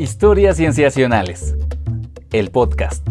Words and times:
Historias 0.00 0.56
Cienciacionales. 0.56 1.54
El 2.32 2.50
podcast. 2.50 3.06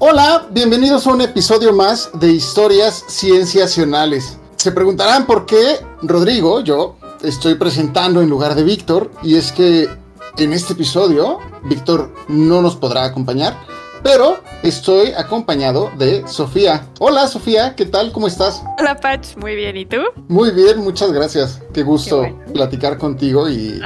Hola, 0.00 0.48
bienvenidos 0.50 1.06
a 1.06 1.12
un 1.12 1.20
episodio 1.20 1.72
más 1.72 2.10
de 2.14 2.32
Historias 2.32 3.04
Cienciacionales. 3.06 4.38
Se 4.56 4.72
preguntarán 4.72 5.24
por 5.24 5.46
qué 5.46 5.76
Rodrigo, 6.02 6.62
yo, 6.62 6.96
estoy 7.22 7.54
presentando 7.54 8.20
en 8.20 8.28
lugar 8.28 8.56
de 8.56 8.64
Víctor, 8.64 9.12
y 9.22 9.36
es 9.36 9.52
que 9.52 9.88
en 10.36 10.52
este 10.52 10.72
episodio 10.72 11.38
Víctor 11.62 12.12
no 12.26 12.60
nos 12.60 12.74
podrá 12.74 13.04
acompañar, 13.04 13.56
pero 14.02 14.38
estoy 14.62 15.12
acompañado 15.12 15.90
de 15.98 16.26
Sofía. 16.26 16.86
Hola 16.98 17.26
Sofía, 17.26 17.74
¿qué 17.74 17.86
tal? 17.86 18.12
¿Cómo 18.12 18.26
estás? 18.26 18.62
Hola 18.78 18.96
Patch, 18.98 19.36
muy 19.36 19.54
bien, 19.54 19.76
¿y 19.76 19.84
tú? 19.84 19.98
Muy 20.28 20.50
bien, 20.50 20.78
muchas 20.78 21.12
gracias. 21.12 21.60
Qué 21.72 21.82
gusto 21.82 22.26
platicar 22.52 22.98
contigo 22.98 23.48
y, 23.48 23.80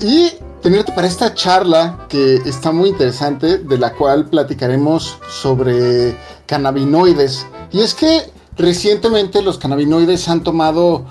y 0.00 0.32
tenerte 0.62 0.92
para 0.92 1.06
esta 1.06 1.34
charla 1.34 2.06
que 2.08 2.36
está 2.46 2.72
muy 2.72 2.90
interesante, 2.90 3.58
de 3.58 3.78
la 3.78 3.92
cual 3.92 4.26
platicaremos 4.26 5.18
sobre 5.28 6.16
cannabinoides. 6.46 7.46
Y 7.72 7.80
es 7.80 7.94
que 7.94 8.30
recientemente 8.56 9.42
los 9.42 9.58
cannabinoides 9.58 10.28
han 10.28 10.42
tomado 10.42 11.04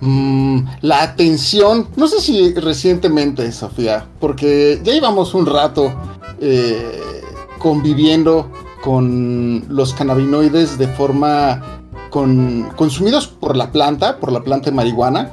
mm, 0.00 0.60
la 0.82 1.02
atención, 1.02 1.88
no 1.96 2.08
sé 2.08 2.20
si 2.20 2.54
recientemente, 2.54 3.50
Sofía, 3.52 4.06
porque 4.20 4.80
ya 4.82 4.92
llevamos 4.92 5.34
un 5.34 5.46
rato 5.46 5.92
eh, 6.40 7.22
conviviendo 7.66 8.48
con 8.80 9.64
los 9.68 9.92
cannabinoides 9.92 10.78
de 10.78 10.86
forma 10.86 11.80
con, 12.10 12.70
consumidos 12.76 13.26
por 13.26 13.56
la 13.56 13.72
planta, 13.72 14.20
por 14.20 14.30
la 14.30 14.44
planta 14.44 14.70
de 14.70 14.76
marihuana, 14.76 15.32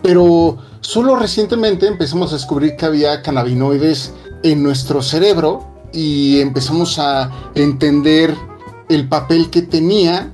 pero 0.00 0.56
solo 0.80 1.14
recientemente 1.14 1.86
empezamos 1.86 2.30
a 2.32 2.36
descubrir 2.36 2.76
que 2.76 2.86
había 2.86 3.20
cannabinoides 3.20 4.14
en 4.42 4.62
nuestro 4.62 5.02
cerebro 5.02 5.62
y 5.92 6.40
empezamos 6.40 6.98
a 6.98 7.30
entender 7.54 8.34
el 8.88 9.06
papel 9.06 9.50
que 9.50 9.60
tenía, 9.60 10.32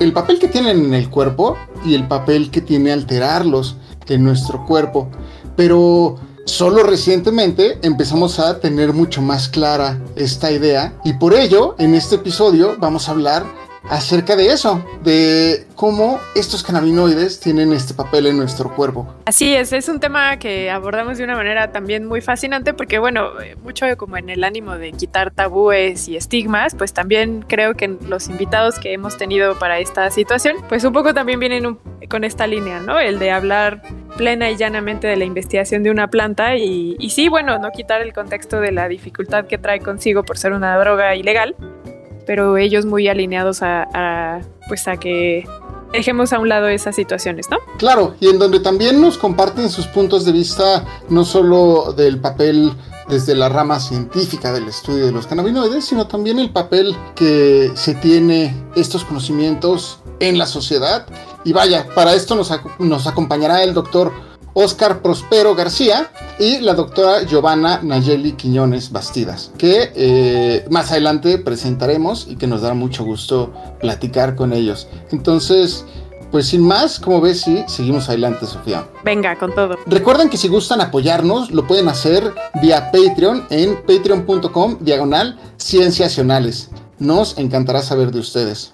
el 0.00 0.12
papel 0.12 0.40
que 0.40 0.48
tienen 0.48 0.84
en 0.84 0.94
el 0.94 1.10
cuerpo 1.10 1.56
y 1.84 1.94
el 1.94 2.08
papel 2.08 2.50
que 2.50 2.60
tiene 2.60 2.90
alterarlos 2.90 3.76
en 4.08 4.24
nuestro 4.24 4.66
cuerpo. 4.66 5.08
Pero 5.54 6.16
Solo 6.44 6.82
recientemente 6.82 7.78
empezamos 7.82 8.40
a 8.40 8.58
tener 8.58 8.92
mucho 8.92 9.22
más 9.22 9.48
clara 9.48 10.00
esta 10.16 10.50
idea 10.50 10.92
y 11.04 11.12
por 11.12 11.34
ello 11.34 11.76
en 11.78 11.94
este 11.94 12.16
episodio 12.16 12.76
vamos 12.78 13.08
a 13.08 13.12
hablar 13.12 13.44
acerca 13.88 14.36
de 14.36 14.46
eso, 14.46 14.84
de 15.02 15.66
cómo 15.74 16.20
estos 16.34 16.62
cannabinoides 16.62 17.40
tienen 17.40 17.72
este 17.72 17.94
papel 17.94 18.26
en 18.26 18.36
nuestro 18.36 18.74
cuerpo. 18.74 19.14
Así 19.26 19.54
es, 19.54 19.72
es 19.72 19.88
un 19.88 20.00
tema 20.00 20.38
que 20.38 20.70
abordamos 20.70 21.18
de 21.18 21.24
una 21.24 21.36
manera 21.36 21.72
también 21.72 22.06
muy 22.06 22.20
fascinante 22.20 22.74
porque, 22.74 22.98
bueno, 22.98 23.30
mucho 23.62 23.86
como 23.96 24.16
en 24.16 24.30
el 24.30 24.44
ánimo 24.44 24.76
de 24.78 24.92
quitar 24.92 25.30
tabúes 25.32 26.08
y 26.08 26.16
estigmas, 26.16 26.74
pues 26.74 26.92
también 26.92 27.44
creo 27.48 27.74
que 27.74 27.88
los 27.88 28.28
invitados 28.28 28.78
que 28.78 28.92
hemos 28.92 29.16
tenido 29.16 29.58
para 29.58 29.78
esta 29.78 30.10
situación, 30.10 30.56
pues 30.68 30.84
un 30.84 30.92
poco 30.92 31.14
también 31.14 31.40
vienen 31.40 31.78
con 32.08 32.24
esta 32.24 32.46
línea, 32.46 32.80
¿no? 32.80 32.98
El 32.98 33.18
de 33.18 33.30
hablar 33.30 33.82
plena 34.16 34.50
y 34.50 34.56
llanamente 34.56 35.06
de 35.06 35.16
la 35.16 35.24
investigación 35.24 35.82
de 35.82 35.90
una 35.90 36.08
planta 36.08 36.56
y, 36.56 36.96
y 36.98 37.10
sí, 37.10 37.28
bueno, 37.28 37.58
no 37.58 37.70
quitar 37.70 38.02
el 38.02 38.12
contexto 38.12 38.60
de 38.60 38.72
la 38.72 38.88
dificultad 38.88 39.46
que 39.46 39.58
trae 39.58 39.80
consigo 39.80 40.22
por 40.22 40.38
ser 40.38 40.52
una 40.52 40.76
droga 40.78 41.14
ilegal, 41.16 41.56
pero 42.26 42.56
ellos 42.56 42.86
muy 42.86 43.08
alineados 43.08 43.62
a, 43.62 44.40
pues 44.68 44.86
a 44.88 44.96
que 44.96 45.46
dejemos 45.92 46.32
a 46.32 46.38
un 46.38 46.48
lado 46.48 46.68
esas 46.68 46.96
situaciones, 46.96 47.50
¿no? 47.50 47.58
Claro, 47.78 48.14
y 48.20 48.28
en 48.28 48.38
donde 48.38 48.60
también 48.60 49.00
nos 49.00 49.18
comparten 49.18 49.68
sus 49.68 49.86
puntos 49.86 50.24
de 50.24 50.32
vista, 50.32 50.84
no 51.08 51.24
solo 51.24 51.92
del 51.92 52.18
papel 52.18 52.72
desde 53.08 53.34
la 53.34 53.48
rama 53.48 53.78
científica 53.80 54.52
del 54.52 54.68
estudio 54.68 55.06
de 55.06 55.12
los 55.12 55.26
cannabinoides, 55.26 55.84
sino 55.84 56.06
también 56.06 56.38
el 56.38 56.50
papel 56.50 56.96
que 57.14 57.70
se 57.74 57.94
tiene 57.94 58.54
estos 58.74 59.04
conocimientos 59.04 59.98
en 60.20 60.38
la 60.38 60.46
sociedad. 60.46 61.06
Y 61.44 61.52
vaya, 61.52 61.86
para 61.94 62.14
esto 62.14 62.34
nos, 62.34 62.50
nos 62.78 63.06
acompañará 63.06 63.62
el 63.62 63.74
doctor 63.74 64.12
Oscar 64.54 65.02
Prospero 65.02 65.54
García 65.54 66.10
y 66.38 66.58
la 66.60 66.74
doctora 66.74 67.22
Giovanna 67.24 67.80
Nayeli 67.82 68.32
Quiñones 68.32 68.92
Bastidas, 68.92 69.52
que 69.58 69.92
eh, 69.94 70.64
más 70.70 70.90
adelante 70.90 71.38
presentaremos 71.38 72.26
y 72.28 72.36
que 72.36 72.46
nos 72.46 72.62
dará 72.62 72.74
mucho 72.74 73.04
gusto 73.04 73.52
platicar 73.80 74.34
con 74.36 74.52
ellos. 74.52 74.88
Entonces, 75.10 75.84
pues 76.30 76.46
sin 76.46 76.62
más, 76.62 76.98
como 76.98 77.20
ves, 77.20 77.42
sí, 77.42 77.62
seguimos 77.68 78.08
adelante, 78.08 78.46
Sofía. 78.46 78.88
Venga, 79.04 79.36
con 79.36 79.54
todo. 79.54 79.76
Recuerden 79.86 80.30
que 80.30 80.38
si 80.38 80.48
gustan 80.48 80.80
apoyarnos, 80.80 81.50
lo 81.50 81.66
pueden 81.66 81.88
hacer 81.88 82.32
vía 82.62 82.90
Patreon 82.90 83.46
en 83.50 83.76
patreon.com 83.82 84.78
diagonal 84.80 85.38
cienciacionales. 85.58 86.70
Nos 86.98 87.36
encantará 87.36 87.82
saber 87.82 88.12
de 88.12 88.20
ustedes. 88.20 88.72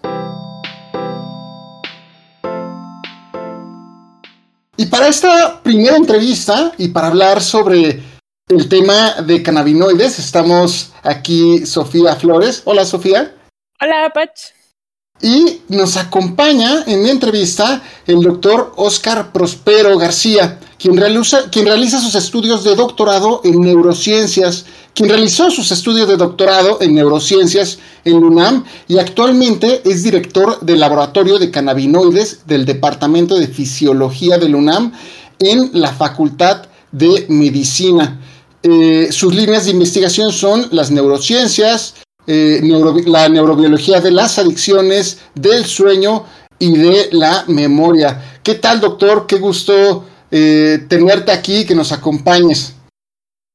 Y 4.81 4.87
para 4.87 5.09
esta 5.09 5.61
primera 5.61 5.97
entrevista 5.97 6.73
y 6.79 6.87
para 6.91 7.09
hablar 7.09 7.43
sobre 7.43 8.01
el 8.49 8.69
tema 8.69 9.15
de 9.23 9.43
cannabinoides, 9.43 10.21
estamos 10.21 10.93
aquí 11.03 11.67
Sofía 11.67 12.15
Flores. 12.15 12.63
Hola 12.65 12.85
Sofía. 12.85 13.35
Hola 13.83 14.13
Pach. 14.15 14.31
Y 15.21 15.63
nos 15.69 15.97
acompaña 15.97 16.85
en 16.87 17.03
la 17.03 17.11
entrevista 17.11 17.83
el 18.07 18.23
doctor 18.23 18.73
Oscar 18.77 19.33
Prospero 19.33 19.99
García, 19.99 20.61
quien 20.79 20.97
realiza, 20.97 22.01
sus 22.01 22.15
estudios 22.15 22.63
de 22.63 22.77
doctorado 22.77 23.41
en 23.43 23.61
neurociencias, 23.61 24.65
quien 24.95 25.09
realizó 25.09 25.51
sus 25.51 25.73
estudios 25.73 26.09
de 26.09 26.17
doctorado 26.17 26.79
en 26.81 26.95
neurociencias 26.95 27.79
en 28.05 28.23
UNAM 28.23 28.65
y 28.87 28.99
actualmente 28.99 29.83
es 29.85 30.05
director 30.05 30.61
del 30.61 30.81
laboratorio 30.81 31.39
de 31.39 31.51
cannabinoides 31.51 32.47
del 32.47 32.65
Departamento 32.65 33.37
de 33.37 33.49
Fisiología 33.49 34.39
del 34.39 34.55
UNAM 34.55 34.93
en 35.41 35.71
la 35.73 35.93
Facultad 35.93 36.67
de 36.93 37.27
Medicina. 37.29 38.21
Eh, 38.63 39.09
sus 39.11 39.35
líneas 39.35 39.65
de 39.65 39.73
investigación 39.73 40.33
son 40.33 40.69
las 40.71 40.91
neurociencias, 40.91 41.95
eh, 42.27 42.61
la 43.07 43.29
neurobiología 43.29 44.01
de 44.01 44.13
las 44.13 44.39
adicciones, 44.39 45.19
del 45.35 45.65
sueño 45.65 46.25
y 46.59 46.73
de 46.73 47.09
la 47.13 47.45
memoria. 47.49 48.41
¿Qué 48.43 48.55
tal, 48.55 48.81
doctor? 48.81 49.27
Qué 49.27 49.39
gusto 49.39 50.05
eh, 50.31 50.79
tenerte 50.89 51.33
aquí, 51.33 51.67
que 51.67 51.75
nos 51.75 51.93
acompañes. 51.93 52.75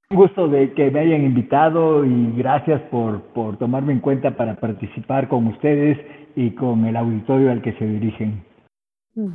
Un 0.10 0.18
gusto 0.18 0.48
de 0.48 0.74
que 0.74 0.92
me 0.92 1.00
hayan 1.00 1.24
invitado 1.24 2.06
y 2.06 2.34
gracias 2.38 2.82
por, 2.92 3.22
por 3.34 3.58
tomarme 3.58 3.94
en 3.94 4.00
cuenta 4.00 4.36
para 4.38 4.56
participar 4.60 5.28
con 5.28 5.48
ustedes 5.48 5.98
y 6.36 6.52
con 6.52 6.86
el 6.86 6.96
auditorio 6.96 7.52
al 7.52 7.62
que 7.62 7.74
se 7.74 7.86
dirigen. 7.86 8.44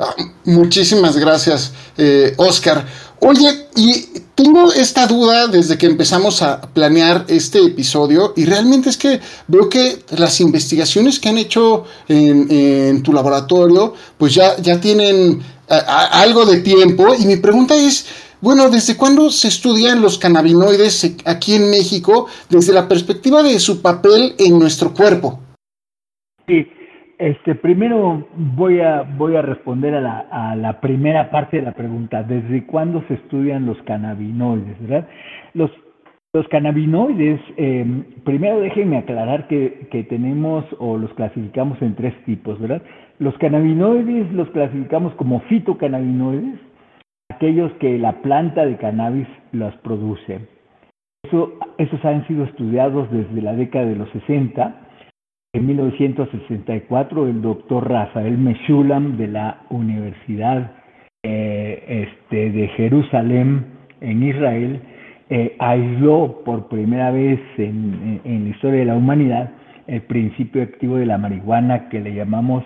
Ah, 0.00 0.12
muchísimas 0.44 1.16
gracias, 1.16 1.72
eh, 1.96 2.34
Oscar. 2.36 2.84
Oye, 3.20 3.48
y 3.76 4.06
tengo 4.34 4.72
esta 4.72 5.06
duda 5.06 5.46
desde 5.46 5.78
que 5.78 5.86
empezamos 5.86 6.42
a 6.42 6.60
planear 6.60 7.24
este 7.28 7.64
episodio 7.64 8.32
y 8.36 8.44
realmente 8.44 8.88
es 8.88 8.96
que 8.96 9.20
veo 9.46 9.68
que 9.68 10.00
las 10.16 10.40
investigaciones 10.40 11.20
que 11.20 11.28
han 11.28 11.38
hecho 11.38 11.84
en, 12.08 13.02
tu 13.02 13.12
laboratorio 13.12 13.94
pues 14.16 14.34
ya, 14.34 14.56
ya 14.56 14.80
tienen 14.80 15.42
algo 15.68 16.46
de 16.46 16.60
tiempo 16.60 17.14
y 17.18 17.26
mi 17.26 17.36
pregunta 17.36 17.74
es, 17.74 18.36
bueno, 18.40 18.70
¿desde 18.70 18.96
cuándo 18.96 19.30
se 19.30 19.48
estudian 19.48 20.00
los 20.00 20.18
cannabinoides 20.18 21.22
aquí 21.26 21.54
en 21.54 21.70
México 21.70 22.26
desde 22.48 22.72
la 22.72 22.88
perspectiva 22.88 23.42
de 23.42 23.58
su 23.58 23.82
papel 23.82 24.34
en 24.38 24.58
nuestro 24.58 24.94
cuerpo? 24.94 25.40
Sí, 26.46 26.66
este, 27.18 27.56
primero 27.56 28.28
voy 28.36 28.80
a, 28.80 29.02
voy 29.02 29.34
a 29.34 29.42
responder 29.42 29.94
a 29.94 30.00
la, 30.00 30.18
a 30.30 30.54
la 30.54 30.80
primera 30.80 31.30
parte 31.30 31.56
de 31.56 31.64
la 31.64 31.72
pregunta. 31.72 32.22
¿Desde 32.22 32.64
cuándo 32.64 33.04
se 33.08 33.14
estudian 33.14 33.66
los 33.66 33.76
cannabinoides? 33.82 34.80
¿verdad? 34.80 35.08
Los, 35.54 35.70
los 36.32 36.46
cannabinoides, 36.46 37.40
em, 37.56 38.04
primero 38.24 38.60
déjenme 38.60 38.98
aclarar 38.98 39.48
que, 39.48 39.88
que 39.90 40.04
tenemos 40.04 40.64
o 40.78 40.96
los 40.96 41.12
clasificamos 41.14 41.82
en 41.82 41.96
tres 41.96 42.14
tipos, 42.24 42.60
¿verdad? 42.60 42.82
Los 43.18 43.36
cannabinoides 43.38 44.32
los 44.32 44.48
clasificamos 44.50 45.14
como 45.14 45.40
fitocannabinoides, 45.42 46.60
aquellos 47.30 47.72
que 47.74 47.98
la 47.98 48.22
planta 48.22 48.64
de 48.64 48.76
cannabis 48.76 49.26
los 49.52 49.74
produce. 49.78 50.40
Eso, 51.24 51.52
esos 51.78 52.04
han 52.04 52.26
sido 52.28 52.44
estudiados 52.44 53.10
desde 53.10 53.42
la 53.42 53.54
década 53.54 53.86
de 53.86 53.96
los 53.96 54.08
60 54.10 54.88
en 55.54 55.66
1964, 55.66 57.26
el 57.26 57.40
doctor 57.40 57.88
Rafael 57.88 58.36
Meshulam 58.36 59.16
de 59.16 59.28
la 59.28 59.62
Universidad 59.70 60.72
eh, 61.22 62.06
este, 62.06 62.50
de 62.50 62.68
Jerusalén 62.68 63.64
en 64.02 64.22
Israel 64.22 64.82
eh, 65.30 65.56
aisló 65.58 66.42
por 66.44 66.68
primera 66.68 67.10
vez 67.12 67.40
en, 67.56 68.20
la 68.24 68.50
historia 68.50 68.80
de 68.80 68.84
la 68.84 68.96
humanidad 68.96 69.50
el 69.86 70.02
principio 70.02 70.62
activo 70.62 70.96
de 70.96 71.06
la 71.06 71.16
marihuana 71.16 71.88
que 71.88 72.00
le 72.00 72.14
llamamos 72.14 72.62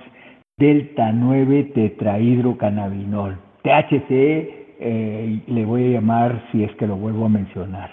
delta 0.62 1.10
9 1.10 1.72
tetrahidrocannabinol. 1.74 3.36
THC 3.62 4.10
eh, 4.10 5.40
le 5.46 5.64
voy 5.64 5.86
a 5.86 5.88
llamar 5.88 6.44
si 6.52 6.62
es 6.62 6.70
que 6.76 6.86
lo 6.86 6.94
vuelvo 6.96 7.24
a 7.26 7.28
mencionar. 7.28 7.90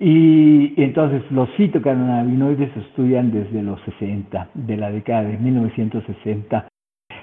Y, 0.00 0.74
entonces 0.82 1.22
los 1.30 1.48
fitocannabinoides 1.50 2.72
se 2.74 2.80
estudian 2.80 3.30
desde 3.30 3.62
los 3.62 3.80
60, 3.82 4.48
de 4.52 4.76
la 4.76 4.90
década 4.90 5.22
de 5.22 5.38
1960. 5.38 6.66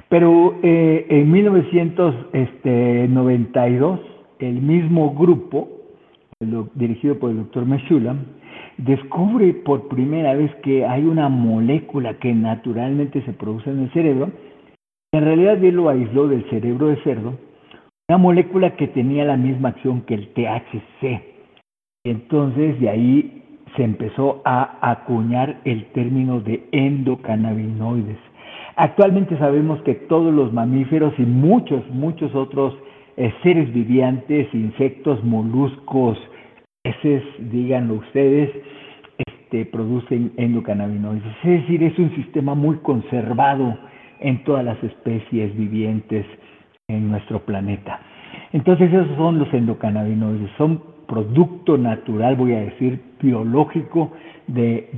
Pero 0.08 0.56
eh, 0.64 1.06
en 1.10 1.30
1992, 1.30 4.00
el 4.40 4.62
mismo 4.62 5.14
grupo, 5.14 5.68
dirigido 6.76 7.20
por 7.20 7.32
el 7.32 7.40
doctor 7.40 7.66
Meshulam, 7.66 8.20
descubre 8.78 9.54
por 9.54 9.90
primera 9.90 10.36
vez 10.36 10.56
que 10.64 10.86
hay 10.86 11.04
una 11.04 11.28
molécula 11.28 12.14
que 12.14 12.34
naturalmente 12.34 13.22
se 13.24 13.34
produce 13.34 13.70
en 13.70 13.82
el 13.82 13.92
cerebro. 13.92 14.32
En 15.12 15.24
realidad 15.24 15.64
él 15.64 15.76
lo 15.76 15.90
aisló 15.90 16.28
del 16.28 16.48
cerebro 16.52 16.88
de 16.88 16.98
cerdo, 16.98 17.34
una 18.08 18.18
molécula 18.20 18.76
que 18.76 18.88
tenía 18.88 19.26
la 19.26 19.38
misma 19.38 19.70
acción 19.70 20.02
que 20.02 20.14
el 20.14 20.28
THC. 20.34 21.22
Entonces 22.04 22.80
de 22.80 22.90
ahí 22.90 23.44
se 23.76 23.84
empezó 23.84 24.42
a 24.46 24.78
acuñar 24.82 25.62
el 25.66 25.86
término 25.94 26.42
de 26.42 26.68
endocannabinoides. 26.72 28.18
Actualmente 28.76 29.38
sabemos 29.38 29.82
que 29.82 29.96
todos 29.96 30.34
los 30.34 30.54
mamíferos 30.54 31.14
y 31.18 31.24
muchos, 31.24 31.88
muchos 31.90 32.34
otros 32.36 32.76
eh, 33.18 33.34
seres 33.42 33.74
vivientes, 33.74 34.48
insectos, 34.54 35.24
moluscos, 35.24 36.18
peces, 36.84 37.24
díganlo 37.52 37.96
ustedes, 37.96 38.52
este, 39.18 39.66
producen 39.66 40.34
endocannabinoides. 40.38 41.26
Es 41.44 41.62
decir, 41.62 41.84
es 41.84 41.98
un 41.98 42.16
sistema 42.16 42.54
muy 42.54 42.78
conservado 42.78 43.76
en 44.20 44.44
todas 44.44 44.64
las 44.66 44.82
especies 44.84 45.56
vivientes 45.56 46.26
en 46.88 47.10
nuestro 47.10 47.40
planeta. 47.46 48.00
Entonces 48.52 48.92
esos 48.92 49.16
son 49.18 49.40
los 49.40 49.54
endocannabinoides, 49.54 50.50
son 50.58 50.82
producto 51.08 51.78
natural, 51.78 52.36
voy 52.36 52.54
a 52.54 52.60
decir, 52.62 53.02
biológico 53.22 54.12
de, 54.48 54.90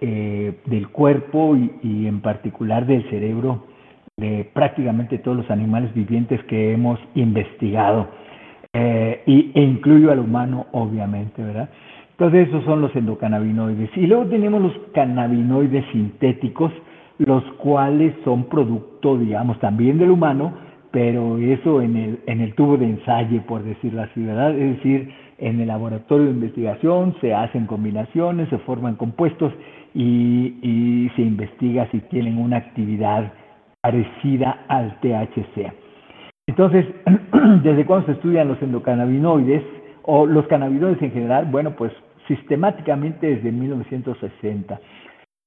eh, 0.00 0.54
del 0.66 0.88
cuerpo 0.88 1.56
y, 1.56 2.06
en 2.06 2.20
particular 2.20 2.86
del 2.86 3.08
cerebro 3.10 3.66
de 4.16 4.48
prácticamente 4.52 5.18
todos 5.18 5.38
los 5.38 5.50
animales 5.50 5.92
vivientes 5.94 6.42
que 6.44 6.72
hemos 6.72 6.98
investigado. 7.14 8.08
Eh, 8.72 9.22
y, 9.26 9.50
e 9.54 9.62
incluyo 9.62 10.12
al 10.12 10.20
humano, 10.20 10.66
obviamente, 10.72 11.42
¿verdad? 11.42 11.68
Entonces, 12.12 12.48
esos 12.48 12.64
son 12.64 12.80
los 12.80 12.94
endocannabinoides. 12.94 13.90
Y 13.96 14.06
luego 14.06 14.26
tenemos 14.26 14.62
los 14.62 14.72
cannabinoides 14.94 15.84
sintéticos, 15.92 16.72
los 17.26 17.42
cuales 17.54 18.14
son 18.24 18.44
producto, 18.44 19.18
digamos, 19.18 19.58
también 19.60 19.98
del 19.98 20.10
humano, 20.10 20.52
pero 20.90 21.38
eso 21.38 21.80
en 21.80 21.96
el, 21.96 22.20
en 22.26 22.40
el 22.40 22.54
tubo 22.54 22.76
de 22.76 22.86
ensayo, 22.86 23.42
por 23.46 23.62
decirlo 23.62 24.02
así, 24.02 24.22
¿verdad? 24.22 24.56
Es 24.56 24.76
decir, 24.76 25.10
en 25.38 25.60
el 25.60 25.68
laboratorio 25.68 26.26
de 26.26 26.32
investigación 26.32 27.16
se 27.20 27.34
hacen 27.34 27.66
combinaciones, 27.66 28.48
se 28.48 28.58
forman 28.58 28.96
compuestos 28.96 29.52
y, 29.94 31.10
se 31.16 31.22
investiga 31.22 31.88
si 31.90 31.98
tienen 32.00 32.38
una 32.38 32.58
actividad 32.58 33.32
parecida 33.80 34.64
al 34.68 34.98
THC. 35.00 35.72
Entonces, 36.46 36.86
¿desde 37.62 37.84
cuándo 37.84 38.06
se 38.06 38.12
estudian 38.12 38.48
los 38.48 38.62
endocannabinoides 38.62 39.62
o 40.04 40.26
los 40.26 40.46
cannabinoides 40.46 41.02
en 41.02 41.12
general? 41.12 41.46
Bueno, 41.50 41.72
pues 41.76 41.92
sistemáticamente 42.28 43.26
desde 43.26 43.50
1960. 43.50 44.80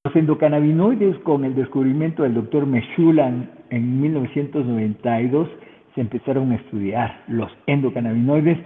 Los 0.06 0.16
endocannabinoides, 0.16 1.18
con 1.24 1.46
el 1.46 1.56
descubrimiento 1.56 2.22
del 2.22 2.36
doctor 2.36 2.68
Meshulam 2.68 3.48
en 3.72 4.02
1992, 4.02 5.50
se 5.96 6.02
empezaron 6.02 6.52
a 6.52 6.58
estudiar 6.58 7.24
los 7.28 7.50
endocannabinoides 7.66 8.60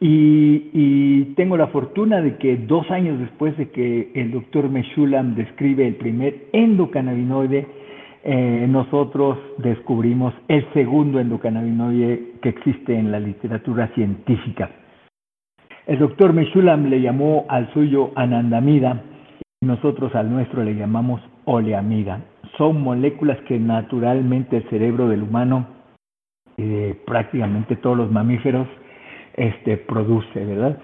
y, 0.00 1.32
tengo 1.34 1.56
la 1.56 1.68
fortuna 1.68 2.20
de 2.20 2.36
que 2.36 2.58
dos 2.58 2.90
años 2.90 3.18
después 3.20 3.56
de 3.56 3.70
que 3.70 4.12
el 4.14 4.32
doctor 4.32 4.68
Meshulam 4.68 5.34
describe 5.34 5.86
el 5.88 5.94
primer 5.94 6.48
endocannabinoide, 6.52 7.66
eh, 8.24 8.66
nosotros 8.68 9.38
descubrimos 9.56 10.34
el 10.48 10.66
segundo 10.74 11.20
endocannabinoide 11.20 12.34
que 12.42 12.50
existe 12.50 12.98
en 12.98 13.10
la 13.10 13.18
literatura 13.18 13.88
científica. 13.94 14.70
El 15.86 16.00
doctor 16.00 16.34
Meshulam 16.34 16.90
le 16.90 17.00
llamó 17.00 17.46
al 17.48 17.72
suyo 17.72 18.10
anandamida 18.14 19.04
nosotros 19.62 20.14
al 20.14 20.30
nuestro 20.30 20.62
le 20.64 20.74
llamamos 20.74 21.22
oleamida. 21.44 22.20
Son 22.58 22.82
moléculas 22.82 23.38
que 23.48 23.58
naturalmente 23.58 24.58
el 24.58 24.68
cerebro 24.68 25.08
del 25.08 25.22
humano 25.22 25.66
y 26.56 26.64
de 26.64 26.94
prácticamente 27.06 27.76
todos 27.76 27.96
los 27.96 28.10
mamíferos 28.10 28.66
este, 29.34 29.78
produce, 29.78 30.44
¿verdad? 30.44 30.78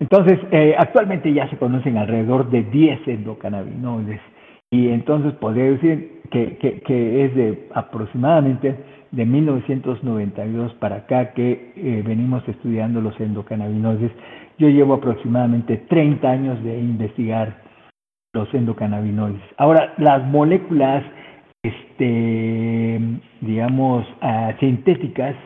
Entonces, 0.00 0.40
eh, 0.50 0.74
actualmente 0.76 1.32
ya 1.32 1.48
se 1.48 1.58
conocen 1.58 1.96
alrededor 1.96 2.50
de 2.50 2.64
10 2.64 3.06
endocannabinoides 3.06 4.20
y 4.70 4.88
entonces 4.88 5.34
podría 5.34 5.64
decir 5.64 6.22
que, 6.30 6.56
que, 6.56 7.24
es 7.24 7.34
de 7.36 7.68
aproximadamente 7.74 8.74
de 9.10 9.26
1992 9.26 10.72
para 10.80 10.96
acá 10.96 11.34
que 11.34 11.72
eh, 11.76 12.02
venimos 12.04 12.42
estudiando 12.48 13.02
los 13.02 13.18
endocannabinoides. 13.20 14.10
Yo 14.58 14.68
llevo 14.68 14.94
aproximadamente 14.94 15.76
30 15.88 16.28
años 16.28 16.64
de 16.64 16.78
investigar 16.78 17.71
los 18.34 18.52
endocannabinoides. 18.54 19.42
Ahora, 19.58 19.92
las 19.98 20.24
moléculas, 20.24 21.04
este, 21.62 23.00
digamos, 23.40 24.06
ah, 24.20 24.52
sintéticas, 24.58 25.36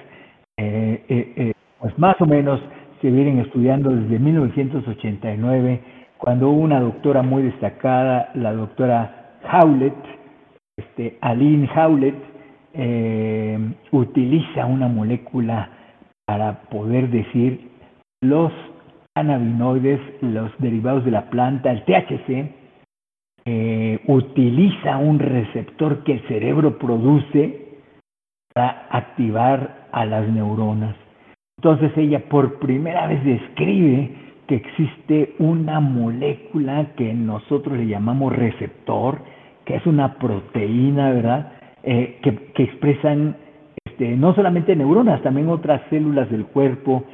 eh, 0.56 1.04
eh 1.08 1.52
pues 1.80 1.98
más 1.98 2.20
o 2.20 2.26
menos 2.26 2.60
se 3.00 3.10
vienen 3.10 3.40
estudiando 3.40 3.90
desde 3.90 4.18
1989, 4.18 5.80
cuando 6.18 6.50
una 6.50 6.80
doctora 6.80 7.22
muy 7.22 7.42
destacada, 7.42 8.30
la 8.34 8.52
doctora 8.52 9.36
Howlett, 9.52 9.94
este, 10.76 11.18
Aline 11.20 11.68
Howlett, 11.76 12.16
eh, 12.72 13.58
utiliza 13.92 14.66
una 14.66 14.88
molécula 14.88 15.70
para 16.24 16.62
poder 16.70 17.10
decir 17.10 17.70
los 18.22 18.52
cannabinoides, 19.14 20.00
los 20.22 20.50
derivados 20.58 21.04
de 21.04 21.10
la 21.10 21.30
planta, 21.30 21.70
el 21.70 21.84
THC, 21.84 22.55
eh, 23.46 24.00
utiliza 24.08 24.98
un 24.98 25.20
receptor 25.20 26.02
que 26.02 26.14
el 26.14 26.28
cerebro 26.28 26.78
produce 26.78 27.78
para 28.52 28.88
activar 28.90 29.87
a 29.93 30.04
las 30.04 30.28
neuronas. 30.28 30.96
Entonces 31.58 31.93
ella 31.96 32.28
por 32.28 32.58
primera 32.58 33.06
vez 33.06 33.25
describe 33.25 34.11
que 34.47 34.56
existe 34.56 35.35
una 35.38 35.80
molécula 35.80 36.94
que 36.97 37.14
nosotros 37.14 37.78
le 37.78 37.87
llamamos 37.87 38.35
receptor, 38.35 39.20
que 39.64 39.76
es 39.76 39.87
una 39.87 40.14
proteína, 40.18 41.11
¿verdad? 41.11 41.52
Eh, 41.82 42.18
que, 42.23 42.62
expresan 42.64 43.37
este, 43.85 44.16
no 44.16 44.35
solamente 44.35 44.75
neuronas, 44.75 45.23
también 45.23 45.49
otras 45.49 45.82
células 45.88 46.28
del 46.30 46.47
cuerpo. 46.47 47.04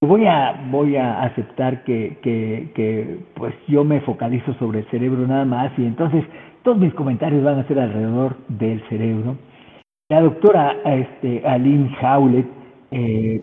Voy 0.00 0.26
a, 0.26 0.52
voy 0.70 0.96
a 0.96 1.22
aceptar 1.22 1.82
que, 1.82 2.18
que, 2.22 3.18
pues 3.34 3.52
yo 3.66 3.82
me 3.82 4.00
focalizo 4.02 4.54
sobre 4.54 4.80
el 4.80 4.90
cerebro 4.90 5.26
nada 5.26 5.44
más 5.44 5.76
y 5.76 5.84
entonces 5.84 6.24
todos 6.62 6.78
mis 6.78 6.94
comentarios 6.94 7.42
van 7.42 7.58
a 7.58 7.66
ser 7.66 7.80
alrededor 7.80 8.36
del 8.48 8.80
cerebro. 8.88 9.36
La 10.08 10.20
doctora 10.20 10.76
este, 10.84 11.42
Aline 11.44 11.90
Howlett 12.00 12.46
eh, 12.92 13.42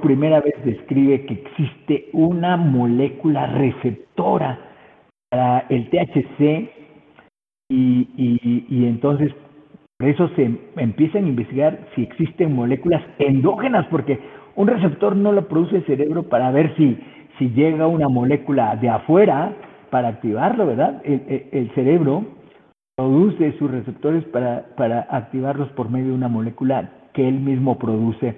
primera 0.00 0.40
vez 0.40 0.54
describe 0.64 1.26
que 1.26 1.34
existe 1.34 2.08
una 2.12 2.56
molécula 2.56 3.46
receptora 3.46 4.58
para 5.30 5.66
el 5.68 5.90
THC 5.90 6.70
y, 7.70 8.08
y, 8.16 8.86
entonces 8.86 9.32
por 9.98 10.08
eso 10.08 10.28
se 10.36 10.50
empiezan 10.76 11.24
a 11.24 11.28
investigar 11.28 11.78
si 11.94 12.02
existen 12.02 12.54
moléculas 12.54 13.02
endógenas, 13.18 13.86
porque 13.90 14.18
un 14.58 14.66
receptor 14.66 15.14
no 15.14 15.30
lo 15.30 15.46
produce 15.46 15.76
el 15.76 15.86
cerebro 15.86 16.24
para 16.24 16.50
ver 16.50 16.74
si, 16.76 16.98
si 17.38 17.50
llega 17.50 17.86
una 17.86 18.08
molécula 18.08 18.74
de 18.74 18.90
afuera 18.90 19.52
para 19.90 20.08
activarlo, 20.08 20.66
¿verdad? 20.66 21.00
El, 21.04 21.46
el, 21.52 21.70
cerebro 21.76 22.24
produce 22.96 23.56
sus 23.58 23.70
receptores 23.70 24.24
para, 24.24 24.66
para 24.76 25.06
activarlos 25.10 25.68
por 25.70 25.88
medio 25.88 26.08
de 26.08 26.14
una 26.14 26.26
molécula 26.26 26.90
que 27.14 27.28
él 27.28 27.38
mismo 27.38 27.78
produce 27.78 28.36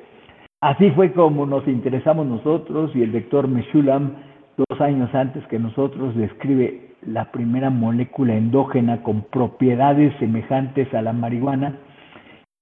Así 0.60 0.90
fue 0.90 1.12
como 1.12 1.46
nos 1.46 1.66
interesamos 1.66 2.26
nosotros 2.26 2.90
y 2.94 3.00
el 3.02 3.12
doctor 3.12 3.48
Meshulam, 3.48 4.12
dos 4.58 4.78
años 4.78 5.08
antes 5.14 5.42
que 5.46 5.58
nosotros, 5.58 6.14
describe 6.14 6.96
la 7.00 7.32
primera 7.32 7.70
molécula 7.70 8.34
endógena 8.34 9.02
con 9.02 9.22
propiedades 9.22 10.12
semejantes 10.18 10.92
a 10.92 11.00
la 11.00 11.14
marihuana 11.14 11.78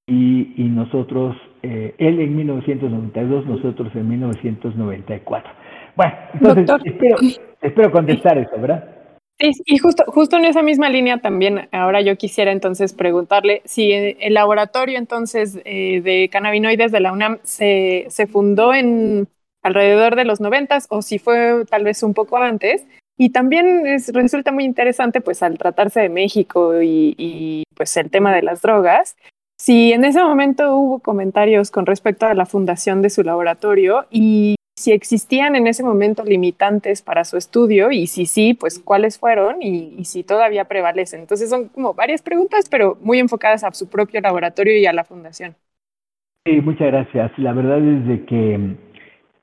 y, 0.09 0.55
y 0.57 0.65
nosotros, 0.69 1.37
eh, 1.63 1.95
él 1.99 2.21
en 2.21 2.37
1992, 2.37 3.47
nosotros 3.47 3.95
en 3.95 4.09
1994. 4.09 5.53
Bueno, 5.95 6.15
entonces 6.57 6.93
espero, 6.93 7.17
espero 7.61 7.93
contestar 7.93 8.39
eso, 8.39 8.61
¿verdad? 8.61 8.97
Sí, 9.39 9.53
y 9.67 9.79
justo, 9.79 10.05
justo 10.09 10.37
en 10.37 10.47
esa 10.47 10.63
misma 10.63 10.89
línea 10.89 11.19
también, 11.19 11.69
ahora 11.71 12.01
yo 12.01 12.17
quisiera 12.17 12.51
entonces 12.51 12.93
preguntarle 12.93 13.63
si 13.65 13.93
el 13.93 14.35
laboratorio 14.35 14.99
entonces 14.99 15.61
eh, 15.65 16.01
de 16.01 16.29
cannabinoides 16.33 16.91
de 16.91 16.99
la 16.99 17.13
UNAM 17.13 17.39
se, 17.45 18.07
se 18.09 18.27
fundó 18.27 18.75
en 18.75 19.29
alrededor 19.63 20.17
de 20.17 20.25
los 20.25 20.41
noventas 20.41 20.87
o 20.91 21.03
si 21.03 21.19
fue 21.19 21.65
tal 21.71 21.85
vez 21.85 22.03
un 22.03 22.15
poco 22.15 22.39
antes. 22.39 22.87
Y 23.17 23.31
también 23.31 23.87
es, 23.87 24.13
resulta 24.13 24.53
muy 24.53 24.65
interesante, 24.65 25.21
pues 25.21 25.43
al 25.43 25.59
tratarse 25.59 26.01
de 26.01 26.09
México 26.09 26.81
y, 26.81 27.15
y, 27.19 27.65
pues 27.75 27.97
el 27.97 28.11
tema 28.11 28.35
de 28.35 28.43
las 28.43 28.63
drogas, 28.63 29.17
si 29.61 29.93
en 29.93 30.05
ese 30.05 30.23
momento 30.23 30.77
hubo 30.77 31.01
comentarios 31.01 31.71
con 31.71 31.85
respecto 31.85 32.27
a 32.27 32.35
la 32.35 32.47
fundación 32.47 33.03
de 33.03 33.11
su 33.11 33.23
laboratorio 33.23 34.07
y 34.11 34.55
si 34.77 34.93
existían 34.93 35.57
en 35.57 35.67
ese 35.67 35.83
momento 35.83 36.25
limitantes 36.25 37.03
para 37.03 37.25
su 37.25 37.37
estudio 37.37 37.91
y 37.91 38.07
si 38.07 38.27
sí, 38.27 38.55
pues 38.55 38.79
cuáles 38.79 39.19
fueron 39.19 39.61
y, 39.61 40.05
si 40.05 40.23
todavía 40.23 40.67
prevalecen. 40.67 41.21
Entonces 41.21 41.51
son 41.51 41.69
como 41.69 41.95
varias 41.95 42.23
preguntas, 42.23 42.69
pero 42.71 42.97
muy 43.03 43.19
enfocadas 43.19 43.65
a 43.65 43.73
su 43.73 43.91
propio 43.91 44.21
laboratorio 44.21 44.79
y 44.79 44.87
a 44.87 44.93
la 44.93 45.03
fundación. 45.03 45.57
Sí, 46.47 46.61
muchas 46.61 46.87
gracias. 46.87 47.37
La 47.39 47.53
verdad 47.53 47.79
es 47.79 48.07
de 48.07 48.25
que 48.25 48.77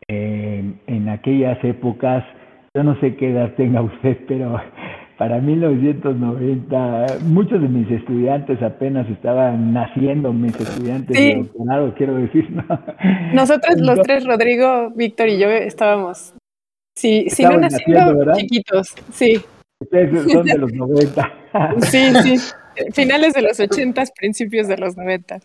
eh, 0.08 0.74
en 0.88 1.10
aquellas 1.10 1.62
épocas, 1.66 2.24
yo 2.74 2.84
no 2.84 2.98
sé 3.02 3.18
qué 3.18 3.32
edad 3.32 3.54
tenga 3.56 3.82
usted, 3.82 4.18
pero 4.28 4.58
para 5.18 5.40
1990 5.40 7.06
muchos 7.24 7.62
de 7.62 7.68
mis 7.68 7.90
estudiantes 7.90 8.62
apenas 8.62 9.10
estaban 9.10 9.74
naciendo, 9.74 10.34
mis 10.34 10.60
estudiantes 10.60 11.16
de 11.16 11.36
doctorado, 11.36 11.94
quiero 11.96 12.16
decir. 12.16 12.50
Nosotros 13.34 13.80
los 13.80 14.02
tres, 14.02 14.26
Rodrigo, 14.26 14.92
Víctor 14.96 15.30
y 15.30 15.40
yo, 15.40 15.50
estábamos, 15.50 16.34
sí, 16.96 17.28
si 17.30 17.44
no 17.44 17.58
naciendo, 17.58 18.34
chiquitos, 18.34 18.94
sí. 19.12 19.42
Ustedes 19.80 20.32
son 20.32 20.46
de 20.46 20.58
los 20.58 20.74
90. 20.74 21.34
sí, 21.82 22.14
sí, 22.24 22.38
finales 22.94 23.34
de 23.34 23.42
los 23.42 23.60
80, 23.60 24.04
principios 24.18 24.68
de 24.68 24.78
los 24.78 24.98
90. 24.98 25.40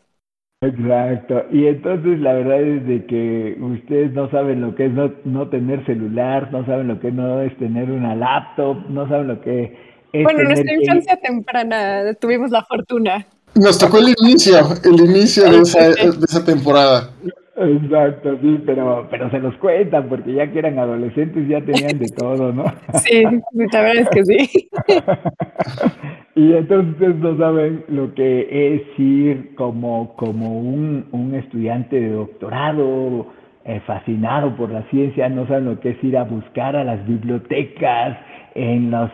Exacto. 0.62 1.42
Y 1.50 1.66
entonces 1.66 2.20
la 2.20 2.34
verdad 2.34 2.60
es 2.60 2.86
de 2.86 3.06
que 3.06 3.56
ustedes 3.60 4.12
no 4.12 4.30
saben 4.30 4.60
lo 4.60 4.74
que 4.74 4.86
es 4.86 4.92
no, 4.92 5.10
no 5.24 5.48
tener 5.48 5.86
celular, 5.86 6.52
no 6.52 6.66
saben 6.66 6.88
lo 6.88 7.00
que 7.00 7.10
no 7.10 7.40
es 7.40 7.56
tener 7.56 7.90
una 7.90 8.14
laptop, 8.14 8.76
no 8.90 9.08
saben 9.08 9.28
lo 9.28 9.40
que 9.40 9.74
es. 10.12 10.22
Bueno, 10.22 10.42
nuestra 10.42 10.74
infancia 10.74 11.16
temprana 11.16 12.12
tuvimos 12.20 12.50
la 12.50 12.62
fortuna. 12.64 13.26
Nos 13.54 13.78
tocó 13.78 13.98
el 13.98 14.14
inicio, 14.20 14.58
el 14.84 15.00
inicio 15.00 15.50
de 15.50 15.60
esa, 15.60 15.88
de 15.88 16.24
esa 16.28 16.44
temporada. 16.44 17.10
Exacto, 17.56 18.38
sí, 18.40 18.62
pero, 18.64 19.08
pero 19.10 19.28
se 19.30 19.40
los 19.40 19.54
cuentan 19.56 20.08
porque 20.08 20.32
ya 20.32 20.50
que 20.50 20.60
eran 20.60 20.78
adolescentes 20.78 21.48
ya 21.48 21.60
tenían 21.60 21.98
de 21.98 22.08
todo, 22.16 22.52
¿no? 22.52 22.64
Sí, 22.94 23.22
la 23.22 23.82
verdad 23.82 24.02
es 24.02 24.08
que 24.10 24.24
sí. 24.24 24.68
y 26.36 26.52
entonces 26.54 27.16
no 27.16 27.36
saben 27.36 27.84
lo 27.88 28.14
que 28.14 28.76
es 28.76 28.98
ir 28.98 29.54
como, 29.56 30.14
como 30.16 30.60
un, 30.60 31.06
un 31.10 31.34
estudiante 31.34 32.00
de 32.00 32.10
doctorado, 32.10 33.26
eh, 33.64 33.80
fascinado 33.84 34.56
por 34.56 34.70
la 34.70 34.82
ciencia, 34.84 35.28
no 35.28 35.46
saben 35.48 35.66
lo 35.66 35.80
que 35.80 35.90
es 35.90 36.04
ir 36.04 36.16
a 36.16 36.24
buscar 36.24 36.76
a 36.76 36.84
las 36.84 37.04
bibliotecas, 37.06 38.16
en 38.54 38.92
los, 38.92 39.10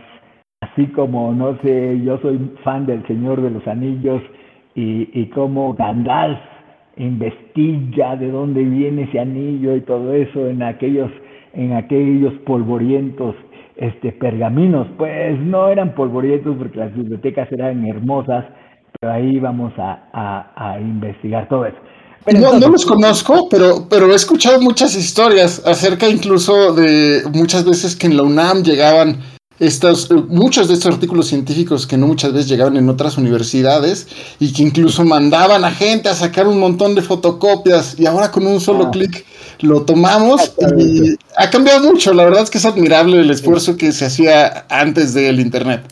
así 0.60 0.86
como, 0.88 1.32
no 1.32 1.58
sé, 1.62 2.00
yo 2.02 2.18
soy 2.18 2.38
fan 2.62 2.86
del 2.86 3.04
Señor 3.06 3.40
de 3.40 3.50
los 3.50 3.66
Anillos 3.66 4.22
y, 4.74 5.08
y 5.18 5.26
como 5.30 5.74
Gandalf 5.74 6.38
investiga 6.96 8.16
de 8.16 8.30
dónde 8.30 8.62
viene 8.62 9.04
ese 9.04 9.20
anillo 9.20 9.76
y 9.76 9.80
todo 9.82 10.14
eso 10.14 10.48
en 10.48 10.62
aquellos, 10.62 11.10
en 11.52 11.72
aquellos 11.74 12.32
polvorientos 12.46 13.34
este, 13.76 14.12
pergaminos. 14.12 14.86
Pues 14.96 15.38
no 15.40 15.68
eran 15.68 15.94
polvorientos 15.94 16.56
porque 16.56 16.78
las 16.78 16.94
bibliotecas 16.94 17.50
eran 17.52 17.84
hermosas, 17.86 18.44
pero 18.98 19.12
ahí 19.12 19.38
vamos 19.38 19.72
a, 19.78 20.50
a, 20.56 20.80
investigar 20.80 21.48
todo 21.48 21.66
eso. 21.66 21.76
no, 22.32 22.58
no, 22.58 22.68
los 22.68 22.86
conozco, 22.86 23.48
pero, 23.50 23.86
pero 23.90 24.10
he 24.10 24.14
escuchado 24.14 24.60
muchas 24.60 24.96
historias 24.96 25.62
acerca 25.66 26.08
incluso 26.08 26.74
de 26.74 27.22
muchas 27.34 27.64
veces 27.64 27.94
que 27.94 28.06
en 28.06 28.16
la 28.16 28.22
UNAM 28.22 28.62
llegaban 28.62 29.18
estos, 29.58 30.10
muchos 30.28 30.68
de 30.68 30.74
estos 30.74 30.94
artículos 30.94 31.28
científicos 31.28 31.86
que 31.86 31.96
no 31.96 32.06
muchas 32.06 32.32
veces 32.32 32.48
llegaban 32.48 32.76
en 32.76 32.88
otras 32.88 33.16
universidades 33.16 34.08
y 34.38 34.52
que 34.52 34.62
incluso 34.62 35.04
mandaban 35.04 35.64
a 35.64 35.70
gente 35.70 36.08
a 36.08 36.14
sacar 36.14 36.46
un 36.46 36.60
montón 36.60 36.94
de 36.94 37.02
fotocopias 37.02 37.98
y 37.98 38.06
ahora 38.06 38.30
con 38.30 38.46
un 38.46 38.60
solo 38.60 38.86
ah. 38.86 38.90
clic 38.90 39.24
lo 39.62 39.84
tomamos 39.84 40.54
y 40.78 41.16
ha 41.38 41.50
cambiado 41.50 41.90
mucho. 41.90 42.12
La 42.12 42.24
verdad 42.24 42.42
es 42.42 42.50
que 42.50 42.58
es 42.58 42.66
admirable 42.66 43.20
el 43.20 43.30
esfuerzo 43.30 43.76
que 43.76 43.92
se 43.92 44.06
hacía 44.06 44.66
antes 44.68 45.14
del 45.14 45.40
Internet. 45.40 45.82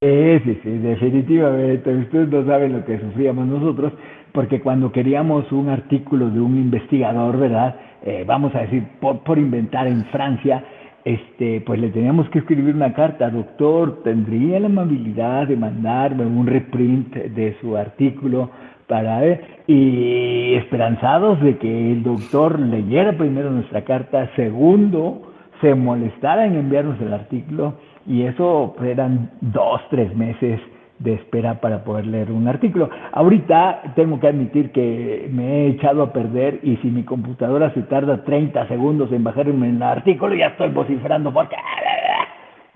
Sí, 0.00 0.38
sí, 0.44 0.60
sí, 0.62 0.70
definitivamente. 0.70 1.92
Ustedes 1.96 2.28
no 2.28 2.46
saben 2.46 2.74
lo 2.74 2.84
que 2.84 3.00
sufríamos 3.00 3.46
nosotros, 3.46 3.92
porque 4.32 4.60
cuando 4.60 4.92
queríamos 4.92 5.50
un 5.50 5.68
artículo 5.68 6.30
de 6.30 6.40
un 6.40 6.56
investigador, 6.56 7.38
¿verdad? 7.38 7.76
Eh, 8.04 8.24
vamos 8.26 8.54
a 8.54 8.60
decir, 8.60 8.86
por, 9.00 9.24
por 9.24 9.38
inventar 9.38 9.86
en 9.88 10.04
Francia, 10.12 10.62
este, 11.06 11.60
pues 11.60 11.78
le 11.78 11.90
teníamos 11.90 12.28
que 12.30 12.40
escribir 12.40 12.74
una 12.74 12.92
carta, 12.92 13.30
doctor, 13.30 14.02
¿tendría 14.02 14.58
la 14.58 14.66
amabilidad 14.66 15.46
de 15.46 15.56
mandarme 15.56 16.26
un 16.26 16.48
reprint 16.48 17.14
de 17.14 17.56
su 17.60 17.76
artículo 17.76 18.50
para 18.88 19.20
ver? 19.20 19.40
Y 19.68 20.54
esperanzados 20.54 21.40
de 21.42 21.58
que 21.58 21.92
el 21.92 22.02
doctor 22.02 22.58
leyera 22.58 23.16
primero 23.16 23.52
nuestra 23.52 23.84
carta, 23.84 24.28
segundo, 24.34 25.32
se 25.60 25.76
molestara 25.76 26.44
en 26.44 26.56
enviarnos 26.56 27.00
el 27.00 27.14
artículo, 27.14 27.74
y 28.04 28.22
eso 28.22 28.74
eran 28.84 29.30
dos, 29.40 29.80
tres 29.90 30.12
meses 30.16 30.60
de 30.98 31.14
espera 31.14 31.60
para 31.60 31.84
poder 31.84 32.06
leer 32.06 32.30
un 32.30 32.48
artículo. 32.48 32.88
Ahorita 33.12 33.92
tengo 33.94 34.18
que 34.18 34.28
admitir 34.28 34.72
que 34.72 35.28
me 35.32 35.44
he 35.44 35.68
echado 35.68 36.02
a 36.02 36.12
perder 36.12 36.60
y 36.62 36.76
si 36.78 36.88
mi 36.88 37.04
computadora 37.04 37.72
se 37.74 37.82
tarda 37.82 38.24
30 38.24 38.68
segundos 38.68 39.12
en 39.12 39.24
bajarme 39.24 39.68
el 39.68 39.82
artículo, 39.82 40.34
ya 40.34 40.48
estoy 40.48 40.70
vociferando 40.70 41.32
porque 41.32 41.56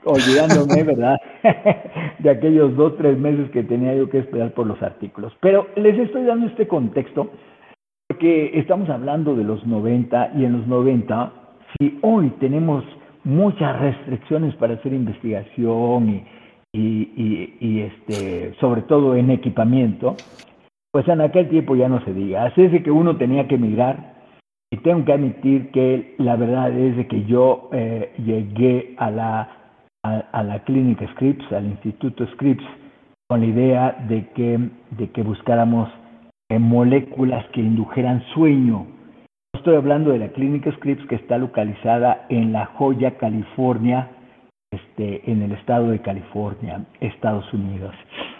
olvidándome, 0.04 0.82
¿verdad? 0.84 1.16
de 2.18 2.30
aquellos 2.30 2.76
dos, 2.76 2.96
tres 2.96 3.18
meses 3.18 3.50
que 3.50 3.62
tenía 3.62 3.94
yo 3.94 4.08
que 4.08 4.18
esperar 4.18 4.52
por 4.52 4.66
los 4.66 4.82
artículos. 4.82 5.32
Pero 5.40 5.68
les 5.76 5.98
estoy 5.98 6.24
dando 6.24 6.46
este 6.46 6.66
contexto 6.66 7.30
porque 8.08 8.58
estamos 8.58 8.90
hablando 8.90 9.36
de 9.36 9.44
los 9.44 9.64
90 9.66 10.32
y 10.36 10.44
en 10.44 10.52
los 10.52 10.66
90, 10.66 11.32
si 11.78 11.98
hoy 12.02 12.30
tenemos 12.40 12.84
muchas 13.22 13.78
restricciones 13.78 14.54
para 14.56 14.74
hacer 14.74 14.92
investigación 14.92 16.08
y 16.08 16.24
y, 16.72 17.54
y, 17.60 17.80
este, 17.80 18.54
sobre 18.60 18.82
todo 18.82 19.16
en 19.16 19.30
equipamiento, 19.30 20.16
pues 20.92 21.06
en 21.08 21.20
aquel 21.20 21.48
tiempo 21.48 21.76
ya 21.76 21.88
no 21.88 22.04
se 22.04 22.12
diga. 22.12 22.44
Así 22.44 22.62
es 22.62 22.72
de 22.72 22.82
que 22.82 22.90
uno 22.90 23.16
tenía 23.16 23.48
que 23.48 23.56
emigrar 23.56 24.14
y 24.72 24.76
tengo 24.78 25.04
que 25.04 25.12
admitir 25.12 25.70
que 25.72 26.14
la 26.18 26.36
verdad 26.36 26.76
es 26.76 27.06
que 27.08 27.24
yo 27.24 27.70
eh, 27.72 28.12
llegué 28.24 28.94
a 28.98 29.10
la, 29.10 29.48
a, 30.02 30.42
la 30.42 30.60
clínica 30.64 31.08
Scripps, 31.12 31.52
al 31.52 31.66
Instituto 31.66 32.26
Scripps, 32.34 32.64
con 33.28 33.40
la 33.40 33.46
idea 33.46 34.04
de 34.08 34.28
que, 34.28 34.58
de 34.90 35.10
que 35.10 35.22
buscáramos 35.22 35.88
eh, 36.50 36.58
moléculas 36.58 37.46
que 37.52 37.60
indujeran 37.60 38.22
sueño. 38.34 38.86
Estoy 39.54 39.76
hablando 39.76 40.10
de 40.10 40.18
la 40.20 40.28
clínica 40.28 40.72
Scripps 40.72 41.06
que 41.06 41.16
está 41.16 41.36
localizada 41.36 42.26
en 42.28 42.52
La 42.52 42.66
Joya, 42.66 43.18
California, 43.18 44.08
este, 44.72 45.28
en 45.28 45.42
el 45.42 45.50
estado 45.50 45.90
de 45.90 45.98
California, 45.98 46.84
Estados 47.00 47.52
Unidos. 47.52 47.92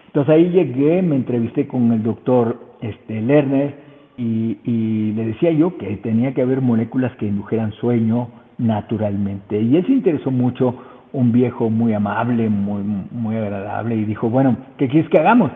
Entonces 0.07 0.33
ahí 0.33 0.49
llegué, 0.51 1.03
me 1.03 1.17
entrevisté 1.17 1.67
con 1.67 1.91
el 1.91 2.05
doctor 2.05 2.77
este, 2.81 3.21
Lerner 3.21 3.75
y, 4.17 5.13
le 5.17 5.27
decía 5.27 5.51
yo 5.51 5.77
que 5.77 5.97
tenía 5.97 6.33
que 6.33 6.43
haber 6.43 6.61
moléculas 6.61 7.11
que 7.17 7.27
indujeran 7.27 7.73
sueño 7.73 8.29
naturalmente. 8.59 9.61
Y 9.61 9.77
él 9.77 9.85
se 9.87 9.93
interesó 9.93 10.31
mucho, 10.31 10.77
un 11.13 11.33
viejo 11.33 11.69
muy 11.69 11.95
amable, 11.95 12.49
muy, 12.49 12.85
muy 13.11 13.35
agradable, 13.35 13.97
y 13.97 14.05
dijo, 14.05 14.31
bueno, 14.31 14.57
¿qué 14.79 14.87
quieres 14.87 15.11
que 15.11 15.19
hagamos? 15.19 15.51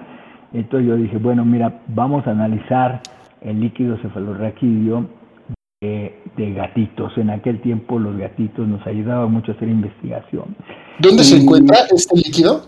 Entonces 0.53 0.89
yo 0.89 0.97
dije, 0.97 1.19
bueno, 1.19 1.45
mira, 1.45 1.83
vamos 1.87 2.27
a 2.27 2.33
analizar 2.33 3.01
el 3.43 3.61
líquido 3.61 3.97
cefalorraquídeo 3.99 5.07
de, 6.37 6.53
gatitos. 6.53 7.17
En 7.19 7.31
aquel 7.31 7.61
tiempo 7.61 7.99
los 7.99 8.17
gatitos 8.17 8.67
nos 8.67 8.85
ayudaban 8.87 9.33
mucho 9.33 9.53
a 9.53 9.55
hacer 9.55 9.69
investigación. 9.69 10.57
¿Dónde 10.99 11.25
se 11.25 11.37
encuentra 11.37 11.77
este 11.95 12.17
líquido? 12.17 12.63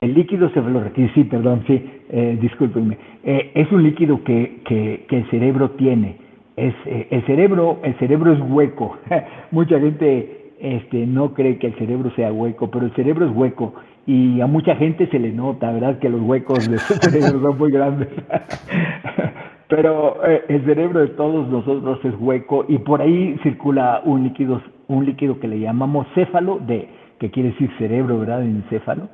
El 0.00 0.14
líquido 0.14 0.48
cefalorraquídeo, 0.50 1.10
sí, 1.14 1.24
perdón, 1.24 1.64
sí, 1.66 1.82
eh, 2.10 2.38
discúlpenme. 2.40 2.98
Eh, 3.24 3.52
es 3.54 3.70
un 3.72 3.82
líquido 3.82 4.22
que, 4.24 4.60
que, 4.66 5.16
el 5.16 5.30
cerebro 5.30 5.70
tiene. 5.72 6.18
Es, 6.56 6.74
eh, 6.84 7.08
el, 7.10 7.24
cerebro, 7.26 7.80
el 7.82 7.98
cerebro 7.98 8.32
es 8.32 8.40
hueco. 8.40 8.98
mucha 9.50 9.80
gente 9.80 10.52
este, 10.60 11.06
no 11.06 11.34
cree 11.34 11.58
que 11.58 11.68
el 11.68 11.78
cerebro 11.78 12.10
sea 12.14 12.32
hueco, 12.32 12.70
pero 12.70 12.86
el 12.86 12.94
cerebro 12.94 13.26
es 13.26 13.34
hueco 13.34 13.74
y 14.06 14.40
a 14.40 14.46
mucha 14.46 14.76
gente 14.76 15.08
se 15.08 15.18
le 15.18 15.32
nota, 15.32 15.70
¿verdad? 15.72 15.98
Que 15.98 16.08
los 16.08 16.20
huecos 16.20 16.68
de 16.70 16.78
su 16.78 16.94
cerebro 17.00 17.40
son 17.40 17.58
muy 17.58 17.70
grandes. 17.70 18.08
Pero 19.68 20.24
eh, 20.24 20.44
el 20.48 20.64
cerebro 20.64 21.00
de 21.00 21.08
todos 21.08 21.48
nosotros 21.48 21.98
es 22.04 22.14
hueco 22.20 22.64
y 22.68 22.78
por 22.78 23.02
ahí 23.02 23.38
circula 23.42 24.00
un 24.04 24.22
líquido, 24.24 24.62
un 24.86 25.04
líquido 25.04 25.40
que 25.40 25.48
le 25.48 25.58
llamamos 25.58 26.06
céfalo 26.14 26.60
de 26.60 26.88
que 27.18 27.30
quiere 27.30 27.50
decir 27.50 27.70
cerebro, 27.78 28.18
¿verdad? 28.20 28.42
Encéfalo. 28.42 29.08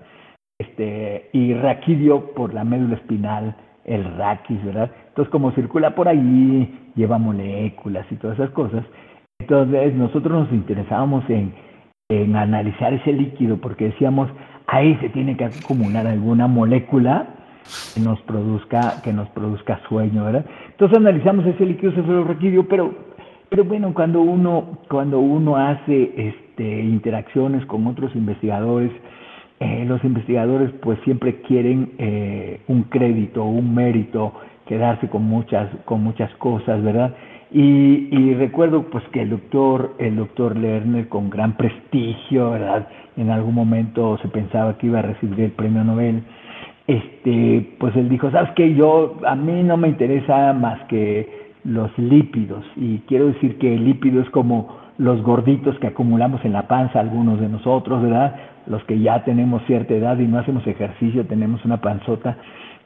Este, 0.59 1.31
y 1.33 1.55
raquidio 1.55 2.35
por 2.35 2.53
la 2.53 2.65
médula 2.65 2.97
espinal, 2.97 3.57
el 3.85 4.05
raquis, 4.17 4.63
¿verdad? 4.65 4.91
Entonces, 5.09 5.31
como 5.31 5.53
circula 5.53 5.95
por 5.95 6.09
ahí, 6.09 6.93
lleva 6.95 7.19
moléculas 7.19 8.07
y 8.11 8.17
todas 8.17 8.39
esas 8.39 8.51
cosas. 8.51 8.85
Entonces, 9.41 9.95
nosotros 9.95 10.45
nos 10.45 10.53
interesábamos 10.53 11.29
en, 11.31 11.55
en 12.11 12.37
analizar 12.37 12.93
ese 12.93 13.13
líquido 13.13 13.57
porque 13.57 13.87
decíamos, 13.87 14.31
ahí 14.67 14.97
se 14.97 15.09
tiene 15.09 15.37
que 15.37 15.47
acumular 15.47 16.07
alguna 16.07 16.47
molécula 16.47 17.42
que 17.95 18.01
nos 18.01 18.21
produzca, 18.23 19.03
que 19.03 19.13
nos 19.13 19.29
produzca 19.31 19.81
sueño, 19.89 20.25
¿verdad? 20.25 20.45
Entonces 20.71 20.99
analizamos 20.99 21.47
ese 21.47 21.65
líquido 21.65 21.93
cefalorraquídeo, 21.93 22.67
pero, 22.69 22.93
pero 23.49 23.65
bueno, 23.65 23.93
cuando 23.95 24.21
uno, 24.21 24.79
cuando 24.89 25.21
uno 25.21 25.57
hace 25.57 26.13
este, 26.17 26.83
interacciones 26.83 27.65
con 27.67 27.87
otros 27.87 28.15
investigadores, 28.15 28.91
eh, 29.61 29.85
los 29.87 30.03
investigadores 30.03 30.73
pues 30.83 30.99
siempre 31.05 31.41
quieren 31.43 31.93
eh, 31.99 32.61
un 32.67 32.83
crédito, 32.85 33.45
un 33.45 33.75
mérito, 33.75 34.33
quedarse 34.67 35.09
con 35.09 35.25
muchas, 35.25 35.69
con 35.85 36.03
muchas 36.03 36.35
cosas, 36.37 36.83
¿verdad? 36.83 37.15
Y, 37.53 38.09
y, 38.11 38.35
recuerdo 38.35 38.85
pues 38.85 39.05
que 39.13 39.23
el 39.23 39.31
doctor, 39.31 39.95
el 39.99 40.17
doctor 40.17 40.57
Lerner 40.57 41.09
con 41.09 41.29
gran 41.29 41.57
prestigio, 41.57 42.51
¿verdad? 42.51 42.89
En 43.17 43.31
algún 43.31 43.55
momento 43.55 44.19
se 44.23 44.29
pensaba 44.29 44.79
que 44.79 44.87
iba 44.87 45.01
a 45.01 45.03
recibir 45.03 45.39
el 45.41 45.53
premio 45.53 45.85
Nobel. 45.85 46.23
Este, 46.87 47.75
pues 47.79 47.95
él 47.97 48.09
dijo, 48.09 48.31
"¿Sabes 48.31 48.51
qué? 48.57 48.75
Yo 48.75 49.19
a 49.27 49.37
mí 49.37 49.63
no 49.63 49.77
me 49.77 49.89
interesa 49.89 50.53
más 50.53 50.81
que 50.87 51.43
los 51.65 51.97
lípidos 51.97 52.65
y 52.77 52.99
quiero 53.07 53.27
decir 53.27 53.59
que 53.59 53.75
el 53.75 53.85
lípido 53.85 54.21
es 54.21 54.29
como 54.31 54.77
los 54.99 55.23
gorditos 55.23 55.79
que 55.79 55.87
acumulamos 55.87 56.45
en 56.45 56.53
la 56.53 56.67
panza 56.69 57.01
algunos 57.01 57.41
de 57.41 57.49
nosotros, 57.49 58.03
¿verdad? 58.03 58.37
Los 58.67 58.83
que 58.85 58.99
ya 58.99 59.25
tenemos 59.25 59.63
cierta 59.67 59.95
edad 59.95 60.19
y 60.19 60.27
no 60.27 60.39
hacemos 60.39 60.67
ejercicio, 60.67 61.25
tenemos 61.27 61.65
una 61.65 61.81
panzota, 61.81 62.37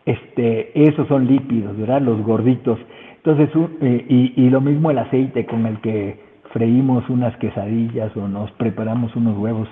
este, 0.05 0.88
esos 0.88 1.09
son 1.09 1.26
lípidos, 1.26 1.76
¿verdad? 1.76 2.00
Los 2.00 2.23
gorditos. 2.23 2.79
Entonces, 3.17 3.50
eh, 3.81 4.07
y, 4.09 4.41
y 4.41 4.50
lo 4.50 4.61
mismo 4.61 4.91
el 4.91 4.99
aceite 4.99 5.47
con 5.47 5.67
el 5.67 5.79
que 5.81 6.21
freímos 6.53 7.09
unas 7.11 7.37
quesadillas 7.38 8.17
o 8.17 8.29
nos 8.29 8.50
preparamos 8.53 9.15
unos 9.17 9.37
huevos, 9.37 9.69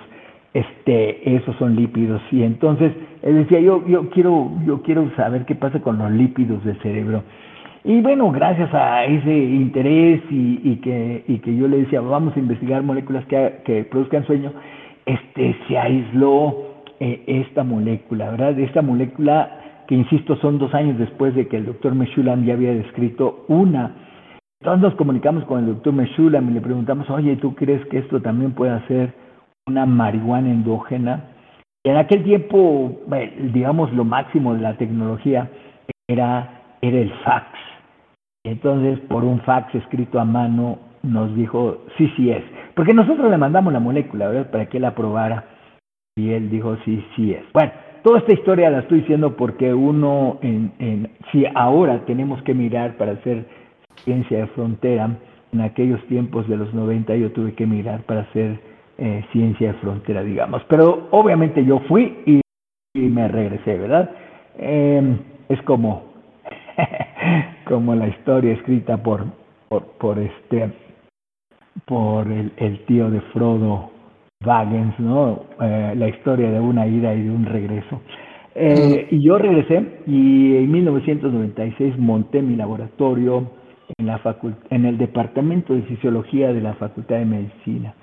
este, 0.55 1.35
esos 1.35 1.53
son 1.57 1.75
lípidos. 1.75 2.21
Y 2.31 2.43
entonces, 2.43 2.93
él 3.21 3.35
decía, 3.35 3.59
yo, 3.59 3.85
yo 3.87 4.09
quiero, 4.09 4.51
yo 4.65 4.81
quiero 4.83 5.11
saber 5.17 5.45
qué 5.45 5.53
pasa 5.53 5.81
con 5.81 5.97
los 5.97 6.09
lípidos 6.11 6.63
del 6.63 6.81
cerebro. 6.81 7.23
Y 7.83 7.99
bueno, 7.99 8.31
gracias 8.31 8.73
a 8.73 9.03
ese 9.03 9.37
interés 9.37 10.21
y, 10.29 10.77
que, 10.77 11.25
y 11.27 11.39
que 11.39 11.55
yo 11.55 11.67
le 11.67 11.79
decía, 11.79 11.99
vamos 11.99 12.35
a 12.37 12.39
investigar 12.39 12.81
moléculas 12.83 13.25
que, 13.25 13.59
que 13.65 13.83
produzcan 13.83 14.25
sueño, 14.25 14.53
este, 15.05 15.57
se 15.67 15.77
aisló 15.77 16.55
eh, 17.01 17.21
esta 17.27 17.65
molécula, 17.65 18.31
¿verdad? 18.31 18.57
Esta 18.57 18.81
molécula 18.81 19.83
que 19.89 19.95
insisto 19.95 20.37
son 20.37 20.57
dos 20.57 20.73
años 20.73 20.97
después 20.97 21.35
de 21.35 21.49
que 21.49 21.57
el 21.57 21.65
doctor 21.65 21.93
Meshulam 21.93 22.45
ya 22.45 22.53
había 22.53 22.73
descrito 22.73 23.43
una. 23.49 23.91
Entonces 24.61 24.81
nos 24.81 24.95
comunicamos 24.95 25.43
con 25.43 25.59
el 25.59 25.65
doctor 25.67 25.93
Meshulam 25.93 26.49
y 26.49 26.53
le 26.53 26.61
preguntamos, 26.61 27.09
oye, 27.09 27.35
¿tú 27.35 27.53
crees 27.55 27.85
que 27.87 27.97
esto 27.97 28.21
también 28.21 28.53
puede 28.53 28.79
ser 28.87 29.24
una 29.67 29.85
marihuana 29.85 30.49
endógena? 30.49 31.25
En 31.83 31.97
aquel 31.97 32.23
tiempo, 32.23 33.01
digamos, 33.53 33.93
lo 33.93 34.03
máximo 34.03 34.53
de 34.53 34.61
la 34.61 34.77
tecnología 34.77 35.49
era, 36.07 36.63
era 36.81 36.97
el 36.97 37.11
fax. 37.23 37.47
Entonces, 38.43 38.99
por 39.07 39.23
un 39.23 39.41
fax 39.41 39.73
escrito 39.75 40.19
a 40.19 40.25
mano, 40.25 40.79
nos 41.03 41.35
dijo, 41.35 41.85
sí, 41.97 42.11
sí 42.15 42.31
es. 42.31 42.43
Porque 42.75 42.93
nosotros 42.93 43.29
le 43.29 43.37
mandamos 43.37 43.71
la 43.71 43.79
molécula, 43.79 44.27
¿verdad? 44.27 44.51
Para 44.51 44.65
que 44.67 44.77
él 44.77 44.83
la 44.83 44.95
probara. 44.95 45.45
Y 46.15 46.31
él 46.31 46.49
dijo, 46.49 46.77
sí, 46.85 47.05
sí 47.15 47.33
es. 47.33 47.43
Bueno, 47.53 47.71
Toda 48.05 48.19
esta 48.19 48.33
historia 48.33 48.69
la 48.69 48.81
estoy 48.81 48.99
diciendo 48.99 49.35
porque 49.35 49.73
uno, 49.73 50.37
en, 50.43 50.71
en, 50.77 51.09
si 51.31 51.43
ahora 51.55 52.05
tenemos 52.05 52.39
que 52.43 52.53
mirar 52.53 52.97
para 52.97 53.13
hacer 53.13 53.47
ciencia 54.03 54.41
de 54.41 54.47
frontera, 54.49 55.09
en 55.51 55.61
aquellos 55.61 55.99
tiempos 56.05 56.47
de 56.47 56.55
los 56.55 56.71
90 56.71 57.15
yo 57.15 57.31
tuve 57.31 57.55
que 57.55 57.65
mirar 57.65 58.03
para 58.03 58.21
hacer 58.21 58.59
eh, 58.97 59.23
ciencia 59.31 59.73
de 59.73 59.79
frontera, 59.79 60.23
digamos. 60.23 60.63
Pero 60.69 61.07
obviamente 61.11 61.63
yo 61.65 61.79
fui 61.87 62.17
y, 62.25 62.41
y 62.93 62.99
me 62.99 63.27
regresé, 63.27 63.77
¿verdad? 63.77 64.11
Eh, 64.57 65.17
es 65.49 65.61
como, 65.63 66.03
como 67.65 67.95
la 67.95 68.07
historia 68.07 68.53
escrita 68.53 68.97
por, 68.97 69.25
por, 69.69 69.83
por 69.97 70.19
este, 70.19 70.71
por 71.85 72.27
el, 72.31 72.51
el 72.57 72.85
tío 72.85 73.09
de 73.09 73.21
Frodo 73.33 73.91
Wagens, 74.45 74.99
¿no? 74.99 75.45
Eh, 75.61 75.93
la 75.95 76.07
historia 76.07 76.51
de 76.51 76.59
una 76.59 76.87
ida 76.87 77.13
y 77.13 77.23
de 77.23 77.31
un 77.31 77.45
regreso. 77.45 78.01
Eh, 78.57 79.07
y 79.11 79.21
yo 79.21 79.37
regresé 79.37 79.99
y 80.07 80.55
en 80.55 80.71
1996 80.71 81.97
monté 81.97 82.41
mi 82.41 82.55
laboratorio 82.55 83.51
en, 83.97 84.07
la 84.07 84.21
en 84.69 84.85
el 84.85 84.97
Departamento 84.97 85.73
de 85.73 85.81
Fisiología 85.83 86.53
de 86.53 86.61
la 86.61 86.73
Facultad 86.75 87.17
de 87.17 87.25
Medicina. 87.25 87.93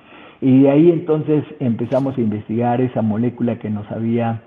Y 0.43 0.67
ahí 0.67 0.91
entonces 0.91 1.45
empezamos 1.61 2.19
a 2.19 2.21
investigar 2.21 2.83
esa 2.83 3.01
molécula 3.01 3.59
que 3.59 3.71
nos 3.71 3.91
había, 3.91 4.43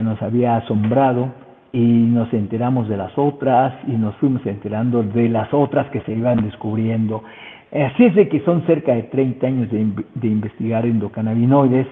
nos 0.00 0.22
había 0.22 0.56
asombrado 0.56 1.32
y 1.72 1.82
nos 1.82 2.32
enteramos 2.32 2.88
de 2.88 2.96
las 2.96 3.18
otras 3.18 3.74
y 3.88 3.92
nos 3.92 4.14
fuimos 4.16 4.46
enterando 4.46 5.02
de 5.02 5.28
las 5.28 5.52
otras 5.52 5.90
que 5.90 6.02
se 6.02 6.12
iban 6.12 6.44
descubriendo. 6.44 7.24
Así 7.72 8.04
es 8.04 8.14
de 8.14 8.28
que 8.28 8.44
son 8.44 8.64
cerca 8.66 8.94
de 8.94 9.04
30 9.04 9.46
años 9.46 9.70
de, 9.72 9.92
de 10.14 10.28
investigar 10.28 10.86
endocannabinoides 10.86 11.88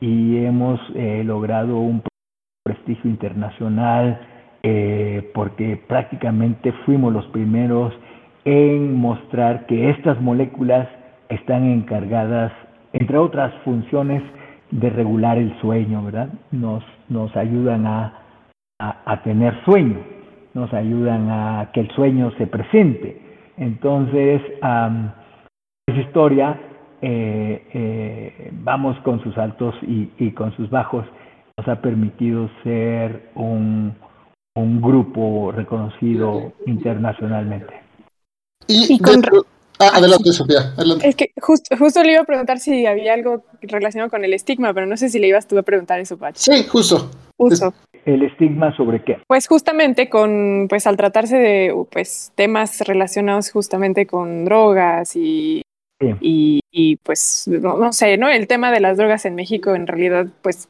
y 0.00 0.38
hemos 0.38 0.80
eh, 0.94 1.22
logrado 1.24 1.78
un 1.78 2.02
prestigio 2.64 3.10
internacional 3.10 4.20
eh, 4.62 5.30
porque 5.34 5.76
prácticamente 5.86 6.72
fuimos 6.84 7.12
los 7.12 7.26
primeros 7.26 7.92
en 8.44 8.94
mostrar 8.94 9.66
que 9.66 9.90
estas 9.90 10.20
moléculas 10.20 10.88
están 11.28 11.64
encargadas, 11.64 12.52
entre 12.92 13.18
otras 13.18 13.52
funciones, 13.64 14.22
de 14.70 14.90
regular 14.90 15.38
el 15.38 15.58
sueño, 15.60 16.04
¿verdad? 16.04 16.28
Nos, 16.50 16.84
nos 17.08 17.34
ayudan 17.36 17.86
a, 17.86 18.18
a, 18.78 19.12
a 19.12 19.22
tener 19.22 19.54
sueño, 19.64 19.98
nos 20.54 20.72
ayudan 20.74 21.30
a 21.30 21.70
que 21.72 21.80
el 21.80 21.90
sueño 21.92 22.30
se 22.32 22.46
presente. 22.46 23.20
Entonces, 23.56 24.42
um, 24.62 25.08
esa 25.86 26.00
historia, 26.00 26.60
eh, 27.00 27.66
eh, 27.72 28.50
vamos 28.52 28.98
con 29.00 29.22
sus 29.22 29.36
altos 29.38 29.74
y, 29.82 30.10
y, 30.18 30.32
con 30.32 30.54
sus 30.56 30.68
bajos, 30.68 31.06
nos 31.56 31.66
ha 31.66 31.80
permitido 31.80 32.50
ser 32.62 33.30
un, 33.34 33.94
un 34.54 34.82
grupo 34.82 35.50
reconocido 35.50 36.52
internacionalmente. 36.66 37.74
Y, 38.66 38.94
y 38.94 38.98
con... 38.98 39.22
Ah, 39.80 39.90
adelante, 39.94 40.32
Sofía. 40.32 40.72
Adelante. 40.76 41.08
Es 41.08 41.16
que 41.16 41.32
justo, 41.40 41.76
justo 41.76 42.02
le 42.02 42.12
iba 42.12 42.22
a 42.22 42.24
preguntar 42.24 42.58
si 42.58 42.86
había 42.86 43.14
algo 43.14 43.44
relacionado 43.62 44.10
con 44.10 44.24
el 44.24 44.34
estigma, 44.34 44.74
pero 44.74 44.86
no 44.86 44.96
sé 44.96 45.08
si 45.08 45.18
le 45.18 45.28
ibas 45.28 45.46
tú 45.46 45.58
a 45.58 45.62
preguntar 45.62 46.00
eso, 46.00 46.16
Pachi. 46.16 46.40
Sí, 46.40 46.64
justo. 46.64 47.10
Justo. 47.36 47.72
¿El 48.04 48.22
estigma 48.22 48.74
sobre 48.76 49.04
qué? 49.04 49.18
Pues 49.26 49.46
justamente 49.46 50.08
con, 50.08 50.66
pues 50.68 50.86
al 50.86 50.96
tratarse 50.96 51.36
de 51.36 51.74
pues, 51.90 52.32
temas 52.34 52.80
relacionados 52.80 53.50
justamente 53.50 54.06
con 54.06 54.44
drogas 54.44 55.14
y 55.14 55.62
Sí. 56.00 56.14
Y, 56.20 56.60
y, 56.70 56.96
pues 56.96 57.48
no, 57.48 57.76
no, 57.76 57.92
sé, 57.92 58.16
¿no? 58.18 58.28
El 58.28 58.46
tema 58.46 58.70
de 58.70 58.78
las 58.78 58.96
drogas 58.96 59.24
en 59.24 59.34
México 59.34 59.74
en 59.74 59.88
realidad, 59.88 60.28
pues 60.42 60.68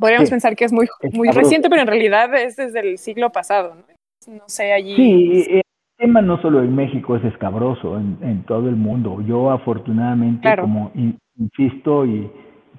podríamos 0.00 0.28
sí. 0.28 0.32
pensar 0.32 0.56
que 0.56 0.64
es 0.64 0.72
muy, 0.72 0.88
muy 1.12 1.28
reciente, 1.28 1.70
pero 1.70 1.82
en 1.82 1.86
realidad 1.86 2.34
es 2.34 2.56
desde 2.56 2.80
el 2.80 2.98
siglo 2.98 3.30
pasado, 3.30 3.76
¿no? 3.76 3.84
No 4.26 4.48
sé, 4.48 4.72
allí. 4.72 4.96
Sí, 4.96 5.46
el 5.48 5.62
tema 5.96 6.22
no 6.22 6.40
solo 6.40 6.62
en 6.62 6.74
México 6.74 7.16
es 7.16 7.24
escabroso, 7.24 7.98
en, 7.98 8.18
en 8.22 8.42
todo 8.44 8.68
el 8.68 8.76
mundo. 8.76 9.20
Yo 9.22 9.50
afortunadamente, 9.50 10.42
claro. 10.42 10.62
como 10.62 10.92
insisto, 11.38 12.06
y 12.06 12.30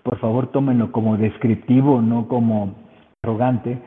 por 0.03 0.17
favor 0.19 0.47
tómenlo 0.47 0.91
como 0.91 1.17
descriptivo, 1.17 2.01
no 2.01 2.27
como 2.27 2.75
arrogante, 3.23 3.79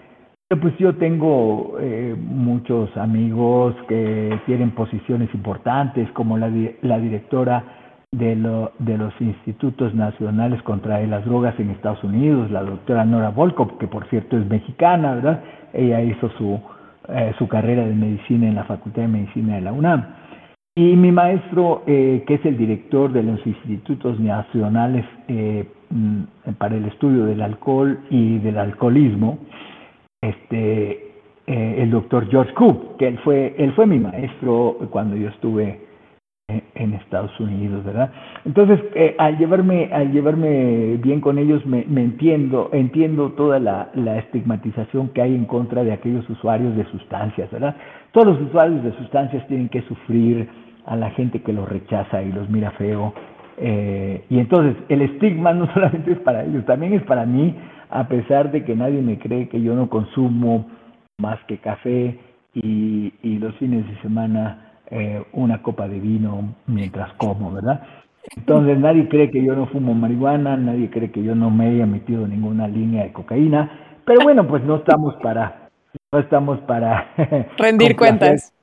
pues 0.60 0.76
yo 0.78 0.96
tengo 0.96 1.76
eh, 1.78 2.16
muchos 2.18 2.96
amigos 2.96 3.74
que 3.86 4.40
tienen 4.46 4.70
posiciones 4.70 5.32
importantes, 5.34 6.10
como 6.12 6.38
la, 6.38 6.50
la 6.80 6.98
directora 6.98 7.64
de, 8.12 8.34
lo, 8.34 8.72
de 8.78 8.96
los 8.96 9.12
institutos 9.20 9.94
nacionales 9.94 10.62
contra 10.62 11.00
las 11.06 11.24
drogas 11.26 11.58
en 11.60 11.70
Estados 11.70 12.02
Unidos, 12.02 12.50
la 12.50 12.62
doctora 12.62 13.04
Nora 13.04 13.28
Volkov, 13.28 13.76
que 13.76 13.86
por 13.86 14.08
cierto 14.08 14.38
es 14.38 14.46
mexicana, 14.46 15.16
¿verdad? 15.16 15.44
Ella 15.74 16.00
hizo 16.00 16.30
su, 16.38 16.58
eh, 17.08 17.32
su 17.38 17.48
carrera 17.48 17.86
de 17.86 17.94
medicina 17.94 18.48
en 18.48 18.54
la 18.54 18.64
Facultad 18.64 19.02
de 19.02 19.08
Medicina 19.08 19.54
de 19.54 19.62
la 19.62 19.72
UNAM. 19.72 20.04
Y 20.76 20.94
mi 20.94 21.10
maestro, 21.10 21.82
eh, 21.86 22.22
que 22.26 22.34
es 22.34 22.44
el 22.44 22.56
director 22.56 23.12
de 23.12 23.22
los 23.22 23.44
institutos 23.46 24.20
nacionales 24.20 25.04
eh, 25.26 25.66
para 26.58 26.76
el 26.76 26.84
estudio 26.84 27.24
del 27.24 27.40
alcohol 27.40 27.98
y 28.10 28.38
del 28.38 28.58
alcoholismo, 28.58 29.38
este, 30.20 31.14
el 31.46 31.90
doctor 31.90 32.28
George 32.28 32.52
Coop, 32.52 32.98
que 32.98 33.08
él 33.08 33.18
fue, 33.24 33.54
él 33.56 33.72
fue 33.72 33.86
mi 33.86 33.98
maestro 33.98 34.76
cuando 34.90 35.16
yo 35.16 35.30
estuve 35.30 35.87
en 36.48 36.94
Estados 36.94 37.38
Unidos, 37.38 37.84
¿verdad? 37.84 38.10
Entonces, 38.46 38.80
eh, 38.94 39.14
al 39.18 39.36
llevarme 39.36 39.90
al 39.92 40.12
llevarme 40.12 40.96
bien 40.96 41.20
con 41.20 41.36
ellos, 41.36 41.64
me, 41.66 41.80
entiendo 41.80 42.70
entiendo 42.72 43.32
toda 43.32 43.58
la, 43.58 43.90
estigmatización 44.18 45.10
que 45.10 45.20
hay 45.20 45.34
en 45.34 45.44
contra 45.44 45.84
de 45.84 45.92
aquellos 45.92 46.28
usuarios 46.30 46.74
de 46.74 46.84
sustancias, 46.86 47.50
¿verdad? 47.50 47.76
Todos 48.12 48.28
los 48.28 48.48
usuarios 48.48 48.82
de 48.82 48.92
sustancias 48.92 49.46
tienen 49.46 49.68
que 49.68 49.82
sufrir 49.82 50.48
a 50.86 50.96
la 50.96 51.10
gente 51.10 51.42
que 51.42 51.52
los 51.52 51.68
rechaza 51.68 52.22
y 52.22 52.32
los 52.32 52.48
mira 52.48 52.70
feo. 52.72 53.12
Eh, 53.58 54.24
y 54.30 54.38
entonces, 54.38 54.74
el 54.88 55.02
estigma 55.02 55.52
no 55.52 55.70
solamente 55.74 56.12
es 56.12 56.18
para 56.20 56.44
ellos, 56.44 56.64
también 56.64 56.94
es 56.94 57.02
para 57.02 57.26
mí, 57.26 57.54
a 57.90 58.08
pesar 58.08 58.50
de 58.52 58.64
que 58.64 58.74
nadie 58.74 59.02
me 59.02 59.18
cree 59.18 59.50
que 59.50 59.60
yo 59.60 59.74
no 59.74 59.90
consumo 59.90 60.66
más 61.18 61.38
que 61.46 61.58
café 61.58 62.18
y, 62.54 63.12
y 63.22 63.38
los 63.38 63.54
fines 63.56 63.86
de 63.86 64.00
semana 64.00 64.67
eh, 64.90 65.22
una 65.32 65.62
copa 65.62 65.88
de 65.88 66.00
vino 66.00 66.54
mientras 66.66 67.12
como, 67.14 67.52
¿verdad? 67.52 67.82
Entonces 68.36 68.78
nadie 68.78 69.08
cree 69.08 69.30
que 69.30 69.42
yo 69.42 69.54
no 69.54 69.66
fumo 69.66 69.94
marihuana, 69.94 70.56
nadie 70.56 70.90
cree 70.90 71.10
que 71.10 71.22
yo 71.22 71.34
no 71.34 71.50
me 71.50 71.68
haya 71.68 71.86
metido 71.86 72.26
ninguna 72.26 72.68
línea 72.68 73.04
de 73.04 73.12
cocaína, 73.12 74.00
pero 74.04 74.20
bueno, 74.22 74.46
pues 74.46 74.62
no 74.64 74.76
estamos 74.76 75.14
para, 75.22 75.70
no 76.12 76.18
estamos 76.18 76.60
para 76.60 77.10
rendir 77.58 77.96
cuentas. 77.96 78.54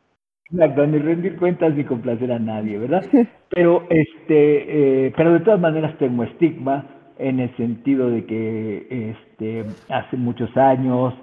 Exacto, 0.52 0.86
ni 0.86 1.00
rendir 1.00 1.38
cuentas 1.38 1.74
ni 1.74 1.84
complacer 1.84 2.32
a 2.32 2.40
nadie, 2.40 2.78
¿verdad? 2.78 3.04
Pero 3.50 3.84
este, 3.90 5.08
eh, 5.08 5.14
pero 5.18 5.34
de 5.34 5.40
todas 5.40 5.60
maneras 5.60 5.98
tengo 5.98 6.24
estigma 6.24 6.86
en 7.18 7.40
el 7.40 7.56
sentido 7.58 8.10
de 8.10 8.26
que 8.26 9.12
este, 9.12 9.66
hace 9.90 10.18
muchos 10.18 10.56
años 10.56 11.16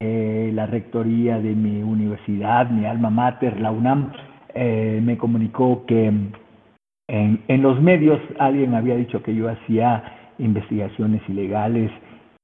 eh, 0.00 0.50
la 0.52 0.66
rectoría 0.66 1.38
de 1.38 1.54
mi 1.54 1.82
universidad, 1.82 2.68
mi 2.68 2.84
alma 2.84 3.10
mater, 3.10 3.60
la 3.60 3.70
UNAM, 3.70 4.12
eh, 4.54 5.00
me 5.02 5.16
comunicó 5.16 5.84
que 5.86 6.06
en, 6.06 7.40
en, 7.48 7.62
los 7.62 7.80
medios 7.82 8.20
alguien 8.38 8.74
había 8.74 8.96
dicho 8.96 9.22
que 9.22 9.34
yo 9.34 9.48
hacía 9.48 10.02
investigaciones 10.38 11.22
ilegales 11.28 11.90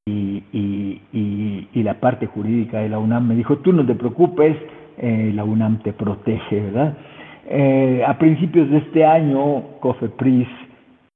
y, 0.06 0.42
y, 0.52 1.68
y, 1.72 1.82
la 1.82 2.00
parte 2.00 2.26
jurídica 2.26 2.80
de 2.80 2.88
la 2.88 2.98
UNAM 2.98 3.28
me 3.28 3.34
dijo, 3.34 3.58
tú 3.58 3.72
no 3.72 3.86
te 3.86 3.94
preocupes, 3.94 4.56
eh, 4.98 5.32
la 5.34 5.44
UNAM 5.44 5.82
te 5.82 5.92
protege, 5.92 6.60
¿verdad? 6.60 6.96
Eh, 7.48 8.02
a 8.06 8.18
principios 8.18 8.70
de 8.70 8.78
este 8.78 9.04
año, 9.04 9.78
COFEPRIS 9.80 10.48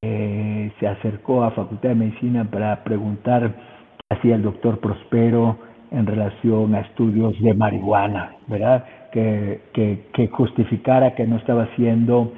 eh, 0.02 0.72
se 0.80 0.86
acercó 0.86 1.44
a 1.44 1.50
Facultad 1.52 1.90
de 1.90 1.94
Medicina 1.94 2.44
para 2.50 2.82
preguntar 2.82 3.54
qué 3.98 4.16
hacía 4.16 4.34
el 4.36 4.42
doctor 4.42 4.80
Prospero 4.80 5.58
en 5.94 6.06
relación 6.06 6.74
a 6.74 6.80
estudios 6.80 7.40
de 7.40 7.54
marihuana, 7.54 8.36
¿verdad? 8.48 8.84
que, 9.14 10.00
que, 10.12 10.28
justificara 10.28 11.14
que 11.14 11.26
no 11.26 11.36
estaba 11.36 11.64
haciendo 11.64 12.32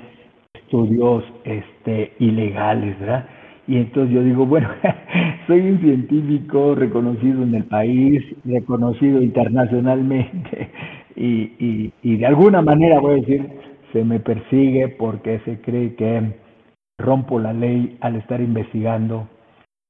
estudios 0.54 1.24
este, 1.44 2.12
ilegales, 2.18 2.98
¿verdad? 3.00 3.26
Y 3.66 3.78
entonces 3.78 4.14
yo 4.14 4.22
digo, 4.22 4.46
bueno, 4.46 4.68
soy 5.46 5.60
un 5.60 5.80
científico 5.80 6.74
reconocido 6.74 7.42
en 7.42 7.54
el 7.54 7.64
país, 7.64 8.22
reconocido 8.44 9.22
internacionalmente, 9.22 10.70
y, 11.16 11.92
y, 12.02 12.16
de 12.16 12.26
alguna 12.26 12.60
manera 12.60 13.00
voy 13.00 13.12
a 13.12 13.22
decir, 13.22 13.48
se 13.92 14.04
me 14.04 14.20
persigue 14.20 14.88
porque 14.88 15.40
se 15.46 15.60
cree 15.62 15.94
que 15.94 16.34
rompo 16.98 17.40
la 17.40 17.54
ley 17.54 17.96
al 18.00 18.16
estar 18.16 18.40
investigando 18.40 19.28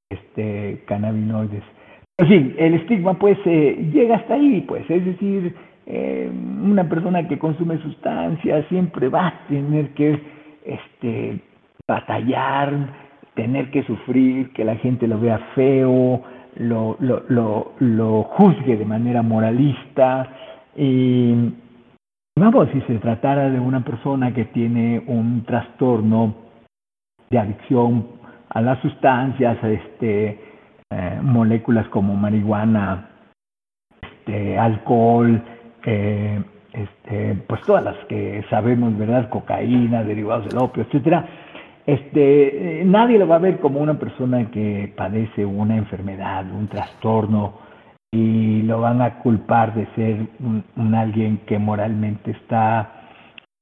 este 0.09 0.85
cannabinoides. 0.87 1.65
En 2.19 2.29
fin, 2.29 2.55
el 2.59 2.75
estigma 2.75 3.15
pues 3.15 3.39
eh, 3.45 3.91
llega 3.93 4.17
hasta 4.17 4.35
ahí, 4.35 4.63
pues, 4.63 4.89
es 4.89 5.05
decir, 5.05 5.55
eh, 5.85 6.31
una 6.33 6.89
persona 6.89 7.29
que 7.29 7.39
consume 7.39 7.79
sustancias 7.79 8.65
siempre 8.69 9.09
va 9.09 9.29
a 9.29 9.47
tener 9.49 9.91
que 9.91 10.19
este, 10.65 11.41
batallar, 11.87 12.73
tener 13.35 13.71
que 13.71 13.83
sufrir, 13.85 14.51
que 14.53 14.65
la 14.65 14.77
gente 14.77 15.07
lo 15.07 15.21
vea 15.21 15.39
feo, 15.55 16.23
lo, 16.57 16.97
lo, 16.99 18.23
juzgue 18.23 18.77
de 18.77 18.85
manera 18.85 19.23
moralista. 19.23 20.27
Y 20.75 21.35
vamos, 22.35 22.69
si 22.73 22.81
se 22.83 22.99
tratara 22.99 23.51
de 23.51 23.61
una 23.61 23.85
persona 23.85 24.33
que 24.33 24.47
tiene 24.47 25.03
un 25.07 25.45
trastorno 25.45 26.35
de 27.31 27.39
adicción 27.39 28.07
a 28.49 28.63
las 28.63 28.81
sustancias, 28.81 29.63
este, 29.63 30.46
eh, 30.91 31.19
moléculas 31.23 31.89
como 31.89 32.15
marihuana, 32.15 33.11
este, 34.03 34.59
alcohol, 34.59 35.43
eh, 35.85 36.43
este, 36.73 37.35
pues 37.47 37.63
todas 37.63 37.85
las 37.85 37.97
que 38.07 38.45
sabemos, 38.51 38.97
¿verdad? 38.99 39.29
Cocaína, 39.31 40.03
derivados 40.03 40.49
del 40.49 40.59
opio, 40.59 40.83
etcétera. 40.83 41.27
Este, 41.87 42.81
eh, 42.81 42.85
nadie 42.85 43.19
lo 43.19 43.29
va 43.29 43.37
a 43.37 43.41
ver 43.41 43.61
como 43.61 43.81
una 43.81 43.99
persona 43.99 44.51
que 44.51 44.93
padece 44.97 45.47
una 45.47 45.77
enfermedad, 45.77 46.45
un 46.51 46.67
trastorno, 46.67 47.67
y 48.13 48.63
lo 48.63 48.81
van 48.81 49.03
a 49.03 49.19
culpar 49.19 49.75
de 49.75 49.87
ser 49.95 50.27
un, 50.41 50.95
alguien 50.95 51.39
que 51.47 51.59
moralmente 51.59 52.33
está, 52.33 53.05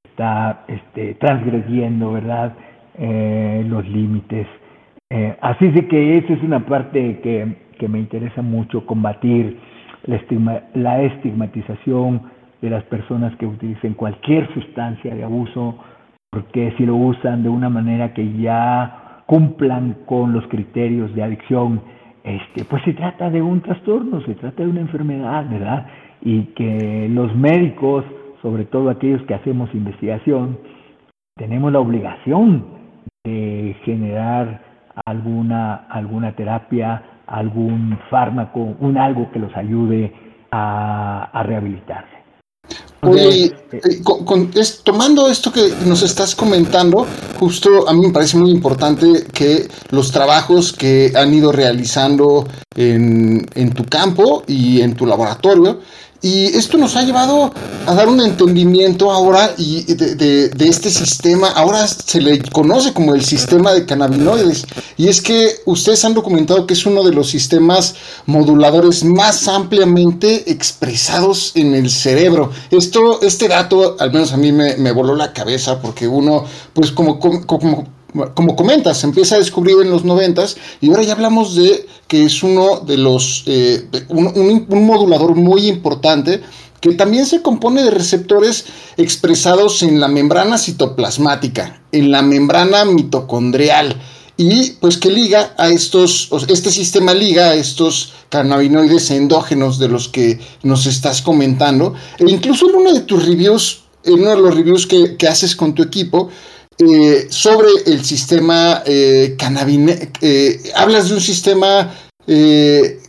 está 0.04 0.64
este, 0.68 1.14
transgrediendo, 1.14 2.12
¿verdad? 2.12 2.54
Eh, 2.98 3.64
los 3.66 3.86
límites. 3.88 4.46
Eh, 5.16 5.36
así 5.42 5.68
de 5.68 5.86
que 5.86 6.18
esa 6.18 6.32
es 6.32 6.42
una 6.42 6.66
parte 6.66 7.20
que, 7.20 7.46
que 7.78 7.86
me 7.86 8.00
interesa 8.00 8.42
mucho 8.42 8.84
combatir 8.84 9.60
la, 10.06 11.02
estigmatización 11.02 12.22
de 12.60 12.70
las 12.70 12.82
personas 12.86 13.32
que 13.36 13.46
utilicen 13.46 13.94
cualquier 13.94 14.52
sustancia 14.52 15.14
de 15.14 15.22
abuso, 15.22 15.78
porque 16.30 16.74
si 16.76 16.84
lo 16.84 16.96
usan 16.96 17.44
de 17.44 17.48
una 17.48 17.68
manera 17.70 18.12
que 18.12 18.32
ya 18.38 19.22
cumplan 19.26 19.98
con 20.04 20.32
los 20.32 20.48
criterios 20.48 21.14
de 21.14 21.22
adicción, 21.22 21.80
este, 22.24 22.64
pues 22.64 22.82
se 22.82 22.94
trata 22.94 23.30
de 23.30 23.40
un 23.40 23.60
trastorno, 23.60 24.20
se 24.22 24.34
trata 24.34 24.64
de 24.64 24.68
una 24.68 24.80
enfermedad, 24.80 25.48
¿verdad? 25.48 25.86
Y 26.22 26.42
que 26.56 27.08
los 27.08 27.32
médicos, 27.36 28.04
sobre 28.42 28.64
todo 28.64 28.90
aquellos 28.90 29.22
que 29.22 29.34
hacemos 29.34 29.72
investigación, 29.76 30.58
tenemos 31.36 31.70
la 31.70 31.78
obligación 31.78 32.64
de 33.22 33.76
generar 33.84 34.63
alguna, 35.04 35.86
alguna 35.88 36.34
terapia 36.34 37.02
algún 37.26 37.98
fármaco, 38.10 38.76
un 38.80 38.98
algo 38.98 39.30
que 39.32 39.38
los 39.38 39.54
ayude 39.56 40.12
a, 40.50 41.30
a 41.32 41.42
rehabilitarse. 41.42 42.14
Oye, 43.02 43.52
eh, 43.72 43.80
tomando 44.82 45.28
esto 45.28 45.52
que 45.52 45.60
nos 45.86 46.02
estás 46.02 46.34
comentando, 46.34 47.06
justo 47.38 47.86
a 47.86 47.92
mí 47.92 48.06
me 48.06 48.12
parece 48.12 48.38
muy 48.38 48.50
importante 48.50 49.26
que 49.32 49.68
los 49.90 50.10
trabajos 50.10 50.72
que 50.72 51.12
han 51.14 51.34
ido 51.34 51.52
realizando 51.52 52.46
en, 52.76 53.46
en 53.54 53.72
tu 53.72 53.84
campo 53.84 54.44
y 54.46 54.80
en 54.80 54.94
tu 54.94 55.06
laboratorio 55.06 55.80
y 56.24 56.46
esto 56.56 56.78
nos 56.78 56.96
ha 56.96 57.02
llevado 57.02 57.52
a 57.86 57.94
dar 57.94 58.08
un 58.08 58.18
entendimiento 58.18 59.12
ahora 59.12 59.54
y 59.58 59.82
de, 59.82 60.50
este 60.58 60.88
sistema, 60.88 61.48
ahora 61.50 61.86
se 61.86 62.18
le 62.18 62.40
conoce 62.40 62.94
como 62.94 63.14
el 63.14 63.22
sistema 63.22 63.74
de 63.74 63.84
cannabinoides. 63.84 64.64
Y 64.96 65.08
es 65.08 65.20
que 65.20 65.56
ustedes 65.66 66.02
han 66.06 66.14
documentado 66.14 66.66
que 66.66 66.72
es 66.72 66.86
uno 66.86 67.02
de 67.04 67.12
los 67.12 67.28
sistemas 67.28 67.94
moduladores 68.24 69.04
más 69.04 69.48
ampliamente 69.48 70.50
expresados 70.50 71.52
en 71.56 71.74
el 71.74 71.90
cerebro. 71.90 72.50
Esto, 72.70 73.20
este 73.20 73.46
dato, 73.46 73.96
al 73.98 74.10
menos 74.10 74.32
a 74.32 74.38
mí 74.38 74.50
me, 74.50 74.78
me 74.78 74.92
voló 74.92 75.14
la 75.14 75.34
cabeza 75.34 75.82
porque 75.82 76.08
uno, 76.08 76.46
pues 76.72 76.90
como, 76.90 77.20
como 77.20 77.46
como 77.46 77.93
comentas, 78.56 78.98
se 78.98 79.06
empieza 79.06 79.36
a 79.36 79.38
descubrir 79.38 79.76
en 79.82 79.90
los 79.90 80.04
noventas 80.04 80.56
y 80.80 80.88
ahora 80.88 81.02
ya 81.02 81.12
hablamos 81.12 81.54
de 81.56 81.86
que 82.06 82.24
es 82.24 82.42
uno 82.42 82.80
de 82.80 82.96
los, 82.96 83.42
eh, 83.46 83.88
un, 84.08 84.66
modulador 84.68 85.34
muy 85.34 85.66
importante 85.66 86.40
que 86.80 86.92
también 86.92 87.26
se 87.26 87.42
compone 87.42 87.82
de 87.82 87.90
receptores 87.90 88.66
expresados 88.96 89.82
en 89.82 90.00
la 90.00 90.08
membrana 90.08 90.58
citoplasmática, 90.58 91.82
en 91.92 92.10
la 92.10 92.22
membrana 92.22 92.84
mitocondrial 92.84 93.96
y 94.36 94.72
pues 94.72 94.98
que 94.98 95.10
liga 95.10 95.54
a 95.56 95.68
estos, 95.68 96.28
este 96.48 96.70
sistema 96.70 97.14
liga 97.14 97.50
a 97.50 97.54
estos 97.54 98.12
cannabinoides 98.28 99.10
endógenos 99.12 99.78
de 99.78 99.88
los 99.88 100.08
que 100.08 100.40
nos 100.62 100.86
estás 100.86 101.22
comentando. 101.22 101.94
E 102.18 102.28
incluso 102.28 102.68
en 102.68 102.76
uno 102.76 102.92
de 102.92 103.00
tus 103.00 103.24
reviews, 103.24 103.84
en 104.04 104.14
uno 104.14 104.30
de 104.30 104.36
los 104.36 104.54
reviews 104.54 104.86
que 104.86 105.28
haces 105.28 105.54
con 105.56 105.74
tu 105.74 105.82
equipo, 105.82 106.30
eh, 106.78 107.26
sobre 107.30 107.68
el 107.86 108.04
sistema 108.04 108.82
eh, 108.84 109.36
eh, 110.20 110.72
hablas 110.74 111.08
de 111.08 111.14
un 111.14 111.20
sistema 111.20 111.94
eh, 112.26 113.00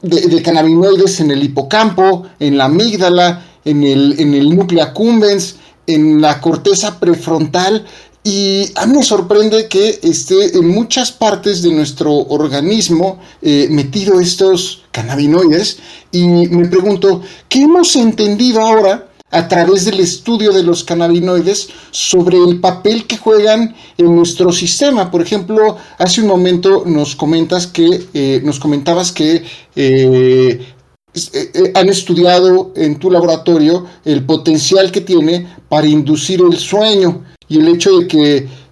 de, 0.00 0.42
cannabinoides 0.42 1.20
en 1.20 1.30
el 1.30 1.44
hipocampo, 1.44 2.26
en 2.40 2.58
la 2.58 2.64
amígdala, 2.64 3.46
en 3.64 3.84
el, 3.84 4.18
en 4.18 4.34
el 4.34 4.54
núcleo 4.56 4.82
accumbens, 4.82 5.56
en 5.86 6.20
la 6.20 6.40
corteza 6.40 6.98
prefrontal. 6.98 7.86
Y 8.24 8.70
a 8.76 8.86
mí 8.86 8.96
me 8.96 9.02
sorprende 9.04 9.68
que 9.68 10.00
esté 10.02 10.56
en 10.56 10.68
muchas 10.68 11.12
partes 11.12 11.62
de 11.62 11.72
nuestro 11.72 12.12
organismo 12.12 13.18
metido 13.40 14.20
estos 14.20 14.82
cannabinoides. 14.92 15.78
Y 16.12 16.24
me 16.26 16.68
pregunto, 16.68 17.20
¿qué 17.48 17.62
hemos 17.62 17.96
entendido 17.96 18.60
ahora 18.60 19.08
a 19.32 19.48
través 19.48 19.86
del 19.86 19.98
estudio 19.98 20.52
de 20.52 20.62
los 20.62 20.84
cannabinoides 20.84 21.70
sobre 21.90 22.36
el 22.36 22.60
papel 22.60 23.06
que 23.06 23.16
juegan 23.16 23.74
en 23.96 24.14
nuestro 24.14 24.52
sistema. 24.52 25.10
Por 25.10 25.22
ejemplo, 25.22 25.76
hace 25.98 26.20
un 26.20 26.28
momento 26.28 26.84
nos 26.86 27.16
comentas 27.16 27.66
que 27.66 28.06
eh, 28.12 28.42
nos 28.44 28.60
comentabas 28.60 29.10
que 29.10 29.42
eh, 29.74 30.66
eh, 31.14 31.72
han 31.74 31.88
estudiado 31.88 32.72
en 32.76 32.98
tu 32.98 33.10
laboratorio 33.10 33.86
el 34.04 34.24
potencial 34.24 34.92
que 34.92 35.00
tiene 35.00 35.48
para 35.68 35.86
inducir 35.86 36.42
el 36.42 36.58
sueño 36.58 37.24
y 37.48 37.58
el 37.58 37.68
hecho 37.68 37.98
de 37.98 38.06
que 38.06 38.62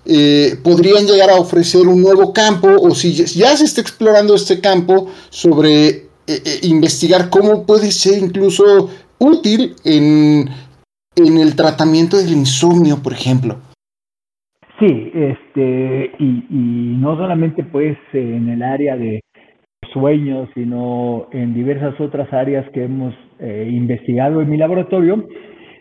podrían 0.65 1.07
llegar 1.07 1.31
a 1.31 1.37
ofrecer 1.37 1.87
un 1.87 2.03
nuevo 2.03 2.33
campo 2.33 2.69
o 2.81 2.95
si 2.95 3.13
ya 3.13 3.57
se 3.57 3.65
está 3.65 3.81
explorando 3.81 4.35
este 4.35 4.61
campo 4.61 5.07
sobre 5.29 6.09
investigar 6.63 7.31
cómo 7.31 7.65
puede 7.65 7.93
ser 7.93 8.19
incluso 8.19 8.89
útil 9.21 9.75
en, 9.85 10.49
en 11.17 11.39
el 11.39 11.55
tratamiento 11.55 12.17
del 12.17 12.33
insomnio, 12.33 13.03
por 13.03 13.13
ejemplo. 13.13 13.59
Sí, 14.81 15.13
este, 15.15 16.11
y, 16.19 16.47
no 16.99 17.15
solamente 17.17 17.63
pues 17.65 17.99
en 18.15 18.49
el 18.49 18.63
área 18.63 18.97
de 18.97 19.21
sueños, 19.93 20.49
sino 20.55 21.29
en 21.33 21.53
diversas 21.53 22.01
otras 22.01 22.33
áreas 22.33 22.69
que 22.71 22.85
hemos 22.85 23.15
eh, 23.39 23.69
investigado 23.71 24.41
en 24.41 24.49
mi 24.49 24.57
laboratorio 24.57 25.27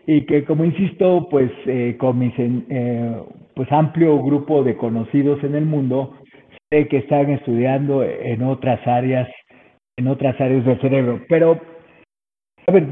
y 0.05 0.25
que, 0.25 0.43
como 0.43 0.65
insisto, 0.65 1.29
pues 1.29 1.49
eh, 1.65 1.95
con 1.97 2.19
mi 2.19 2.33
eh, 2.37 3.21
pues 3.55 3.71
amplio 3.71 4.21
grupo 4.21 4.63
de 4.63 4.75
conocidos 4.75 5.41
en 5.43 5.55
el 5.55 5.65
mundo, 5.65 6.15
sé 6.69 6.87
que 6.89 6.97
están 6.97 7.29
estudiando 7.29 8.03
en 8.03 8.43
otras 8.43 8.85
áreas, 8.85 9.29
en 9.97 10.07
otras 10.07 10.39
áreas 10.41 10.65
del 10.65 10.81
cerebro. 10.81 11.21
Pero 11.29 11.61
a 12.69 12.71
ver, 12.71 12.87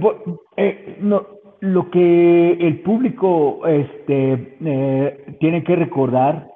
eh, 0.57 0.97
lo 1.59 1.89
que 1.91 2.51
el 2.53 2.79
público 2.79 3.61
este, 3.67 4.57
eh, 4.65 5.35
tiene 5.39 5.63
que 5.63 5.75
recordar 5.75 6.49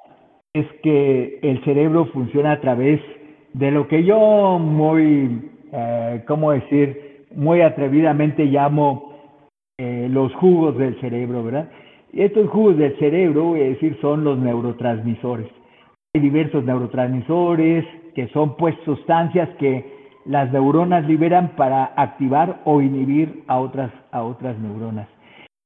es 0.52 0.66
que 0.82 1.38
el 1.42 1.62
cerebro 1.64 2.06
funciona 2.06 2.52
a 2.52 2.60
través 2.60 3.00
de 3.52 3.70
lo 3.70 3.86
que 3.86 4.02
yo 4.02 4.58
muy, 4.58 5.50
eh, 5.70 6.24
¿cómo 6.26 6.50
decir? 6.50 7.26
Muy 7.34 7.60
atrevidamente 7.62 8.44
llamo 8.46 9.12
eh, 9.78 10.08
los 10.10 10.34
jugos 10.34 10.76
del 10.76 11.00
cerebro, 11.00 11.44
¿verdad? 11.44 11.70
Y 12.12 12.22
estos 12.22 12.48
jugos 12.50 12.76
del 12.76 12.98
cerebro, 12.98 13.54
a 13.54 13.58
decir, 13.58 13.96
son 14.00 14.24
los 14.24 14.36
neurotransmisores. 14.38 15.46
Hay 16.12 16.20
diversos 16.20 16.64
neurotransmisores 16.64 17.84
que 18.16 18.26
son 18.28 18.56
pues 18.56 18.74
sustancias 18.84 19.48
que 19.60 19.91
las 20.24 20.52
neuronas 20.52 21.06
liberan 21.06 21.52
para 21.56 21.92
activar 21.96 22.60
o 22.64 22.80
inhibir 22.80 23.42
a 23.48 23.58
otras, 23.58 23.90
a 24.10 24.22
otras 24.22 24.58
neuronas. 24.58 25.08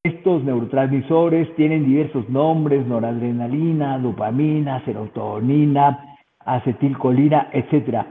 Estos 0.02 0.44
neurotransmisores 0.44 1.54
tienen 1.56 1.84
diversos 1.84 2.28
nombres, 2.28 2.86
noradrenalina, 2.86 3.98
dopamina, 3.98 4.84
serotonina, 4.84 6.16
acetilcolina, 6.44 7.48
etc. 7.52 8.06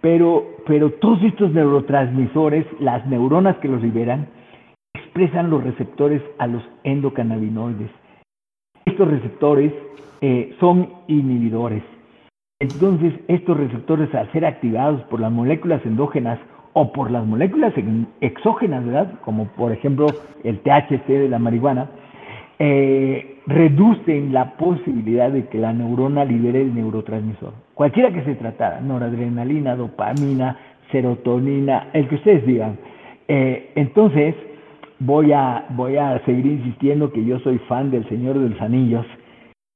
Pero, 0.00 0.44
pero 0.66 0.92
todos 0.92 1.22
estos 1.22 1.52
neurotransmisores, 1.52 2.66
las 2.80 3.06
neuronas 3.06 3.56
que 3.58 3.68
los 3.68 3.82
liberan, 3.82 4.28
expresan 4.94 5.50
los 5.50 5.64
receptores 5.64 6.22
a 6.38 6.46
los 6.46 6.62
endocannabinoides. 6.84 7.90
Estos 8.84 9.08
receptores 9.08 9.72
eh, 10.20 10.54
son 10.60 10.90
inhibidores 11.06 11.82
entonces, 12.60 13.14
estos 13.28 13.56
receptores, 13.56 14.12
al 14.16 14.32
ser 14.32 14.44
activados 14.44 15.02
por 15.02 15.20
las 15.20 15.30
moléculas 15.30 15.80
endógenas 15.86 16.40
o 16.72 16.92
por 16.92 17.08
las 17.08 17.24
moléculas 17.24 17.72
exógenas, 18.20 18.84
¿verdad? 18.84 19.14
Como 19.24 19.46
por 19.46 19.70
ejemplo 19.70 20.06
el 20.42 20.58
THC 20.58 21.06
de 21.06 21.28
la 21.28 21.38
marihuana, 21.38 21.88
eh, 22.58 23.38
reducen 23.46 24.32
la 24.32 24.56
posibilidad 24.56 25.30
de 25.30 25.46
que 25.46 25.58
la 25.58 25.72
neurona 25.72 26.24
libere 26.24 26.62
el 26.62 26.74
neurotransmisor. 26.74 27.52
Cualquiera 27.74 28.12
que 28.12 28.24
se 28.24 28.34
tratara, 28.34 28.80
noradrenalina, 28.80 29.76
dopamina, 29.76 30.58
serotonina, 30.90 31.90
el 31.92 32.08
que 32.08 32.16
ustedes 32.16 32.44
digan. 32.44 32.76
Eh, 33.28 33.70
entonces, 33.76 34.34
voy 34.98 35.32
a, 35.32 35.66
voy 35.70 35.96
a 35.96 36.18
seguir 36.24 36.46
insistiendo 36.46 37.12
que 37.12 37.24
yo 37.24 37.38
soy 37.38 37.58
fan 37.68 37.92
del 37.92 38.08
Señor 38.08 38.36
de 38.36 38.48
los 38.48 38.60
Anillos 38.60 39.06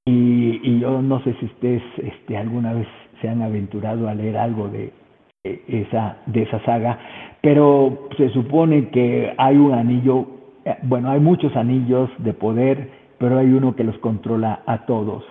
y, 0.05 0.81
yo 0.81 1.01
no 1.01 1.23
sé 1.23 1.35
si 1.39 1.47
ustedes 1.47 1.83
este, 1.99 2.37
alguna 2.37 2.73
vez 2.73 2.89
se 3.21 3.29
han 3.29 3.43
aventurado 3.43 4.09
a 4.09 4.15
leer 4.15 4.37
algo 4.37 4.69
de 4.69 4.93
esa, 5.45 6.19
de 6.27 6.43
esa 6.43 6.65
saga, 6.65 6.99
pero 7.41 8.09
se 8.17 8.29
supone 8.31 8.89
que 8.91 9.33
hay 9.37 9.57
un 9.57 9.73
anillo, 9.73 10.27
eh, 10.65 10.77
bueno, 10.83 11.11
hay 11.11 11.21
muchos 11.21 11.55
anillos 11.57 12.11
de 12.19 12.33
poder, 12.33 12.91
pero 13.19 13.39
hay 13.39 13.47
uno 13.53 13.77
que 13.77 13.85
los 13.85 13.97
controla 13.99 14.63
a 14.67 14.87
todos. 14.87 15.25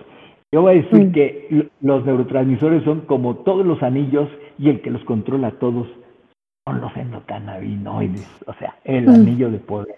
Yo 0.52 0.62
voy 0.62 0.72
a 0.72 0.82
decir 0.82 1.06
mm. 1.06 1.12
que 1.12 1.68
los 1.80 2.04
neurotransmisores 2.04 2.84
son 2.84 3.02
como 3.02 3.36
todos 3.36 3.66
los 3.66 3.82
anillos 3.82 4.28
y 4.58 4.68
el 4.68 4.80
que 4.80 4.90
los 4.90 5.02
controla 5.04 5.48
a 5.48 5.52
todos 5.52 5.88
son 6.66 6.80
los 6.80 6.96
endocannabinoides, 6.96 8.42
o 8.46 8.54
sea, 8.54 8.76
el 8.84 9.06
mm. 9.06 9.10
anillo 9.10 9.50
de 9.50 9.58
poder. 9.58 9.96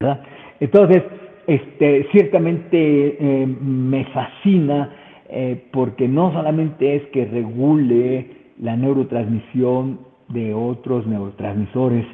¿verdad? 0.00 0.22
Entonces, 0.60 1.02
este, 1.46 2.08
ciertamente 2.10 3.16
eh, 3.20 3.46
me 3.46 4.04
fascina 4.06 4.90
eh, 5.28 5.64
porque 5.72 6.08
no 6.08 6.32
solamente 6.32 6.96
es 6.96 7.02
que 7.06 7.24
regule 7.24 8.26
la 8.60 8.76
neurotransmisión 8.76 10.00
de 10.28 10.54
otros 10.54 11.06
neurotransmisores, 11.06 12.04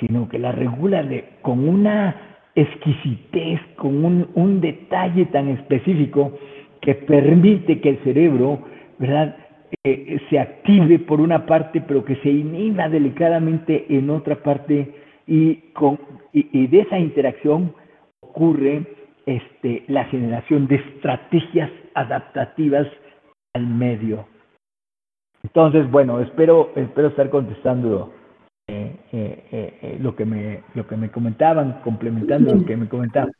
sino 0.00 0.28
que 0.28 0.38
la 0.38 0.52
regula 0.52 1.02
de, 1.02 1.24
con 1.42 1.68
una 1.68 2.16
exquisitez, 2.54 3.60
con 3.76 4.04
un, 4.04 4.28
un 4.34 4.60
detalle 4.60 5.26
tan 5.26 5.48
específico 5.48 6.32
que 6.80 6.94
permite 6.94 7.80
que 7.80 7.90
el 7.90 7.98
cerebro, 7.98 8.60
¿verdad? 8.98 9.36
Eh, 9.84 10.18
se 10.28 10.38
active 10.38 10.98
por 10.98 11.20
una 11.20 11.46
parte, 11.46 11.80
pero 11.80 12.04
que 12.04 12.16
se 12.16 12.30
inhiba 12.30 12.88
delicadamente 12.88 13.86
en 13.88 14.10
otra 14.10 14.42
parte 14.42 14.94
y, 15.28 15.54
con, 15.74 15.98
y 16.32 16.66
de 16.66 16.80
esa 16.80 16.98
interacción 16.98 17.72
ocurre 18.30 18.86
este, 19.26 19.84
la 19.88 20.04
generación 20.04 20.66
de 20.66 20.76
estrategias 20.76 21.70
adaptativas 21.94 22.86
al 23.54 23.66
medio. 23.66 24.26
Entonces, 25.42 25.90
bueno, 25.90 26.20
espero, 26.20 26.70
espero 26.76 27.08
estar 27.08 27.30
contestando 27.30 28.12
eh, 28.68 28.96
eh, 29.12 29.78
eh, 29.82 29.98
lo, 30.00 30.14
que 30.14 30.24
me, 30.24 30.62
lo 30.74 30.86
que 30.86 30.96
me 30.96 31.10
comentaban, 31.10 31.80
complementando 31.82 32.54
lo 32.54 32.64
que 32.64 32.76
me 32.76 32.88
comentaban. 32.88 33.32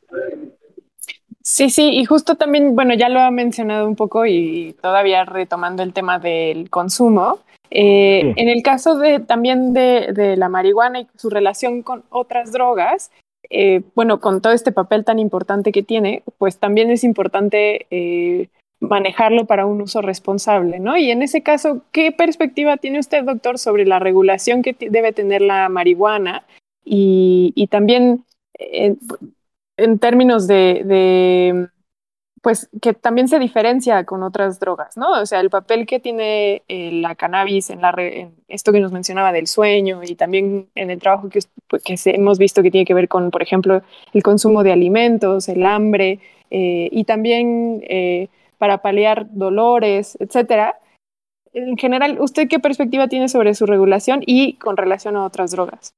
Sí, 1.41 1.69
sí, 1.69 1.89
y 1.93 2.05
justo 2.05 2.35
también, 2.35 2.75
bueno, 2.75 2.93
ya 2.93 3.09
lo 3.09 3.19
ha 3.19 3.31
mencionado 3.31 3.87
un 3.87 3.95
poco 3.95 4.25
y 4.25 4.75
todavía 4.81 5.25
retomando 5.25 5.83
el 5.83 5.93
tema 5.93 6.19
del 6.19 6.69
consumo. 6.69 7.39
En 7.69 8.49
el 8.49 8.61
caso 8.63 8.99
de 8.99 9.21
también 9.21 9.73
de, 9.73 10.11
de, 10.13 10.35
la 10.35 10.49
marihuana 10.49 10.99
y 10.99 11.07
su 11.15 11.29
relación 11.29 11.83
con 11.83 12.03
otras 12.09 12.51
drogas, 12.51 13.11
eh, 13.53 13.81
bueno, 13.95 14.21
con 14.21 14.41
todo 14.41 14.53
este 14.53 14.71
papel 14.71 15.03
tan 15.03 15.19
importante 15.19 15.73
que 15.73 15.83
tiene, 15.83 16.23
pues 16.37 16.57
también 16.57 16.89
es 16.89 17.03
importante 17.03 17.85
eh, 17.91 18.47
manejarlo 18.79 19.45
para 19.45 19.65
un 19.65 19.81
uso 19.81 20.01
responsable, 20.01 20.79
¿no? 20.79 20.97
Y 20.97 21.11
en 21.11 21.21
ese 21.21 21.43
caso, 21.43 21.83
¿qué 21.91 22.13
perspectiva 22.13 22.77
tiene 22.77 22.99
usted, 22.99 23.25
doctor, 23.25 23.59
sobre 23.59 23.85
la 23.85 23.99
regulación 23.99 24.61
que 24.61 24.73
debe 24.79 25.11
tener 25.11 25.41
la 25.41 25.67
marihuana 25.67 26.45
y, 26.85 27.67
también 27.69 28.23
eh, 28.57 28.95
en 29.75 29.99
términos 29.99 30.47
de 30.47 31.67
pues 32.41 32.69
que 32.81 32.93
también 32.93 33.27
se 33.27 33.37
diferencia 33.37 34.03
con 34.03 34.23
otras 34.23 34.59
drogas, 34.59 34.97
¿no? 34.97 35.11
O 35.21 35.25
sea, 35.27 35.39
el 35.39 35.51
papel 35.51 35.85
que 35.85 35.99
tiene 35.99 36.63
eh, 36.67 36.91
la 36.91 37.13
cannabis 37.15 37.69
en, 37.69 37.81
la 37.81 37.95
esto 38.47 38.71
que 38.71 38.79
nos 38.79 38.91
mencionaba 38.91 39.31
del 39.31 39.45
sueño 39.45 40.01
y 40.03 40.15
también 40.15 40.67
en 40.73 40.89
el 40.89 40.99
trabajo 40.99 41.29
que, 41.29 41.39
pues, 41.67 42.07
hemos 42.07 42.39
visto 42.39 42.63
que 42.63 42.71
tiene 42.71 42.85
que 42.85 42.95
ver 42.95 43.07
con, 43.07 43.29
por 43.29 43.43
ejemplo, 43.43 43.83
el 44.13 44.23
consumo 44.23 44.63
de 44.63 44.71
alimentos, 44.71 45.49
el 45.49 45.65
hambre 45.65 46.19
eh, 46.49 46.89
y 46.91 47.03
también 47.03 47.83
eh, 47.87 48.27
para 48.57 48.79
paliar 48.79 49.27
dolores, 49.29 50.17
etcétera. 50.19 50.79
En 51.53 51.77
general, 51.77 52.17
¿usted 52.19 52.47
qué 52.47 52.59
perspectiva 52.59 53.07
tiene 53.07 53.29
sobre 53.29 53.53
su 53.53 53.67
regulación 53.67 54.21
y 54.25 54.53
con 54.53 54.77
relación 54.77 55.15
a 55.15 55.25
otras 55.25 55.51
drogas? 55.51 55.93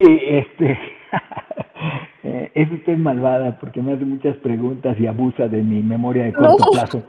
Sí, 0.00 0.18
este, 0.22 0.78
eh, 2.24 2.50
es 2.54 2.70
usted 2.70 2.96
malvada 2.96 3.58
porque 3.58 3.82
me 3.82 3.92
hace 3.92 4.04
muchas 4.04 4.36
preguntas 4.38 4.98
y 4.98 5.06
abusa 5.06 5.48
de 5.48 5.62
mi 5.62 5.82
memoria 5.82 6.24
de 6.24 6.32
corto 6.32 6.70
plazo. 6.72 7.02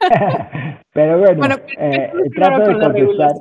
pero 0.92 1.18
bueno, 1.18 1.56
eh, 1.78 2.12
trato 2.34 2.70
de 2.70 2.78
contestar. 2.78 3.32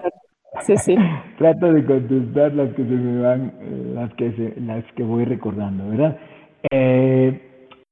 Sí, 0.61 0.77
sí. 0.77 0.95
trato 1.37 1.71
de 1.71 1.85
contestar 1.85 2.53
las 2.53 2.69
que 2.71 2.83
se 2.83 2.89
me 2.89 3.21
van, 3.21 3.53
eh, 3.61 3.91
las 3.95 4.13
que 4.15 4.31
se, 4.33 4.61
las 4.61 4.83
que 4.95 5.03
voy 5.03 5.25
recordando, 5.25 5.89
¿verdad? 5.89 6.17
Eh, 6.71 7.41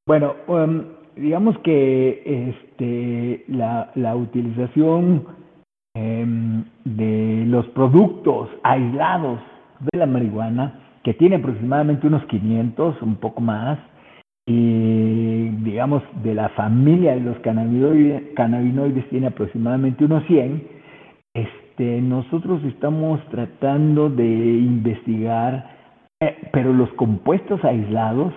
bueno, 0.05 0.35
um, 0.47 0.83
digamos 1.15 1.57
que 1.59 2.49
este 2.49 3.45
la, 3.47 3.91
la 3.95 4.15
utilización 4.15 5.25
em, 5.95 6.65
de 6.83 7.45
los 7.47 7.67
productos 7.69 8.49
aislados 8.63 9.39
de 9.91 9.99
la 9.99 10.05
marihuana 10.05 10.87
que 11.07 11.13
tiene 11.13 11.37
aproximadamente 11.37 12.05
unos 12.05 12.25
500, 12.25 13.01
un 13.01 13.15
poco 13.15 13.39
más, 13.39 13.79
y 14.45 15.47
digamos 15.63 16.03
de 16.21 16.35
la 16.35 16.49
familia 16.49 17.13
de 17.15 17.21
los 17.21 17.39
cannabinoides, 17.39 19.07
tiene 19.09 19.27
aproximadamente 19.27 20.03
unos 20.03 20.25
100, 20.25 20.67
este, 21.33 22.01
nosotros 22.01 22.61
estamos 22.65 23.25
tratando 23.29 24.09
de 24.09 24.25
investigar, 24.25 25.77
eh, 26.19 26.49
pero 26.51 26.73
los 26.73 26.89
compuestos 26.95 27.63
aislados 27.63 28.33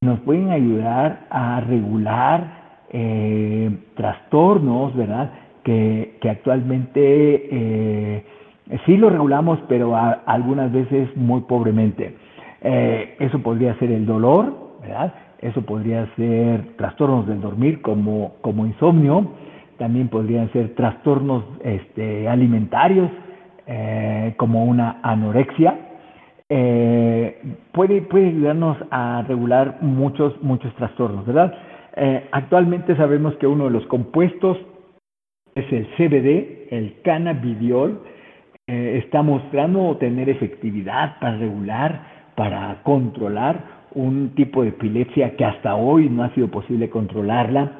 nos 0.00 0.18
pueden 0.22 0.50
ayudar 0.50 1.24
a 1.30 1.60
regular 1.60 2.86
eh, 2.90 3.70
trastornos, 3.94 4.92
¿verdad? 4.96 5.34
Que, 5.62 6.18
que 6.20 6.30
actualmente 6.30 6.98
eh, 6.98 8.24
sí 8.84 8.96
lo 8.96 9.10
regulamos, 9.10 9.58
pero 9.68 9.96
algunas 9.96 10.72
veces 10.72 11.08
muy 11.16 11.42
pobremente. 11.42 12.14
Eh, 12.60 13.16
eso 13.20 13.38
podría 13.40 13.78
ser 13.78 13.90
el 13.92 14.04
dolor, 14.04 14.78
¿verdad? 14.82 15.14
Eso 15.40 15.62
podría 15.62 16.06
ser 16.16 16.76
trastornos 16.76 17.26
del 17.26 17.40
dormir 17.40 17.80
como, 17.80 18.34
como 18.40 18.66
insomnio, 18.66 19.32
también 19.78 20.08
podrían 20.08 20.52
ser 20.52 20.74
trastornos 20.74 21.44
este, 21.62 22.28
alimentarios 22.28 23.10
eh, 23.66 24.34
como 24.36 24.64
una 24.64 24.98
anorexia. 25.02 25.78
Eh, 26.48 27.40
puede, 27.72 28.02
puede 28.02 28.28
ayudarnos 28.28 28.76
a 28.90 29.22
regular 29.28 29.78
muchos, 29.82 30.42
muchos 30.42 30.74
trastornos, 30.74 31.26
¿verdad? 31.26 31.54
actualmente 32.30 32.94
sabemos 32.94 33.34
que 33.38 33.46
uno 33.48 33.64
de 33.64 33.70
los 33.70 33.84
compuestos 33.86 34.56
es 35.56 35.72
el 35.72 35.88
CBD, 35.96 36.68
el 36.72 37.02
cannabidiol, 37.02 38.00
eh, 38.68 39.00
está 39.02 39.22
mostrando 39.22 39.96
tener 39.96 40.28
efectividad 40.28 41.18
para 41.20 41.38
regular, 41.38 42.02
para 42.36 42.82
controlar 42.82 43.78
un 43.94 44.34
tipo 44.34 44.62
de 44.62 44.68
epilepsia 44.68 45.36
que 45.36 45.44
hasta 45.46 45.74
hoy 45.74 46.10
no 46.10 46.22
ha 46.22 46.34
sido 46.34 46.48
posible 46.48 46.90
controlarla, 46.90 47.72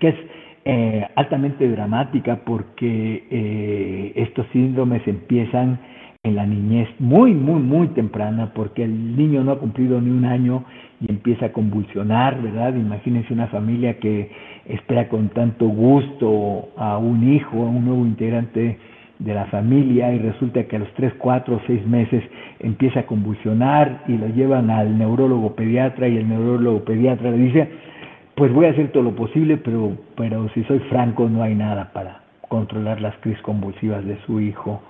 que 0.00 0.08
es 0.08 0.16
eh, 0.64 1.06
altamente 1.14 1.68
dramática 1.70 2.40
porque 2.44 3.24
eh, 3.30 4.12
estos 4.16 4.48
síndromes 4.52 5.06
empiezan 5.06 5.78
en 6.24 6.34
la 6.34 6.44
niñez 6.44 6.88
muy, 6.98 7.32
muy, 7.32 7.62
muy 7.62 7.86
temprana, 7.88 8.52
porque 8.52 8.82
el 8.82 9.16
niño 9.16 9.44
no 9.44 9.52
ha 9.52 9.58
cumplido 9.60 10.00
ni 10.00 10.10
un 10.10 10.24
año 10.24 10.64
y 11.00 11.08
empieza 11.08 11.46
a 11.46 11.52
convulsionar, 11.52 12.42
¿verdad? 12.42 12.74
Imagínense 12.74 13.32
una 13.32 13.46
familia 13.46 14.00
que 14.00 14.28
espera 14.66 15.08
con 15.08 15.28
tanto 15.28 15.68
gusto 15.68 16.70
a 16.76 16.98
un 16.98 17.32
hijo, 17.32 17.62
a 17.62 17.70
un 17.70 17.84
nuevo 17.84 18.04
integrante 18.04 18.76
de 19.20 19.34
la 19.34 19.44
familia 19.46 20.12
y 20.12 20.18
resulta 20.18 20.64
que 20.64 20.76
a 20.76 20.78
los 20.80 20.92
3, 20.94 21.14
4 21.18 21.54
o 21.54 21.60
6 21.66 21.86
meses 21.86 22.24
empieza 22.58 23.00
a 23.00 23.06
convulsionar 23.06 24.02
y 24.08 24.16
lo 24.16 24.26
llevan 24.28 24.70
al 24.70 24.98
neurólogo 24.98 25.54
pediatra 25.54 26.08
y 26.08 26.16
el 26.16 26.28
neurólogo 26.28 26.84
pediatra 26.84 27.30
le 27.30 27.36
dice, 27.36 27.68
pues 28.34 28.52
voy 28.52 28.66
a 28.66 28.70
hacer 28.70 28.90
todo 28.92 29.02
lo 29.02 29.14
posible, 29.14 29.58
pero, 29.58 29.92
pero 30.16 30.48
si 30.54 30.64
soy 30.64 30.78
franco 30.90 31.28
no 31.28 31.42
hay 31.42 31.54
nada 31.54 31.92
para 31.92 32.22
controlar 32.48 33.00
las 33.00 33.14
crisis 33.18 33.40
convulsivas 33.42 34.04
de 34.04 34.16
su 34.26 34.40
hijo. 34.40 34.82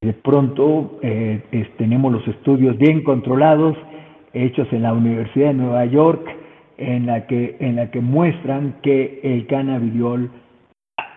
De 0.00 0.14
pronto 0.14 0.98
eh, 1.02 1.42
tenemos 1.76 2.10
los 2.10 2.26
estudios 2.26 2.78
bien 2.78 3.02
controlados, 3.02 3.76
hechos 4.32 4.66
en 4.72 4.82
la 4.82 4.94
Universidad 4.94 5.48
de 5.48 5.54
Nueva 5.54 5.84
York, 5.84 6.26
en 6.78 7.06
la 7.06 7.26
que, 7.26 7.56
en 7.60 7.76
la 7.76 7.90
que 7.90 8.00
muestran 8.00 8.76
que 8.82 9.20
el 9.22 9.46
cannabidiol 9.46 10.30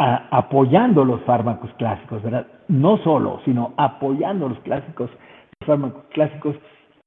apoyando 0.01 1.05
los 1.05 1.21
fármacos 1.21 1.71
clásicos, 1.75 2.21
¿verdad? 2.23 2.47
No 2.67 2.97
solo, 2.97 3.39
sino 3.45 3.73
apoyando 3.77 4.49
los 4.49 4.59
clásicos, 4.59 5.09
los 5.59 5.67
fármacos 5.67 6.03
clásicos, 6.11 6.55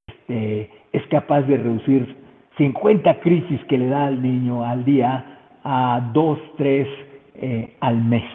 este, 0.07 0.70
es 0.92 1.07
capaz 1.09 1.42
de 1.42 1.57
reducir 1.57 2.16
50 2.57 3.20
crisis 3.20 3.61
que 3.64 3.78
le 3.78 3.88
da 3.88 4.07
al 4.07 4.22
niño 4.22 4.64
al 4.64 4.85
día 4.85 5.24
a 5.64 6.11
2, 6.12 6.38
3 6.57 6.88
eh, 7.35 7.76
al 7.80 7.96
mes. 8.04 8.30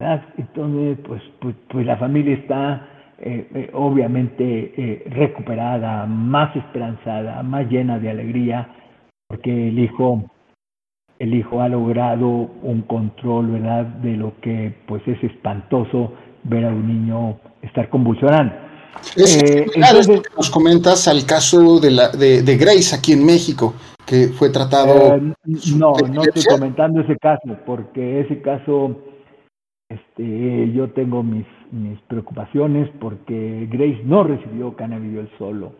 ¿verdad? 0.00 0.24
Entonces, 0.36 0.98
pues, 1.06 1.22
pues, 1.40 1.54
pues, 1.68 1.86
la 1.86 1.96
familia 1.96 2.34
está 2.34 2.88
eh, 3.18 3.48
eh, 3.54 3.70
obviamente 3.74 5.04
recuperada, 5.10 6.06
más 6.06 6.54
esperanzada, 6.56 7.42
más 7.42 7.68
llena 7.68 7.98
de 7.98 8.10
alegría, 8.10 8.68
porque 9.28 9.68
el 9.68 9.78
hijo 9.78 10.24
el 11.18 11.34
hijo 11.34 11.60
ha 11.60 11.68
logrado 11.68 12.28
un 12.62 12.82
control, 12.82 13.52
¿verdad?, 13.52 13.84
de 13.84 14.16
lo 14.16 14.40
que 14.40 14.74
pues 14.86 15.02
es 15.06 15.22
espantoso 15.24 16.12
ver 16.44 16.64
a 16.64 16.68
un 16.68 16.86
niño 16.86 17.38
estar 17.62 17.88
convulsionando. 17.88 18.54
Es 19.16 19.42
eh, 19.42 19.66
nos 20.36 20.50
comentas 20.50 21.08
al 21.08 21.24
caso 21.26 21.78
de, 21.80 21.90
la, 21.90 22.08
de, 22.08 22.56
Grace 22.56 22.94
aquí 22.94 23.12
en 23.12 23.24
México, 23.24 23.74
que 24.06 24.28
fue 24.28 24.50
tratado... 24.50 25.16
Eh, 25.16 25.34
no, 25.76 25.92
no 26.12 26.22
estoy 26.22 26.44
comentando 26.44 27.00
ese 27.00 27.16
caso, 27.16 27.56
porque 27.66 28.20
ese 28.20 28.40
caso, 28.40 28.96
este, 29.88 30.72
yo 30.72 30.90
tengo 30.90 31.22
mis, 31.22 31.46
mis 31.70 31.98
preocupaciones 32.02 32.88
porque 33.00 33.68
Grace 33.70 34.00
no 34.04 34.24
recibió 34.24 34.74
cannabidiol 34.74 35.30
solo. 35.38 35.72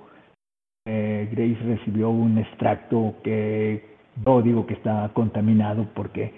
Eh, 0.87 1.29
Grace 1.31 1.59
recibió 1.65 2.11
un 2.11 2.39
extracto 2.39 3.15
que 3.23 3.98
yo 4.27 4.43
digo 4.43 4.67
que 4.67 4.75
está 4.75 5.11
contaminado 5.15 5.87
porque 5.95 6.33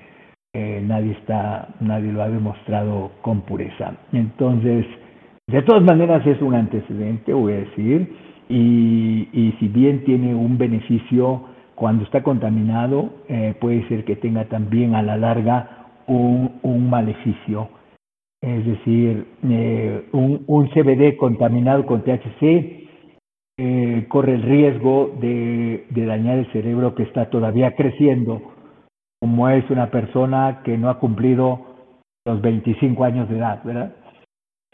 eh, 0.52 0.82
nadie 0.84 1.12
está, 1.12 1.68
nadie 1.80 2.12
lo 2.12 2.22
ha 2.22 2.28
demostrado 2.28 3.12
con 3.22 3.42
pureza. 3.42 3.94
Entonces, 4.12 4.84
de 5.46 5.62
todas 5.62 5.82
maneras 5.82 6.26
es 6.26 6.40
un 6.42 6.54
antecedente, 6.54 7.32
voy 7.32 7.52
a 7.52 7.56
decir, 7.56 8.12
y, 8.48 9.28
y 9.32 9.54
si 9.60 9.68
bien 9.68 10.04
tiene 10.04 10.34
un 10.34 10.58
beneficio 10.58 11.44
cuando 11.76 12.04
está 12.04 12.22
contaminado, 12.22 13.10
eh, 13.28 13.54
puede 13.60 13.86
ser 13.88 14.04
que 14.04 14.16
tenga 14.16 14.44
también 14.46 14.94
a 14.94 15.02
la 15.02 15.16
larga 15.16 15.86
un, 16.08 16.90
maleficio. 16.90 17.68
Es 18.42 18.66
decir, 18.66 19.26
eh, 19.44 20.08
un 20.12 20.68
CBD 20.70 21.16
contaminado 21.16 21.86
con 21.86 22.02
THC 22.02 22.79
eh, 23.62 24.06
corre 24.08 24.36
el 24.36 24.42
riesgo 24.42 25.14
de, 25.20 25.84
dañar 25.90 26.38
el 26.38 26.50
cerebro 26.50 26.94
que 26.94 27.02
está 27.02 27.28
todavía 27.28 27.76
creciendo, 27.76 28.40
como 29.20 29.50
es 29.50 29.68
una 29.68 29.90
persona 29.90 30.62
que 30.64 30.78
no 30.78 30.88
ha 30.88 30.98
cumplido 30.98 31.60
los 32.24 32.40
25 32.40 33.04
años 33.04 33.28
de 33.28 33.36
edad, 33.36 33.62
¿verdad? 33.62 33.94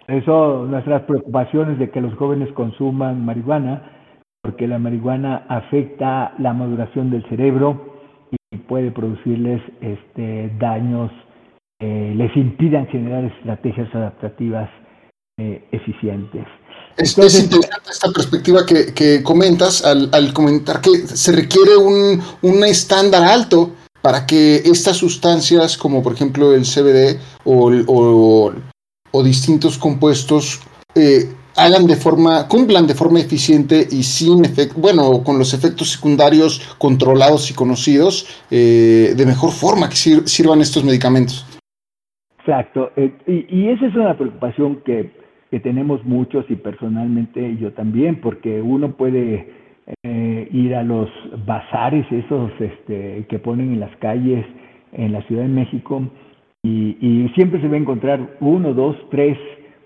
Eso, 0.06 0.66
nuestras 0.70 1.02
preocupaciones 1.02 1.80
de 1.80 1.90
que 1.90 2.00
los 2.00 2.14
jóvenes 2.14 2.52
consuman 2.52 3.24
marihuana, 3.24 3.90
porque 4.40 4.68
la 4.68 4.78
marihuana 4.78 5.46
afecta 5.48 6.34
la 6.38 6.52
maduración 6.52 7.10
del 7.10 7.28
cerebro 7.28 7.96
y 8.52 8.58
puede 8.58 8.92
producirles 8.92 9.60
este, 9.80 10.52
daños, 10.60 11.10
eh, 11.80 12.14
les 12.14 12.36
impidan 12.36 12.86
generar 12.86 13.24
estrategias 13.24 13.92
adaptativas 13.92 14.70
eh, 15.38 15.64
eficientes. 15.72 16.46
Es, 16.96 17.18
interesante 17.18 17.90
esta 17.90 18.10
perspectiva 18.10 18.60
que, 18.64 19.22
comentas 19.22 19.84
al, 19.84 20.32
comentar 20.32 20.80
que 20.80 20.90
se 21.06 21.32
requiere 21.32 21.76
un, 21.76 22.20
un, 22.40 22.64
estándar 22.64 23.22
alto 23.22 23.72
para 24.00 24.24
que 24.24 24.56
estas 24.64 24.96
sustancias, 24.96 25.76
como 25.76 26.02
por 26.02 26.14
ejemplo 26.14 26.54
el 26.54 26.62
CBD 26.62 27.18
o, 27.44 28.52
o, 29.12 29.22
distintos 29.22 29.76
compuestos, 29.76 30.60
eh, 30.94 31.24
hagan 31.56 31.86
de 31.86 31.96
forma, 31.96 32.48
cumplan 32.48 32.86
de 32.86 32.94
forma 32.94 33.20
eficiente 33.20 33.86
y 33.90 34.02
sin 34.02 34.44
efecto, 34.44 34.80
bueno, 34.80 35.22
con 35.22 35.38
los 35.38 35.52
efectos 35.52 35.90
secundarios 35.92 36.76
controlados 36.78 37.50
y 37.50 37.54
conocidos, 37.54 38.44
eh, 38.50 39.12
de 39.14 39.26
mejor 39.26 39.50
forma 39.50 39.88
que 39.90 39.96
sirvan 39.96 40.60
estos 40.62 40.82
medicamentos. 40.82 41.44
Exacto, 42.38 42.90
eh, 42.96 43.12
y, 43.26 43.54
y 43.54 43.68
esa 43.70 43.86
es 43.86 43.94
una 43.94 44.16
preocupación 44.16 44.82
que 44.84 45.25
que 45.50 45.60
tenemos 45.60 46.04
muchos 46.04 46.44
y 46.50 46.56
personalmente 46.56 47.56
yo 47.56 47.72
también, 47.72 48.20
porque 48.20 48.60
uno 48.60 48.92
puede 48.92 49.48
eh, 50.02 50.48
ir 50.52 50.74
a 50.74 50.82
los 50.82 51.08
bazares 51.46 52.06
esos 52.10 52.50
este, 52.58 53.24
que 53.28 53.38
ponen 53.38 53.72
en 53.72 53.80
las 53.80 53.94
calles 53.96 54.44
en 54.92 55.12
la 55.12 55.22
Ciudad 55.22 55.42
de 55.42 55.48
México 55.48 56.02
y, 56.64 57.30
siempre 57.34 57.60
se 57.60 57.68
va 57.68 57.74
a 57.74 57.78
encontrar 57.78 58.36
uno, 58.40 58.72
dos, 58.72 58.96
tres 59.10 59.36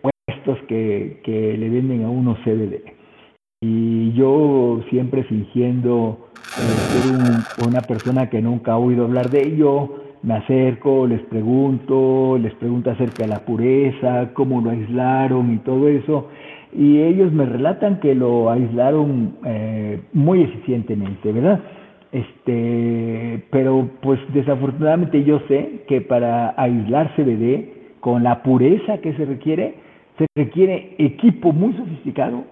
puestos 0.00 0.58
que, 0.68 1.20
que 1.24 1.56
le 1.58 1.68
venden 1.68 2.04
a 2.04 2.10
uno 2.10 2.36
CBD. 2.44 2.94
Y 3.60 4.12
yo 4.12 4.80
siempre 4.88 5.24
fingiendo 5.24 6.28
eh, 6.36 7.02
ser 7.02 7.66
una 7.66 7.80
persona 7.82 8.30
que 8.30 8.40
nunca 8.40 8.72
ha 8.72 8.78
oído 8.78 9.04
hablar 9.04 9.30
de 9.30 9.46
ello, 9.46 9.99
me 10.22 10.34
acerco, 10.34 11.06
les 11.06 11.20
pregunto, 11.22 12.38
les 12.38 12.54
pregunto 12.54 12.90
acerca 12.90 13.24
de 13.24 13.28
la 13.28 13.40
pureza, 13.40 14.30
cómo 14.34 14.60
lo 14.60 14.70
aislaron 14.70 15.54
y 15.54 15.58
todo 15.58 15.88
eso, 15.88 16.28
y 16.72 16.98
ellos 17.00 17.32
me 17.32 17.46
relatan 17.46 18.00
que 18.00 18.14
lo 18.14 18.50
aislaron 18.50 19.36
eh, 19.44 20.00
muy 20.12 20.42
eficientemente, 20.42 21.32
¿verdad? 21.32 21.60
Este, 22.12 23.44
pero 23.50 23.88
pues 24.02 24.18
desafortunadamente 24.32 25.22
yo 25.24 25.40
sé 25.46 25.84
que 25.86 26.00
para 26.00 26.54
aislar 26.56 27.14
CBD 27.14 28.00
con 28.00 28.22
la 28.22 28.42
pureza 28.42 28.98
que 28.98 29.12
se 29.14 29.24
requiere, 29.24 29.74
se 30.18 30.26
requiere 30.34 30.96
equipo 30.98 31.52
muy 31.52 31.72
sofisticado 31.74 32.44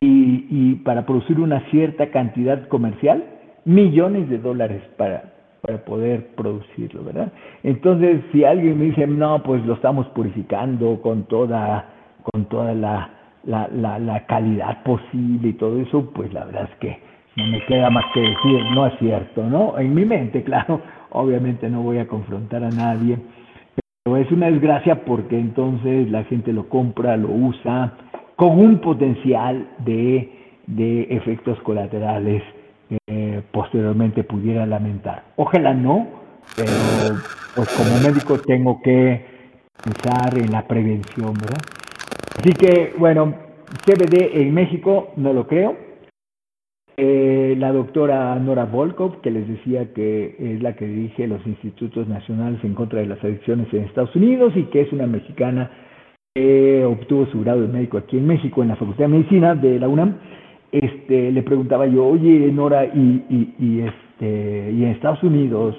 y, 0.00 0.74
para 0.84 1.06
producir 1.06 1.40
una 1.40 1.60
cierta 1.70 2.10
cantidad 2.10 2.68
comercial, 2.68 3.24
millones 3.64 4.28
de 4.28 4.38
dólares 4.38 4.82
para, 4.98 5.33
para 5.64 5.82
poder 5.82 6.26
producirlo, 6.36 7.04
¿verdad? 7.04 7.32
Entonces, 7.62 8.20
si 8.32 8.44
alguien 8.44 8.78
me 8.78 8.86
dice, 8.86 9.06
no, 9.06 9.42
pues 9.42 9.64
lo 9.64 9.74
estamos 9.74 10.06
purificando 10.08 11.00
con 11.00 11.24
toda, 11.24 11.86
con 12.32 12.44
toda 12.46 12.74
la, 12.74 13.10
la, 13.44 13.98
la, 13.98 14.26
calidad 14.26 14.82
posible 14.82 15.48
y 15.48 15.52
todo 15.54 15.80
eso, 15.80 16.10
pues 16.14 16.30
la 16.34 16.44
verdad 16.44 16.68
es 16.70 16.78
que 16.80 16.98
no 17.36 17.46
me 17.46 17.64
queda 17.64 17.88
más 17.88 18.04
que 18.12 18.20
decir, 18.20 18.62
no 18.74 18.86
es 18.86 18.98
cierto, 18.98 19.42
¿no? 19.48 19.78
En 19.78 19.94
mi 19.94 20.04
mente, 20.04 20.42
claro, 20.44 20.82
obviamente 21.10 21.70
no 21.70 21.80
voy 21.80 21.96
a 21.96 22.08
confrontar 22.08 22.62
a 22.62 22.70
nadie, 22.70 23.18
pero 24.04 24.18
es 24.18 24.30
una 24.30 24.50
desgracia 24.50 25.02
porque 25.06 25.38
entonces 25.38 26.10
la 26.10 26.24
gente 26.24 26.52
lo 26.52 26.68
compra, 26.68 27.16
lo 27.16 27.30
usa, 27.30 27.94
con 28.36 28.58
un 28.58 28.80
potencial 28.80 29.66
de, 29.78 30.30
de 30.66 31.04
efectos 31.04 31.58
colaterales 31.62 32.42
posteriormente 33.52 34.24
pudiera 34.24 34.66
lamentar. 34.66 35.24
Ojalá 35.36 35.74
no, 35.74 36.06
pero 36.56 36.72
pues 37.54 37.68
como 37.76 38.08
médico 38.08 38.38
tengo 38.38 38.80
que 38.82 39.24
pensar 39.82 40.36
en 40.38 40.50
la 40.50 40.66
prevención, 40.66 41.34
¿verdad? 41.34 41.62
Así 42.38 42.52
que, 42.52 42.94
bueno, 42.98 43.34
CBD 43.84 44.40
en 44.40 44.54
México 44.54 45.12
no 45.16 45.32
lo 45.32 45.46
creo. 45.46 45.76
Eh, 46.96 47.56
la 47.58 47.72
doctora 47.72 48.36
Nora 48.36 48.66
Volkov, 48.66 49.20
que 49.20 49.30
les 49.30 49.48
decía 49.48 49.92
que 49.92 50.36
es 50.38 50.62
la 50.62 50.76
que 50.76 50.86
dirige 50.86 51.26
los 51.26 51.44
institutos 51.46 52.06
nacionales 52.06 52.62
en 52.62 52.74
contra 52.74 53.00
de 53.00 53.06
las 53.06 53.22
adicciones 53.24 53.66
en 53.72 53.84
Estados 53.84 54.14
Unidos 54.14 54.52
y 54.54 54.64
que 54.64 54.82
es 54.82 54.92
una 54.92 55.06
mexicana 55.06 55.70
obtuvo 56.84 57.26
su 57.26 57.40
grado 57.40 57.62
de 57.62 57.68
médico 57.68 57.96
aquí 57.96 58.16
en 58.18 58.26
México, 58.26 58.62
en 58.62 58.68
la 58.68 58.76
Facultad 58.76 59.04
de 59.04 59.08
Medicina 59.08 59.54
de 59.54 59.78
la 59.78 59.88
UNAM, 59.88 60.18
este, 60.74 61.30
le 61.30 61.42
preguntaba 61.44 61.86
yo, 61.86 62.04
oye, 62.04 62.50
Nora, 62.50 62.84
y, 62.84 63.24
y, 63.58 63.80
este, 63.80 64.72
y 64.72 64.82
en 64.82 64.90
Estados 64.90 65.22
Unidos 65.22 65.76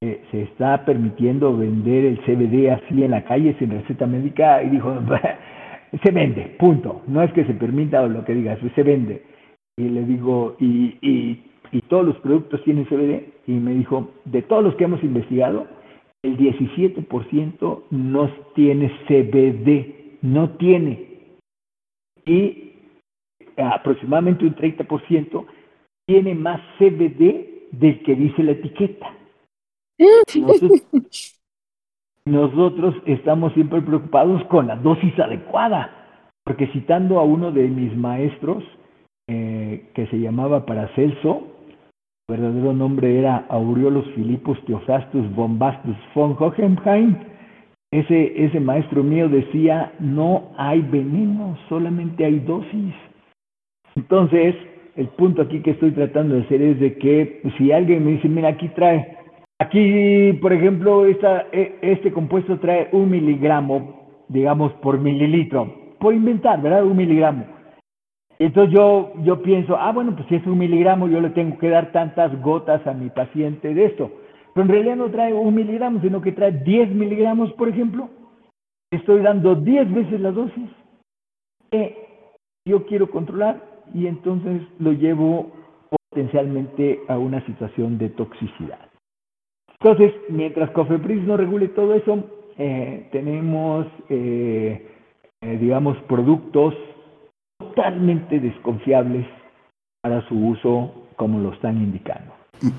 eh, 0.00 0.22
se 0.30 0.42
está 0.42 0.86
permitiendo 0.86 1.54
vender 1.54 2.06
el 2.06 2.18
CBD 2.20 2.70
así 2.70 3.04
en 3.04 3.10
la 3.10 3.24
calle 3.24 3.54
sin 3.58 3.70
receta 3.70 4.06
médica, 4.06 4.62
y 4.62 4.70
dijo, 4.70 4.94
se 6.02 6.10
vende, 6.10 6.56
punto. 6.58 7.02
No 7.06 7.22
es 7.22 7.30
que 7.34 7.44
se 7.44 7.52
permita 7.52 8.00
o 8.00 8.08
lo 8.08 8.24
que 8.24 8.32
digas, 8.32 8.58
se 8.74 8.82
vende. 8.82 9.22
Y 9.76 9.90
le 9.90 10.02
digo, 10.06 10.56
¿y, 10.58 10.96
y, 11.02 11.42
y 11.70 11.82
todos 11.82 12.06
los 12.06 12.16
productos 12.20 12.64
tienen 12.64 12.86
CBD? 12.86 13.24
Y 13.46 13.52
me 13.52 13.74
dijo, 13.74 14.12
de 14.24 14.40
todos 14.40 14.64
los 14.64 14.74
que 14.76 14.84
hemos 14.84 15.02
investigado, 15.04 15.66
el 16.22 16.38
17% 16.38 17.82
no 17.90 18.30
tiene 18.54 18.90
CBD, 19.06 20.20
no 20.22 20.50
tiene. 20.52 21.06
Y 22.24 22.71
aproximadamente 23.56 24.44
un 24.44 24.54
30% 24.54 25.46
tiene 26.06 26.34
más 26.34 26.60
CBD 26.78 27.70
del 27.72 28.02
que 28.02 28.14
dice 28.14 28.42
la 28.42 28.52
etiqueta. 28.52 29.14
Nosotros, 32.24 32.94
estamos 33.06 33.52
siempre 33.54 33.82
preocupados 33.82 34.44
con 34.44 34.68
la 34.68 34.76
dosis 34.76 35.18
adecuada, 35.18 35.90
porque 36.44 36.68
citando 36.68 37.18
a 37.18 37.24
uno 37.24 37.50
de 37.50 37.66
mis 37.68 37.96
maestros, 37.96 38.62
eh, 39.28 39.90
que 39.94 40.06
se 40.06 40.20
llamaba 40.20 40.64
Paracelso, 40.64 41.48
verdadero 42.28 42.72
nombre 42.72 43.18
era 43.18 43.46
Aureolus 43.48 44.06
Philippus 44.14 44.58
Theophrastus 44.66 45.34
Bombastus 45.34 45.96
von 46.14 46.36
Hohenheim. 46.38 47.16
Ese, 47.92 48.44
ese 48.44 48.58
maestro 48.58 49.02
mío 49.02 49.28
decía, 49.28 49.92
no 49.98 50.52
hay 50.56 50.80
veneno, 50.80 51.58
solamente 51.68 52.24
hay 52.24 52.38
dosis. 52.38 52.94
Entonces, 53.94 54.54
el 54.96 55.08
punto 55.08 55.42
aquí 55.42 55.60
que 55.60 55.72
estoy 55.72 55.92
tratando 55.92 56.34
de 56.34 56.42
hacer 56.42 56.62
es 56.62 56.80
de 56.80 56.96
que 56.98 57.42
si 57.56 57.72
alguien 57.72 58.04
me 58.04 58.12
dice, 58.12 58.28
mira, 58.28 58.48
aquí 58.48 58.68
trae, 58.70 59.16
aquí, 59.58 60.32
por 60.34 60.52
ejemplo, 60.52 61.06
esta, 61.06 61.46
e, 61.52 61.78
este 61.82 62.12
compuesto 62.12 62.58
trae 62.58 62.88
un 62.92 63.10
miligramo, 63.10 64.24
digamos, 64.28 64.72
por 64.74 64.98
mililitro, 64.98 65.94
por 65.98 66.14
inventar, 66.14 66.60
¿verdad? 66.60 66.84
Un 66.84 66.96
miligramo. 66.96 67.44
Entonces 68.38 68.74
yo, 68.74 69.12
yo 69.22 69.42
pienso, 69.42 69.76
ah, 69.76 69.92
bueno, 69.92 70.16
pues 70.16 70.26
si 70.28 70.34
es 70.34 70.46
un 70.46 70.58
miligramo, 70.58 71.08
yo 71.08 71.20
le 71.20 71.30
tengo 71.30 71.58
que 71.58 71.68
dar 71.68 71.92
tantas 71.92 72.40
gotas 72.42 72.84
a 72.86 72.92
mi 72.92 73.08
paciente 73.08 73.72
de 73.72 73.84
esto. 73.86 74.10
Pero 74.52 74.64
en 74.64 74.72
realidad 74.72 74.96
no 74.96 75.10
trae 75.10 75.32
un 75.32 75.54
miligramo, 75.54 76.00
sino 76.00 76.20
que 76.20 76.32
trae 76.32 76.52
10 76.52 76.90
miligramos, 76.90 77.52
por 77.52 77.68
ejemplo. 77.68 78.10
Estoy 78.90 79.22
dando 79.22 79.54
10 79.54 79.94
veces 79.94 80.20
la 80.20 80.32
dosis 80.32 80.68
que 81.70 81.96
yo 82.66 82.84
quiero 82.86 83.10
controlar 83.10 83.71
y 83.94 84.06
entonces 84.06 84.62
lo 84.78 84.92
llevo 84.92 85.52
potencialmente 85.90 87.00
a 87.08 87.18
una 87.18 87.44
situación 87.46 87.98
de 87.98 88.10
toxicidad. 88.10 88.90
Entonces, 89.80 90.12
mientras 90.28 90.70
Cofepris 90.70 91.22
no 91.24 91.36
regule 91.36 91.68
todo 91.68 91.94
eso, 91.94 92.24
eh, 92.56 93.08
tenemos, 93.10 93.86
eh, 94.08 94.86
eh, 95.40 95.58
digamos, 95.58 95.96
productos 96.02 96.74
totalmente 97.58 98.38
desconfiables 98.38 99.26
para 100.02 100.26
su 100.28 100.36
uso 100.36 101.08
como 101.16 101.40
lo 101.40 101.52
están 101.52 101.78
indicando. 101.78 102.32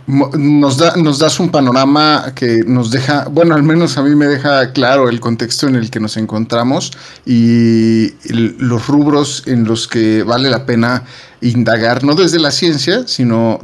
Nos, 0.08 0.78
da, 0.78 0.96
nos 0.96 1.20
das 1.20 1.40
un 1.40 1.50
panorama 1.50 2.32
que 2.36 2.64
nos 2.66 2.90
deja, 2.90 3.26
bueno, 3.30 3.56
al 3.56 3.64
menos 3.64 3.98
a 3.98 4.02
mí 4.02 4.16
me 4.16 4.28
deja 4.28 4.72
claro 4.72 5.10
el 5.10 5.20
contexto 5.20 5.68
en 5.68 5.76
el 5.76 5.90
que 5.90 6.00
nos 6.00 6.16
encontramos 6.16 6.92
y 7.26 8.14
los 8.30 8.88
rubros 8.88 9.44
en 9.46 9.66
los 9.66 9.88
que 9.88 10.24
vale 10.24 10.50
la 10.50 10.66
pena 10.66 11.04
indagar, 11.42 12.04
no 12.04 12.16
desde 12.16 12.40
la 12.40 12.52
ciencia, 12.52 13.04
sino 13.08 13.60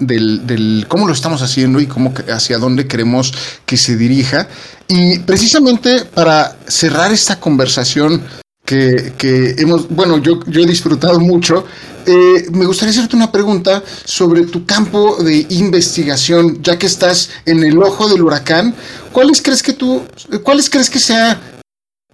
del, 0.00 0.46
del, 0.46 0.86
cómo 0.88 1.06
lo 1.06 1.12
estamos 1.12 1.42
haciendo 1.42 1.80
y 1.80 1.86
cómo, 1.86 2.14
hacia 2.32 2.58
dónde 2.58 2.86
queremos 2.86 3.32
que 3.64 3.76
se 3.76 3.96
dirija. 3.96 4.48
Y 4.88 5.18
precisamente 5.20 6.04
para 6.04 6.56
cerrar 6.68 7.12
esta 7.12 7.40
conversación 7.40 8.22
que, 8.64 9.54
hemos, 9.58 9.88
bueno, 9.88 10.18
yo, 10.18 10.40
yo 10.46 10.60
he 10.60 10.66
disfrutado 10.66 11.20
mucho. 11.20 11.64
Eh, 12.06 12.50
me 12.52 12.66
gustaría 12.66 12.90
hacerte 12.90 13.16
una 13.16 13.32
pregunta 13.32 13.82
sobre 14.04 14.46
tu 14.46 14.64
campo 14.64 15.16
de 15.22 15.44
investigación, 15.50 16.62
ya 16.62 16.78
que 16.78 16.86
estás 16.86 17.42
en 17.46 17.64
el 17.64 17.78
ojo 17.82 18.08
del 18.08 18.22
huracán. 18.22 18.74
¿Cuáles 19.12 19.42
crees 19.42 19.62
que 19.62 19.72
tú, 19.72 20.02
cuáles 20.44 20.70
crees 20.70 20.88
que 20.88 21.00
sea 21.00 21.40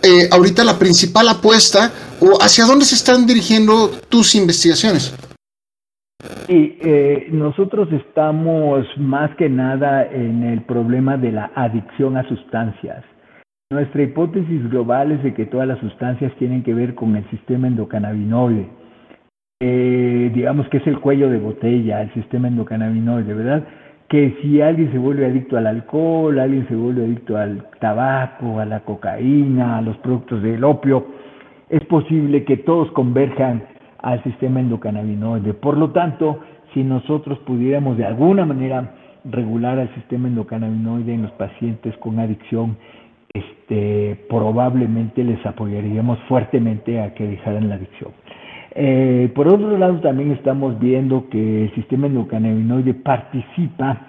eh, 0.02 0.28
ahorita 0.32 0.64
la 0.64 0.78
principal 0.78 1.28
apuesta 1.28 1.92
o 2.20 2.42
hacia 2.42 2.64
dónde 2.64 2.86
se 2.86 2.94
están 2.94 3.26
dirigiendo 3.26 3.90
tus 4.08 4.34
investigaciones? 4.34 5.14
Sí, 6.46 6.78
eh, 6.80 7.28
nosotros 7.30 7.88
estamos 7.92 8.86
más 8.96 9.36
que 9.36 9.50
nada 9.50 10.06
en 10.06 10.42
el 10.44 10.62
problema 10.62 11.18
de 11.18 11.32
la 11.32 11.52
adicción 11.54 12.16
a 12.16 12.26
sustancias. 12.28 13.04
Nuestra 13.70 14.02
hipótesis 14.02 14.70
global 14.70 15.12
es 15.12 15.22
de 15.22 15.34
que 15.34 15.46
todas 15.46 15.68
las 15.68 15.80
sustancias 15.80 16.32
tienen 16.38 16.62
que 16.62 16.72
ver 16.72 16.94
con 16.94 17.16
el 17.16 17.28
sistema 17.30 17.66
endocannabinoide. 17.66 18.81
Eh, 19.64 20.32
digamos 20.34 20.68
que 20.70 20.78
es 20.78 20.86
el 20.88 20.98
cuello 20.98 21.30
de 21.30 21.38
botella, 21.38 22.02
el 22.02 22.12
sistema 22.14 22.48
endocannabinoide, 22.48 23.32
¿verdad? 23.32 23.62
Que 24.08 24.36
si 24.42 24.60
alguien 24.60 24.90
se 24.90 24.98
vuelve 24.98 25.24
adicto 25.24 25.56
al 25.56 25.68
alcohol, 25.68 26.40
alguien 26.40 26.66
se 26.66 26.74
vuelve 26.74 27.04
adicto 27.04 27.36
al 27.36 27.64
tabaco, 27.78 28.58
a 28.58 28.64
la 28.64 28.80
cocaína, 28.80 29.78
a 29.78 29.82
los 29.82 29.96
productos 29.98 30.42
del 30.42 30.64
opio, 30.64 31.06
es 31.68 31.84
posible 31.84 32.42
que 32.42 32.56
todos 32.56 32.90
converjan 32.90 33.62
al 33.98 34.20
sistema 34.24 34.58
endocannabinoide. 34.58 35.54
Por 35.54 35.78
lo 35.78 35.90
tanto, 35.92 36.40
si 36.74 36.82
nosotros 36.82 37.38
pudiéramos 37.46 37.96
de 37.96 38.04
alguna 38.04 38.44
manera 38.44 38.96
regular 39.24 39.78
al 39.78 39.94
sistema 39.94 40.26
endocannabinoide 40.26 41.14
en 41.14 41.22
los 41.22 41.32
pacientes 41.32 41.96
con 41.98 42.18
adicción, 42.18 42.76
este, 43.32 44.26
probablemente 44.28 45.22
les 45.22 45.46
apoyaríamos 45.46 46.18
fuertemente 46.28 47.00
a 47.00 47.14
que 47.14 47.28
dejaran 47.28 47.68
la 47.68 47.76
adicción. 47.76 48.10
Eh, 48.74 49.30
por 49.34 49.48
otro 49.48 49.76
lado, 49.76 50.00
también 50.00 50.32
estamos 50.32 50.78
viendo 50.78 51.28
que 51.28 51.64
el 51.64 51.74
sistema 51.74 52.06
endocannabinoide 52.06 52.94
participa 52.94 54.06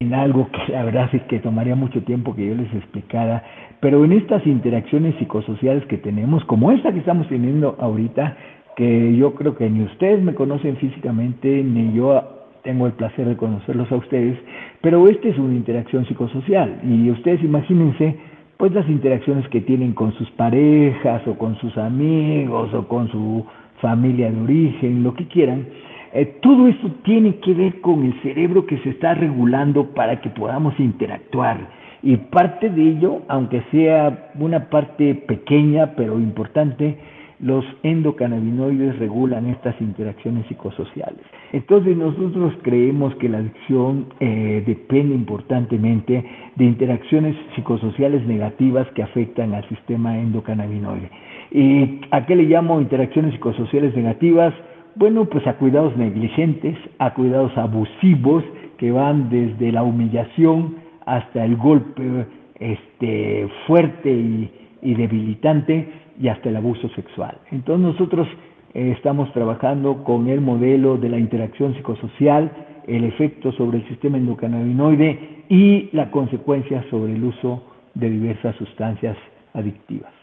en 0.00 0.14
algo 0.14 0.48
que 0.50 0.72
la 0.72 0.84
verdad 0.84 1.08
es 1.12 1.22
que 1.22 1.38
tomaría 1.38 1.76
mucho 1.76 2.02
tiempo 2.02 2.34
que 2.34 2.48
yo 2.48 2.54
les 2.54 2.72
explicara, 2.74 3.44
pero 3.80 4.04
en 4.04 4.12
estas 4.12 4.44
interacciones 4.46 5.14
psicosociales 5.16 5.86
que 5.86 5.98
tenemos, 5.98 6.44
como 6.46 6.72
esta 6.72 6.92
que 6.92 6.98
estamos 6.98 7.28
teniendo 7.28 7.76
ahorita, 7.78 8.36
que 8.76 9.16
yo 9.16 9.34
creo 9.34 9.56
que 9.56 9.70
ni 9.70 9.84
ustedes 9.84 10.20
me 10.20 10.34
conocen 10.34 10.76
físicamente, 10.78 11.62
ni 11.62 11.92
yo 11.92 12.20
tengo 12.64 12.86
el 12.86 12.92
placer 12.94 13.26
de 13.26 13.36
conocerlos 13.36 13.90
a 13.92 13.96
ustedes, 13.96 14.38
pero 14.80 15.06
esta 15.08 15.28
es 15.28 15.38
una 15.38 15.54
interacción 15.54 16.06
psicosocial. 16.06 16.80
Y 16.82 17.10
ustedes 17.10 17.42
imagínense 17.42 18.16
pues 18.56 18.72
las 18.72 18.88
interacciones 18.88 19.48
que 19.48 19.60
tienen 19.60 19.92
con 19.92 20.12
sus 20.14 20.30
parejas 20.32 21.26
o 21.26 21.36
con 21.36 21.56
sus 21.58 21.76
amigos 21.76 22.72
o 22.74 22.86
con 22.86 23.08
su 23.10 23.44
familia 23.82 24.30
de 24.30 24.40
origen, 24.40 25.02
lo 25.02 25.12
que 25.12 25.26
quieran, 25.26 25.66
eh, 26.14 26.38
todo 26.40 26.68
eso 26.68 26.90
tiene 27.04 27.36
que 27.40 27.52
ver 27.52 27.80
con 27.80 28.04
el 28.04 28.14
cerebro 28.22 28.64
que 28.64 28.78
se 28.78 28.90
está 28.90 29.14
regulando 29.14 29.92
para 29.92 30.20
que 30.20 30.30
podamos 30.30 30.78
interactuar. 30.78 31.82
Y 32.02 32.16
parte 32.16 32.70
de 32.70 32.82
ello, 32.82 33.22
aunque 33.28 33.62
sea 33.70 34.30
una 34.38 34.70
parte 34.70 35.14
pequeña 35.14 35.94
pero 35.96 36.18
importante, 36.18 36.96
los 37.42 37.64
endocannabinoides 37.82 38.98
regulan 39.00 39.48
estas 39.48 39.78
interacciones 39.80 40.46
psicosociales. 40.46 41.24
Entonces 41.52 41.96
nosotros 41.96 42.54
creemos 42.62 43.14
que 43.16 43.28
la 43.28 43.38
adicción 43.38 44.06
eh, 44.20 44.62
depende 44.64 45.14
importantemente 45.14 46.24
de 46.54 46.64
interacciones 46.64 47.36
psicosociales 47.56 48.24
negativas 48.26 48.86
que 48.94 49.02
afectan 49.02 49.54
al 49.54 49.68
sistema 49.68 50.18
endocannabinoide. 50.18 51.10
¿Y 51.52 52.00
a 52.10 52.24
qué 52.24 52.34
le 52.34 52.44
llamo 52.44 52.80
interacciones 52.80 53.32
psicosociales 53.32 53.94
negativas? 53.94 54.54
Bueno, 54.94 55.26
pues 55.26 55.46
a 55.46 55.54
cuidados 55.54 55.96
negligentes, 55.96 56.76
a 56.98 57.14
cuidados 57.14 57.56
abusivos 57.56 58.42
que 58.78 58.90
van 58.90 59.28
desde 59.28 59.70
la 59.70 59.82
humillación 59.82 60.76
hasta 61.06 61.44
el 61.44 61.56
golpe 61.56 62.26
este, 62.58 63.48
fuerte 63.66 64.10
y 64.10 64.94
debilitante 64.94 65.88
y 66.18 66.28
hasta 66.28 66.48
el 66.48 66.56
abuso 66.56 66.88
sexual. 66.90 67.38
Entonces 67.50 67.86
nosotros 67.86 68.28
eh, 68.74 68.94
estamos 68.96 69.32
trabajando 69.32 70.02
con 70.04 70.28
el 70.28 70.40
modelo 70.40 70.96
de 70.96 71.08
la 71.08 71.18
interacción 71.18 71.74
psicosocial, 71.74 72.50
el 72.86 73.04
efecto 73.04 73.52
sobre 73.52 73.78
el 73.78 73.88
sistema 73.88 74.16
endocannabinoide 74.16 75.44
y 75.48 75.90
la 75.92 76.10
consecuencia 76.10 76.84
sobre 76.90 77.12
el 77.12 77.24
uso 77.24 77.62
de 77.94 78.08
diversas 78.08 78.56
sustancias 78.56 79.16
adictivas. 79.52 80.21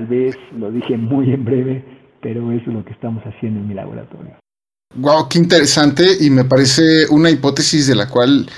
Tal 0.00 0.08
vez 0.08 0.34
lo 0.56 0.72
dije 0.72 0.96
muy 0.96 1.30
en 1.30 1.44
breve, 1.44 1.84
pero 2.22 2.50
eso 2.52 2.70
es 2.70 2.74
lo 2.74 2.82
que 2.86 2.92
estamos 2.92 3.22
haciendo 3.22 3.60
en 3.60 3.68
mi 3.68 3.74
laboratorio. 3.74 4.34
Wow, 4.96 5.28
qué 5.28 5.38
interesante 5.38 6.06
y 6.18 6.30
me 6.30 6.46
parece 6.46 7.06
una 7.10 7.28
hipótesis 7.28 7.86
de 7.86 7.94
la 7.96 8.08
cual 8.08 8.48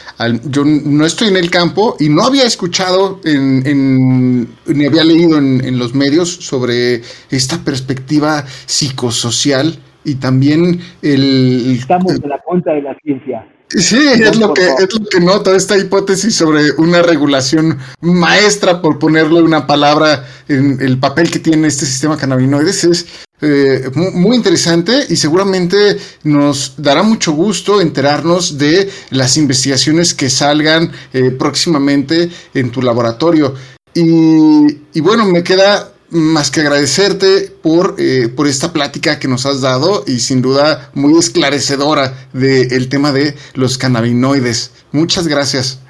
yo 0.44 0.62
no 0.64 1.04
estoy 1.04 1.28
en 1.28 1.36
el 1.36 1.50
campo 1.50 1.96
y 1.98 2.08
no 2.10 2.22
había 2.22 2.44
escuchado 2.44 3.18
en, 3.24 4.48
ni 4.66 4.86
había 4.86 5.02
leído 5.02 5.36
en, 5.36 5.76
los 5.80 5.96
medios 5.96 6.32
sobre 6.32 7.02
esta 7.28 7.58
perspectiva 7.64 8.44
psicosocial 8.46 9.76
y 10.04 10.16
también 10.16 10.80
el... 11.02 11.76
Estamos 11.78 12.12
en 12.14 12.28
la 12.28 12.38
cuenta 12.40 12.72
de 12.72 12.82
la 12.82 12.96
ciencia. 13.02 13.46
Sí, 13.68 13.96
es 13.96 14.36
lo, 14.36 14.52
que, 14.52 14.66
es 14.66 14.92
lo 14.92 15.06
que 15.06 15.20
noto, 15.20 15.54
esta 15.54 15.78
hipótesis 15.78 16.34
sobre 16.34 16.72
una 16.72 17.00
regulación 17.00 17.78
maestra, 18.02 18.82
por 18.82 18.98
ponerle 18.98 19.40
una 19.40 19.66
palabra 19.66 20.26
en 20.48 20.78
el 20.82 20.98
papel 20.98 21.30
que 21.30 21.38
tiene 21.38 21.68
este 21.68 21.86
sistema 21.86 22.18
cannabinoides, 22.18 22.84
es 22.84 23.06
eh, 23.40 23.90
muy 23.94 24.36
interesante 24.36 25.06
y 25.08 25.16
seguramente 25.16 25.96
nos 26.22 26.74
dará 26.76 27.02
mucho 27.02 27.32
gusto 27.32 27.80
enterarnos 27.80 28.58
de 28.58 28.90
las 29.10 29.36
investigaciones 29.36 30.14
que 30.14 30.28
salgan 30.28 30.92
eh, 31.12 31.30
próximamente 31.30 32.28
en 32.54 32.70
tu 32.70 32.82
laboratorio. 32.82 33.54
Y, 33.94 35.00
bueno, 35.00 35.26
me 35.26 35.42
queda 35.42 35.91
más 36.12 36.50
que 36.50 36.60
agradecerte 36.60 37.50
por, 37.62 37.96
eh, 37.98 38.28
por 38.28 38.46
esta 38.46 38.72
plática 38.72 39.18
que 39.18 39.28
nos 39.28 39.46
has 39.46 39.62
dado 39.62 40.04
y 40.06 40.20
sin 40.20 40.42
duda 40.42 40.90
muy 40.94 41.18
esclarecedora 41.18 42.12
del 42.32 42.88
tema 42.88 43.12
de 43.12 43.34
los 43.54 43.78
cannabinoides. 43.78 44.86
Muchas 44.92 45.26
gracias. 45.26 45.82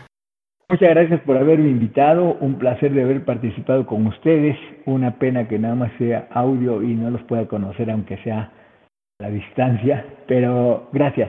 Muchas 0.68 0.88
gracias 0.88 1.20
por 1.26 1.36
haberme 1.36 1.68
invitado, 1.68 2.34
un 2.40 2.58
placer 2.58 2.94
de 2.94 3.02
haber 3.02 3.24
participado 3.26 3.84
con 3.84 4.06
ustedes, 4.06 4.56
una 4.86 5.18
pena 5.18 5.46
que 5.46 5.58
nada 5.58 5.74
más 5.74 5.92
sea 5.98 6.28
audio 6.30 6.82
y 6.82 6.94
no 6.94 7.10
los 7.10 7.22
pueda 7.24 7.46
conocer 7.46 7.90
aunque 7.90 8.16
sea 8.24 8.50
a 9.18 9.22
la 9.24 9.28
distancia, 9.28 10.06
pero 10.26 10.88
gracias. 10.92 11.28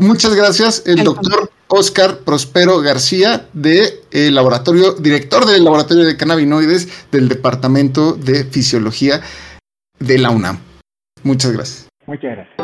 Muchas 0.00 0.34
gracias, 0.34 0.84
el 0.86 1.04
doctor 1.04 1.50
Oscar 1.68 2.20
Prospero 2.20 2.80
García, 2.80 3.46
de 3.52 4.02
el 4.10 4.34
laboratorio, 4.34 4.94
director 4.94 5.44
del 5.44 5.62
laboratorio 5.62 6.06
de 6.06 6.16
cannabinoides 6.16 7.10
del 7.10 7.28
Departamento 7.28 8.14
de 8.14 8.44
Fisiología 8.44 9.20
de 9.98 10.16
la 10.16 10.30
UNAM. 10.30 10.58
Muchas 11.22 11.52
gracias. 11.52 11.88
Muchas 12.06 12.30
gracias. 12.34 12.56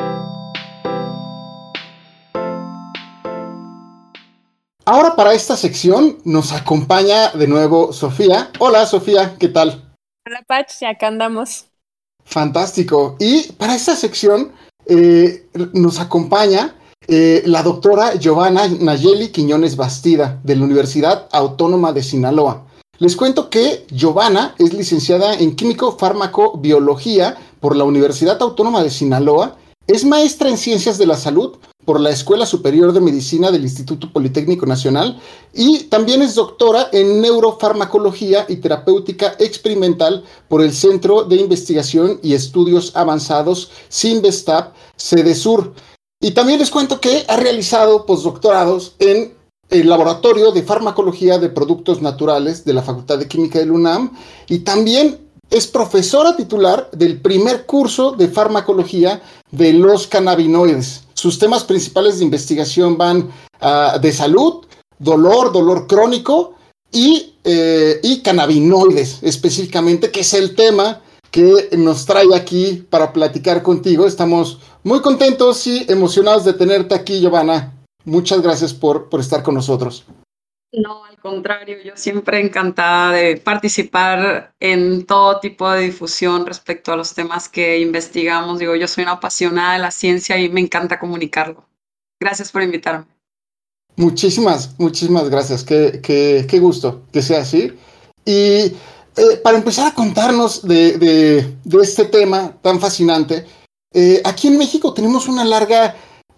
Ahora 4.86 5.14
para 5.14 5.34
esta 5.34 5.58
sección 5.58 6.16
nos 6.24 6.52
acompaña 6.52 7.32
de 7.32 7.46
nuevo 7.48 7.92
Sofía. 7.92 8.50
Hola 8.60 8.86
Sofía, 8.86 9.36
¿qué 9.38 9.48
tal? 9.48 9.84
Hola 10.26 10.42
Pach, 10.48 10.72
acá 10.88 11.08
andamos. 11.08 11.66
Fantástico. 12.24 13.16
Y 13.20 13.52
para 13.52 13.74
esta 13.74 13.94
sección 13.94 14.52
eh, 14.86 15.46
nos 15.74 16.00
acompaña 16.00 16.74
eh, 17.08 17.42
la 17.46 17.62
doctora 17.62 18.16
Giovanna 18.16 18.66
Nayeli 18.66 19.28
Quiñones 19.28 19.76
Bastida 19.76 20.40
de 20.42 20.56
la 20.56 20.64
Universidad 20.64 21.28
Autónoma 21.32 21.92
de 21.92 22.02
Sinaloa. 22.02 22.66
Les 22.98 23.14
cuento 23.14 23.50
que 23.50 23.86
Giovanna 23.90 24.54
es 24.58 24.72
licenciada 24.72 25.34
en 25.34 25.54
Químico 25.54 25.96
Fármaco 25.98 26.56
Biología 26.56 27.36
por 27.60 27.76
la 27.76 27.84
Universidad 27.84 28.40
Autónoma 28.42 28.82
de 28.82 28.90
Sinaloa, 28.90 29.56
es 29.86 30.04
maestra 30.04 30.48
en 30.48 30.56
Ciencias 30.56 30.98
de 30.98 31.06
la 31.06 31.16
Salud 31.16 31.58
por 31.84 32.00
la 32.00 32.10
Escuela 32.10 32.44
Superior 32.44 32.92
de 32.92 33.00
Medicina 33.00 33.52
del 33.52 33.62
Instituto 33.62 34.12
Politécnico 34.12 34.66
Nacional 34.66 35.20
y 35.54 35.84
también 35.84 36.22
es 36.22 36.34
doctora 36.34 36.88
en 36.92 37.20
neurofarmacología 37.20 38.46
y 38.48 38.56
terapéutica 38.56 39.36
experimental 39.38 40.24
por 40.48 40.60
el 40.60 40.72
Centro 40.72 41.22
de 41.22 41.36
Investigación 41.36 42.18
y 42.22 42.34
Estudios 42.34 42.90
Avanzados 42.96 43.70
CINVESTAP, 43.90 44.74
sede 44.96 45.36
sur. 45.36 45.72
Y 46.20 46.30
también 46.30 46.58
les 46.58 46.70
cuento 46.70 47.00
que 47.00 47.24
ha 47.28 47.36
realizado 47.36 48.06
postdoctorados 48.06 48.94
en 48.98 49.34
el 49.70 49.88
Laboratorio 49.88 50.52
de 50.52 50.62
Farmacología 50.62 51.38
de 51.38 51.48
Productos 51.48 52.00
Naturales 52.00 52.64
de 52.64 52.72
la 52.72 52.82
Facultad 52.82 53.18
de 53.18 53.28
Química 53.28 53.58
del 53.58 53.72
UNAM 53.72 54.12
y 54.48 54.60
también 54.60 55.18
es 55.50 55.66
profesora 55.66 56.36
titular 56.36 56.90
del 56.92 57.20
primer 57.20 57.66
curso 57.66 58.12
de 58.12 58.28
farmacología 58.28 59.22
de 59.50 59.72
los 59.72 60.06
cannabinoides. 60.06 61.02
Sus 61.14 61.38
temas 61.38 61.64
principales 61.64 62.18
de 62.18 62.24
investigación 62.24 62.96
van 62.96 63.30
uh, 63.60 63.98
de 64.00 64.12
salud, 64.12 64.64
dolor, 64.98 65.52
dolor 65.52 65.86
crónico 65.86 66.54
y, 66.90 67.34
eh, 67.44 68.00
y 68.02 68.22
cannabinoides 68.22 69.18
específicamente, 69.22 70.10
que 70.10 70.20
es 70.20 70.34
el 70.34 70.54
tema 70.54 71.00
que 71.36 71.76
nos 71.76 72.06
trae 72.06 72.34
aquí 72.34 72.86
para 72.88 73.12
platicar 73.12 73.62
contigo. 73.62 74.06
Estamos 74.06 74.58
muy 74.82 75.02
contentos 75.02 75.66
y 75.66 75.84
emocionados 75.86 76.46
de 76.46 76.54
tenerte 76.54 76.94
aquí, 76.94 77.20
Giovanna. 77.20 77.74
Muchas 78.06 78.40
gracias 78.40 78.72
por, 78.72 79.10
por 79.10 79.20
estar 79.20 79.42
con 79.42 79.54
nosotros. 79.54 80.06
No, 80.72 81.04
al 81.04 81.18
contrario, 81.18 81.76
yo 81.84 81.92
siempre 81.94 82.40
encantada 82.40 83.12
de 83.12 83.36
participar 83.36 84.54
en 84.60 85.04
todo 85.04 85.38
tipo 85.38 85.70
de 85.70 85.82
difusión 85.82 86.46
respecto 86.46 86.90
a 86.90 86.96
los 86.96 87.12
temas 87.12 87.50
que 87.50 87.80
investigamos. 87.80 88.58
Digo, 88.58 88.74
yo 88.74 88.88
soy 88.88 89.02
una 89.02 89.12
apasionada 89.12 89.74
de 89.74 89.80
la 89.80 89.90
ciencia 89.90 90.38
y 90.38 90.48
me 90.48 90.60
encanta 90.60 90.98
comunicarlo. 90.98 91.66
Gracias 92.18 92.50
por 92.50 92.62
invitarme. 92.62 93.04
Muchísimas, 93.96 94.74
muchísimas 94.78 95.28
gracias. 95.28 95.64
Qué, 95.64 96.00
qué, 96.02 96.46
qué 96.48 96.58
gusto 96.60 97.02
que 97.12 97.20
sea 97.20 97.42
así. 97.42 97.74
Y 98.24 98.72
eh, 99.16 99.36
para 99.42 99.58
empezar 99.58 99.86
a 99.86 99.94
contarnos 99.94 100.62
de, 100.62 100.98
de, 100.98 101.82
este 101.82 102.04
tema 102.04 102.56
tan 102.62 102.80
fascinante, 102.80 103.46
eh, 103.92 104.20
aquí 104.24 104.48
en 104.48 104.58
México 104.58 104.92
tenemos 104.92 105.28
una 105.28 105.44
larga 105.44 105.94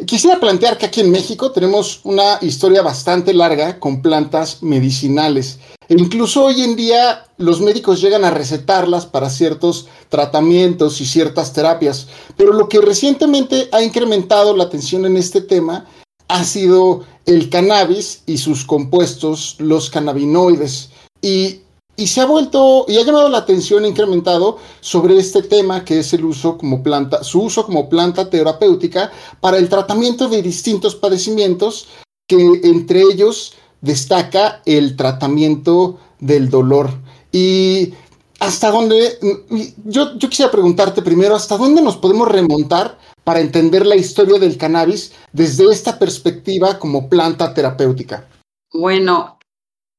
Quisiera 0.06 0.38
plantear 0.38 0.78
que 0.78 0.86
aquí 0.86 1.00
en 1.00 1.10
México 1.10 1.50
tenemos 1.50 2.00
una 2.04 2.38
historia 2.40 2.82
bastante 2.82 3.34
larga 3.34 3.80
con 3.80 4.00
plantas 4.00 4.62
medicinales. 4.62 5.58
E 5.88 5.94
incluso 5.94 6.44
hoy 6.44 6.62
en 6.62 6.76
día 6.76 7.24
los 7.36 7.60
médicos 7.60 8.00
llegan 8.00 8.24
a 8.24 8.30
recetarlas 8.30 9.06
para 9.06 9.28
ciertos 9.28 9.88
tratamientos 10.08 11.00
y 11.00 11.06
ciertas 11.06 11.52
terapias. 11.52 12.06
Pero 12.36 12.52
lo 12.52 12.68
que 12.68 12.80
recientemente 12.80 13.68
ha 13.72 13.82
incrementado 13.82 14.56
la 14.56 14.64
atención 14.64 15.04
en 15.04 15.16
este 15.16 15.40
tema 15.40 15.86
ha 16.28 16.44
sido 16.44 17.04
el 17.26 17.50
cannabis 17.50 18.22
y 18.24 18.38
sus 18.38 18.64
compuestos, 18.64 19.56
los 19.58 19.90
cannabinoides. 19.90 20.90
Y 21.22 21.62
y 21.98 22.06
se 22.06 22.20
ha 22.20 22.26
vuelto 22.26 22.84
y 22.86 22.96
ha 22.96 23.04
llamado 23.04 23.28
la 23.28 23.38
atención 23.38 23.84
incrementado 23.84 24.58
sobre 24.80 25.18
este 25.18 25.42
tema 25.42 25.84
que 25.84 25.98
es 25.98 26.12
el 26.12 26.24
uso 26.24 26.56
como 26.56 26.80
planta, 26.80 27.24
su 27.24 27.42
uso 27.42 27.66
como 27.66 27.88
planta 27.88 28.30
terapéutica 28.30 29.10
para 29.40 29.58
el 29.58 29.68
tratamiento 29.68 30.28
de 30.28 30.40
distintos 30.40 30.94
padecimientos, 30.94 31.88
que 32.28 32.60
entre 32.62 33.02
ellos 33.02 33.54
destaca 33.80 34.62
el 34.64 34.94
tratamiento 34.94 35.98
del 36.20 36.48
dolor. 36.48 36.90
Y 37.32 37.94
hasta 38.38 38.70
dónde, 38.70 39.18
yo, 39.84 40.16
yo 40.16 40.28
quisiera 40.28 40.52
preguntarte 40.52 41.02
primero, 41.02 41.34
¿hasta 41.34 41.56
dónde 41.56 41.82
nos 41.82 41.96
podemos 41.96 42.28
remontar 42.28 42.96
para 43.24 43.40
entender 43.40 43.84
la 43.84 43.96
historia 43.96 44.38
del 44.38 44.56
cannabis 44.56 45.14
desde 45.32 45.64
esta 45.72 45.98
perspectiva 45.98 46.78
como 46.78 47.08
planta 47.08 47.52
terapéutica? 47.52 48.28
Bueno, 48.72 49.37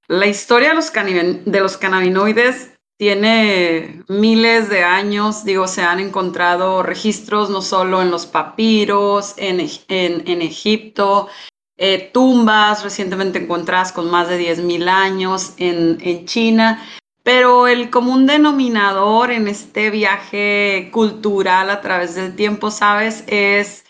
la 0.09 0.25
historia 0.25 0.69
de 0.69 0.75
los, 0.75 0.91
de 0.91 1.77
cannabinoides 1.79 2.71
tiene 2.97 4.03
miles 4.07 4.67
de 4.67 4.83
años, 4.83 5.45
digo, 5.45 5.67
se 5.67 5.83
han 5.83 5.99
encontrado 5.99 6.81
registros 6.81 7.51
no 7.51 7.61
solo 7.61 8.01
en 8.01 8.09
los 8.09 8.25
papiros, 8.25 9.35
en, 9.37 9.61
en, 9.87 10.41
Egipto, 10.41 11.29
eh, 11.77 12.09
tumbas 12.11 12.83
recientemente 12.83 13.39
encontradas 13.39 13.91
con 13.91 14.09
más 14.09 14.27
de 14.27 14.39
10.000 14.39 14.89
años 14.89 15.53
en, 15.57 15.99
en 16.01 16.25
China, 16.25 16.83
pero 17.21 17.67
el 17.67 17.91
común 17.91 18.25
denominador 18.25 19.29
en 19.29 19.47
este 19.47 19.91
viaje 19.91 20.89
cultural 20.91 21.69
a 21.69 21.81
través 21.81 22.15
del 22.15 22.35
tiempo, 22.35 22.71
¿sabes? 22.71 23.23
Es 23.27 23.85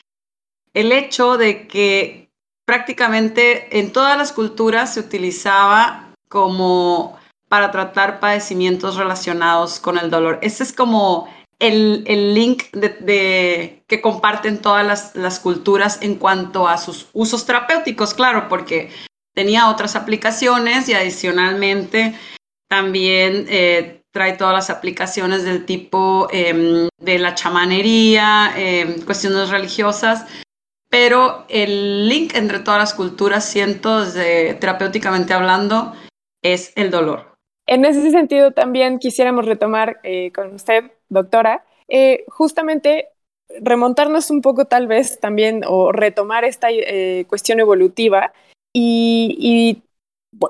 el 0.73 0.91
hecho 0.91 1.37
de 1.37 1.65
que 1.65 2.29
prácticamente 2.65 3.79
en 3.79 3.93
todas 3.93 4.17
las 4.17 4.33
culturas 4.33 4.93
se 4.93 4.99
utilizaba 4.99 6.08
como 6.29 7.17
para 7.49 7.71
tratar 7.71 8.19
padecimientos 8.19 8.95
relacionados 8.95 9.79
con 9.79 9.97
el 9.97 10.09
dolor. 10.09 10.39
Ese 10.41 10.63
es 10.63 10.71
como 10.71 11.27
el, 11.59 12.33
link 12.33 12.71
de, 12.71 13.83
que 13.87 14.01
comparten 14.01 14.61
todas 14.61 14.85
las, 14.85 15.15
las, 15.15 15.39
culturas 15.39 15.99
en 16.01 16.15
cuanto 16.15 16.67
a 16.67 16.77
sus 16.77 17.07
usos 17.11 17.45
terapéuticos, 17.45 18.13
claro, 18.13 18.47
porque 18.47 18.91
tenía 19.33 19.69
otras 19.69 19.95
aplicaciones 19.95 20.87
y 20.87 20.93
adicionalmente 20.93 22.15
también 22.69 23.45
eh, 23.49 24.01
trae 24.11 24.33
todas 24.33 24.53
las 24.53 24.69
aplicaciones 24.69 25.43
del 25.43 25.65
tipo 25.65 26.27
em, 26.31 26.87
de 26.99 27.19
la 27.19 27.35
chamanería, 27.35 28.53
em, 28.55 29.01
cuestiones 29.01 29.49
religiosas, 29.49 30.25
pero 30.89 31.45
el 31.49 32.07
link 32.07 32.35
entre 32.35 32.59
todas 32.59 32.79
las 32.79 32.93
culturas, 32.93 33.45
siento, 33.45 34.05
desde 34.05 34.55
terapéuticamente 34.55 35.33
hablando, 35.33 35.93
es 36.41 36.71
el 36.75 36.91
dolor. 36.91 37.35
En 37.67 37.85
ese 37.85 38.09
sentido, 38.11 38.51
también 38.51 38.97
quisiéramos 38.99 39.45
retomar 39.45 39.99
eh, 40.03 40.31
con 40.31 40.55
usted, 40.55 40.91
doctora, 41.09 41.63
eh, 41.87 42.25
justamente 42.27 43.09
remontarnos 43.61 44.29
un 44.31 44.41
poco 44.41 44.65
tal 44.65 44.87
vez 44.87 45.19
también 45.19 45.63
o 45.67 45.91
retomar 45.91 46.45
esta 46.45 46.69
eh, 46.71 47.25
cuestión 47.27 47.59
evolutiva. 47.59 48.33
Y, 48.73 49.83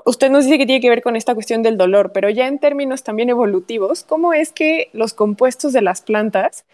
usted 0.06 0.30
nos 0.30 0.44
dice 0.44 0.58
que 0.58 0.66
tiene 0.66 0.82
que 0.82 0.90
ver 0.90 1.02
con 1.02 1.16
esta 1.16 1.34
cuestión 1.34 1.64
del 1.64 1.78
dolor, 1.78 2.12
pero 2.14 2.30
ya 2.30 2.48
en 2.48 2.60
términos 2.60 3.04
también 3.04 3.30
evolutivos, 3.30 4.04
¿cómo 4.04 4.34
es 4.34 4.52
que 4.52 4.90
los 4.92 5.14
compuestos 5.14 5.72
de 5.72 5.82
las 5.82 6.02
plantas 6.02 6.66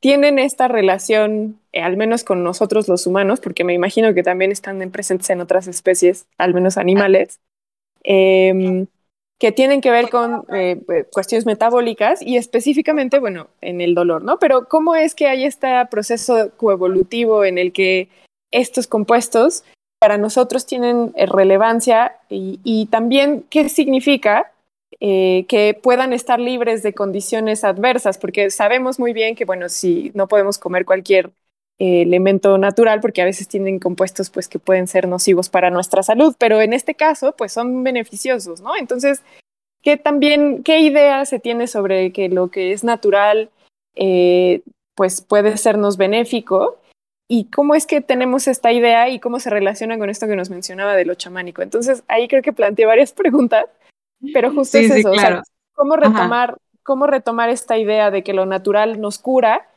tienen 0.00 0.38
esta 0.38 0.68
relación, 0.68 1.58
al 1.74 1.96
menos 1.96 2.24
con 2.24 2.44
nosotros 2.44 2.88
los 2.88 3.06
humanos, 3.06 3.40
porque 3.40 3.64
me 3.64 3.74
imagino 3.74 4.14
que 4.14 4.22
también 4.22 4.52
están 4.52 4.78
presentes 4.90 5.28
en 5.30 5.40
otras 5.40 5.68
especies, 5.68 6.26
al 6.38 6.54
menos 6.54 6.78
animales, 6.78 7.40
em, 8.06 8.86
que 9.38 9.52
tienen 9.52 9.80
que 9.80 9.90
ver 9.90 10.08
con 10.08 10.44
eh, 10.54 10.80
pues, 10.86 11.06
cuestiones 11.12 11.44
metabólicas 11.44 12.22
y 12.22 12.36
específicamente, 12.36 13.18
bueno, 13.18 13.48
en 13.60 13.80
el 13.80 13.94
dolor, 13.94 14.22
¿no? 14.22 14.38
Pero 14.38 14.66
¿cómo 14.68 14.94
es 14.94 15.14
que 15.14 15.26
hay 15.26 15.44
este 15.44 15.68
proceso 15.90 16.50
coevolutivo 16.56 17.44
en 17.44 17.58
el 17.58 17.72
que 17.72 18.08
estos 18.50 18.86
compuestos 18.86 19.64
para 19.98 20.16
nosotros 20.18 20.66
tienen 20.66 21.12
eh, 21.16 21.26
relevancia 21.26 22.16
y, 22.30 22.86
también 22.90 23.44
qué 23.50 23.68
significa 23.68 24.52
eh, 25.00 25.44
que 25.48 25.78
puedan 25.82 26.12
estar 26.12 26.40
libres 26.40 26.82
de 26.82 26.94
condiciones 26.94 27.64
adversas? 27.64 28.16
Porque 28.18 28.50
sabemos 28.50 28.98
muy 28.98 29.12
bien 29.12 29.34
que, 29.34 29.44
bueno, 29.44 29.68
si 29.68 30.12
no 30.14 30.28
podemos 30.28 30.58
comer 30.58 30.86
cualquier 30.86 31.32
elemento 31.78 32.56
natural 32.56 33.00
porque 33.00 33.22
a 33.22 33.26
veces 33.26 33.48
tienen 33.48 33.78
compuestos 33.78 34.30
pues 34.30 34.48
que 34.48 34.58
pueden 34.58 34.86
ser 34.86 35.06
nocivos 35.08 35.48
para 35.48 35.70
nuestra 35.70 36.02
salud, 36.02 36.34
pero 36.38 36.60
en 36.60 36.72
este 36.72 36.94
caso 36.94 37.34
pues 37.36 37.52
son 37.52 37.84
beneficiosos, 37.84 38.60
¿no? 38.60 38.76
Entonces, 38.76 39.22
¿qué 39.82 39.96
también, 39.96 40.62
qué 40.62 40.80
idea 40.80 41.24
se 41.26 41.38
tiene 41.38 41.66
sobre 41.66 42.12
que 42.12 42.28
lo 42.28 42.48
que 42.48 42.72
es 42.72 42.82
natural 42.82 43.50
eh, 43.94 44.62
pues 44.94 45.20
puede 45.20 45.56
sernos 45.58 45.96
benéfico? 45.96 46.78
¿Y 47.28 47.50
cómo 47.50 47.74
es 47.74 47.86
que 47.86 48.00
tenemos 48.00 48.46
esta 48.46 48.72
idea 48.72 49.08
y 49.08 49.18
cómo 49.18 49.40
se 49.40 49.50
relaciona 49.50 49.98
con 49.98 50.08
esto 50.08 50.28
que 50.28 50.36
nos 50.36 50.48
mencionaba 50.48 50.94
de 50.94 51.04
lo 51.04 51.14
chamánico? 51.14 51.60
Entonces, 51.60 52.04
ahí 52.08 52.28
creo 52.28 52.40
que 52.40 52.52
planteé 52.52 52.86
varias 52.86 53.12
preguntas, 53.12 53.66
pero 54.32 54.52
justo 54.52 54.78
es 54.78 54.90
eso, 54.90 55.12
¿cómo 55.74 55.96
retomar, 55.96 56.56
¿cómo 56.84 57.06
retomar 57.06 57.50
esta 57.50 57.76
idea 57.76 58.10
de 58.10 58.22
que 58.22 58.32
lo 58.32 58.46
natural 58.46 59.00
nos 59.00 59.18
cura 59.18 59.68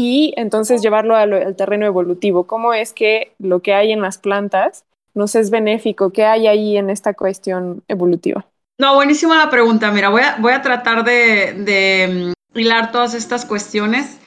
y 0.00 0.32
entonces 0.36 0.80
llevarlo 0.80 1.16
al, 1.16 1.56
terreno 1.56 1.84
evolutivo. 1.84 2.46
¿Cómo 2.46 2.72
es 2.72 2.92
que 2.92 3.32
lo 3.40 3.62
que 3.62 3.74
hay 3.74 3.90
en 3.90 4.00
las 4.00 4.16
plantas 4.16 4.84
nos 5.12 5.34
es 5.34 5.50
benéfico? 5.50 6.12
¿Qué 6.12 6.24
hay 6.24 6.46
ahí 6.46 6.76
en 6.76 6.88
esta 6.88 7.14
cuestión 7.14 7.82
evolutiva? 7.88 8.46
No, 8.78 8.94
buenísima 8.94 9.36
la 9.36 9.50
pregunta. 9.50 9.90
Mira, 9.90 10.10
voy 10.10 10.22
a, 10.22 10.36
voy 10.38 10.52
a 10.52 10.62
tratar 10.62 11.02
de, 11.02 12.32
mm, 12.54 12.58
hilar 12.58 12.92
todas 12.92 13.14
estas 13.14 13.44
cuestiones. 13.44 14.20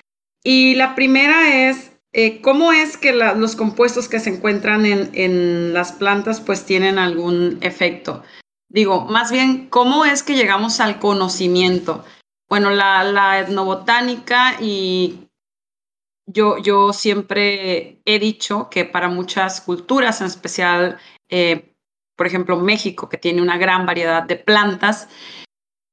Y 0.44 0.76
la 0.76 0.94
primera 0.94 1.70
es, 1.70 1.94
eh, 2.12 2.42
¿cómo 2.42 2.74
es 2.74 2.98
que 2.98 3.14
los 3.14 3.56
compuestos 3.56 4.10
que 4.10 4.20
se 4.20 4.32
encuentran 4.32 4.86
en, 4.86 5.10
en 5.14 5.74
las 5.74 5.94
plantas 5.94 6.42
pues 6.42 6.66
tienen 6.66 7.00
algún 7.00 7.60
efecto? 7.62 8.24
Digo, 8.68 9.06
más 9.06 9.32
bien, 9.32 9.70
¿cómo 9.70 10.04
es 10.04 10.22
que 10.22 10.36
llegamos 10.36 10.82
al 10.82 11.00
conocimiento? 11.00 12.04
Bueno, 12.50 12.72
la, 12.72 13.06
la 13.06 13.40
etnobotánica 13.40 14.58
y 14.60 15.30
yo, 16.28 16.94
siempre 16.94 18.02
he 18.06 18.20
dicho 18.20 18.70
que 18.70 18.86
para 18.86 19.10
muchas 19.10 19.62
culturas, 19.62 20.22
en 20.22 20.28
especial, 20.28 20.98
eh, 21.30 21.74
por 22.16 22.28
ejemplo, 22.28 22.58
México, 22.58 23.10
que 23.10 23.18
tiene 23.18 23.42
una 23.42 23.58
gran 23.58 23.86
variedad 23.86 24.24
de 24.24 24.36
plantas, 24.36 25.10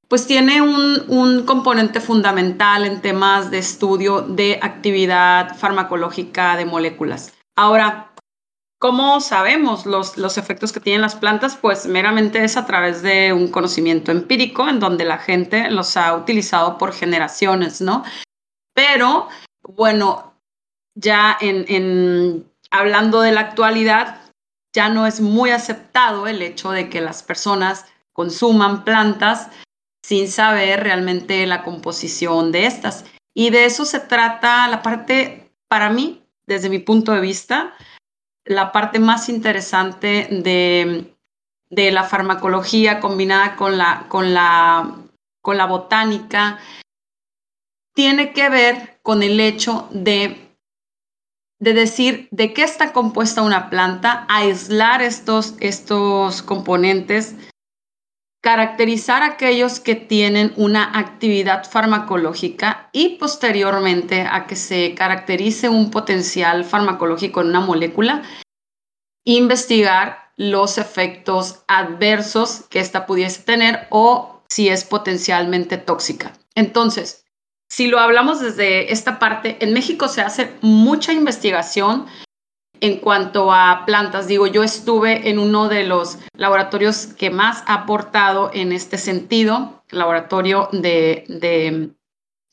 pues 0.09 0.27
tiene 0.27 0.63
un, 0.63 1.05
un, 1.09 1.45
componente 1.45 2.01
fundamental 2.01 2.87
en 2.87 3.03
temas 3.03 3.51
de 3.51 3.59
estudio 3.59 4.23
de 4.23 4.59
actividad 4.63 5.57
farmacológica 5.57 6.57
de 6.57 6.65
moléculas. 6.65 7.35
Ahora, 7.57 8.15
¿cómo 8.79 9.21
sabemos 9.21 9.85
los, 9.85 10.17
los 10.17 10.39
efectos 10.39 10.73
que 10.73 10.81
tienen 10.81 11.03
las 11.03 11.17
plantas? 11.17 11.57
Pues 11.57 11.87
meramente 11.87 12.43
es 12.43 12.57
a 12.57 12.65
través 12.65 13.03
de 13.03 13.35
un 13.35 13.49
conocimiento 13.49 14.11
empírico 14.11 14.67
en 14.67 14.81
donde 14.81 15.05
la 15.05 15.19
gente 15.19 15.71
los 15.71 15.97
ha 15.99 16.17
utilizado 16.17 16.79
por 16.79 16.93
generaciones, 16.93 17.83
¿no? 17.83 18.03
Pero 18.75 19.29
bueno, 19.69 20.35
ya 20.95 21.37
en, 21.41 22.51
hablando 22.71 23.21
de 23.21 23.33
la 23.33 23.41
actualidad, 23.41 24.21
ya 24.75 24.89
no 24.89 25.07
es 25.07 25.21
muy 25.21 25.51
aceptado 25.51 26.27
el 26.27 26.43
hecho 26.43 26.71
de 26.71 26.89
que 26.89 27.01
las 27.01 27.23
personas 27.23 27.87
consuman 28.13 28.85
plantas 28.85 29.49
sin 30.05 30.29
saber 30.29 30.83
realmente 30.83 31.47
la 31.47 31.63
composición 31.63 32.53
de 32.53 32.67
estas. 32.67 33.05
Y 33.35 33.51
de 33.51 33.67
eso 33.67 33.85
se 33.85 34.01
trata 34.01 34.69
la 34.69 34.83
parte, 34.83 35.53
para 35.69 35.91
mí, 35.91 36.23
desde 36.47 36.71
mi 36.71 36.79
punto 36.79 37.13
de 37.13 37.21
vista, 37.21 37.75
la 38.45 38.73
parte 38.73 38.99
más 38.99 39.29
interesante 39.29 40.29
de, 40.31 41.15
de 41.71 41.91
la 41.91 42.05
farmacología 42.05 43.01
combinada 43.01 43.55
con 43.57 43.77
la, 43.77 44.07
con 44.09 44.33
la, 44.33 44.97
con 45.43 45.59
la 45.59 45.67
botánica 45.67 46.59
tiene 47.99 48.33
que 48.33 48.49
ver 48.49 49.01
con 49.03 49.25
el 49.25 49.41
hecho 49.41 49.89
de, 49.91 50.37
de 51.59 51.73
decir 51.73 52.29
de 52.31 52.55
qué 52.55 52.63
está 52.63 52.93
compuesta 52.93 53.43
una 53.43 53.71
planta, 53.71 54.25
aislar 54.29 55.03
estos, 55.03 55.57
estos 55.59 56.43
componentes, 56.43 57.35
caracterizar 58.41 59.25
aquellos 59.25 59.81
que 59.81 59.97
tienen 59.97 60.53
una 60.55 60.97
actividad 60.97 61.69
farmacológica 61.69 62.89
y 62.93 63.17
posteriormente 63.17 64.21
a 64.31 64.47
que 64.47 64.55
se 64.55 64.95
caracterice 64.95 65.69
un 65.69 65.91
potencial 65.91 66.65
farmacológico 66.65 67.41
en 67.41 67.49
una 67.49 67.61
molécula, 67.63 68.23
investigar 69.27 70.31
los 70.37 70.79
efectos 70.79 71.65
adversos 71.67 72.63
que 72.71 72.79
ésta 72.79 73.07
pudiese 73.07 73.43
tener 73.43 73.89
o 73.91 74.45
si 74.49 74.69
es 74.69 74.85
potencialmente 74.85 75.79
tóxica. 75.79 76.33
Entonces, 76.55 77.25
si 77.71 77.87
lo 77.87 77.99
hablamos 77.99 78.41
desde 78.41 78.93
esta 78.93 79.19
parte, 79.19 79.59
en 79.61 79.73
México 79.73 80.09
se 80.09 80.23
hace 80.23 80.55
mucha 80.63 81.13
investigación 81.13 82.07
en 82.81 82.99
cuanto 82.99 83.53
a 83.53 83.85
plantas. 83.87 84.27
Digo, 84.27 84.47
yo 84.47 84.63
estuve 84.63 85.29
en 85.29 85.39
uno 85.39 85.69
de 85.69 85.85
los 85.85 86.19
laboratorios 86.35 87.07
que 87.07 87.31
más 87.31 87.63
ha 87.67 87.75
aportado 87.75 88.51
en 88.55 88.73
este 88.73 88.97
sentido, 88.97 89.83
laboratorio 89.91 90.69
de, 90.73 91.91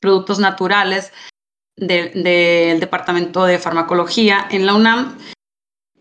productos 0.01 0.39
naturales 0.39 1.13
del 1.77 2.79
Departamento 2.79 3.45
de 3.45 3.57
Farmacología 3.57 4.45
en 4.51 4.65
la 4.65 4.75
UNAM. 4.75 5.17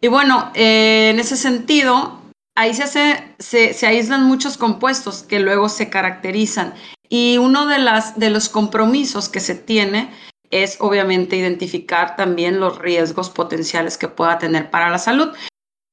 Y 0.01 0.09
bueno, 0.09 0.51
eh, 0.55 1.11
en 1.11 1.21
ese 1.21 1.37
sentido, 1.37 2.21
ahí 2.57 2.75
se, 2.75 2.83
hace, 2.83 3.35
se 3.39 3.87
aíslan 3.87 4.25
muchos 4.25 4.59
compuestos 4.59 5.23
que 5.23 5.41
luego 5.41 5.69
se 5.69 5.89
caracterizan 5.89 6.75
y 7.09 7.39
uno 7.39 7.67
de, 7.67 8.31
los 8.31 8.49
compromisos 8.49 9.29
que 9.29 9.41
se 9.41 9.55
tiene 9.55 10.13
es 10.51 10.77
obviamente 10.81 11.37
identificar 11.37 12.17
también 12.17 12.61
los 12.61 12.79
riesgos 12.79 13.31
potenciales 13.31 13.99
que 13.99 14.09
pueda 14.09 14.39
tener 14.39 14.71
para 14.71 14.91
la 14.91 14.99
salud. 14.99 15.29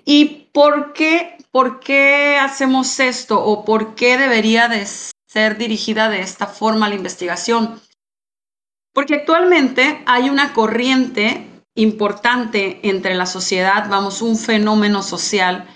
¿Y 0.03 0.47
por 0.53 0.93
qué, 0.93 1.38
por 1.51 1.80
qué 1.80 2.38
hacemos 2.39 2.99
esto 2.99 3.43
o 3.43 3.66
por 3.66 3.95
qué 3.95 4.18
debería 4.18 4.68
de 4.68 4.86
ser 4.86 5.57
dirigida 5.57 6.09
de 6.09 6.22
esta 6.22 6.47
forma 6.47 6.89
la 6.89 6.95
investigación? 6.95 7.80
Porque 8.93 9.16
actualmente 9.16 10.01
hay 10.05 10.30
una 10.30 10.53
corriente 10.53 11.47
importante 11.76 12.80
entre 12.84 13.16
la 13.16 13.26
sociedad, 13.26 13.88
vamos, 13.89 14.22
un 14.22 14.38
fenómeno 14.38 15.01
social 15.01 15.68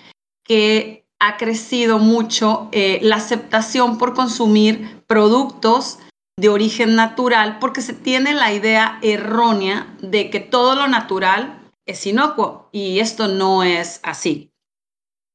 que 0.44 1.06
ha 1.18 1.36
crecido 1.36 1.98
mucho 1.98 2.68
eh, 2.72 2.98
la 3.02 3.16
aceptación 3.16 3.96
por 3.96 4.14
consumir 4.14 4.95
productos 5.06 5.98
de 6.38 6.48
origen 6.48 6.96
natural 6.96 7.58
porque 7.58 7.80
se 7.80 7.94
tiene 7.94 8.34
la 8.34 8.52
idea 8.52 8.98
errónea 9.02 9.86
de 10.00 10.28
que 10.30 10.40
todo 10.40 10.74
lo 10.74 10.86
natural 10.86 11.58
es 11.86 12.06
inocuo 12.06 12.68
y 12.72 13.00
esto 13.00 13.28
no 13.28 13.62
es 13.62 14.00
así. 14.02 14.50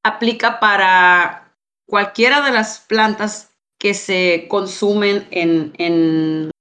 Aplica 0.04 0.60
para 0.60 1.56
cualquiera 1.88 2.42
de 2.42 2.52
las 2.52 2.80
plantas 2.80 3.52
que 3.80 3.94
se 3.94 4.46
consumen 4.48 5.28
en, 5.32 6.52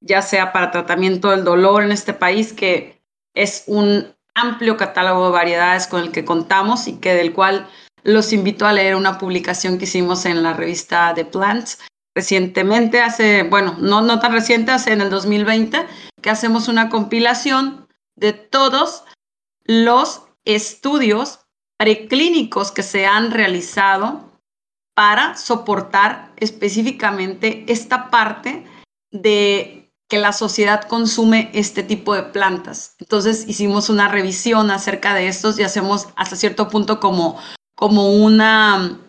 ya 0.00 0.20
sea 0.20 0.52
para 0.52 0.70
tratamiento 0.70 1.30
del 1.30 1.44
dolor 1.44 1.82
en 1.82 1.92
este 1.92 2.12
país, 2.12 2.52
que 2.52 3.02
es 3.34 3.64
un 3.66 4.14
amplio 4.34 4.76
catálogo 4.76 5.26
de 5.26 5.32
variedades 5.32 5.86
con 5.86 6.02
el 6.02 6.12
que 6.12 6.24
contamos 6.24 6.86
y 6.86 6.98
que 6.98 7.14
del 7.14 7.32
cual 7.32 7.68
los 8.02 8.32
invito 8.32 8.66
a 8.66 8.72
leer 8.72 8.94
una 8.94 9.18
publicación 9.18 9.78
que 9.78 9.84
hicimos 9.84 10.26
en 10.26 10.42
la 10.42 10.52
revista 10.52 11.12
The 11.14 11.24
Plants 11.24 11.78
recientemente, 12.14 13.00
hace, 13.00 13.42
bueno, 13.44 13.76
no, 13.78 14.02
no 14.02 14.18
tan 14.20 14.32
reciente, 14.32 14.72
hace 14.72 14.92
en 14.92 15.00
el 15.00 15.10
2020, 15.10 15.86
que 16.20 16.30
hacemos 16.30 16.68
una 16.68 16.88
compilación 16.88 17.88
de 18.16 18.32
todos 18.32 19.04
los 19.64 20.22
estudios 20.44 21.40
preclínicos 21.78 22.70
que 22.70 22.82
se 22.82 23.06
han 23.06 23.30
realizado 23.30 24.40
para 24.94 25.36
soportar 25.36 26.32
específicamente 26.36 27.64
esta 27.68 28.10
parte 28.10 28.64
de 29.10 29.90
que 30.08 30.18
la 30.18 30.32
sociedad 30.32 30.82
consume 30.82 31.50
este 31.54 31.82
tipo 31.82 32.14
de 32.14 32.22
plantas. 32.22 32.96
Entonces 32.98 33.48
hicimos 33.48 33.88
una 33.88 34.08
revisión 34.08 34.70
acerca 34.70 35.14
de 35.14 35.28
estos 35.28 35.58
y 35.58 35.62
hacemos 35.62 36.08
hasta 36.16 36.36
cierto 36.36 36.68
punto 36.68 37.00
como, 37.00 37.38
como 37.74 38.12
una 38.12 39.00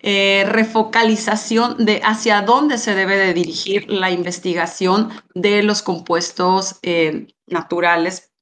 eh, 0.00 0.44
refocalización 0.46 1.84
de 1.84 2.00
hacia 2.04 2.42
dónde 2.42 2.78
se 2.78 2.94
debe 2.94 3.16
de 3.16 3.34
dirigir 3.34 3.90
la 3.90 4.12
investigación 4.12 5.10
de 5.34 5.64
los 5.64 5.82
compuestos 5.82 6.78
eh, 6.82 7.26
naturales 7.48 8.32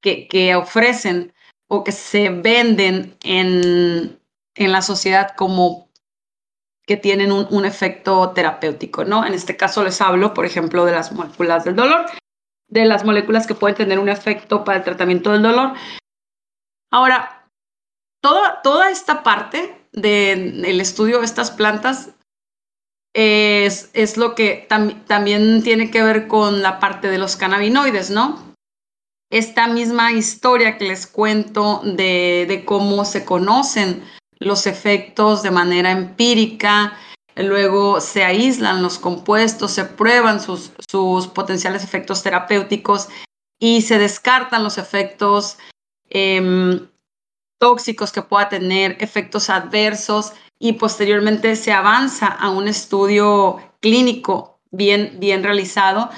que, 0.00 0.26
que, 0.26 0.54
ofrecen 0.56 1.34
o 1.68 1.84
que 1.84 1.92
se 1.92 2.30
venden 2.30 3.14
en, 3.22 4.18
en 4.54 4.72
la 4.72 4.80
sociedad 4.80 5.34
como 5.36 5.90
que 6.86 6.96
tienen 6.96 7.30
un, 7.30 7.46
un, 7.50 7.66
efecto 7.66 8.30
terapéutico, 8.30 9.04
¿no? 9.04 9.26
En 9.26 9.34
este 9.34 9.56
caso 9.58 9.84
les 9.84 10.00
hablo, 10.00 10.32
por 10.32 10.46
ejemplo, 10.46 10.86
de 10.86 10.92
las 10.92 11.12
moléculas 11.12 11.64
del 11.64 11.76
dolor, 11.76 12.06
de 12.68 12.86
las 12.86 13.04
moléculas 13.04 13.46
que 13.46 13.54
pueden 13.54 13.76
tener 13.76 13.98
un 13.98 14.08
efecto 14.08 14.64
para 14.64 14.78
el 14.78 14.84
tratamiento 14.84 15.32
del 15.32 15.42
dolor. 15.42 15.74
Ahora, 16.90 17.50
toda 18.22 18.90
esta 18.90 19.22
parte 19.22 19.83
del 19.94 20.80
estudio 20.80 21.20
de 21.20 21.24
estas 21.24 21.50
plantas 21.50 22.10
es, 23.14 23.90
es 23.94 24.16
lo 24.16 24.34
que 24.34 24.66
también 24.68 25.62
tiene 25.62 25.90
que 25.90 26.02
ver 26.02 26.26
con 26.26 26.62
la 26.62 26.80
parte 26.80 27.08
de 27.08 27.18
los 27.18 27.36
cannabinoides, 27.36 28.10
¿no? 28.10 28.54
Esta 29.30 29.68
misma 29.68 30.12
historia 30.12 30.76
que 30.76 30.86
les 30.86 31.06
cuento 31.06 31.80
de, 31.84 32.44
de 32.48 32.64
cómo 32.64 33.04
se 33.04 33.24
conocen 33.24 34.02
los 34.38 34.66
efectos 34.66 35.42
de 35.42 35.50
manera 35.50 35.92
empírica, 35.92 36.98
luego 37.36 38.00
se 38.00 38.24
aíslan 38.24 38.82
los 38.82 38.98
compuestos, 38.98 39.72
se 39.72 39.84
prueban 39.84 40.40
sus, 40.40 40.72
sus 40.88 41.28
potenciales 41.28 41.84
efectos 41.84 42.22
terapéuticos 42.22 43.08
y 43.60 43.82
se 43.82 43.98
descartan 43.98 44.64
los 44.64 44.78
efectos 44.78 45.56
eh, 46.10 46.80
tóxicos 47.64 48.12
que 48.12 48.20
pueda 48.20 48.50
tener, 48.50 48.98
efectos 49.00 49.48
adversos 49.48 50.34
y 50.58 50.74
posteriormente 50.74 51.56
se 51.56 51.72
avanza 51.72 52.26
a 52.26 52.50
un 52.50 52.68
estudio 52.68 53.58
clínico 53.80 54.60
bien, 54.70 55.16
bien 55.18 55.42
realizado, 55.42 56.10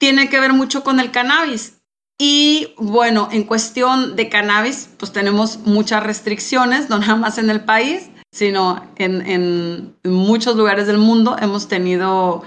tiene 0.00 0.28
que 0.28 0.40
ver 0.40 0.52
mucho 0.52 0.82
con 0.82 0.98
el 0.98 1.12
cannabis. 1.12 1.80
Y 2.18 2.74
bueno, 2.78 3.28
en 3.30 3.44
cuestión 3.44 4.16
de 4.16 4.28
cannabis, 4.28 4.90
pues 4.98 5.12
tenemos 5.12 5.58
muchas 5.58 6.02
restricciones, 6.02 6.90
no 6.90 6.98
nada 7.04 7.14
más 7.14 7.38
en 7.38 7.48
el 7.48 7.60
país, 7.60 8.10
sino 8.32 8.84
en, 8.96 9.24
en 9.28 9.94
muchos 10.02 10.56
lugares 10.56 10.88
del 10.88 10.98
mundo 10.98 11.36
hemos 11.40 11.68
tenido, 11.68 12.42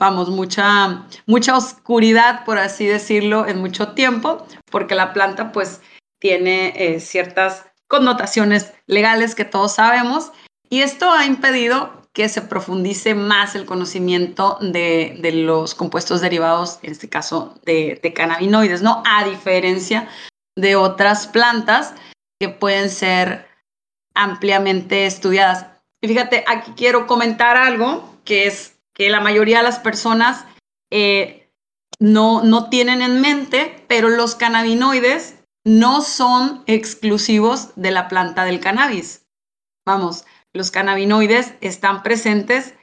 vamos, 0.00 0.30
mucha, 0.30 1.04
mucha 1.26 1.58
oscuridad, 1.58 2.46
por 2.46 2.56
así 2.56 2.86
decirlo, 2.86 3.46
en 3.46 3.60
mucho 3.60 3.88
tiempo, 3.88 4.46
porque 4.70 4.94
la 4.94 5.12
planta 5.12 5.52
pues 5.52 5.82
tiene 6.24 6.72
eh, 6.76 7.00
ciertas 7.00 7.66
connotaciones 7.86 8.72
legales 8.86 9.34
que 9.34 9.44
todos 9.44 9.74
sabemos 9.74 10.32
y 10.70 10.80
esto 10.80 11.10
ha 11.10 11.26
impedido 11.26 12.08
que 12.14 12.30
se 12.30 12.40
profundice 12.40 13.14
más 13.14 13.54
el 13.54 13.66
conocimiento 13.66 14.56
de, 14.62 15.20
los 15.34 15.74
compuestos 15.74 16.22
derivados, 16.22 16.78
en 16.80 16.92
este 16.92 17.10
caso 17.10 17.60
de, 17.66 18.00
de, 18.02 18.14
cannabinoides, 18.14 18.80
¿no? 18.80 19.02
A 19.04 19.26
diferencia 19.26 20.08
de 20.56 20.76
otras 20.76 21.26
plantas 21.26 21.92
que 22.40 22.48
pueden 22.48 22.88
ser 22.88 23.46
ampliamente 24.14 25.04
estudiadas. 25.04 25.66
Y 26.00 26.08
fíjate, 26.08 26.42
aquí 26.46 26.72
quiero 26.74 27.06
comentar 27.06 27.58
algo 27.58 28.16
que 28.24 28.46
es 28.46 28.78
que 28.94 29.10
la 29.10 29.20
mayoría 29.20 29.58
de 29.58 29.64
las 29.64 29.78
personas 29.78 30.46
eh, 30.90 31.50
no, 31.98 32.42
no 32.42 32.70
tienen 32.70 33.02
en 33.02 33.20
mente, 33.20 33.84
pero 33.88 34.08
los 34.08 34.36
cannabinoides 34.36 35.34
no 35.64 36.02
son 36.02 36.62
exclusivos 36.66 37.70
de 37.76 37.90
la 37.90 38.08
planta 38.08 38.44
del 38.44 38.60
cannabis. 38.60 39.26
Vamos, 39.86 40.24
los 40.52 40.70
cannabinoides 40.70 41.54
están 41.60 42.02
presentes 42.02 42.74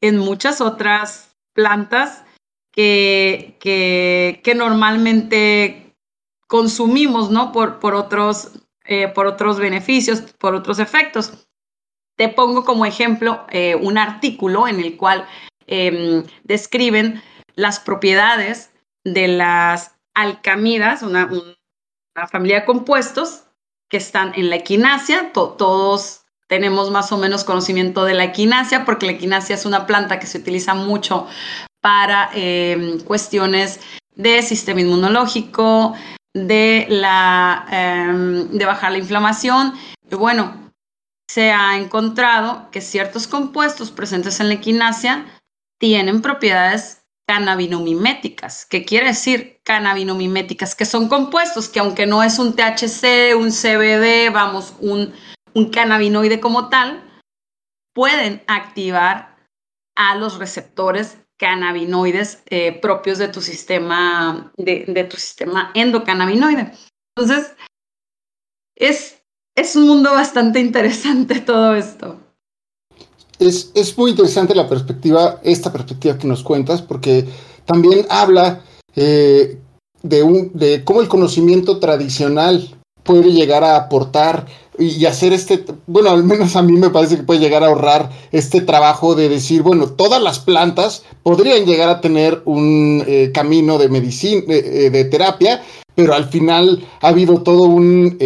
en 0.00 0.18
muchas 0.18 0.60
otras 0.60 1.36
plantas 1.52 2.24
que, 2.72 3.56
que, 3.60 4.54
normalmente 4.54 5.94
consumimos, 6.48 7.30
¿no? 7.30 7.52
Por, 7.52 7.78
por, 7.78 7.94
otros, 7.94 8.52
eh, 8.84 9.08
por 9.08 9.26
otros 9.26 9.58
beneficios, 9.58 10.22
por 10.38 10.54
otros 10.54 10.78
efectos. 10.78 11.46
Te 12.16 12.28
pongo 12.28 12.64
como 12.64 12.86
ejemplo 12.86 13.46
eh, 13.50 13.74
un 13.74 13.98
artículo 13.98 14.66
en 14.68 14.80
el 14.80 14.96
cual 14.96 15.26
em, 15.66 16.24
describen 16.44 17.22
las 17.54 17.80
propiedades 17.80 18.72
de 19.04 19.28
las 19.28 19.96
alcamidas, 20.14 21.02
una, 21.02 21.28
la 22.20 22.28
familia 22.28 22.60
de 22.60 22.66
compuestos 22.66 23.44
que 23.88 23.96
están 23.96 24.32
en 24.36 24.50
la 24.50 24.56
equinacia. 24.56 25.32
todos 25.32 26.20
tenemos 26.48 26.90
más 26.90 27.12
o 27.12 27.16
menos 27.16 27.44
conocimiento 27.44 28.04
de 28.04 28.12
la 28.12 28.24
equinacia 28.24 28.84
porque 28.84 29.06
la 29.06 29.12
equinacia 29.12 29.54
es 29.54 29.64
una 29.64 29.86
planta 29.86 30.18
que 30.18 30.26
se 30.26 30.36
utiliza 30.36 30.74
mucho 30.74 31.26
para 31.80 32.28
em, 32.34 33.00
cuestiones 33.00 33.80
de 34.14 34.42
sistema 34.42 34.82
inmunológico, 34.82 35.94
de, 36.34 36.86
la, 36.90 37.66
em, 37.70 38.48
de 38.48 38.64
bajar 38.66 38.92
la 38.92 38.98
inflamación. 38.98 39.72
Y 40.10 40.14
bueno, 40.16 40.72
se 41.30 41.52
ha 41.52 41.78
encontrado 41.78 42.68
que 42.70 42.82
ciertos 42.82 43.26
compuestos 43.26 43.90
presentes 43.90 44.40
en 44.40 44.48
la 44.48 44.54
equinacia 44.54 45.24
tienen 45.78 46.20
propiedades 46.20 46.99
cannabinomiméticas. 47.30 48.66
¿Qué 48.66 48.84
quiere 48.84 49.06
decir 49.06 49.60
cannabinomiméticas? 49.62 50.74
Que 50.74 50.84
son 50.84 51.08
compuestos 51.08 51.68
que 51.68 51.78
aunque 51.78 52.04
no 52.04 52.24
es 52.24 52.40
un 52.40 52.56
THC, 52.56 53.36
un 53.36 53.52
CBD, 53.52 54.32
vamos, 54.32 54.74
un, 54.80 55.14
un 55.54 55.70
cannabinoide 55.70 56.40
como 56.40 56.68
tal, 56.70 57.08
pueden 57.94 58.42
activar 58.48 59.36
a 59.96 60.16
los 60.16 60.38
receptores 60.38 61.18
cannabinoides 61.38 62.42
eh, 62.46 62.72
propios 62.80 63.18
de 63.18 63.28
tu 63.28 63.40
sistema, 63.40 64.52
de, 64.56 65.06
tu 65.08 65.16
sistema 65.16 65.70
endocannabinoide. 65.74 66.72
Entonces, 67.16 67.54
es, 68.74 69.22
es 69.54 69.76
un 69.76 69.86
mundo 69.86 70.14
bastante 70.14 70.58
interesante 70.58 71.38
todo 71.38 71.76
esto 71.76 72.29
es, 73.40 73.96
muy 73.96 74.10
interesante 74.10 74.54
la 74.54 74.68
perspectiva, 74.68 75.40
esta 75.42 75.72
perspectiva 75.72 76.18
que 76.18 76.28
nos 76.28 76.42
cuentas, 76.42 76.82
porque 76.82 77.26
también 77.64 78.06
habla 78.10 78.62
eh, 78.94 79.58
de, 80.02 80.22
un, 80.22 80.50
de 80.54 80.84
cómo 80.84 81.00
el 81.00 81.08
conocimiento 81.08 81.78
tradicional 81.78 82.76
puede 83.02 83.32
llegar 83.32 83.64
a 83.64 83.76
aportar 83.76 84.46
y 84.78 85.04
hacer 85.06 85.32
este, 85.32 85.64
bueno, 85.86 86.10
al 86.10 86.22
menos 86.24 86.54
a 86.54 86.62
mí 86.62 86.72
me 86.74 86.90
parece 86.90 87.16
que 87.16 87.22
puede 87.22 87.40
llegar 87.40 87.64
a 87.64 87.68
ahorrar 87.68 88.10
este 88.30 88.60
trabajo 88.60 89.14
de 89.14 89.28
decir, 89.28 89.62
bueno, 89.62 89.88
todas 89.88 90.22
las 90.22 90.38
plantas 90.38 91.02
podrían 91.22 91.64
llegar 91.64 91.88
a 91.88 92.00
tener 92.00 92.42
un 92.44 93.02
eh, 93.06 93.30
camino 93.32 93.78
de 93.78 93.88
medicina, 93.88 94.42
eh, 94.48 94.90
de 94.90 95.04
terapia, 95.06 95.62
pero 95.94 96.14
al 96.14 96.28
final 96.28 96.82
ha 97.00 97.08
habido 97.08 97.42
todo 97.42 97.64
un, 97.64 98.16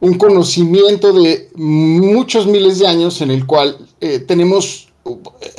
un 0.00 0.14
conocimiento 0.14 1.12
de 1.12 1.48
muchos 1.54 2.46
miles 2.46 2.78
de 2.78 2.88
años 2.88 3.20
en 3.20 3.30
el 3.30 3.46
cual 3.46 3.87
eh, 4.00 4.20
tenemos 4.20 4.88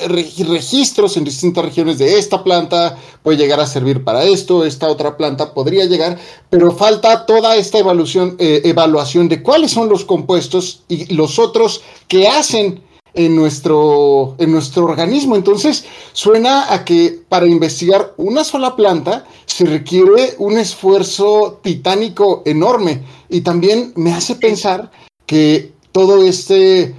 registros 0.08 1.18
en 1.18 1.24
distintas 1.24 1.66
regiones 1.66 1.98
de 1.98 2.20
esta 2.20 2.44
planta 2.44 2.98
puede 3.24 3.38
llegar 3.38 3.60
a 3.60 3.66
servir 3.66 4.04
para 4.04 4.24
esto, 4.24 4.64
esta 4.64 4.88
otra 4.88 5.18
planta 5.18 5.54
podría 5.54 5.86
llegar, 5.86 6.20
pero 6.50 6.72
falta 6.72 7.26
toda 7.26 7.56
esta 7.56 7.80
evaluación, 7.80 8.36
eh, 8.38 8.62
evaluación 8.66 9.28
de 9.28 9.42
cuáles 9.42 9.72
son 9.72 9.90
los 9.90 10.06
compuestos 10.06 10.84
y 10.88 11.14
los 11.14 11.40
otros 11.40 11.82
que 12.08 12.28
hacen 12.28 12.82
en 13.14 13.36
nuestro, 13.36 14.36
en 14.38 14.52
nuestro 14.52 14.86
organismo. 14.86 15.36
Entonces, 15.36 15.86
suena 16.14 16.72
a 16.74 16.86
que 16.86 17.20
para 17.28 17.48
investigar 17.48 18.14
una 18.18 18.44
sola 18.44 18.76
planta 18.76 19.26
se 19.46 19.66
requiere 19.66 20.36
un 20.38 20.58
esfuerzo 20.58 21.60
titánico 21.64 22.44
enorme. 22.46 23.04
Y 23.30 23.42
también 23.42 23.94
me 23.96 24.14
hace 24.14 24.36
pensar 24.36 24.92
que 25.26 25.74
todo 25.92 26.24
este... 26.24 26.96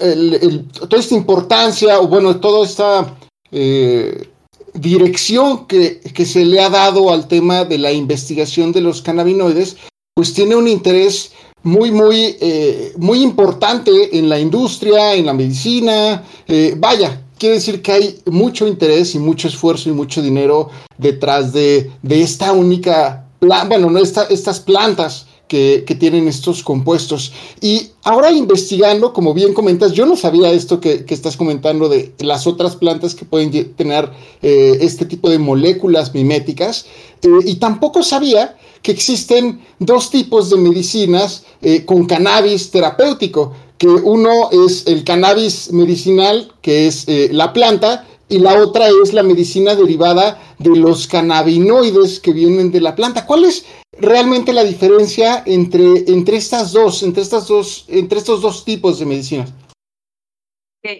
Mm, 0.00 0.86
toda 0.88 1.00
esta 1.00 1.14
importancia, 1.14 2.00
o 2.00 2.08
bueno, 2.08 2.36
toda 2.40 2.64
esta 2.64 3.16
eh, 3.50 4.28
dirección 4.74 5.66
que, 5.66 6.00
que, 6.00 6.24
se 6.26 6.44
le 6.44 6.60
ha 6.60 6.70
dado 6.70 7.10
al 7.10 7.28
tema 7.28 7.64
de 7.64 7.78
la 7.78 7.92
investigación 7.92 8.72
de 8.72 8.80
los 8.80 9.02
cannabinoides, 9.02 9.76
pues 10.14 10.34
tiene 10.34 10.56
un 10.56 10.68
interés 10.68 11.32
muy, 11.62 11.90
muy, 11.90 12.36
eh, 12.40 12.92
muy 12.96 13.22
importante 13.22 14.18
en 14.18 14.28
la 14.28 14.38
industria, 14.38 15.14
en 15.14 15.26
la 15.26 15.32
medicina. 15.32 16.24
Eh, 16.46 16.74
vaya, 16.76 17.22
quiere 17.38 17.56
decir 17.56 17.82
que 17.82 17.92
hay 17.92 18.18
mucho 18.26 18.66
interés 18.66 19.14
y 19.14 19.18
mucho 19.18 19.48
esfuerzo 19.48 19.88
y 19.88 19.92
mucho 19.92 20.22
dinero 20.22 20.70
detrás 20.96 21.52
de, 21.52 21.90
de 22.02 22.22
esta 22.22 22.52
única, 22.52 23.26
bueno, 23.40 23.90
no 23.90 23.98
estas 24.00 24.60
plantas 24.60 25.27
que, 25.48 25.96
tienen 25.98 26.28
estos 26.28 26.62
compuestos. 26.62 27.32
Y 27.60 27.88
ahora 28.04 28.30
investigando, 28.30 29.12
como 29.12 29.34
bien 29.34 29.54
comentas, 29.54 29.92
yo 29.92 30.06
no 30.06 30.16
sabía 30.16 30.52
esto 30.52 30.80
que, 30.80 31.04
estás 31.08 31.36
comentando 31.36 31.88
de 31.88 32.12
las 32.20 32.46
otras 32.46 32.76
plantas 32.76 33.14
que 33.14 33.24
pueden 33.24 33.50
tener 33.74 34.10
eh, 34.42 34.78
este 34.80 35.06
tipo 35.06 35.28
de 35.28 35.38
moléculas 35.38 36.14
miméticas, 36.14 36.86
eh, 37.22 37.28
y 37.44 37.56
tampoco 37.56 38.02
sabía 38.02 38.56
que 38.82 38.92
existen 38.92 39.60
dos 39.80 40.10
tipos 40.10 40.50
de 40.50 40.56
medicinas 40.58 41.44
eh, 41.62 41.84
con 41.84 42.06
cannabis 42.06 42.70
terapéutico, 42.70 43.54
que 43.78 43.88
uno 43.88 44.50
es 44.50 44.86
el 44.86 45.02
cannabis 45.04 45.72
medicinal, 45.72 46.52
que 46.62 46.88
es 46.88 47.06
la 47.30 47.52
planta, 47.52 48.06
y 48.28 48.38
la 48.38 48.54
otra 48.62 48.88
es 49.02 49.12
la 49.12 49.22
medicina 49.22 49.74
derivada 49.74 50.40
de 50.58 50.76
los 50.76 51.06
cannabinoides 51.06 52.20
que 52.20 52.32
vienen 52.32 52.70
de 52.70 52.80
la 52.80 52.94
planta. 52.94 53.26
¿Cuál 53.26 53.44
es 53.44 53.64
realmente 53.92 54.52
la 54.52 54.64
diferencia 54.64 55.42
entre, 55.46 56.10
entre 56.10 56.36
estas 56.36 56.72
dos, 56.72 57.02
entre 57.02 57.22
estas 57.22 57.48
dos, 57.48 57.84
entre 57.88 58.18
estos 58.18 58.42
dos 58.42 58.64
tipos 58.64 58.98
de 58.98 59.06
medicinas? 59.06 59.52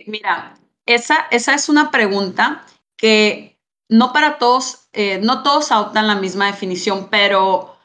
mira, 0.07 0.59
esa, 0.87 1.29
esa 1.31 1.55
es 1.55 1.69
una 1.69 1.91
pregunta 1.91 2.67
que 2.97 3.59
no 3.89 4.13
para 4.13 4.39
todos, 4.39 4.89
eh, 4.93 5.19
no 5.23 5.43
todos 5.43 5.73
adoptan 5.73 6.07
la 6.07 6.17
misma 6.17 6.47
definición, 6.47 7.09
pero 7.11 7.77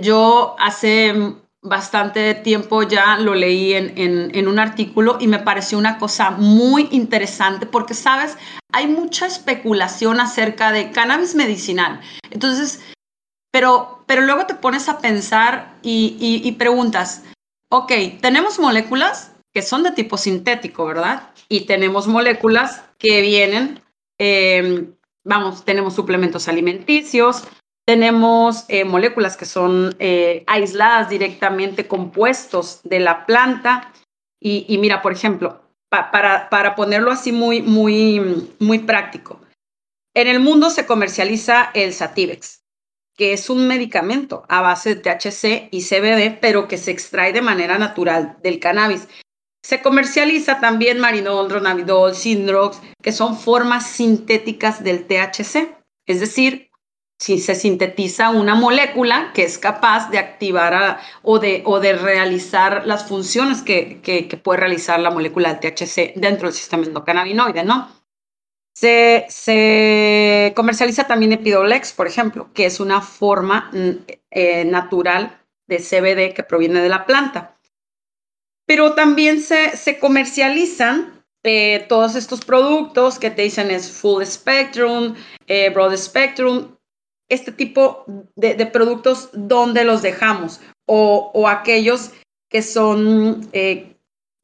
yo 0.00 0.54
hace 0.58 1.34
bastante 1.62 2.34
tiempo 2.34 2.82
ya 2.82 3.16
lo 3.18 3.34
leí 3.34 3.72
en, 3.72 3.92
en, 3.96 4.48
un 4.48 4.58
artículo 4.58 5.16
y 5.20 5.28
me 5.28 5.38
pareció 5.38 5.78
una 5.78 5.98
cosa 5.98 6.32
muy 6.32 6.88
interesante 6.90 7.66
porque, 7.66 7.94
sabes, 7.94 8.36
hay 8.72 8.88
mucha 8.88 9.26
especulación 9.26 10.20
acerca 10.20 10.72
de 10.72 10.90
cannabis 10.90 11.36
medicinal. 11.36 12.00
Entonces, 12.30 12.82
pero, 13.52 14.02
pero 14.06 14.22
luego 14.22 14.46
te 14.46 14.54
pones 14.54 14.88
a 14.88 14.98
pensar 14.98 15.78
y, 15.82 16.52
preguntas, 16.58 17.22
ok, 17.70 17.92
tenemos 18.20 18.58
moléculas 18.58 19.32
que 19.54 19.62
son 19.62 19.82
de 19.82 19.92
tipo 19.92 20.16
sintético, 20.16 20.86
¿verdad? 20.86 21.30
Y 21.48 21.66
tenemos 21.66 22.08
moléculas 22.08 22.82
que 22.98 23.20
vienen, 23.20 23.80
em, 24.18 24.94
vamos, 25.24 25.64
tenemos 25.64 25.94
suplementos 25.94 26.48
alimenticios, 26.48 27.44
tenemos 27.86 28.64
eh, 28.68 28.84
moléculas 28.84 29.36
que 29.36 29.44
son 29.44 29.94
eh, 29.98 30.44
aisladas 30.46 31.08
directamente, 31.08 31.88
compuestos 31.88 32.80
de 32.84 33.00
la 33.00 33.26
planta. 33.26 33.92
Y, 34.44 34.76
mira, 34.78 35.02
por 35.02 35.12
ejemplo, 35.12 35.62
para, 35.88 36.50
para 36.50 36.74
ponerlo 36.74 37.12
así 37.12 37.30
muy, 37.30 37.62
muy, 37.62 38.50
muy 38.58 38.80
práctico, 38.80 39.40
en 40.14 40.26
el 40.26 40.40
mundo 40.40 40.68
se 40.70 40.84
comercializa 40.84 41.70
el 41.74 41.92
Sativex 41.92 42.62
que 43.16 43.32
es 43.32 43.50
un 43.50 43.66
medicamento 43.66 44.44
a 44.48 44.60
base 44.62 44.94
de 44.94 45.00
THC 45.00 45.68
y 45.70 45.82
CBD, 45.82 46.38
pero 46.40 46.68
que 46.68 46.78
se 46.78 46.90
extrae 46.90 47.32
de 47.32 47.42
manera 47.42 47.78
natural 47.78 48.36
del 48.42 48.58
cannabis. 48.58 49.08
Se 49.62 49.80
comercializa 49.80 50.60
también 50.60 50.98
marinol, 50.98 51.50
ronavidol, 51.50 52.14
Sindrox, 52.14 52.80
que 53.00 53.12
son 53.12 53.38
formas 53.38 53.86
sintéticas 53.86 54.82
del 54.82 55.06
THC. 55.06 55.76
Es 56.06 56.20
decir, 56.20 56.71
si 57.22 57.38
se 57.38 57.54
sintetiza 57.54 58.30
una 58.30 58.56
molécula 58.56 59.30
que 59.32 59.44
es 59.44 59.56
capaz 59.56 60.10
de 60.10 60.18
activar 60.18 60.98
o, 61.22 61.38
de, 61.38 61.62
o, 61.64 61.78
de, 61.78 61.92
realizar 61.92 62.84
las 62.84 63.06
funciones 63.06 63.62
que, 63.62 64.00
que, 64.02 64.26
que, 64.26 64.36
puede 64.36 64.58
realizar 64.58 64.98
la 64.98 65.12
molécula 65.12 65.54
del 65.54 65.60
THC 65.60 66.14
dentro 66.16 66.48
del 66.48 66.56
sistema 66.56 66.84
endocannabinoide, 66.84 67.62
¿no? 67.62 67.88
Se, 68.74 70.52
comercializa 70.56 71.06
también 71.06 71.32
Epidolex, 71.32 71.92
por 71.92 72.08
ejemplo, 72.08 72.50
que 72.54 72.66
es 72.66 72.80
una 72.80 73.00
forma 73.00 73.70
mm, 73.72 73.90
eh, 74.32 74.64
natural 74.64 75.38
de 75.68 75.78
CBD 75.78 76.34
que 76.34 76.42
proviene 76.42 76.80
de 76.80 76.88
la 76.88 77.06
planta. 77.06 77.56
Pero 78.66 78.94
también 78.94 79.40
se, 79.40 79.98
comercializan 80.00 81.24
eh, 81.44 81.86
todos 81.88 82.16
estos 82.16 82.44
productos 82.44 83.20
que 83.20 83.30
te 83.30 83.42
dicen 83.42 83.70
es 83.70 83.92
full 83.92 84.24
spectrum, 84.24 85.14
eh, 85.46 85.70
broad 85.70 85.96
spectrum, 85.96 86.74
este 87.28 87.52
tipo 87.52 88.04
de, 88.36 88.66
productos, 88.66 89.30
¿dónde 89.32 89.84
los 89.84 90.02
dejamos? 90.02 90.60
O, 90.86 91.48
aquellos 91.48 92.10
que 92.50 92.62
son 92.62 93.48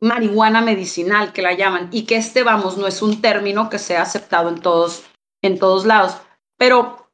marihuana 0.01 0.61
medicinal, 0.61 1.33
que 1.33 1.43
la 1.43 1.55
llaman, 1.55 1.89
y 1.93 2.03
que 2.03 2.17
este, 2.17 2.43
vamos, 2.43 2.77
no 2.77 2.87
es 2.87 3.03
un 3.03 3.21
término 3.21 3.69
que 3.69 3.79
sea 3.79 4.03
aceptado 4.03 4.49
en 4.49 4.61
todos, 4.61 5.05
en 5.43 5.59
todos 5.59 5.87
lados. 5.87 6.17
Pero 6.57 7.09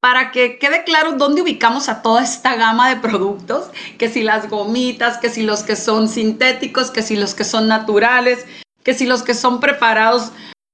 para 0.00 0.30
que 0.30 0.58
quede 0.58 0.84
claro 0.84 1.12
dónde 1.12 1.42
ubicamos 1.42 1.88
a 1.88 2.02
toda 2.02 2.22
esta 2.22 2.56
gama 2.56 2.88
de 2.88 3.00
productos, 3.00 3.70
que 3.98 4.08
si 4.08 4.22
las 4.22 4.48
gomitas, 4.48 5.18
que 5.18 5.28
si 5.28 5.42
los 5.42 5.62
que 5.62 5.76
son 5.76 6.08
sintéticos, 6.08 6.90
que 6.90 7.02
si 7.02 7.16
los 7.16 7.34
que 7.34 7.44
son 7.44 7.68
naturales, 7.68 8.46
que 8.82 8.94
si 8.94 9.06
los 9.06 9.22
que 9.22 9.34
son 9.34 9.60
preparados 9.60 10.32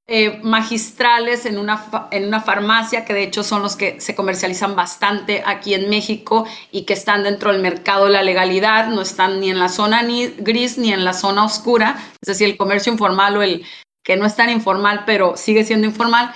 eh, 0.08 0.38
magistrales 0.42 1.46
en 1.46 1.58
una, 1.58 2.08
en 2.12 2.28
una 2.28 2.40
farmacia, 2.40 3.04
que 3.04 3.12
de 3.12 3.24
hecho 3.24 3.42
son 3.42 3.62
los 3.62 3.74
que 3.74 4.00
se 4.00 4.14
comercializan 4.14 4.76
bastante 4.76 5.42
aquí 5.44 5.74
en 5.74 5.90
México 5.90 6.46
y 6.70 6.84
que 6.84 6.92
están 6.92 7.24
dentro 7.24 7.50
del 7.50 7.60
mercado 7.60 8.04
de 8.04 8.12
la 8.12 8.22
legalidad, 8.22 8.86
no 8.86 9.02
están 9.02 9.40
ni 9.40 9.50
en 9.50 9.58
la 9.58 9.68
zona 9.68 10.02
ni 10.02 10.28
gris 10.28 10.78
ni 10.78 10.92
en 10.92 11.04
la 11.04 11.12
zona 11.12 11.44
oscura, 11.44 11.96
es 12.20 12.26
decir, 12.28 12.48
el 12.48 12.56
comercio 12.56 12.92
informal 12.92 13.36
o 13.36 13.42
el 13.42 13.64
que 14.04 14.16
no 14.16 14.26
es 14.26 14.36
tan 14.36 14.50
informal, 14.50 15.02
pero 15.06 15.36
sigue 15.36 15.64
siendo 15.64 15.88
informal. 15.88 16.32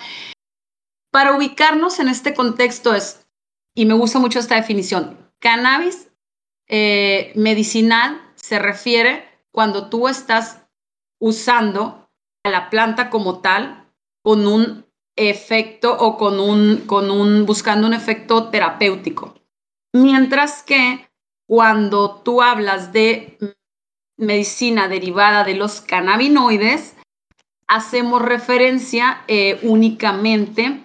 Para 1.13 1.37
ubicarnos 1.37 2.01
en 2.01 2.09
este 2.09 2.35
contexto 2.35 2.95
es, 2.95 3.25
y 3.77 3.87
me 3.87 3.95
gusta 3.95 4.19
mucho 4.19 4.41
esta 4.41 4.57
definición, 4.57 5.31
cannabis 5.39 6.09
eh, 6.67 7.33
medicinal 7.37 8.21
se 8.35 8.59
refiere 8.59 9.29
cuando 9.53 9.89
tú 9.89 10.09
estás 10.09 10.63
usando 11.21 12.10
a 12.45 12.51
la 12.51 12.71
planta 12.71 13.11
como 13.11 13.41
tal 13.41 13.87
con 14.23 14.47
un 14.47 14.87
efecto 15.17 15.97
o 15.99 16.17
con 16.17 16.41
un, 16.41 16.87
con 16.87 17.11
un, 17.11 17.47
buscando 17.47 17.87
un 17.87 17.95
efecto 17.95 18.49
terapéutico. 18.49 19.35
Mientras 19.93 20.63
que 20.63 21.09
cuando 21.47 22.23
tú 22.23 22.43
hablas 22.43 22.93
de 22.93 23.37
medicina 24.17 24.89
derivada 24.89 25.45
de 25.45 25.55
los 25.55 25.81
cannabinoides, 25.81 26.97
hacemos 27.67 28.23
referencia 28.23 29.25
eh, 29.29 29.59
únicamente 29.63 30.85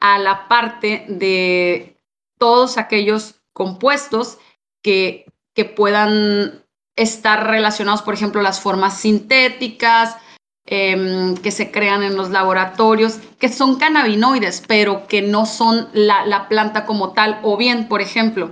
a 0.00 0.18
la 0.18 0.48
parte 0.48 1.06
de 1.08 1.96
todos 2.38 2.78
aquellos 2.78 3.40
compuestos 3.52 4.38
que, 4.82 5.26
que 5.54 5.64
puedan 5.64 6.64
estar 6.96 7.46
relacionados, 7.46 8.02
por 8.02 8.14
ejemplo, 8.14 8.42
las 8.42 8.60
formas 8.60 8.98
sintéticas, 8.98 10.16
Em, 10.66 11.36
que 11.36 11.50
se 11.50 11.70
crean 11.70 12.02
en 12.02 12.16
los 12.16 12.30
laboratorios, 12.30 13.18
que 13.38 13.50
son 13.50 13.78
cannabinoides, 13.78 14.62
pero 14.66 15.06
que 15.06 15.20
no 15.20 15.44
son 15.44 15.90
la, 15.92 16.48
planta 16.48 16.86
como 16.86 17.12
tal. 17.12 17.38
O 17.42 17.58
bien, 17.58 17.86
por 17.86 18.00
ejemplo, 18.00 18.50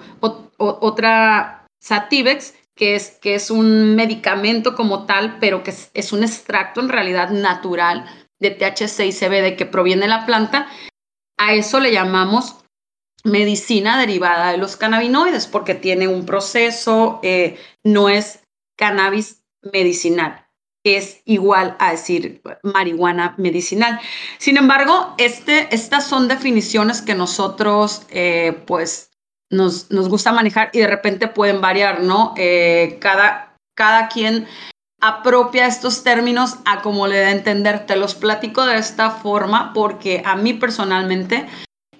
otra 0.58 1.66
Sativex, 1.80 2.52
que 2.74 2.96
es, 2.96 3.12
que 3.22 3.34
es 3.34 3.50
un 3.50 3.94
medicamento 3.96 4.74
como 4.74 5.06
tal, 5.06 5.38
pero 5.40 5.62
que 5.62 5.72
es, 5.94 6.12
un 6.12 6.22
extracto 6.22 6.82
en 6.82 6.90
realidad 6.90 7.30
natural 7.30 8.04
de 8.38 8.50
THC 8.50 9.06
y 9.06 9.12
CBD 9.12 9.56
que 9.56 9.64
proviene 9.64 10.02
de 10.02 10.08
la 10.08 10.26
planta. 10.26 10.68
A 11.38 11.54
eso 11.54 11.80
le 11.80 11.92
llamamos 11.92 12.56
medicina 13.24 13.98
derivada 13.98 14.52
de 14.52 14.58
los 14.58 14.76
cannabinoides, 14.76 15.46
porque 15.46 15.74
tiene 15.74 16.08
un 16.08 16.26
proceso, 16.26 17.20
eh, 17.22 17.58
no 17.82 18.10
es 18.10 18.40
cannabis 18.76 19.42
medicinal. 19.62 20.46
Es 20.84 21.22
igual 21.24 21.76
a 21.78 21.92
decir 21.92 22.42
marihuana 22.62 23.34
medicinal. 23.38 24.00
Sin 24.38 24.56
embargo, 24.56 25.14
este, 25.18 25.72
estas 25.74 26.06
son 26.06 26.28
definiciones 26.28 27.02
que 27.02 27.14
nosotros, 27.14 28.02
eh, 28.10 28.62
pues, 28.66 29.10
nos, 29.50 29.90
nos, 29.90 30.08
gusta 30.08 30.32
manejar 30.32 30.70
y 30.72 30.80
de 30.80 30.86
repente 30.86 31.28
pueden 31.28 31.60
variar, 31.60 32.02
¿no? 32.02 32.34
Eh, 32.36 32.98
cada, 33.00 33.54
cada 33.74 34.08
quien 34.08 34.46
apropia 35.00 35.66
estos 35.66 36.02
términos 36.02 36.56
a 36.64 36.80
como 36.80 37.06
le 37.06 37.20
da 37.20 37.28
a 37.28 37.32
entender. 37.32 37.86
Te 37.86 37.96
los 37.96 38.14
platico 38.14 38.64
de 38.64 38.78
esta 38.78 39.10
forma 39.10 39.72
porque 39.74 40.22
a 40.24 40.36
mí 40.36 40.54
personalmente 40.54 41.46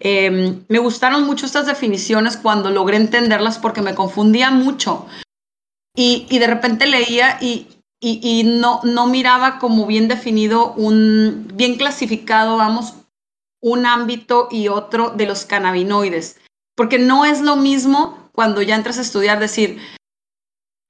em, 0.00 0.64
me 0.68 0.78
gustaron 0.78 1.24
mucho 1.24 1.44
estas 1.44 1.66
definiciones 1.66 2.36
cuando 2.36 2.70
logré 2.70 2.96
entenderlas 2.96 3.58
porque 3.58 3.82
me 3.82 3.94
confundía 3.94 4.50
mucho. 4.50 5.06
Y, 5.94 6.26
y 6.30 6.38
de 6.38 6.46
repente 6.46 6.86
leía 6.86 7.36
y, 7.40 7.66
y, 8.04 8.42
no, 8.42 8.80
no 8.82 9.06
miraba 9.06 9.60
como 9.60 9.86
bien 9.86 10.08
definido, 10.08 10.72
un, 10.72 11.48
bien 11.54 11.76
clasificado, 11.76 12.56
vamos, 12.56 12.94
un 13.60 13.86
ámbito 13.86 14.48
y 14.50 14.66
otro 14.66 15.10
de 15.10 15.26
los 15.26 15.44
cannabinoides. 15.44 16.40
Porque 16.74 16.98
no 16.98 17.24
es 17.24 17.40
lo 17.40 17.54
mismo 17.54 18.28
cuando 18.32 18.60
ya 18.60 18.74
entras 18.74 18.98
a 18.98 19.02
estudiar 19.02 19.38
decir, 19.38 19.80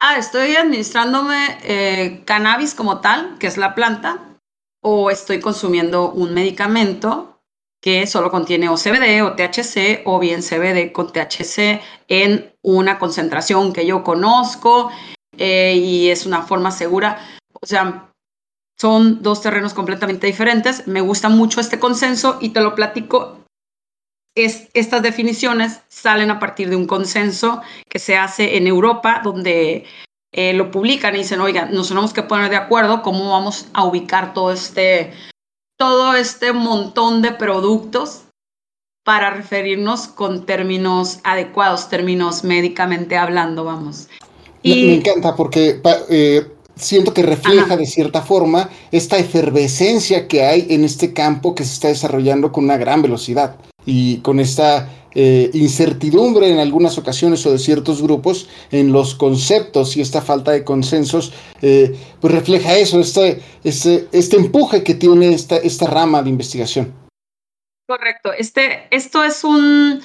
ah, 0.00 0.16
estoy 0.16 0.56
administrándome 0.56 1.58
eh, 1.64 2.22
cannabis 2.24 2.74
como 2.74 3.00
tal, 3.00 3.36
que 3.38 3.46
es 3.46 3.58
la 3.58 3.74
planta, 3.74 4.38
o 4.80 5.10
estoy 5.10 5.38
consumiendo 5.38 6.10
un 6.10 6.32
medicamento 6.32 7.42
que 7.82 8.06
solo 8.06 8.30
contiene 8.30 8.70
o 8.70 8.76
CBD 8.76 9.22
o 9.22 9.34
THC, 9.34 10.02
o 10.06 10.18
bien 10.18 10.40
CBD 10.40 10.92
con 10.92 11.12
THC 11.12 11.82
en 12.08 12.54
una 12.62 12.98
concentración 12.98 13.74
que 13.74 13.84
yo 13.84 14.02
conozco 14.02 14.90
eh, 15.37 15.74
y 15.76 16.11
es 16.11 16.26
una 16.26 16.43
forma 16.43 16.70
segura. 16.70 17.18
O 17.61 17.66
sea, 17.66 18.12
son 18.78 19.22
dos 19.22 19.41
terrenos 19.43 19.74
completamente 19.74 20.26
diferentes. 20.26 20.87
Me 20.87 21.01
gusta 21.01 21.28
mucho 21.28 21.61
este 21.61 21.78
consenso 21.78 22.39
y 22.41 22.51
te 22.51 22.61
lo 22.61 22.74
platico. 22.74 23.39
Es, 24.35 24.68
estas 24.74 25.03
definiciones 25.03 25.83
salen 25.89 26.30
a 26.30 26.39
partir 26.39 26.70
de 26.70 26.76
un 26.76 26.87
consenso 26.87 27.62
que 27.89 27.99
se 27.99 28.16
hace 28.16 28.57
en 28.57 28.66
Europa, 28.66 29.20
donde 29.22 29.85
eh, 30.33 30.55
lo 30.55 30.70
publican 30.70 31.14
y 31.14 31.18
dicen, 31.18 31.41
oiga, 31.41 31.66
nos 31.66 31.89
tenemos 31.89 32.14
que 32.14 32.22
poner 32.22 32.49
de 32.49 32.57
acuerdo 32.57 33.03
cómo 33.03 33.30
vamos 33.30 33.66
a 33.74 33.85
ubicar 33.85 34.33
todo 34.33 34.51
este, 34.51 35.12
todo 35.76 36.14
este 36.14 36.53
montón 36.53 37.20
de 37.20 37.33
productos 37.33 38.24
para 39.05 39.30
referirnos 39.30 40.09
con 40.09 40.47
términos 40.47 41.20
adecuados, 41.24 41.89
términos 41.91 42.45
médicamente 42.45 43.16
hablando, 43.16 43.64
vamos. 43.64 44.09
Me, 44.64 44.94
encanta 44.94 45.34
porque 45.34 45.80
eh, 46.08 46.46
siento 46.76 47.12
que 47.12 47.22
refleja 47.22 47.76
de 47.76 47.86
cierta 47.86 48.22
forma 48.22 48.70
esta 48.90 49.18
efervescencia 49.18 50.28
que 50.28 50.44
hay 50.44 50.66
en 50.70 50.84
este 50.84 51.12
campo 51.12 51.54
que 51.54 51.64
se 51.64 51.74
está 51.74 51.88
desarrollando 51.88 52.52
con 52.52 52.64
una 52.64 52.76
gran 52.76 53.02
velocidad 53.02 53.56
y 53.84 54.18
con 54.18 54.40
esta 54.40 54.88
eh, 55.14 55.50
incertidumbre 55.52 56.50
en 56.50 56.58
algunas 56.58 56.96
ocasiones 56.96 57.44
o 57.44 57.52
de 57.52 57.58
ciertos 57.58 58.00
grupos 58.00 58.48
en 58.70 58.92
los 58.92 59.14
conceptos 59.14 59.96
y 59.96 60.00
esta 60.00 60.22
falta 60.22 60.52
de 60.52 60.64
consensos, 60.64 61.34
eh, 61.60 61.94
pues 62.20 62.32
refleja 62.32 62.76
eso, 62.76 62.98
este, 62.98 63.42
este, 63.62 64.08
este 64.12 64.36
empuje 64.36 64.82
que 64.82 64.94
tiene 64.94 65.34
esta, 65.34 65.56
esta 65.56 65.86
rama 65.86 66.22
de 66.22 66.30
investigación. 66.30 66.94
Correcto, 67.86 68.32
este, 68.32 68.86
esto 68.90 69.22
es 69.22 69.44
un, 69.44 70.00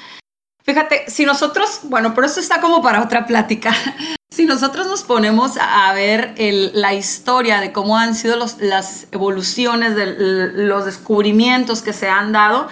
fíjate, 0.68 1.10
si 1.10 1.26
nosotros, 1.26 1.80
bueno, 1.84 2.14
pero 2.14 2.28
esto 2.28 2.40
está 2.40 2.60
como 2.60 2.82
para 2.82 3.02
otra 3.02 3.26
plática, 3.26 3.74
si 4.30 4.46
nosotros 4.46 4.86
nos 4.88 5.04
ponemos 5.04 5.54
a 5.60 5.94
ver 5.94 6.36
la 6.38 6.94
historia 6.94 7.62
de 7.62 7.72
cómo 7.72 7.98
han 7.98 8.14
sido 8.14 8.36
las 8.36 9.08
evoluciones, 9.12 9.96
de 9.96 10.52
los 10.54 10.86
descubrimientos 10.86 11.82
que 11.82 11.94
se 11.94 12.10
han 12.10 12.34
dado, 12.34 12.68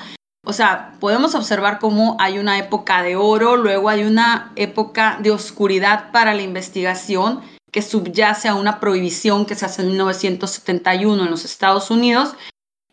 o 0.45 0.53
sea, 0.53 0.93
podemos 0.99 1.33
observar 1.33 1.79
cómo 1.79 2.17
hay 2.19 2.37
una 2.37 2.59
época 2.59 3.01
de 3.01 3.15
oro, 3.15 3.55
luego 3.55 3.89
hay 3.89 4.03
una 4.03 4.51
época 4.55 5.17
de 5.21 5.31
oscuridad 5.31 6.11
para 6.11 6.35
la 6.35 6.43
investigación 6.43 7.41
que 7.71 7.81
subyace 7.81 8.47
a 8.47 8.55
una 8.55 8.79
prohibición 8.79 9.45
que 9.45 9.55
se 9.55 9.65
hace 9.65 9.81
en 9.81 9.89
1971 9.89 11.23
en 11.23 11.31
los 11.31 11.45
Estados 11.45 11.89
Unidos 11.89 12.35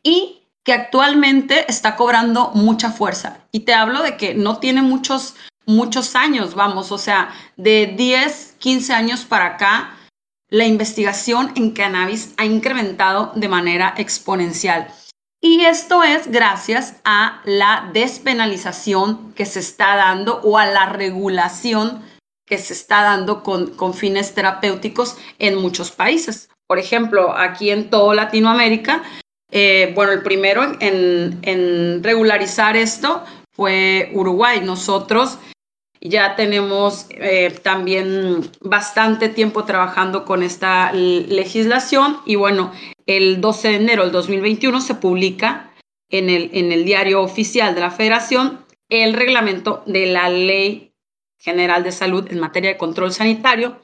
y 0.03 0.42
que 0.65 0.73
actualmente 0.73 1.65
está 1.69 1.97
cobrando 1.97 2.51
mucha 2.55 2.91
fuerza. 2.91 3.39
Y 3.51 3.61
te 3.61 3.75
hablo 3.75 4.03
de 4.03 4.17
que 4.17 4.35
no 4.35 4.59
tiene 4.59 4.83
muchos 4.83 5.35
muchos 5.67 6.17
años, 6.17 6.55
vamos, 6.55 6.93
o 6.93 6.99
sea, 6.99 7.31
de 7.57 7.95
10, 7.97 8.57
15 8.59 8.93
años 8.93 9.25
para 9.25 9.47
acá, 9.47 9.97
la 10.49 10.65
investigación 10.65 11.53
en 11.55 11.71
cannabis 11.71 12.35
ha 12.37 12.45
incrementado 12.45 13.33
de 13.35 13.49
manera 13.49 13.95
exponencial. 13.97 14.89
Y 15.41 15.65
esto 15.65 16.05
es 16.05 16.31
gracias 16.31 16.97
a 17.05 17.41
la 17.45 17.91
despenalización 17.93 19.33
que 19.33 19.47
se 19.47 19.61
está 19.61 19.97
dando 19.97 20.41
o 20.43 20.59
a 20.59 20.67
la 20.67 20.87
regulación 20.87 22.03
que 22.47 22.59
se 22.59 22.75
está 22.75 23.03
dando 23.03 23.43
con, 23.43 23.75
con 23.75 23.95
fines 23.95 24.35
terapéuticos 24.35 25.17
en 25.39 25.57
muchos 25.57 25.91
países. 25.91 26.49
Por 26.69 26.79
ejemplo, 26.79 27.37
aquí 27.37 27.71
en 27.71 27.91
toda 27.91 28.15
Latinoamérica, 28.15 29.03
eh, 29.53 29.93
bueno, 29.95 30.13
el 30.13 30.23
primero 30.23 30.63
en, 30.81 32.03
regularizar 32.03 32.77
esto 32.77 33.23
fue 33.53 34.11
Uruguay. 34.15 34.63
Nosotros 34.65 35.39
ya 36.01 36.35
tenemos 36.35 37.07
eh, 37.11 37.55
también 37.63 38.51
bastante 38.61 39.29
tiempo 39.29 39.65
trabajando 39.65 40.25
con 40.25 40.43
esta 40.43 40.93
legislación 40.93 42.19
y 42.25 42.37
bueno, 42.37 42.73
el 43.07 43.41
12 43.41 43.69
de 43.69 43.77
enero 43.77 44.03
del 44.05 44.13
2021 44.13 44.81
se 44.81 44.95
publica 44.95 45.71
en 46.09 46.31
el, 46.31 46.51
en 46.55 46.73
el 46.73 46.85
diario 46.85 47.21
oficial 47.21 47.75
de 47.75 47.83
la 47.83 47.91
federación 47.91 48.65
el 48.89 49.15
reglamento 49.15 49.83
de 49.87 50.07
la 50.07 50.29
Ley 50.29 50.95
General 51.39 51.83
de 51.83 51.93
Salud 51.93 52.31
en 52.31 52.41
materia 52.41 52.71
de 52.71 52.77
control 52.79 53.13
sanitario 53.13 53.81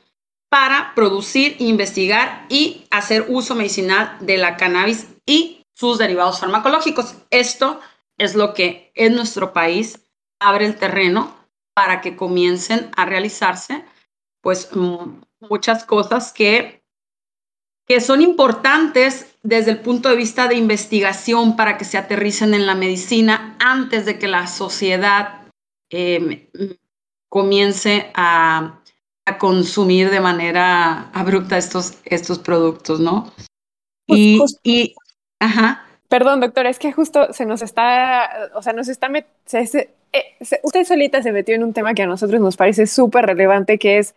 para 0.51 0.93
producir, 0.95 1.57
investigar 1.59 2.47
y 2.49 2.87
hacer 2.91 3.27
uso 3.29 3.55
medicinal 3.55 4.17
de 4.21 4.39
la 4.39 4.57
cannabis 4.57 5.09
y 5.27 5.58
sus 5.79 5.99
derivados 5.99 6.41
farmacológicos. 6.41 7.15
Esto 7.31 7.81
es 8.17 8.35
lo 8.35 8.53
que 8.53 8.91
en 8.95 9.15
nuestro 9.15 9.53
país 9.53 10.01
abre 10.41 10.67
el 10.67 10.77
terreno 10.77 11.37
para 11.73 12.01
que 12.01 12.17
comiencen 12.17 12.91
a 12.97 13.05
realizarse 13.05 13.85
pues 14.41 14.71
muchas 15.41 15.85
cosas 15.85 16.33
que, 16.33 16.83
que 17.87 18.01
son 18.01 18.23
importantes 18.23 19.37
desde 19.43 19.73
el 19.73 19.81
punto 19.81 20.09
de 20.09 20.17
vista 20.17 20.49
de 20.49 20.57
investigación 20.57 21.55
para 21.55 21.79
que 21.79 21.85
se 21.85 21.99
aterricen 21.99 22.55
en 22.55 22.67
la 22.67 22.75
medicina 22.75 23.57
antes 23.61 24.05
de 24.05 24.19
que 24.19 24.27
la 24.27 24.49
sociedad 24.49 25.47
em, 25.91 26.49
comience 27.29 28.11
a, 28.15 28.81
a, 29.27 29.39
consumir 29.39 30.11
de 30.11 30.21
manera 30.21 31.11
abrupta 31.11 31.57
estos, 31.57 31.99
estos 32.05 32.39
productos, 32.41 32.99
¿no? 32.99 33.33
y, 34.09 34.41
y, 34.63 34.95
ajá. 35.41 35.85
Perdón, 36.09 36.41
doctor, 36.41 36.67
es 36.67 36.79
que 36.79 36.93
justo 36.93 37.33
se 37.33 37.45
nos 37.45 37.61
está, 37.61 38.51
o 38.55 38.63
sea, 38.63 38.73
nos 38.73 38.89
está, 38.89 39.09
eh, 40.13 40.37
usted 40.63 40.85
solita 40.85 41.23
se 41.23 41.33
metió 41.33 41.55
en 41.55 41.63
un 41.63 41.75
tema 41.75 41.93
que 41.93 42.03
a 42.03 42.07
nosotros 42.07 42.41
nos 42.41 42.57
parece 42.57 42.87
súper 42.87 43.27
relevante, 43.27 43.79
que 43.79 43.99
es, 43.99 44.15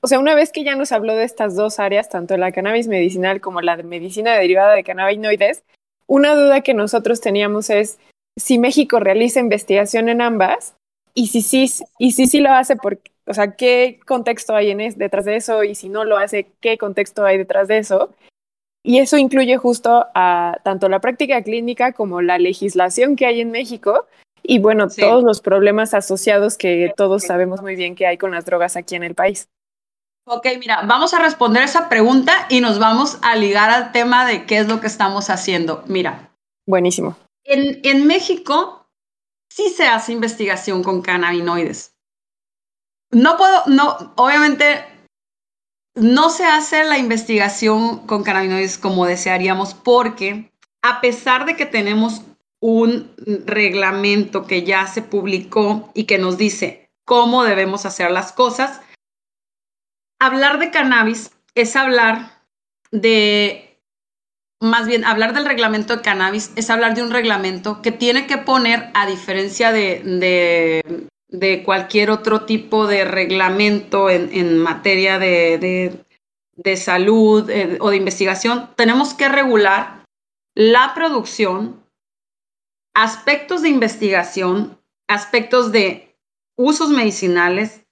o 0.00 0.06
sea, 0.06 0.20
una 0.20 0.36
vez 0.36 0.52
que 0.52 0.62
ya 0.62 0.76
nos 0.76 0.92
habló 0.92 1.16
de 1.16 1.24
estas 1.24 1.56
dos 1.56 1.80
áreas, 1.80 2.08
tanto 2.08 2.36
la 2.36 2.52
cannabis 2.52 2.86
medicinal 2.86 3.40
como 3.40 3.60
la 3.60 3.76
medicina 3.78 4.34
derivada 4.34 4.74
de 4.74 4.84
cannabinoides, 4.84 5.64
una 6.06 6.34
duda 6.34 6.60
que 6.60 6.72
nosotros 6.72 7.20
teníamos 7.20 7.68
es 7.68 7.98
si 8.36 8.58
México 8.58 9.00
realiza 9.00 9.40
investigación 9.40 10.08
en 10.08 10.20
ambas 10.20 10.74
y 11.14 11.26
si 11.26 11.42
sí, 11.42 11.68
y 11.98 12.12
si 12.12 12.26
sí 12.26 12.40
lo 12.40 12.52
hace, 12.52 12.76
por, 12.76 13.00
o 13.26 13.34
sea, 13.34 13.56
qué 13.56 13.98
contexto 14.06 14.54
hay 14.54 14.70
en 14.70 14.78
detrás 14.96 15.24
de 15.24 15.34
eso 15.34 15.64
y 15.64 15.74
si 15.74 15.88
no 15.88 16.04
lo 16.04 16.16
hace, 16.16 16.46
qué 16.60 16.78
contexto 16.78 17.24
hay 17.24 17.38
detrás 17.38 17.66
de 17.66 17.78
eso. 17.78 18.14
Y 18.82 18.98
eso 18.98 19.18
incluye 19.18 19.56
justo 19.56 20.06
a 20.14 20.58
tanto 20.62 20.88
la 20.88 21.00
práctica 21.00 21.42
clínica 21.42 21.92
como 21.92 22.22
la 22.22 22.38
legislación 22.38 23.16
que 23.16 23.26
hay 23.26 23.40
en 23.40 23.50
México 23.50 24.06
y 24.42 24.60
bueno, 24.60 24.88
todos 24.88 25.22
los 25.22 25.40
problemas 25.40 25.94
asociados 25.94 26.56
que 26.56 26.92
todos 26.96 27.24
sabemos 27.24 27.60
muy 27.60 27.76
bien 27.76 27.94
que 27.94 28.06
hay 28.06 28.16
con 28.16 28.30
las 28.30 28.44
drogas 28.44 28.76
aquí 28.76 28.94
en 28.94 29.02
el 29.02 29.14
país. 29.14 29.48
Ok, 30.26 30.46
mira, 30.58 30.82
vamos 30.86 31.14
a 31.14 31.18
responder 31.18 31.62
esa 31.62 31.88
pregunta 31.88 32.46
y 32.48 32.60
nos 32.60 32.78
vamos 32.78 33.18
a 33.22 33.34
ligar 33.36 33.70
al 33.70 33.92
tema 33.92 34.26
de 34.26 34.46
qué 34.46 34.58
es 34.58 34.68
lo 34.68 34.80
que 34.80 34.86
estamos 34.86 35.30
haciendo. 35.30 35.82
Mira. 35.86 36.30
Buenísimo. 36.66 37.16
En, 37.44 37.80
en 37.82 38.06
México 38.06 38.86
sí 39.50 39.70
se 39.70 39.86
hace 39.86 40.12
investigación 40.12 40.82
con 40.82 41.02
cannabinoides. 41.02 41.94
No 43.10 43.38
puedo, 43.38 43.64
no, 43.66 44.12
obviamente 44.16 44.84
no 46.00 46.30
se 46.30 46.44
hace 46.44 46.84
la 46.84 46.98
investigación 46.98 48.06
con 48.06 48.22
cannabinoides 48.22 48.78
como 48.78 49.06
desearíamos 49.06 49.74
porque 49.74 50.52
a 50.82 51.00
pesar 51.00 51.44
de 51.44 51.56
que 51.56 51.66
tenemos 51.66 52.22
un 52.60 53.12
reglamento 53.46 54.46
que 54.46 54.64
ya 54.64 54.86
se 54.86 55.02
publicó 55.02 55.90
y 55.94 56.04
que 56.04 56.18
nos 56.18 56.38
dice 56.38 56.90
cómo 57.04 57.44
debemos 57.44 57.86
hacer 57.86 58.10
las 58.10 58.32
cosas. 58.32 58.80
Hablar 60.20 60.58
de 60.58 60.70
cannabis 60.70 61.30
es 61.54 61.76
hablar 61.76 62.42
de, 62.90 63.80
más 64.60 64.86
bien, 64.86 65.04
hablar 65.04 65.34
del 65.34 65.46
reglamento 65.46 65.96
de 65.96 66.02
cannabis 66.02 66.52
es 66.56 66.70
hablar 66.70 66.94
de 66.94 67.02
un 67.02 67.10
reglamento 67.10 67.80
que 67.82 67.92
tiene 67.92 68.26
que 68.26 68.38
poner, 68.38 68.90
a 68.94 69.06
diferencia 69.06 69.72
de, 69.72 70.02
de, 70.02 71.08
cualquier 71.64 72.10
otro 72.10 72.44
tipo 72.46 72.86
de 72.86 73.04
reglamento 73.04 74.08
en, 74.10 74.58
materia 74.58 75.18
de, 75.18 76.04
de 76.58 76.76
salud 76.76 77.48
eh, 77.50 77.78
o 77.80 77.90
de 77.90 77.96
investigación, 77.96 78.70
tenemos 78.76 79.14
que 79.14 79.28
regular 79.28 80.04
la 80.54 80.92
producción, 80.94 81.84
aspectos 82.94 83.62
de 83.62 83.68
investigación, 83.68 84.80
aspectos 85.08 85.70
de 85.70 86.16
usos 86.56 86.90
medicinales 86.90 87.86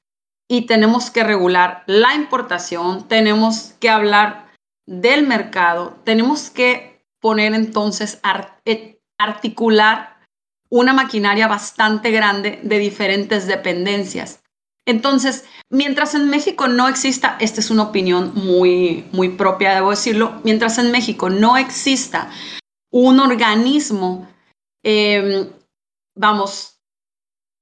y 0.49 0.67
tenemos 0.67 1.11
que 1.11 1.23
regular 1.23 1.85
la 1.87 2.15
importación, 2.15 3.07
tenemos 3.07 3.75
que 3.81 3.89
hablar 3.89 4.53
del 4.87 5.27
mercado, 5.27 5.97
tenemos 6.05 6.51
que 6.51 7.05
poner 7.21 7.55
entonces, 7.55 8.21
eh, 8.65 9.01
articular 9.19 10.16
una 10.69 10.93
maquinaria 10.93 11.49
bastante 11.49 12.11
grande 12.11 12.61
de 12.63 12.79
diferentes 12.79 13.47
dependencias. 13.47 14.41
Entonces, 14.87 15.45
mientras 15.69 16.15
en 16.15 16.31
México 16.31 16.69
no 16.69 16.89
exista, 16.89 17.37
esta 17.41 17.61
es 17.61 17.71
una 17.71 17.83
opinión 17.83 18.33
muy, 18.35 19.05
muy 19.13 19.31
propia, 19.31 19.75
debo 19.75 19.91
decirlo, 19.91 20.41
mientras 20.45 20.79
en 20.79 20.93
México 20.93 21.29
no 21.29 21.57
exista 21.57 22.31
un 22.93 23.19
organismo, 23.19 24.29
em, 24.85 25.49
vamos, 26.15 26.77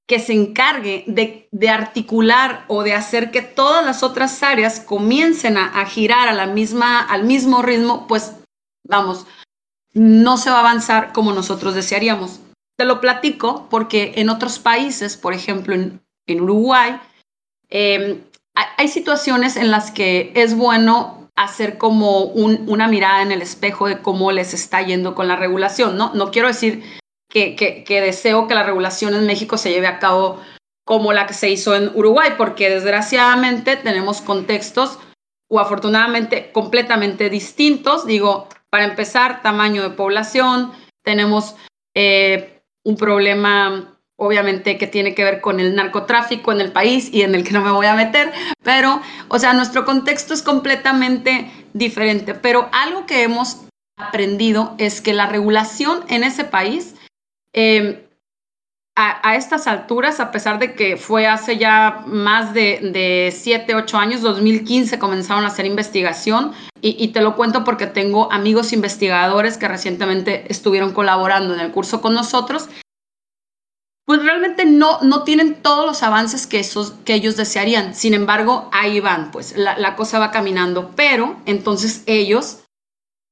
que 0.07 0.19
se 0.19 0.35
encargue 0.35 1.05
de, 1.07 1.69
articular 1.69 2.67
o 2.69 2.83
de 2.83 2.93
hacer 2.93 3.31
que 3.31 3.41
todas 3.41 3.85
las 3.85 4.03
otras 4.03 4.43
áreas 4.43 4.81
comiencen 4.81 5.57
a, 5.57 5.85
girar 5.87 6.29
a 6.29 6.35
la 6.35 6.47
misma, 6.47 7.01
al 7.01 7.25
mismo 7.25 7.63
ritmo, 7.63 8.07
pues 8.07 8.33
vamos, 8.87 9.27
no 9.95 10.37
se 10.37 10.51
va 10.51 10.57
a 10.57 10.61
avanzar 10.61 11.15
como 11.15 11.33
nosotros 11.33 11.75
desearíamos. 11.75 12.41
Te 12.77 12.85
lo 12.85 13.01
platico 13.01 13.69
porque 13.71 14.15
en 14.17 14.29
otros 14.29 14.59
países, 14.59 15.17
por 15.17 15.33
ejemplo 15.33 15.75
en, 15.75 16.01
Uruguay, 16.41 17.01
em, 17.69 18.21
hay, 18.55 18.89
situaciones 18.89 19.57
en 19.57 19.71
las 19.71 19.91
que 19.91 20.33
es 20.35 20.57
bueno 20.57 21.31
hacer 21.37 21.79
como 21.79 22.23
una 22.23 22.89
mirada 22.89 23.23
en 23.23 23.33
el 23.33 23.43
espejo 23.43 23.89
de 23.89 23.99
cómo 23.99 24.31
les 24.33 24.55
está 24.55 24.83
yendo 24.83 25.15
con 25.15 25.29
la 25.29 25.37
regulación, 25.37 25.97
¿no? 25.97 26.15
No 26.15 26.31
quiero 26.31 26.49
decir 26.49 26.85
que, 27.29 27.85
deseo 27.89 28.47
que 28.47 28.55
la 28.55 28.63
regulación 28.63 29.15
en 29.15 29.27
México 29.27 29.59
se 29.59 29.71
lleve 29.71 29.89
a 29.89 29.99
cabo 29.99 30.41
como 30.85 31.13
la 31.13 31.27
que 31.27 31.35
se 31.35 31.51
hizo 31.51 31.75
en 31.75 31.91
Uruguay, 31.95 32.35
porque 32.37 32.71
desgraciadamente 32.71 33.77
tenemos 33.77 34.21
contextos 34.21 34.99
o 35.51 35.59
afortunadamente 35.59 36.53
completamente 36.53 37.31
distintos. 37.31 38.07
Digo, 38.07 38.49
para 38.71 38.85
empezar, 38.85 39.43
tamaño 39.43 39.83
de 39.83 39.91
población, 39.91 40.73
tenemos 41.03 41.57
eh, 41.95 42.54
un 42.85 42.97
problema 42.97 43.91
obviamente 44.17 44.79
que 44.79 44.87
tiene 44.87 45.15
que 45.15 45.25
ver 45.25 45.41
con 45.41 45.59
el 45.59 45.75
narcotráfico 45.75 46.53
en 46.53 46.61
el 46.61 46.71
país 46.71 47.11
y 47.13 47.23
en 47.23 47.35
el 47.35 47.43
que 47.43 47.53
no 47.53 47.63
me 47.63 47.73
voy 47.73 47.87
a 47.87 47.97
meter, 47.97 48.33
pero, 48.63 49.03
o 49.29 49.39
sea, 49.41 49.55
nuestro 49.55 49.85
contexto 49.85 50.35
es 50.35 50.43
completamente 50.43 51.51
diferente, 51.73 52.35
pero 52.35 52.69
algo 52.71 53.07
que 53.07 53.25
hemos 53.25 53.63
aprendido 53.97 54.77
es 54.79 55.01
que 55.01 55.15
la 55.15 55.27
regulación 55.27 56.05
en 56.09 56.23
ese 56.23 56.45
país 56.45 56.95
Em, 57.57 58.04
a, 58.97 59.35
estas 59.35 59.67
alturas, 59.67 60.21
a 60.21 60.31
pesar 60.31 60.61
de 60.61 60.75
que 60.75 60.97
fue 60.97 61.27
hace 61.27 61.59
ya 61.59 62.05
más 62.07 62.55
de, 62.55 62.79
de 62.93 63.35
7, 63.37 63.75
8 63.75 63.99
años, 63.99 64.23
2015 64.23 64.99
comenzaron 65.01 65.45
a 65.45 65.49
hacer 65.49 65.67
investigación. 65.67 66.53
Y, 66.81 67.09
te 67.09 67.23
lo 67.23 67.35
cuento 67.35 67.65
porque 67.65 67.87
tengo 67.87 68.31
amigos 68.31 68.75
investigadores 68.75 69.57
que 69.57 69.67
recientemente 69.69 70.45
estuvieron 70.53 70.93
colaborando 70.93 71.55
en 71.55 71.61
el 71.61 71.73
curso 71.73 72.03
con 72.03 72.13
nosotros, 72.13 72.69
pues 74.05 74.23
realmente 74.23 74.67
no, 74.67 75.01
no 75.01 75.23
tienen 75.25 75.55
todos 75.63 75.87
los 75.87 76.03
avances 76.03 76.47
que, 76.47 76.61
esos, 76.61 76.93
que 77.07 77.15
ellos 77.15 77.39
desearían. 77.39 77.95
Sin 77.95 78.13
embargo, 78.13 78.69
ahí 78.71 79.01
van, 79.01 79.31
pues 79.31 79.57
la, 79.57 79.79
la 79.79 79.97
cosa 79.97 80.19
va 80.19 80.31
caminando, 80.31 80.91
pero 80.95 81.37
entonces 81.47 82.03
ellos 82.05 82.64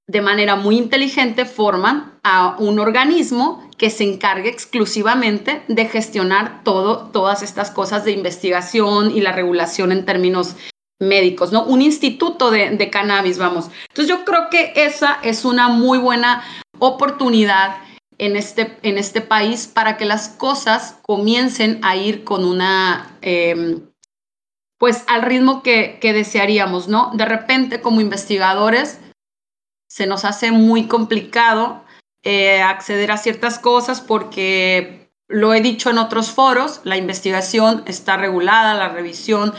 de 0.07 0.21
manera 0.21 0.57
muy 0.57 0.77
inteligente 0.77 1.45
forman 1.45 2.19
a 2.23 2.57
un 2.59 2.79
organismo 2.79 3.69
que 3.79 3.91
se 3.91 4.05
encargue 4.05 4.49
exclusivamente 4.49 5.63
de 5.69 5.87
gestionar 5.87 6.63
todo, 6.65 7.11
todas 7.11 7.43
estas 7.43 7.71
cosas 7.71 8.05
de 8.05 8.13
investigación 8.13 9.11
y 9.11 9.21
la 9.21 9.33
regulación 9.33 9.93
en 9.93 10.05
términos 10.05 10.57
médicos, 11.01 11.53
¿no? 11.53 11.65
Un 11.65 11.83
instituto 11.83 12.51
de, 12.51 12.91
cannabis, 12.91 13.39
vamos. 13.39 13.71
Entonces 13.89 14.09
yo 14.09 14.25
creo 14.25 14.49
que 14.51 14.73
esa 14.77 15.19
es 15.23 15.45
una 15.45 15.69
muy 15.69 15.99
buena 15.99 16.45
oportunidad 16.79 17.77
en 18.19 18.37
este, 18.37 18.77
en 18.83 18.99
este 18.99 19.21
país 19.21 19.67
para 19.67 19.97
que 19.97 20.05
las 20.05 20.29
cosas 20.29 20.99
comiencen 21.03 21.81
a 21.83 21.97
ir 21.97 22.23
con 22.23 22.45
una, 22.45 23.17
em, 23.21 23.81
pues 24.79 25.05
al 25.09 25.23
ritmo 25.23 25.63
que, 25.63 25.99
que 26.01 26.13
desearíamos, 26.13 26.87
¿no? 26.89 27.11
De 27.15 27.25
repente 27.25 27.81
como 27.81 28.01
investigadores 28.01 29.01
se 29.93 30.07
nos 30.07 30.25
hace 30.25 30.53
muy 30.53 30.87
complicado 30.87 31.85
eh, 32.25 32.63
acceder 32.63 33.13
a 33.13 33.19
ciertas 33.19 33.59
cosas 33.59 34.01
porque 34.01 35.13
lo 35.29 35.53
he 35.53 35.61
dicho 35.61 35.91
en 35.91 35.99
otros 35.99 36.31
foros, 36.31 36.81
la 36.85 36.97
investigación 36.97 37.83
está 37.85 38.17
regulada, 38.17 38.73
la 38.73 38.89
revisión 38.89 39.53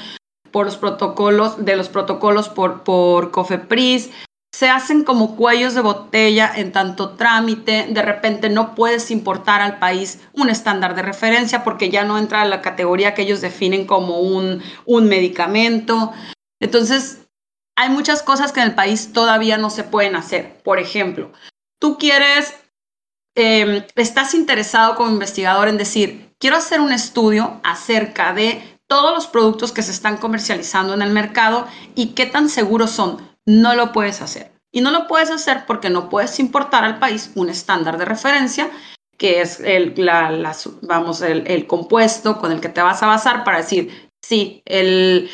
por 0.50 0.66
los 0.66 0.78
protocolos, 0.78 1.64
de 1.64 1.76
los 1.76 1.88
protocolos 1.88 2.50
por, 2.50 2.82
por 2.82 3.30
COFEPRIS, 3.30 4.10
se 4.52 4.70
hacen 4.70 5.04
como 5.04 5.36
cuellos 5.36 5.76
de 5.76 5.82
botella 5.82 6.52
en 6.56 6.72
tanto 6.72 7.12
trámite, 7.12 7.86
de 7.92 8.02
repente 8.02 8.50
no 8.50 8.74
puedes 8.74 9.12
importar 9.12 9.62
al 9.62 9.78
país 9.78 10.20
un 10.34 10.50
estándar 10.50 10.96
de 10.96 11.04
referencia 11.04 11.64
porque 11.64 11.92
ya 11.92 12.06
no 12.06 12.18
entra 12.18 12.42
en 12.42 12.50
la 12.50 12.62
categoría 12.62 13.14
que 13.14 13.22
ellos 13.22 13.42
definen 13.42 13.86
como 13.86 14.18
un, 14.20 14.64
un 14.86 15.08
medicamento. 15.08 16.12
Entonces, 16.60 17.23
hay 17.76 17.90
muchas 17.90 18.22
cosas 18.22 18.52
que 18.52 18.62
en 18.62 18.68
el 18.68 18.76
país 18.76 19.14
todavía 19.14 19.58
no 19.58 19.70
se 19.70 19.84
pueden 19.84 20.16
hacer. 20.16 20.62
Por 20.64 20.80
ejemplo, 20.80 21.32
tú 21.80 21.98
quieres, 21.98 22.56
em, 23.36 23.84
estás 23.96 24.34
interesado 24.34 24.96
como 24.96 25.12
investigador 25.12 25.68
en 25.68 25.78
decir, 25.78 26.34
quiero 26.40 26.58
hacer 26.58 26.82
un 26.82 26.92
estudio 26.92 27.60
acerca 27.64 28.34
de 28.34 28.62
todos 28.88 29.14
los 29.14 29.28
productos 29.28 29.72
que 29.72 29.82
se 29.82 29.92
están 29.92 30.18
comercializando 30.18 30.94
en 30.94 31.02
el 31.02 31.10
mercado 31.10 31.68
y 31.96 32.14
qué 32.14 32.26
tan 32.26 32.50
seguros 32.50 32.92
son. 32.92 33.18
No 33.46 33.76
lo 33.76 33.92
puedes 33.92 34.22
hacer. 34.22 34.52
Y 34.72 34.82
no 34.82 34.92
lo 34.92 35.08
puedes 35.08 35.30
hacer 35.30 35.66
porque 35.66 35.90
no 35.90 36.10
puedes 36.10 36.40
importar 36.40 36.84
al 36.84 37.00
país 37.00 37.32
un 37.36 37.50
estándar 37.50 37.98
de 37.98 38.06
referencia 38.06 38.70
que 39.18 39.42
es 39.42 39.60
el, 39.60 39.94
vamos, 40.82 41.22
el, 41.22 41.48
el 41.48 41.68
compuesto 41.68 42.40
con 42.40 42.52
el 42.52 42.60
que 42.60 42.70
te 42.70 42.82
vas 42.82 43.04
a 43.04 43.08
basar 43.08 43.44
para 43.44 43.60
decir, 43.60 44.10
sí, 44.22 44.62
el, 44.66 45.30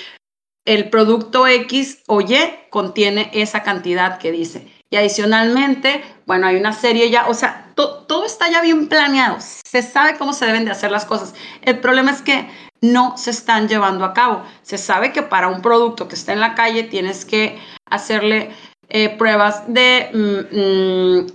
el 0.69 0.91
producto 0.91 1.47
X 1.47 2.03
o 2.05 2.21
Y 2.21 2.37
contiene 2.69 3.31
esa 3.33 3.63
cantidad 3.63 4.19
que 4.19 4.31
dice. 4.31 4.67
Y 4.91 4.97
adicionalmente, 4.97 6.03
bueno, 6.27 6.45
hay 6.45 6.57
una 6.57 6.73
serie 6.73 7.09
ya, 7.09 7.27
o 7.27 7.33
sea, 7.33 7.71
todo 7.73 8.23
está 8.23 8.51
ya 8.51 8.61
bien 8.61 8.87
planeado, 8.87 9.37
se 9.39 9.81
sabe 9.81 10.15
cómo 10.17 10.31
se 10.31 10.45
deben 10.45 10.65
de 10.65 10.71
hacer 10.71 10.91
las 10.91 11.05
cosas. 11.05 11.33
El 11.63 11.79
problema 11.79 12.11
es 12.11 12.21
que 12.21 12.47
no 12.81 13.17
se 13.17 13.31
están 13.31 13.67
llevando 13.67 14.05
a 14.05 14.13
cabo. 14.13 14.43
Se 14.61 14.77
sabe 14.77 15.11
que 15.11 15.23
para 15.23 15.47
un 15.47 15.63
producto 15.63 16.07
que 16.07 16.13
está 16.13 16.33
en 16.33 16.39
la 16.39 16.53
calle 16.53 16.83
tienes 16.83 17.25
que 17.25 17.57
hacerle 17.89 18.51
eh, 18.89 19.09
pruebas 19.17 19.63
de 19.73 20.09
mm, 20.13 20.55
mm, 20.55 21.27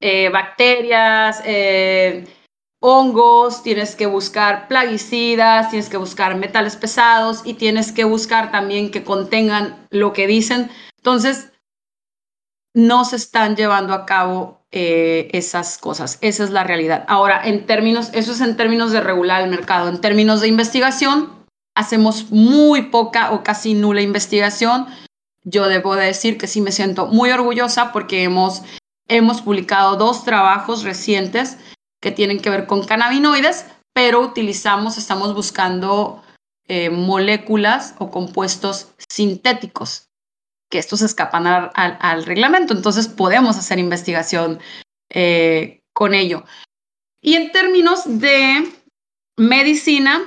eh, 0.00 0.28
bacterias, 0.30 1.42
eh, 1.44 2.24
hongos, 2.86 3.62
tienes 3.62 3.96
que 3.96 4.04
buscar 4.04 4.68
plaguicidas, 4.68 5.70
tienes 5.70 5.88
que 5.88 5.96
buscar 5.96 6.36
metales 6.36 6.76
pesados 6.76 7.40
y 7.42 7.54
tienes 7.54 7.92
que 7.92 8.04
buscar 8.04 8.50
también 8.50 8.90
que 8.90 9.04
contengan 9.04 9.86
lo 9.88 10.12
que 10.12 10.26
dicen. 10.26 10.70
Entonces, 10.98 11.50
no 12.74 13.06
se 13.06 13.16
están 13.16 13.56
llevando 13.56 13.94
a 13.94 14.04
cabo 14.04 14.66
eh, 14.70 15.30
esas 15.32 15.78
cosas. 15.78 16.18
Esa 16.20 16.44
es 16.44 16.50
la 16.50 16.62
realidad. 16.62 17.06
Ahora, 17.08 17.40
en 17.42 17.64
términos, 17.64 18.10
eso 18.12 18.32
es 18.32 18.42
en 18.42 18.54
términos 18.54 18.92
de 18.92 19.00
regular 19.00 19.40
el 19.40 19.48
mercado. 19.48 19.88
En 19.88 20.02
términos 20.02 20.42
de 20.42 20.48
investigación, 20.48 21.32
hacemos 21.74 22.30
muy 22.32 22.82
poca 22.82 23.32
o 23.32 23.42
casi 23.42 23.72
nula 23.72 24.02
investigación. 24.02 24.88
Yo 25.42 25.68
debo 25.68 25.96
decir 25.96 26.36
que 26.36 26.48
sí 26.48 26.60
me 26.60 26.70
siento 26.70 27.06
muy 27.06 27.30
orgullosa 27.30 27.92
porque 27.92 28.24
hemos, 28.24 28.62
hemos 29.08 29.40
publicado 29.40 29.96
dos 29.96 30.24
trabajos 30.24 30.84
recientes 30.84 31.56
que 32.04 32.12
tienen 32.12 32.38
que 32.38 32.50
ver 32.50 32.66
con 32.66 32.84
cannabinoides, 32.84 33.64
pero 33.94 34.20
utilizamos, 34.20 34.98
estamos 34.98 35.34
buscando 35.34 36.22
eh, 36.68 36.90
moléculas 36.90 37.94
o 37.98 38.10
compuestos 38.10 38.92
sintéticos, 39.08 40.10
que 40.70 40.78
estos 40.78 41.00
escapan 41.00 41.46
al, 41.46 42.26
reglamento, 42.26 42.74
entonces 42.74 43.08
podemos 43.08 43.56
hacer 43.56 43.78
investigación 43.78 44.60
eh, 45.08 45.82
con 45.94 46.12
ello. 46.12 46.44
Y 47.22 47.36
en 47.36 47.52
términos 47.52 48.02
de 48.04 48.70
medicina, 49.38 50.20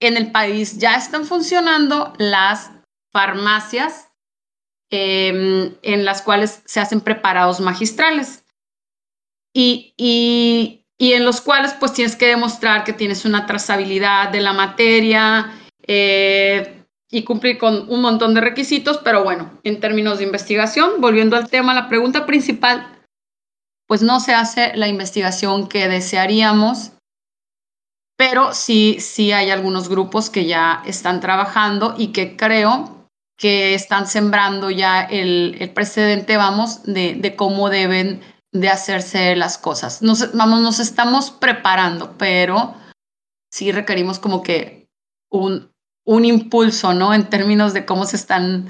en 0.00 0.16
el 0.16 0.32
país 0.32 0.78
ya 0.78 0.94
están 0.94 1.26
funcionando 1.26 2.14
las 2.16 2.70
farmacias 3.12 4.08
em, 4.88 5.74
en 5.82 6.06
las 6.06 6.22
cuales 6.22 6.62
se 6.64 6.80
hacen 6.80 7.02
preparados 7.02 7.60
magistrales. 7.60 8.42
Y, 9.52 9.92
y, 9.98 10.79
y, 11.00 11.14
en 11.14 11.24
los 11.24 11.40
cuales 11.40 11.74
pues 11.80 11.92
tienes 11.94 12.14
que 12.14 12.26
demostrar 12.26 12.84
que 12.84 12.92
tienes 12.92 13.24
una 13.24 13.46
trazabilidad 13.46 14.28
de 14.28 14.40
la 14.40 14.52
materia 14.52 15.50
eh, 15.86 16.84
y 17.10 17.24
cumplir 17.24 17.58
con 17.58 17.88
un 17.88 18.02
montón 18.02 18.34
de 18.34 18.40
requisitos, 18.40 18.98
pero 18.98 19.24
bueno, 19.24 19.58
en 19.64 19.80
términos 19.80 20.18
de 20.18 20.24
investigación, 20.24 21.00
volviendo 21.00 21.36
al 21.36 21.48
tema, 21.48 21.74
la 21.74 21.88
pregunta 21.88 22.26
principal, 22.26 22.86
pues 23.86 24.02
no 24.02 24.20
se 24.20 24.34
hace 24.34 24.76
la 24.76 24.86
investigación 24.86 25.68
que 25.68 25.88
desearíamos 25.88 26.92
pero 28.20 28.52
sí, 28.52 28.98
sí 29.00 29.32
hay 29.32 29.48
algunos 29.48 29.88
grupos 29.88 30.28
que 30.28 30.44
ya 30.44 30.82
están 30.84 31.20
trabajando 31.20 31.94
y 31.96 32.08
que 32.08 32.36
creo 32.36 33.08
que 33.38 33.72
están 33.72 34.06
sembrando 34.06 34.68
ya 34.68 35.00
el, 35.00 35.70
precedente, 35.74 36.36
vamos, 36.36 36.82
de, 36.82 37.34
cómo 37.34 37.70
deben 37.70 38.20
de 38.52 38.68
hacerse 38.68 39.36
las 39.36 39.58
cosas. 39.58 40.02
Nos, 40.02 40.32
vamos, 40.34 40.60
nos 40.60 40.80
estamos 40.80 41.30
preparando, 41.30 42.14
pero 42.18 42.74
sí 43.52 43.72
requerimos 43.72 44.18
como 44.18 44.42
que 44.42 44.88
un, 45.30 45.70
un 46.04 46.24
impulso, 46.24 46.92
¿no? 46.94 47.14
En 47.14 47.28
términos 47.28 47.72
de 47.72 47.86
cómo 47.86 48.04
se 48.06 48.16
están 48.16 48.68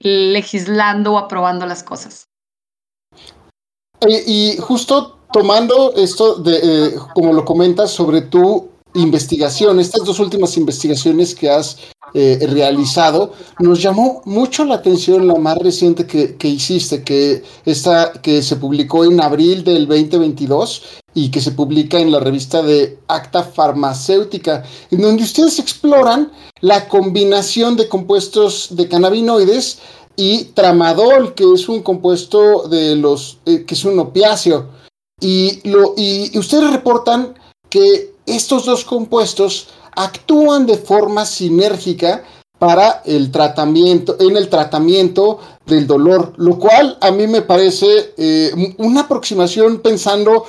legislando 0.00 1.14
o 1.14 1.18
aprobando 1.18 1.66
las 1.66 1.82
cosas. 1.82 2.28
Y, 4.06 4.56
justo 4.58 5.18
tomando 5.32 5.92
esto 5.94 6.36
de, 6.36 6.60
eh, 6.62 6.94
como 7.14 7.32
lo 7.32 7.44
comentas 7.44 7.90
sobre 7.90 8.22
tu 8.22 8.70
investigación, 8.94 9.80
estas 9.80 10.04
dos 10.04 10.20
últimas 10.20 10.56
investigaciones 10.56 11.34
que 11.34 11.50
has 11.50 11.78
eh, 12.14 12.38
realizado, 12.50 13.32
nos 13.58 13.82
llamó 13.82 14.22
mucho 14.24 14.64
la 14.64 14.76
atención 14.76 15.26
la 15.26 15.34
más 15.34 15.58
reciente 15.58 16.06
que, 16.06 16.36
que, 16.36 16.48
hiciste, 16.48 17.02
que, 17.02 17.42
esta, 17.64 18.12
que 18.12 18.42
se 18.42 18.56
publicó 18.56 19.04
en 19.04 19.20
abril 19.20 19.62
del 19.62 19.86
2022 19.86 20.82
y 21.14 21.30
que 21.30 21.40
se 21.40 21.52
publica 21.52 21.98
en 21.98 22.10
la 22.10 22.20
revista 22.20 22.62
de 22.62 22.98
Acta 23.08 23.42
Farmacéutica, 23.42 24.64
en 24.90 25.02
donde 25.02 25.24
ustedes 25.24 25.58
exploran 25.58 26.32
la 26.60 26.88
combinación 26.88 27.76
de 27.76 27.88
compuestos 27.88 28.68
de 28.70 28.88
cannabinoides 28.88 29.78
y 30.16 30.44
tramadol, 30.46 31.34
que 31.34 31.44
es 31.52 31.68
un 31.68 31.82
compuesto 31.82 32.68
de 32.68 32.96
los, 32.96 33.38
eh, 33.46 33.64
que 33.64 33.74
es 33.74 33.84
un 33.84 33.98
opiáceo. 33.98 34.66
Y, 35.20 35.68
lo, 35.68 35.94
y 35.96 36.36
ustedes 36.38 36.70
reportan 36.70 37.34
que 37.68 38.14
estos 38.26 38.66
dos 38.66 38.84
compuestos 38.84 39.68
actúan 39.98 40.64
de 40.64 40.78
forma 40.78 41.26
sinérgica 41.26 42.22
para 42.58 43.02
el 43.04 43.30
tratamiento, 43.30 44.16
en 44.20 44.36
el 44.36 44.48
tratamiento 44.48 45.38
del 45.66 45.86
dolor, 45.86 46.32
lo 46.36 46.58
cual 46.58 46.98
a 47.00 47.10
mí 47.10 47.26
me 47.26 47.42
parece 47.42 48.14
eh, 48.16 48.74
una 48.78 49.02
aproximación 49.02 49.80
pensando 49.80 50.44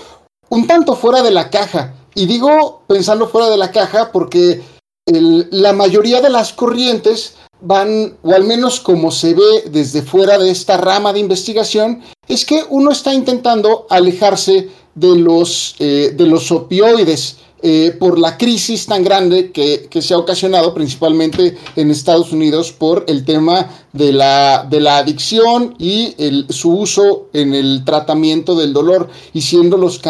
un 0.50 0.66
tanto 0.66 0.96
fuera 0.96 1.22
de 1.22 1.32
la 1.32 1.50
caja. 1.50 1.94
Y 2.16 2.26
digo 2.26 2.84
pensando 2.88 3.28
fuera 3.28 3.50
de 3.50 3.58
la 3.58 3.72
caja 3.72 4.12
porque 4.12 4.62
la 5.06 5.74
mayoría 5.74 6.22
de 6.22 6.30
las 6.30 6.54
corrientes 6.54 7.36
van, 7.62 8.18
o 8.24 8.34
al 8.34 8.44
menos 8.44 8.80
como 8.80 9.12
se 9.12 9.34
ve 9.34 9.64
desde 9.72 10.02
fuera 10.02 10.38
de 10.38 10.50
esta 10.50 10.78
rama 10.78 11.14
de 11.14 11.20
investigación, 11.20 12.02
es 12.28 12.46
que 12.46 12.64
uno 12.70 12.92
está 12.92 13.14
intentando 13.14 13.86
alejarse 13.90 14.70
de 14.96 15.16
los, 15.16 15.76
eh, 15.80 16.14
de 16.16 16.26
los 16.26 16.52
opioides 16.52 17.38
eh, 17.62 17.96
por 18.00 18.18
la 18.18 18.38
crisis 18.38 18.86
tan 18.86 19.04
grande 19.04 19.52
que, 19.52 19.90
se 20.02 20.14
ha 20.14 20.18
ocasionado 20.18 20.74
principalmente 20.74 21.58
en 21.76 21.92
Estados 21.92 22.32
Unidos 22.32 22.72
por 22.72 23.04
el 23.08 23.26
tema 23.26 23.70
de 23.92 24.14
la, 24.14 24.66
de 24.70 24.80
la 24.80 24.98
adicción 24.98 25.76
y 25.78 26.16
el, 26.18 26.46
su 26.50 26.72
uso 26.72 27.28
en 27.34 27.54
el 27.54 27.84
tratamiento 27.84 28.56
del 28.56 28.72
dolor 28.72 29.10
y 29.34 29.42
siendo 29.42 29.78
los, 29.78 30.02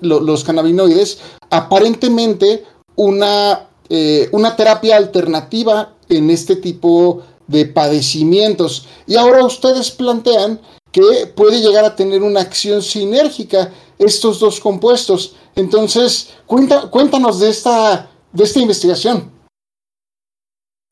los 0.00 0.44
cannabinoides 0.44 1.18
aparentemente 1.50 2.64
una, 2.96 3.68
eh, 3.88 4.28
una 4.32 4.56
terapia 4.56 4.96
alternativa 4.96 5.94
en 6.08 6.30
este 6.30 6.56
tipo 6.56 7.22
de 7.46 7.66
padecimientos. 7.66 8.86
Y 9.06 9.16
ahora 9.16 9.44
ustedes 9.44 9.90
plantean 9.90 10.60
que 10.90 11.26
puede 11.34 11.60
llegar 11.60 11.84
a 11.84 11.94
tener 11.94 12.22
una 12.22 12.40
acción 12.40 12.82
sinérgica 12.82 13.70
estos 13.98 14.40
dos 14.40 14.60
compuestos. 14.60 15.36
Entonces, 15.54 16.34
cuéntanos 16.46 17.40
de 17.40 17.50
esta, 17.50 18.10
de 18.32 18.44
esta 18.44 18.60
investigación. 18.60 19.32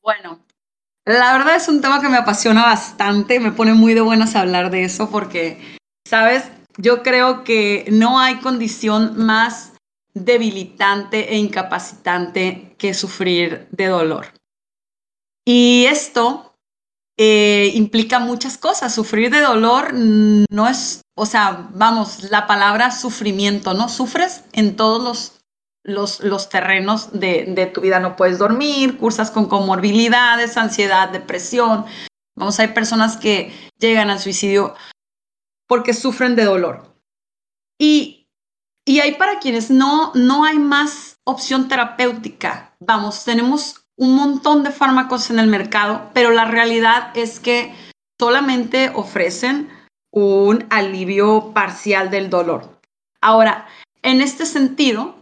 Bueno, 0.01 0.39
la 1.05 1.37
verdad 1.37 1.55
es 1.55 1.67
un 1.67 1.81
tema 1.81 2.01
que 2.01 2.09
me 2.09 2.17
apasiona 2.17 2.63
bastante, 2.63 3.39
me 3.39 3.51
pone 3.51 3.73
muy 3.73 3.93
de 3.93 4.01
buenas 4.01 4.35
hablar 4.35 4.71
de 4.71 4.83
eso 4.83 5.09
porque, 5.09 5.77
sabes, 6.07 6.43
yo 6.77 7.03
creo 7.03 7.43
que 7.43 7.85
no 7.91 8.19
hay 8.19 8.39
condición 8.39 9.13
más 9.17 9.73
debilitante 10.13 11.33
e 11.33 11.37
incapacitante 11.37 12.75
que 12.77 12.93
sufrir 12.93 13.67
de 13.71 13.87
dolor. 13.87 14.27
Y 15.45 15.85
esto 15.85 16.54
eh, 17.17 17.71
implica 17.75 18.19
muchas 18.19 18.57
cosas. 18.57 18.93
Sufrir 18.93 19.31
de 19.31 19.41
dolor 19.41 19.93
no 19.93 20.67
es, 20.67 21.01
o 21.15 21.25
sea, 21.25 21.69
vamos, 21.73 22.23
la 22.29 22.47
palabra 22.47 22.91
sufrimiento, 22.91 23.73
¿no? 23.73 23.89
Sufres 23.89 24.43
en 24.53 24.75
todos 24.75 25.01
los, 25.01 25.41
los, 25.83 26.19
los 26.21 26.49
terrenos 26.49 27.17
de, 27.17 27.45
de, 27.47 27.65
tu 27.67 27.81
vida. 27.81 27.99
No 27.99 28.15
puedes 28.15 28.37
dormir, 28.37 28.97
cursas 28.97 29.31
con 29.31 29.47
comorbilidades, 29.47 30.57
ansiedad, 30.57 31.09
depresión. 31.09 31.85
Vamos, 32.35 32.59
hay 32.59 32.69
personas 32.69 33.17
que 33.17 33.53
llegan 33.79 34.09
al 34.09 34.19
suicidio 34.19 34.75
porque 35.67 35.93
sufren 35.93 36.35
de 36.35 36.43
dolor. 36.43 36.95
Y, 37.79 38.27
y 38.85 38.99
hay 38.99 39.15
para 39.15 39.39
quienes 39.39 39.71
no, 39.71 40.11
no 40.15 40.43
hay 40.43 40.59
más 40.59 41.17
opción 41.23 41.67
terapéutica. 41.67 42.75
Vamos, 42.79 43.23
tenemos 43.23 43.84
un 43.97 44.15
montón 44.15 44.63
de 44.63 44.71
fármacos 44.71 45.29
en 45.29 45.39
el 45.39 45.47
mercado, 45.47 46.09
pero 46.13 46.31
la 46.31 46.45
realidad 46.45 47.11
es 47.15 47.39
que 47.39 47.73
solamente 48.19 48.91
ofrecen 48.93 49.69
un 50.11 50.65
alivio 50.69 51.51
parcial 51.53 52.09
del 52.09 52.29
dolor. 52.29 52.79
Ahora, 53.21 53.67
en 54.01 54.21
este 54.21 54.45
sentido, 54.45 55.15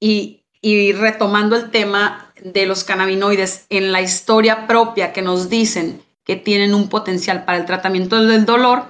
y, 0.00 0.44
retomando 0.92 1.56
el 1.56 1.70
tema 1.70 2.32
de 2.42 2.66
los 2.66 2.84
cannabinoides 2.84 3.66
en 3.68 3.92
la 3.92 4.00
historia 4.00 4.66
propia 4.66 5.12
que 5.12 5.22
nos 5.22 5.48
dicen 5.48 6.02
que 6.24 6.36
tienen 6.36 6.74
un 6.74 6.88
potencial 6.88 7.44
para 7.44 7.58
el 7.58 7.64
tratamiento 7.64 8.22
del 8.22 8.44
dolor, 8.44 8.84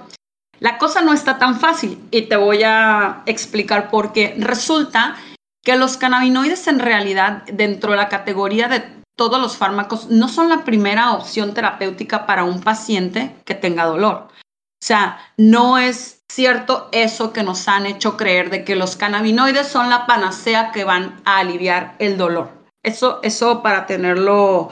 la 0.59 0.77
cosa 0.77 1.01
no 1.01 1.13
está 1.13 1.37
tan 1.37 1.59
fácil 1.59 1.99
y 2.11 2.23
te 2.23 2.35
voy 2.35 2.63
a 2.63 3.23
explicar 3.25 3.89
por 3.89 4.11
qué. 4.11 4.35
Resulta 4.37 5.15
que 5.63 5.77
los 5.77 5.97
cannabinoides 5.97 6.67
en 6.67 6.79
realidad 6.79 7.43
dentro 7.45 7.91
de 7.91 7.97
la 7.97 8.09
categoría 8.09 8.67
de 8.67 8.98
todos 9.19 9.41
los 9.41 9.57
fármacos 9.57 10.07
no 10.07 10.29
son 10.29 10.47
la 10.47 10.63
primera 10.63 11.11
opción 11.11 11.53
terapéutica 11.53 12.25
para 12.25 12.45
un 12.45 12.61
paciente 12.61 13.35
que 13.43 13.53
tenga 13.53 13.83
dolor. 13.83 14.29
O 14.31 14.85
sea, 14.85 15.19
no 15.35 15.77
es 15.77 16.23
cierto 16.31 16.87
eso 16.93 17.33
que 17.33 17.43
nos 17.43 17.67
han 17.67 17.85
hecho 17.85 18.15
creer 18.15 18.49
de 18.49 18.63
que 18.63 18.77
los 18.77 18.95
cannabinoides 18.95 19.67
son 19.67 19.89
la 19.89 20.05
panacea 20.05 20.71
que 20.71 20.85
van 20.85 21.19
a 21.25 21.39
aliviar 21.39 21.97
el 21.99 22.17
dolor. 22.17 22.49
Eso, 22.81 23.19
eso 23.21 23.61
para 23.61 23.87
tenerlo 23.87 24.69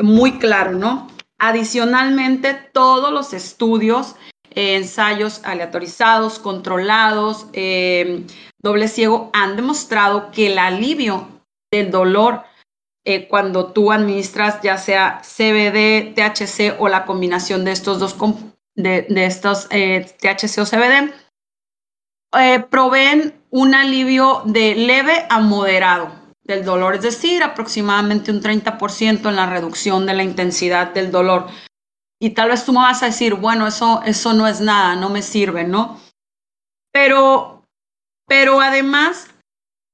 muy 0.00 0.40
claro, 0.40 0.72
¿no? 0.72 1.06
Adicionalmente, 1.38 2.54
todos 2.54 3.12
los 3.12 3.32
estudios, 3.34 4.16
ensayos 4.50 5.42
aleatorizados, 5.44 6.40
controlados, 6.40 7.46
eh, 7.52 8.26
doble 8.60 8.88
ciego, 8.88 9.30
han 9.32 9.54
demostrado 9.54 10.32
que 10.32 10.48
el 10.48 10.58
alivio 10.58 11.28
del 11.70 11.92
dolor 11.92 12.42
eh, 13.08 13.28
cuando 13.28 13.72
tú 13.72 13.92
administras 13.92 14.60
ya 14.62 14.78
sea 14.78 15.22
CBD, 15.22 16.12
THC 16.12 16.74
o 16.80 16.88
la 16.88 17.04
combinación 17.04 17.64
de 17.64 17.70
estos 17.70 18.00
dos, 18.00 18.16
de, 18.74 19.06
estos 19.24 19.68
eh, 19.70 20.12
THC 20.20 20.58
o 20.58 20.66
CBD, 20.66 21.14
eh, 22.36 22.66
proveen 22.68 23.40
un 23.50 23.76
alivio 23.76 24.42
de 24.44 24.74
leve 24.74 25.24
a 25.30 25.38
moderado 25.38 26.10
del 26.42 26.64
dolor, 26.64 26.96
es 26.96 27.02
decir, 27.02 27.44
aproximadamente 27.44 28.32
un 28.32 28.42
30% 28.42 29.28
en 29.28 29.36
la 29.36 29.46
reducción 29.46 30.04
de 30.04 30.14
la 30.14 30.24
intensidad 30.24 30.92
del 30.92 31.12
dolor. 31.12 31.46
Y 32.20 32.30
tal 32.30 32.48
vez 32.48 32.64
tú 32.64 32.72
me 32.72 32.80
vas 32.80 33.04
a 33.04 33.06
decir, 33.06 33.34
bueno, 33.34 33.68
eso, 33.68 34.02
eso 34.04 34.32
no 34.32 34.48
es 34.48 34.60
nada, 34.60 34.96
no 34.96 35.10
me 35.10 35.22
sirve, 35.22 35.62
¿no? 35.62 36.00
Pero, 36.92 37.62
pero 38.26 38.60
además 38.60 39.28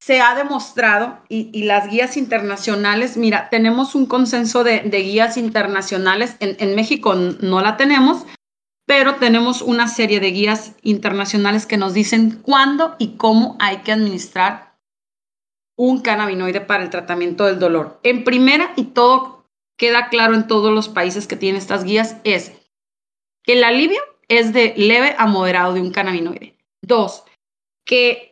se 0.04 0.20
ha 0.20 0.34
demostrado, 0.34 1.20
y, 1.28 1.62
las 1.62 1.88
guías 1.88 2.16
internacionales, 2.16 3.16
mira, 3.16 3.48
tenemos 3.50 3.94
un 3.94 4.06
consenso 4.06 4.64
de, 4.64 4.80
guías 4.80 5.36
internacionales, 5.36 6.34
en, 6.40 6.74
México 6.74 7.14
no 7.14 7.60
la 7.60 7.76
tenemos, 7.76 8.26
pero 8.84 9.14
tenemos 9.14 9.62
una 9.62 9.86
serie 9.86 10.18
de 10.18 10.32
guías 10.32 10.72
internacionales 10.82 11.66
que 11.66 11.76
nos 11.76 11.94
dicen 11.94 12.42
cuándo 12.42 12.96
y 12.98 13.16
cómo 13.16 13.56
hay 13.60 13.76
que 13.82 13.92
administrar 13.92 14.74
un 15.76 16.00
cannabinoide 16.00 16.62
para 16.62 16.82
el 16.82 16.90
tratamiento 16.90 17.44
del 17.46 17.60
dolor. 17.60 18.00
En 18.02 18.24
primera, 18.24 18.72
y 18.74 18.86
todo 18.86 19.46
queda 19.78 20.08
claro 20.08 20.34
en 20.34 20.48
todos 20.48 20.74
los 20.74 20.88
países 20.88 21.28
que 21.28 21.36
tienen 21.36 21.62
estas 21.62 21.84
guías, 21.84 22.16
es 22.24 22.50
que 23.44 23.52
el 23.52 23.62
alivio 23.62 24.00
es 24.26 24.52
de 24.52 24.74
leve 24.76 25.14
a 25.16 25.28
moderado 25.28 25.74
de 25.74 25.80
un 25.80 25.92
cannabinoide. 25.92 26.56
Dos, 26.80 27.22
que 27.84 28.31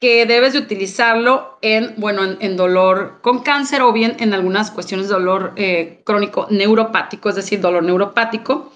que 0.00 0.24
debes 0.24 0.54
de 0.54 0.60
utilizarlo 0.60 1.58
en, 1.60 1.94
bueno, 1.98 2.22
en, 2.24 2.56
dolor 2.56 3.20
con 3.20 3.42
cáncer 3.42 3.82
o 3.82 3.92
bien 3.92 4.16
en 4.18 4.32
algunas 4.32 4.70
cuestiones 4.70 5.08
de 5.08 5.14
dolor 5.14 5.52
eh, 5.56 6.00
crónico 6.04 6.46
neuropático, 6.50 7.28
es 7.28 7.36
decir, 7.36 7.60
dolor 7.60 7.84
neuropático. 7.84 8.72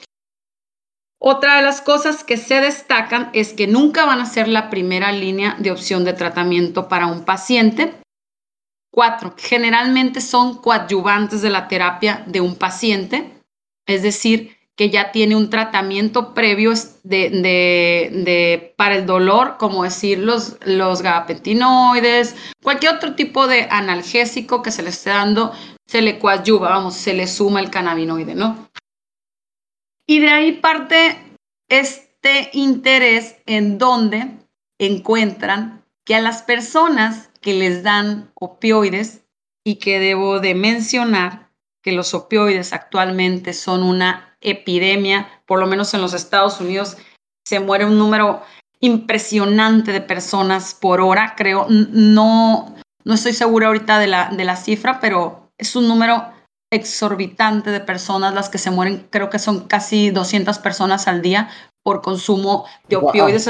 Otra 1.18 1.56
de 1.56 1.62
las 1.62 1.80
cosas 1.80 2.22
que 2.22 2.36
se 2.36 2.60
destacan 2.60 3.30
es 3.32 3.54
que 3.54 3.66
nunca 3.66 4.04
van 4.04 4.20
a 4.20 4.26
ser 4.26 4.48
la 4.48 4.68
primera 4.68 5.10
línea 5.12 5.56
de 5.58 5.70
opción 5.70 6.04
de 6.04 6.12
tratamiento 6.12 6.88
para 6.88 7.06
un 7.06 7.24
paciente. 7.24 7.94
Cuatro, 8.92 9.34
generalmente 9.38 10.20
son 10.20 10.58
coadyuvantes 10.58 11.40
de 11.40 11.48
la 11.48 11.66
terapia 11.68 12.22
de 12.26 12.42
un 12.42 12.56
paciente, 12.56 13.40
es 13.86 14.02
decir, 14.02 14.58
que 14.76 14.90
ya 14.90 15.12
tiene 15.12 15.36
un 15.36 15.50
tratamiento 15.50 16.34
previo 16.34 16.72
de, 17.04 18.74
para 18.76 18.96
el 18.96 19.06
dolor, 19.06 19.56
como 19.58 19.84
decir 19.84 20.18
los, 20.18 20.56
los 20.64 21.02
gabapentinoides, 21.02 22.34
cualquier 22.62 22.96
otro 22.96 23.14
tipo 23.14 23.46
de 23.46 23.68
analgésico 23.70 24.62
que 24.62 24.72
se 24.72 24.82
le 24.82 24.88
esté 24.88 25.10
dando, 25.10 25.52
se 25.86 26.02
le 26.02 26.18
coadyuva, 26.18 26.70
vamos, 26.70 26.94
se 26.94 27.14
le 27.14 27.26
suma 27.26 27.60
el 27.60 27.70
cannabinoide, 27.70 28.34
¿no? 28.34 28.68
Y 30.06 30.18
de 30.18 30.28
ahí 30.28 30.52
parte 30.52 31.16
este 31.68 32.50
interés 32.52 33.36
en 33.46 33.78
donde 33.78 34.28
encuentran 34.78 35.84
que 36.04 36.14
a 36.14 36.20
las 36.20 36.42
personas 36.42 37.30
que 37.40 37.54
les 37.54 37.82
dan 37.82 38.30
opioides 38.34 39.22
y 39.64 39.76
que 39.76 39.98
debo 39.98 40.40
de 40.40 40.54
mencionar 40.54 41.50
que 41.82 41.92
los 41.92 42.12
opioides 42.14 42.72
actualmente 42.72 43.52
son 43.52 43.82
una 43.82 44.33
epidemia, 44.44 45.42
por 45.46 45.58
lo 45.58 45.66
menos 45.66 45.92
en 45.94 46.00
los 46.00 46.14
Estados 46.14 46.60
Unidos, 46.60 46.96
se 47.44 47.60
muere 47.60 47.84
un 47.84 47.98
número 47.98 48.42
impresionante 48.80 49.92
de 49.92 50.00
personas 50.00 50.74
por 50.74 51.00
hora, 51.00 51.34
creo. 51.36 51.66
No, 51.68 52.74
no 53.04 53.14
estoy 53.14 53.32
segura 53.32 53.68
ahorita 53.68 53.98
de 53.98 54.06
la, 54.06 54.30
de 54.30 54.44
la 54.44 54.56
cifra, 54.56 55.00
pero 55.00 55.50
es 55.58 55.74
un 55.74 55.88
número 55.88 56.32
exorbitante 56.70 57.70
de 57.70 57.80
personas 57.80 58.34
las 58.34 58.48
que 58.48 58.58
se 58.58 58.70
mueren. 58.70 59.06
Creo 59.10 59.30
que 59.30 59.38
son 59.38 59.66
casi 59.66 60.10
200 60.10 60.58
personas 60.58 61.08
al 61.08 61.22
día 61.22 61.48
por 61.82 62.02
consumo 62.02 62.66
de 62.88 62.96
opioides. 62.96 63.48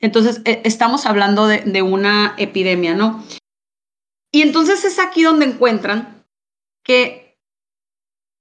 Entonces, 0.00 0.40
e, 0.44 0.62
estamos 0.64 1.06
hablando 1.06 1.46
de, 1.46 1.58
de 1.60 1.82
una 1.82 2.34
epidemia, 2.38 2.94
¿no? 2.94 3.22
Y 4.32 4.42
entonces 4.42 4.84
es 4.84 4.98
aquí 4.98 5.22
donde 5.22 5.46
encuentran 5.46 6.24
que 6.84 7.19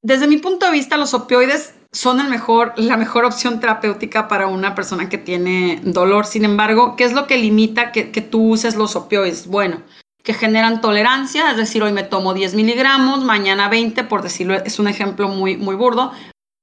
desde 0.02 0.28
mi 0.28 0.38
punto 0.38 0.66
de 0.66 0.72
vista, 0.72 0.98
los 0.98 1.14
opioides 1.14 1.74
son 1.92 2.18
la 2.18 2.98
mejor 2.98 3.26
opción 3.26 3.60
terapéutica 3.60 4.28
para 4.28 4.48
una 4.48 4.76
persona 4.76 5.10
que 5.10 5.18
tiene 5.18 5.82
dolor. 5.84 6.26
Sin 6.26 6.46
embargo, 6.46 6.96
¿qué 6.96 7.04
es 7.04 7.14
lo 7.14 7.28
que 7.28 7.38
limita 7.38 7.92
que, 7.92 8.04
tú 8.22 8.52
uses 8.52 8.76
los 8.76 8.96
opioides? 8.96 9.48
Bueno, 9.48 9.82
que 10.24 10.34
generan 10.34 10.82
tolerancia, 10.82 11.52
es 11.52 11.58
decir, 11.58 11.84
hoy 11.84 11.92
me 11.92 12.04
tomo 12.04 12.34
10 12.34 12.54
miligramos, 12.54 13.24
mañana 13.24 13.68
20, 13.68 14.04
por 14.06 14.22
decirlo, 14.22 14.54
es 14.54 14.80
un 14.80 14.88
ejemplo 14.88 15.28
muy, 15.28 15.56
burdo, 15.56 16.14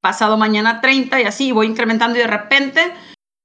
pasado 0.00 0.36
mañana 0.36 0.80
30 0.80 1.20
y 1.20 1.24
así 1.24 1.52
voy 1.52 1.66
incrementando 1.66 2.16
y 2.16 2.20
de 2.22 2.28
repente, 2.28 2.80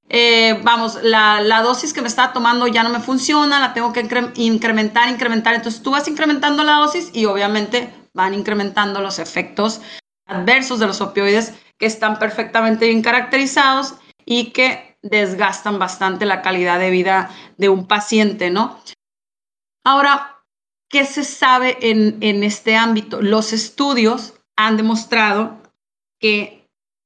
eh, 0.10 0.60
vamos, 0.64 1.00
la, 1.02 1.42
la, 1.42 1.62
dosis 1.62 1.94
que 1.94 2.02
me 2.02 2.08
estaba 2.08 2.34
tomando 2.34 2.68
ya 2.68 2.84
no 2.84 2.90
me 2.90 3.00
funciona, 3.00 3.60
la 3.60 3.74
tengo 3.74 3.94
que 3.94 4.08
incrementar, 4.36 5.10
incrementar, 5.10 5.56
entonces 5.56 5.82
tú 5.82 5.92
vas 5.92 6.08
incrementando 6.08 6.64
la 6.64 6.74
dosis 6.74 7.10
y 7.14 7.26
obviamente 7.26 8.01
van 8.14 8.34
incrementando 8.34 9.02
los 9.02 9.20
efectos 9.20 9.82
adversos 10.26 10.80
de 10.80 10.88
los 10.88 11.02
opioides 11.02 11.54
que 11.78 11.86
están 11.86 12.20
perfectamente 12.20 12.88
bien 12.88 13.02
caracterizados 13.02 13.96
y 14.26 14.52
que 14.52 14.98
desgastan 15.02 15.80
bastante 15.80 16.26
la 16.26 16.42
calidad 16.42 16.80
de 16.80 16.92
vida 16.92 17.30
de 17.58 17.70
un 17.70 17.88
paciente, 17.88 18.50
¿no? 18.50 18.80
Ahora, 19.84 20.44
¿qué 20.90 21.06
se 21.06 21.24
sabe 21.24 21.78
en, 21.82 22.18
en 22.22 22.44
este 22.44 22.76
ámbito? 22.76 23.22
Los 23.22 23.52
estudios 23.52 24.36
han 24.56 24.78
demostrado 24.78 25.62
que 26.20 26.62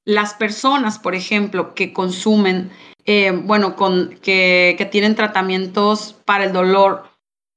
las 0.06 0.34
personas, 0.34 0.99
por 0.99 1.15
ejemplo, 1.15 1.73
que 1.73 1.94
consumen, 1.94 2.72
eh, 3.06 3.32
bueno, 3.32 3.76
que, 4.22 4.76
que 4.77 4.86
tienen 4.86 5.15
tratamientos 5.15 6.14
para 6.26 6.44
el 6.44 6.53
dolor 6.53 7.10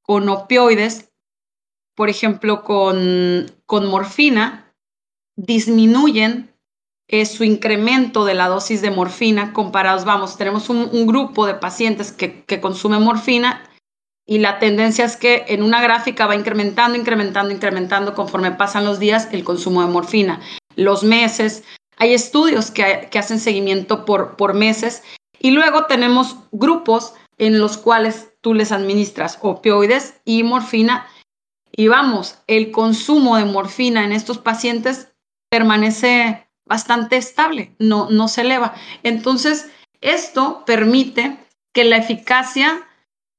con 0.02 0.28
opioides, 0.28 1.07
por 1.98 2.08
ejemplo, 2.08 2.62
con, 2.62 3.50
con 3.66 3.90
morfina, 3.90 4.72
disminuyen 5.34 6.54
eh, 7.08 7.26
su 7.26 7.42
incremento 7.42 8.24
de 8.24 8.34
la 8.34 8.46
dosis 8.46 8.82
de 8.82 8.92
morfina 8.92 9.52
comparados, 9.52 10.04
vamos, 10.04 10.36
tenemos 10.36 10.68
un, 10.68 11.08
grupo 11.08 11.44
de 11.44 11.54
pacientes 11.54 12.12
que, 12.12 12.44
que 12.44 12.60
consumen 12.60 13.02
morfina 13.02 13.68
y 14.24 14.38
la 14.38 14.60
tendencia 14.60 15.04
es 15.06 15.16
que 15.16 15.46
en 15.48 15.64
una 15.64 15.82
gráfica 15.82 16.28
va 16.28 16.36
incrementando, 16.36 16.96
incrementando, 16.96 17.52
incrementando 17.52 18.14
conforme 18.14 18.52
pasan 18.52 18.84
los 18.84 19.00
días 19.00 19.30
el 19.32 19.42
consumo 19.42 19.84
de 19.84 19.90
morfina. 19.90 20.40
Los 20.76 21.02
meses, 21.02 21.64
hay 21.96 22.14
estudios 22.14 22.70
que, 22.70 23.08
que 23.10 23.18
hacen 23.18 23.40
seguimiento 23.40 24.04
por, 24.04 24.36
por 24.36 24.54
meses 24.54 25.02
y 25.40 25.50
luego 25.50 25.86
tenemos 25.86 26.36
grupos 26.52 27.14
en 27.38 27.58
los 27.58 27.76
cuales 27.76 28.28
tú 28.40 28.54
les 28.54 28.70
administras 28.70 29.40
opioides 29.42 30.14
y 30.24 30.44
morfina 30.44 31.08
y 31.78 31.86
vamos, 31.86 32.40
el 32.48 32.72
consumo 32.72 33.36
de 33.36 33.44
morfina 33.44 34.04
en 34.04 34.10
estos 34.10 34.38
pacientes 34.38 35.12
permanece 35.48 36.48
bastante 36.66 37.16
estable, 37.16 37.72
no, 37.78 38.10
no 38.10 38.26
se 38.26 38.40
eleva. 38.40 38.74
Entonces, 39.04 39.70
esto 40.00 40.64
permite 40.66 41.36
que 41.72 41.84
la 41.84 41.98
eficacia 41.98 42.84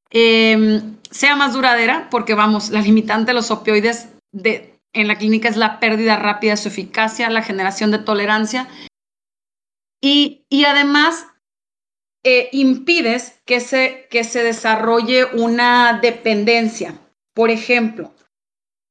em, 0.10 0.96
sea 1.12 1.36
más 1.36 1.52
duradera, 1.52 2.08
porque 2.10 2.34
vamos, 2.34 2.70
la 2.70 2.80
limitante 2.80 3.32
de 3.32 3.34
los 3.34 3.52
opioides 3.52 4.08
de, 4.32 4.80
en 4.94 5.10
la 5.10 5.18
clínica 5.18 5.50
es 5.50 5.58
la 5.58 5.82
pérdida 5.82 6.16
rápida 6.16 6.52
de 6.52 6.58
su 6.58 6.70
eficacia, 6.70 7.30
la 7.30 7.42
generación 7.42 7.92
de 7.92 8.00
tolerancia, 8.00 8.70
y, 10.02 10.46
y 10.48 10.64
además 10.64 11.28
eh, 12.24 12.48
impides 12.54 13.42
que 13.46 13.60
se, 13.60 14.08
que 14.10 14.24
se 14.24 14.44
desarrolle 14.44 15.26
una 15.26 16.00
dependencia. 16.02 16.98
Por 17.34 17.50
ejemplo, 17.50 18.14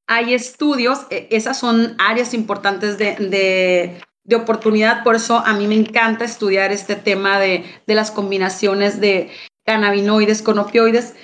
hay 0.09 0.35
estudios, 0.35 1.07
e, 1.11 1.29
esas 1.31 1.59
son 1.59 1.95
áreas 1.99 2.35
importantes 2.35 2.99
de, 2.99 4.01
oportunidad, 4.35 5.05
por 5.05 5.15
eso 5.15 5.39
a 5.39 5.55
mí 5.55 5.67
me 5.67 5.75
encanta 5.75 6.25
estudiar 6.25 6.73
este 6.73 6.97
tema 6.97 7.39
de, 7.39 7.65
las 7.87 8.11
combinaciones 8.11 9.01
de 9.01 9.31
cannabinoides 9.65 10.43
con 10.43 10.59
opioides, 10.59 11.15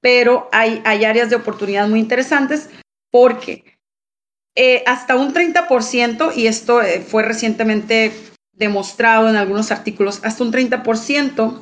pero 0.00 0.48
hay, 0.52 0.80
hay 0.84 1.04
áreas 1.04 1.28
de 1.28 1.36
oportunidad 1.36 1.88
muy 1.88 1.98
interesantes 1.98 2.70
porque 3.10 3.78
eh, 4.54 4.84
hasta 4.86 5.16
un 5.16 5.34
30%, 5.34 6.32
y 6.34 6.46
esto 6.46 6.80
eh, 6.80 7.00
fue 7.00 7.22
recientemente 7.22 8.12
demostrado 8.52 9.28
en 9.28 9.36
algunos 9.36 9.70
artículos, 9.70 10.20
hasta 10.24 10.44
un 10.44 10.52
30% 10.52 11.60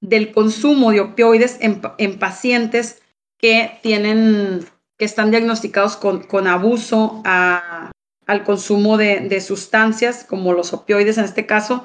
del 0.00 0.32
consumo 0.32 0.90
de 0.90 1.00
opioides 1.00 1.56
en, 1.60 1.80
en 1.96 2.18
pacientes 2.18 3.02
que 3.38 3.78
tienen 3.82 4.66
que 4.98 5.04
están 5.04 5.30
diagnosticados 5.30 5.96
con, 5.96 6.46
abuso 6.46 7.22
al 7.24 8.44
consumo 8.44 8.96
de, 8.96 9.40
sustancias, 9.40 10.24
como 10.24 10.52
los 10.52 10.72
opioides 10.72 11.18
en 11.18 11.24
este 11.24 11.46
caso, 11.46 11.84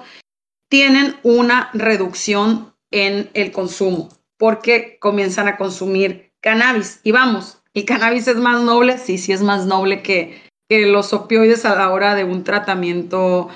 tienen 0.69 1.15
una 1.23 1.69
reducción 1.73 2.73
en 2.91 3.29
el 3.33 3.51
consumo 3.51 4.09
porque 4.37 4.97
comienzan 4.99 5.47
a 5.47 5.57
consumir 5.57 6.33
cannabis. 6.41 6.99
Y 7.03 7.11
vamos, 7.11 7.61
¿el 7.73 7.85
cannabis 7.85 8.27
es 8.27 8.37
más 8.37 8.63
noble? 8.63 8.97
Sí, 8.97 9.17
sí 9.17 9.33
es 9.33 9.43
más 9.43 9.67
noble 9.67 10.01
que, 10.01 10.41
que 10.67 10.87
los 10.87 11.13
opioides 11.13 11.65
a 11.65 11.75
la 11.75 11.91
hora 11.91 12.15
de 12.15 12.23
un 12.23 12.43
tratamiento 12.43 13.49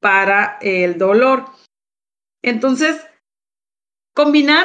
para 0.00 0.56
el 0.62 0.96
dolor. 0.96 1.44
Entonces, 2.42 2.96
combinar 4.14 4.64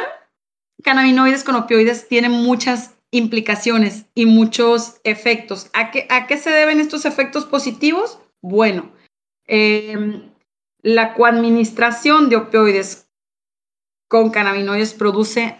cannabinoides 0.81 1.43
con 1.43 1.55
opioides 1.55 2.07
tiene 2.07 2.29
muchas 2.29 2.94
implicaciones 3.15 4.05
y 4.13 4.25
muchos 4.25 4.99
efectos. 5.03 5.69
¿A 5.73 5.89
qué, 5.91 6.05
a 6.09 6.27
qué 6.27 6.37
se 6.37 6.49
deben 6.49 6.81
estos 6.81 7.05
efectos 7.05 7.45
positivos? 7.45 8.19
Bueno, 8.41 8.91
em, 9.47 10.31
la 10.81 11.13
coadministración 11.13 12.29
de 12.29 12.35
opioides 12.35 13.09
con 14.09 14.31
cannabinoides 14.31 14.93
produce 14.93 15.57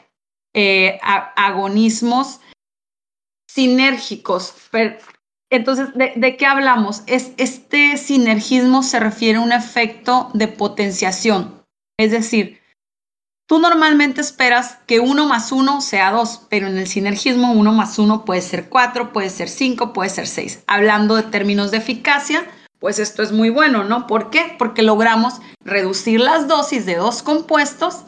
eh, 0.54 1.00
agonismos 1.02 2.42
sinérgicos. 3.50 4.54
entonces, 5.50 5.94
¿de, 5.94 6.12
¿de, 6.16 6.38
qué 6.38 6.46
hablamos? 6.46 7.04
Es, 7.08 7.32
este 7.38 7.98
sinergismo 7.98 8.84
se 8.84 9.00
refiere 9.00 9.38
a 9.38 9.42
un 9.42 9.54
efecto 9.54 10.30
de 10.34 10.50
potenciación. 10.50 11.64
Es 11.98 12.12
decir, 12.12 12.60
Tú 13.48 13.60
normalmente 13.60 14.22
esperas 14.22 14.80
que 14.88 15.00
uno 15.00 15.28
más 15.28 15.52
uno 15.52 15.80
sea 15.80 16.12
dos, 16.12 16.42
pero 16.50 16.68
en 16.68 16.78
el 16.80 16.88
sinergismo 16.88 17.52
uno 17.54 17.74
más 17.74 18.00
uno 18.00 18.26
puede 18.26 18.42
ser 18.42 18.70
cuatro, 18.70 19.14
puede 19.14 19.30
ser 19.30 19.50
cinco, 19.50 19.94
puede 19.94 20.10
ser 20.10 20.26
seis. 20.26 20.64
Hablando 20.66 21.16
de 21.16 21.24
términos 21.24 21.70
de 21.70 21.78
eficacia, 21.78 22.44
pues 22.80 22.98
esto 22.98 23.22
es 23.22 23.32
muy 23.32 23.52
bueno, 23.52 23.84
¿no? 23.84 24.08
¿Por 24.08 24.32
qué? 24.32 24.56
Porque 24.58 24.82
logramos 24.82 25.42
reducir 25.64 26.22
las 26.22 26.48
dosis 26.48 26.88
de 26.88 26.96
dos 26.96 27.22
compuestos 27.22 28.06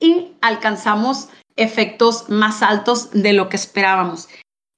y 0.00 0.32
alcanzamos 0.40 1.28
efectos 1.54 2.28
más 2.28 2.60
altos 2.60 3.10
de 3.12 3.32
lo 3.32 3.48
que 3.48 3.56
esperábamos. 3.56 4.28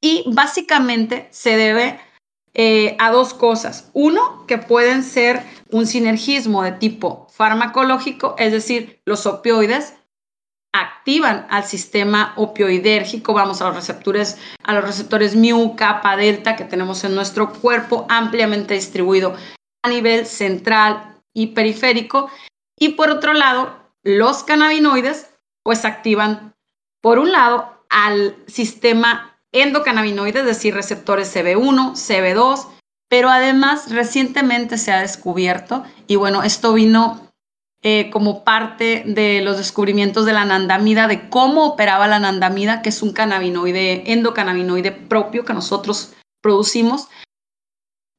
Y 0.02 0.24
básicamente 0.27 1.27
se 1.31 1.56
debe 1.56 1.98
eh, 2.52 2.97
a 2.98 3.10
dos 3.10 3.32
cosas. 3.32 3.90
Uno, 3.94 4.47
que 4.47 4.59
pueden 4.59 5.02
ser 5.02 5.43
un 5.70 5.86
sinergismo 5.86 6.62
de 6.62 6.72
tipo 6.72 7.26
farmacológico, 7.30 8.34
es 8.38 8.52
decir, 8.52 9.01
los 9.05 9.26
opioides 9.26 9.94
activan 10.72 11.47
al 11.51 11.64
sistema 11.64 12.34
opioidérgico, 12.36 13.32
vamos 13.32 13.60
a 13.60 13.66
los 13.66 13.76
receptores, 13.76 14.38
a 14.62 14.74
los 14.74 14.84
receptores 14.84 15.34
mu, 15.34 15.76
kappa, 15.76 16.16
delta 16.16 16.56
que 16.56 16.64
tenemos 16.64 17.05
en 17.05 17.14
nuestro 17.14 17.52
cuerpo 17.52 18.06
ampliamente 18.09 18.74
distribuido 18.74 19.34
a 19.82 19.88
nivel 19.88 20.26
central 20.26 21.16
y 21.32 21.48
periférico. 21.48 22.30
Y 22.78 22.90
por 22.90 23.10
otro 23.10 23.32
lado, 23.32 23.78
los 24.02 24.43
cannabinoides 24.44 25.30
pues 25.62 25.84
activan 25.84 26.55
por 27.01 27.18
un 27.18 27.32
lado 27.32 27.84
al 27.88 28.36
sistema 28.47 29.38
endocannabinoide, 29.52 30.40
es 30.40 30.47
decir, 30.47 30.74
receptores 30.74 31.34
CB1, 31.34 31.93
CB2, 31.93 32.66
pero 33.09 33.28
además 33.31 33.91
recientemente 33.91 34.78
se 34.78 34.93
ha 34.93 35.01
descubierto, 35.01 35.85
y 36.07 36.16
bueno, 36.16 36.43
esto 36.43 36.73
vino 36.73 37.27
eh, 37.83 38.11
como 38.11 38.43
parte 38.43 39.05
de 39.07 39.43
los 39.43 39.59
descubrimientos 39.59 40.27
de 40.27 40.33
la 40.33 40.43
anandamida, 40.43 41.07
de 41.07 41.28
cómo 41.28 41.66
operaba 41.66 42.09
la 42.09 42.16
anandamida, 42.16 42.83
que 42.83 42.89
es 42.89 43.03
un 43.03 43.12
cannabinoide, 43.12 44.12
endocannabinoide 44.12 44.93
propio 44.93 45.45
que 45.45 45.55
nosotros 45.55 46.15
producimos, 46.43 47.09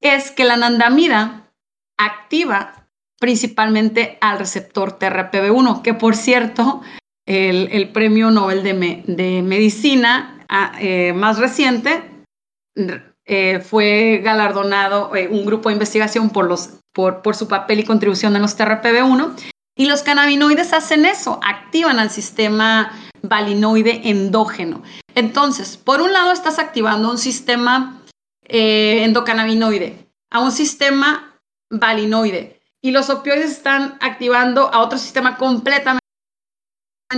es 0.02 0.32
que 0.32 0.46
la 0.46 0.54
anandamida 0.54 1.52
activa 1.98 2.88
principalmente 3.20 4.18
al 4.22 4.40
receptor 4.40 5.00
TRPV1, 5.00 5.82
que 5.82 5.94
por 5.94 6.16
cierto, 6.16 6.82
el, 7.26 7.90
premio 7.90 8.32
Nobel 8.32 8.64
de, 8.64 9.42
Medicina 9.44 10.46
ah, 10.48 10.74
eh, 10.80 11.14
más 11.14 11.40
reciente 11.40 12.04
eh, 13.28 13.60
fue 13.60 14.22
galardonado 14.24 15.12
un 15.30 15.45
grupo 15.45 15.70
de 15.70 15.74
investigación 15.74 16.30
por 16.30 17.36
su 17.36 17.48
papel 17.48 17.82
y 17.82 17.84
contribución 17.84 18.36
en 18.36 18.41
los 18.41 18.58
TRPV1. 18.58 19.34
Y 19.78 19.86
los 19.86 20.02
cannabinoides 20.02 20.74
hacen 20.74 21.06
eso, 21.06 21.40
activan 21.44 21.99
al 21.99 22.10
sistema 22.10 22.91
valinoide 23.22 24.10
endógeno. 24.10 24.82
Entonces, 25.14 25.78
por 25.78 26.02
un 26.02 26.14
lado 26.14 26.32
estás 26.32 26.58
activando 26.58 27.12
un 27.12 27.18
sistema 27.20 28.02
eh, 28.44 29.04
endocannabinoide 29.04 30.08
a 30.32 30.40
un 30.40 30.52
sistema 30.52 31.40
valinoide 31.70 32.62
y 32.82 32.91
los 32.91 33.10
opioides 33.10 33.52
están 33.52 33.98
activando 34.02 34.74
a 34.74 34.80
otro 34.80 34.98
sistema 34.98 35.38
completamente 35.38 36.02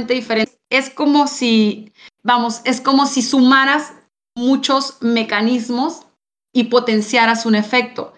diferente. 0.08 0.58
Es 0.70 0.90
como 0.90 1.28
si, 1.28 1.94
vamos, 2.24 2.62
es 2.66 2.82
como 2.82 3.06
si 3.06 3.22
sumaras 3.22 3.94
muchos 4.36 5.02
mecanismos 5.02 6.06
y 6.54 6.66
potenciaras 6.66 7.46
un 7.46 7.56
efecto. 7.56 8.14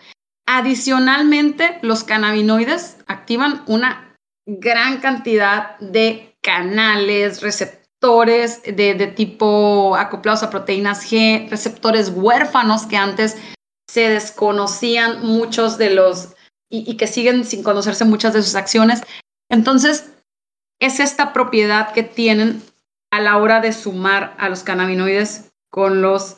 Adicionalmente, 0.47 1.79
los 1.81 2.03
cannabinoides 2.03 2.97
activan 3.07 3.63
una 3.67 4.17
gran 4.45 4.99
cantidad 4.99 5.77
de 5.79 6.35
canales, 6.41 7.41
receptores 7.41 8.63
de, 8.63 8.95
tipo 9.15 9.95
acoplados 9.95 10.43
a 10.43 10.49
proteínas 10.49 11.09
G, 11.09 11.49
receptores 11.49 12.11
huérfanos 12.13 12.88
que 12.88 12.97
antes 12.97 13.38
se 13.88 14.09
desconocían 14.09 15.25
muchos 15.25 15.77
de 15.77 15.91
los 15.91 16.35
y, 16.69 16.95
que 16.95 17.05
siguen 17.05 17.43
sin 17.43 17.63
conocerse 17.63 18.05
muchas 18.05 18.33
de 18.33 18.41
sus 18.41 18.55
acciones. 18.55 19.01
Entonces, 19.49 20.11
es 20.79 20.99
esta 20.99 21.33
propiedad 21.33 21.93
que 21.93 22.03
tienen 22.03 22.63
a 23.11 23.19
la 23.19 23.38
hora 23.38 23.59
de 23.59 23.73
sumar 23.73 24.35
a 24.39 24.49
los 24.49 24.63
cannabinoides 24.63 25.51
con 25.72 26.02
los 26.02 26.38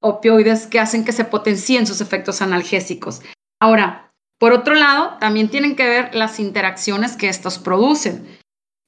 opioides 0.00 0.66
que 0.66 0.78
hacen 0.78 1.04
que 1.04 1.12
se 1.12 1.24
potencien 1.24 1.86
sus 1.86 2.00
efectos 2.00 2.42
analgésicos. 2.42 3.22
Ahora, 3.60 4.12
por 4.38 4.52
otro 4.52 4.74
lado, 4.74 5.16
también 5.18 5.48
tienen 5.48 5.74
que 5.74 5.88
ver 5.88 6.14
las 6.14 6.38
interacciones 6.38 7.16
que 7.16 7.28
estos 7.28 7.58
producen. 7.58 8.38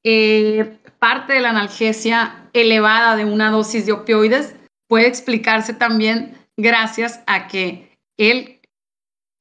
Eh, 0.05 0.79
parte 0.99 1.33
de 1.33 1.41
la 1.41 1.51
analgesia 1.51 2.49
elevada 2.53 3.17
de 3.17 3.25
una 3.25 3.51
dosis 3.51 3.87
de 3.87 3.93
opioides 3.93 4.55
puede 4.89 5.07
explicarse 5.07 5.73
también 5.73 6.37
gracias 6.57 7.21
a 7.27 7.49
que 7.49 7.97
el 8.19 8.61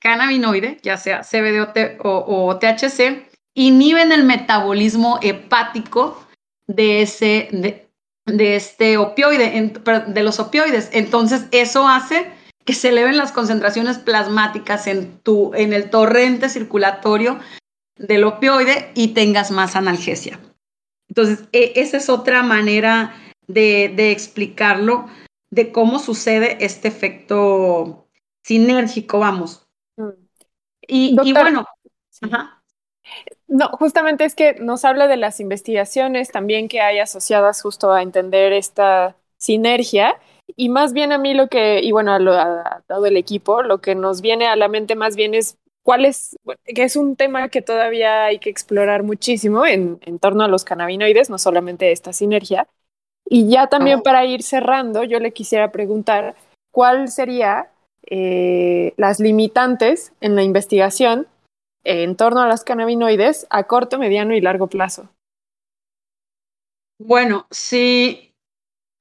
cannabinoide, 0.01 0.77
ya 0.81 0.97
sea 0.97 1.21
CBD 1.21 1.97
o, 1.99 2.57
THC, 2.59 3.27
inhiben 3.55 4.11
el 4.11 4.23
metabolismo 4.23 5.19
hepático 5.21 6.25
de, 6.67 7.01
ese, 7.01 7.84
este 8.25 8.97
opioide, 8.97 9.73
de 10.07 10.23
los 10.23 10.39
opioides. 10.39 10.89
Entonces, 10.93 11.45
eso 11.51 11.87
hace 11.87 12.31
que 12.65 12.73
se 12.73 12.89
eleven 12.89 13.17
las 13.17 13.31
concentraciones 13.31 13.99
plasmáticas 13.99 14.87
en, 14.87 15.19
tu, 15.19 15.53
en 15.53 15.73
el 15.73 15.89
torrente 15.89 16.49
circulatorio 16.49 17.39
del 17.97 18.23
opioide 18.23 18.91
y 18.95 19.09
tengas 19.09 19.51
más 19.51 19.75
analgesia. 19.75 20.39
Entonces, 21.07 21.47
e, 21.51 21.73
esa 21.75 21.97
es 21.97 22.09
otra 22.09 22.41
manera 22.43 23.15
de, 23.47 24.11
explicarlo, 24.11 25.07
de 25.51 25.71
cómo 25.71 25.99
sucede 25.99 26.57
este 26.65 26.87
efecto 26.87 28.07
sinérgico, 28.43 29.19
vamos. 29.19 29.67
Mm. 29.97 30.09
Y, 30.87 31.33
bueno, 31.33 31.65
No, 33.47 33.69
justamente 33.69 34.25
es 34.25 34.35
que 34.35 34.55
nos 34.55 34.85
habla 34.85 35.07
de 35.07 35.17
las 35.17 35.39
investigaciones 35.39 36.31
también 36.31 36.67
que 36.67 36.81
hay 36.81 36.99
asociadas 36.99 37.61
justo 37.61 37.91
a 37.91 38.01
entender 38.01 38.53
esta 38.53 39.15
sinergia 39.37 40.19
y 40.55 40.69
más 40.69 40.93
bien 40.93 41.11
a 41.11 41.17
mí 41.17 41.33
lo 41.33 41.47
que, 41.47 41.81
y 41.81 41.91
bueno, 41.91 42.13
a, 42.13 42.83
todo 42.87 43.05
el 43.05 43.17
equipo, 43.17 43.61
lo 43.61 43.81
que 43.81 43.95
nos 43.95 44.21
viene 44.21 44.47
a 44.47 44.55
la 44.55 44.67
mente 44.67 44.95
más 44.95 45.15
bien 45.15 45.33
es 45.33 45.57
cuál 45.83 46.05
es, 46.05 46.35
que 46.65 46.83
es 46.83 46.95
un 46.95 47.15
tema 47.15 47.49
que 47.49 47.61
todavía 47.61 48.25
hay 48.25 48.39
que 48.39 48.49
explorar 48.49 49.03
muchísimo 49.03 49.65
en, 49.65 49.99
en 50.01 50.19
torno 50.19 50.43
a 50.43 50.47
los 50.47 50.63
cannabinoides, 50.63 51.29
no 51.29 51.37
solamente 51.37 51.91
esta 51.91 52.13
sinergia. 52.13 52.67
Y 53.27 53.49
ya 53.49 53.67
también 53.67 54.01
para 54.01 54.25
ir 54.25 54.43
cerrando, 54.43 55.03
yo 55.03 55.19
le 55.19 55.33
quisiera 55.33 55.71
preguntar 55.71 56.35
cuál 56.71 57.09
sería 57.09 57.69
eh, 58.07 58.93
las 58.97 59.19
limitantes 59.19 60.13
en 60.21 60.35
la 60.35 60.43
investigación 60.43 61.27
en 61.85 62.17
torno 62.17 62.41
a 62.41 62.47
los 62.47 62.63
cannabinoides 62.63 63.47
a 63.49 63.63
corto, 63.63 63.97
mediano 63.97 64.35
y 64.35 64.41
largo 64.41 64.67
plazo. 64.67 65.09
Bueno, 66.97 67.45
sí, 67.51 68.33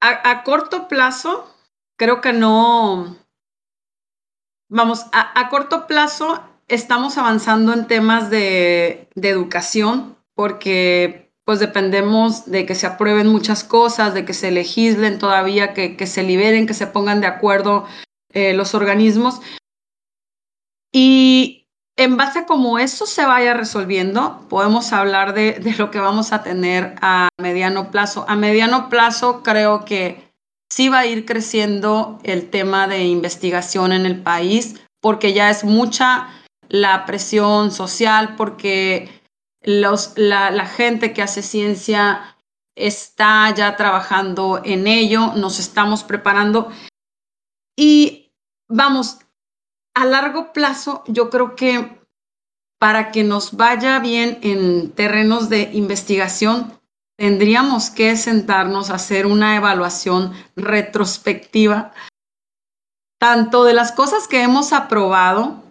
a, 0.01 0.43
corto 0.43 0.87
plazo, 0.87 1.51
creo 1.97 2.21
que 2.21 2.33
no, 2.33 3.17
vamos, 4.69 5.05
a, 5.11 5.49
corto 5.49 5.87
plazo 5.87 6.43
estamos 6.67 7.17
avanzando 7.17 7.73
en 7.73 7.87
temas 7.87 8.29
de, 8.29 9.09
educación 9.15 10.17
porque 10.33 11.31
pues 11.45 11.59
dependemos 11.59 12.45
de 12.49 12.65
que 12.65 12.75
se 12.75 12.87
aprueben 12.87 13.27
muchas 13.27 13.63
cosas, 13.63 14.13
de 14.13 14.25
que 14.25 14.33
se 14.33 14.51
legislen 14.51 15.19
todavía, 15.19 15.73
que, 15.73 15.95
que 15.95 16.07
se 16.07 16.23
liberen, 16.23 16.65
que 16.65 16.73
se 16.73 16.87
pongan 16.87 17.21
de 17.21 17.27
acuerdo 17.27 17.85
eh, 18.33 18.53
los 18.53 18.73
organismos. 18.73 19.41
Y 20.91 21.64
en 21.97 22.17
base 22.17 22.39
a 22.39 22.45
cómo 22.45 22.77
eso 22.77 23.05
se 23.05 23.25
vaya 23.25 23.53
resolviendo, 23.53 24.45
podemos 24.49 24.91
hablar 24.91 25.33
de, 25.33 25.61
lo 25.77 25.91
que 25.91 25.99
vamos 25.99 26.33
a 26.33 26.43
tener 26.43 26.95
a 27.01 27.29
mediano 27.37 27.91
plazo. 27.91 28.25
A 28.27 28.35
mediano 28.35 28.89
plazo 28.89 29.43
creo 29.43 29.85
que 29.85 30.31
sí 30.69 30.89
va 30.89 30.99
a 30.99 31.05
ir 31.05 31.25
creciendo 31.25 32.19
el 32.23 32.49
tema 32.49 32.87
de 32.87 33.03
investigación 33.03 33.93
en 33.93 34.05
el 34.05 34.21
país, 34.21 34.81
porque 35.01 35.33
ya 35.33 35.49
es 35.49 35.63
mucha 35.63 36.27
la 36.67 37.05
presión 37.05 37.71
social, 37.71 38.35
porque 38.35 39.21
la, 39.61 39.95
la 40.51 40.65
gente 40.65 41.13
que 41.13 41.21
hace 41.21 41.41
ciencia 41.41 42.35
está 42.75 43.53
ya 43.55 43.77
trabajando 43.77 44.61
en 44.65 44.87
ello, 44.87 45.33
nos 45.35 45.59
estamos 45.59 46.03
preparando. 46.03 46.69
Y 47.77 48.33
vamos, 48.67 49.19
a 49.95 50.05
largo 50.05 50.53
plazo, 50.53 51.03
yo 51.07 51.29
creo 51.29 51.55
que 51.55 51.99
para 52.79 53.11
que 53.11 53.23
nos 53.23 53.55
vaya 53.55 53.99
bien 53.99 54.37
en 54.41 54.91
terrenos 54.91 55.49
de 55.49 55.71
investigación, 55.73 56.79
tendríamos 57.17 57.89
que 57.89 58.17
sentarnos 58.17 58.89
a 58.89 58.95
hacer 58.95 59.25
una 59.25 59.55
evaluación 59.55 60.33
retrospectiva, 60.55 61.93
tanto 63.19 63.63
de 63.63 63.73
las 63.73 63.93
cosas 63.93 64.27
que 64.27 64.43
hemos 64.43 64.73
aprobado 64.73 65.63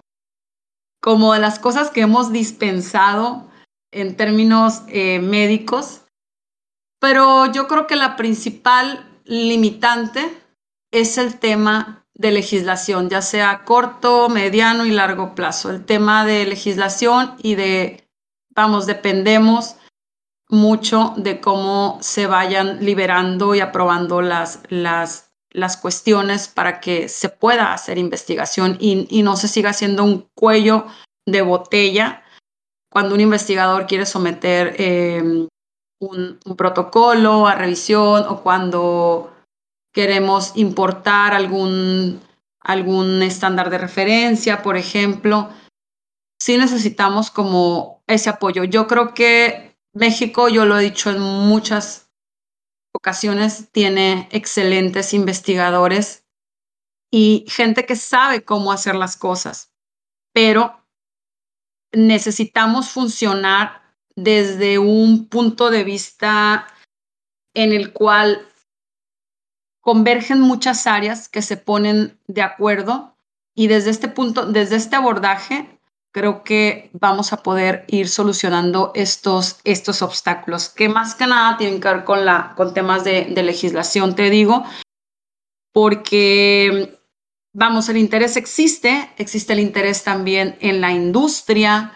como 1.02 1.34
de 1.34 1.40
las 1.40 1.58
cosas 1.58 1.90
que 1.90 2.00
hemos 2.00 2.32
dispensado 2.32 3.46
en 3.92 4.16
términos 4.16 4.82
eh, 4.88 5.20
médicos. 5.20 6.00
Pero 6.98 7.52
yo 7.52 7.68
creo 7.68 7.86
que 7.86 7.96
la 7.96 8.16
principal 8.16 9.20
limitante 9.26 10.42
es 10.90 11.18
el 11.18 11.38
tema 11.38 12.03
de 12.14 12.30
legislación, 12.30 13.10
ya 13.10 13.22
sea 13.22 13.64
corto, 13.64 14.28
mediano 14.28 14.86
y 14.86 14.90
largo 14.90 15.34
plazo. 15.34 15.70
El 15.70 15.84
tema 15.84 16.24
de 16.24 16.46
legislación 16.46 17.34
y 17.42 17.56
de, 17.56 18.08
vamos, 18.54 18.86
dependemos 18.86 19.76
mucho 20.48 21.14
de 21.16 21.40
cómo 21.40 21.98
se 22.00 22.26
vayan 22.26 22.84
liberando 22.84 23.54
y 23.54 23.60
aprobando 23.60 24.22
las, 24.22 24.60
las, 24.68 25.32
las 25.50 25.76
cuestiones 25.76 26.48
para 26.48 26.80
que 26.80 27.08
se 27.08 27.28
pueda 27.28 27.72
hacer 27.72 27.98
investigación 27.98 28.76
y, 28.78 29.22
no 29.22 29.36
se 29.36 29.48
siga 29.48 29.72
siendo 29.72 30.04
un 30.04 30.28
cuello 30.34 30.86
de 31.26 31.42
botella 31.42 32.22
cuando 32.90 33.14
un 33.14 33.20
investigador 33.20 33.86
quiere 33.86 34.06
someter 34.06 34.76
un, 34.78 36.38
un, 36.44 36.56
protocolo 36.56 37.48
a 37.48 37.54
revisión 37.56 38.24
o 38.28 38.42
cuando 38.42 39.33
queremos 39.94 40.52
importar 40.56 41.32
algún, 41.32 42.20
algún 42.60 43.22
estándar 43.22 43.70
de 43.70 43.78
referencia, 43.78 44.60
por 44.62 44.76
ejemplo, 44.76 45.50
sí 46.38 46.58
necesitamos 46.58 47.30
como 47.30 48.02
ese 48.06 48.28
apoyo. 48.28 48.64
Yo 48.64 48.86
creo 48.86 49.14
que 49.14 49.78
México, 49.94 50.48
yo 50.48 50.66
lo 50.66 50.78
he 50.78 50.82
dicho 50.82 51.10
en 51.10 51.20
muchas 51.20 52.10
ocasiones, 52.92 53.70
tiene 53.70 54.28
excelentes 54.32 55.14
investigadores 55.14 56.26
y 57.12 57.44
gente 57.48 57.86
que 57.86 57.94
sabe 57.94 58.44
cómo 58.44 58.72
hacer 58.72 58.96
las 58.96 59.16
cosas, 59.16 59.72
pero 60.32 60.84
necesitamos 61.92 62.88
funcionar 62.88 63.94
desde 64.16 64.78
un 64.78 65.28
punto 65.28 65.70
de 65.70 65.84
vista 65.84 66.66
en 67.54 67.72
el 67.72 67.92
cual 67.92 68.48
convergen 69.84 70.40
muchas 70.40 70.86
áreas 70.86 71.28
que 71.28 71.42
se 71.42 71.58
ponen 71.58 72.18
de 72.26 72.40
acuerdo 72.40 73.14
y 73.54 73.66
desde 73.66 73.90
este 73.90 74.08
punto, 74.08 74.46
desde 74.46 74.76
este 74.76 74.96
abordaje, 74.96 75.78
creo 76.10 76.42
que 76.42 76.90
vamos 76.94 77.34
a 77.34 77.42
poder 77.42 77.84
ir 77.88 78.08
solucionando 78.08 78.92
estos, 78.94 79.60
estos 79.64 80.00
obstáculos, 80.00 80.70
que 80.70 80.88
más 80.88 81.14
que 81.14 81.26
nada 81.26 81.58
tienen 81.58 81.80
que 81.80 81.88
ver 81.88 82.04
con, 82.04 82.24
la, 82.24 82.54
con 82.56 82.72
temas 82.72 83.04
de, 83.04 83.26
legislación, 83.42 84.14
te 84.14 84.30
digo, 84.30 84.64
porque, 85.70 86.98
vamos, 87.52 87.88
el 87.90 87.98
interés 87.98 88.38
existe, 88.38 89.10
existe 89.18 89.52
el 89.52 89.60
interés 89.60 90.02
también 90.02 90.56
en 90.60 90.80
la 90.80 90.92
industria, 90.92 91.92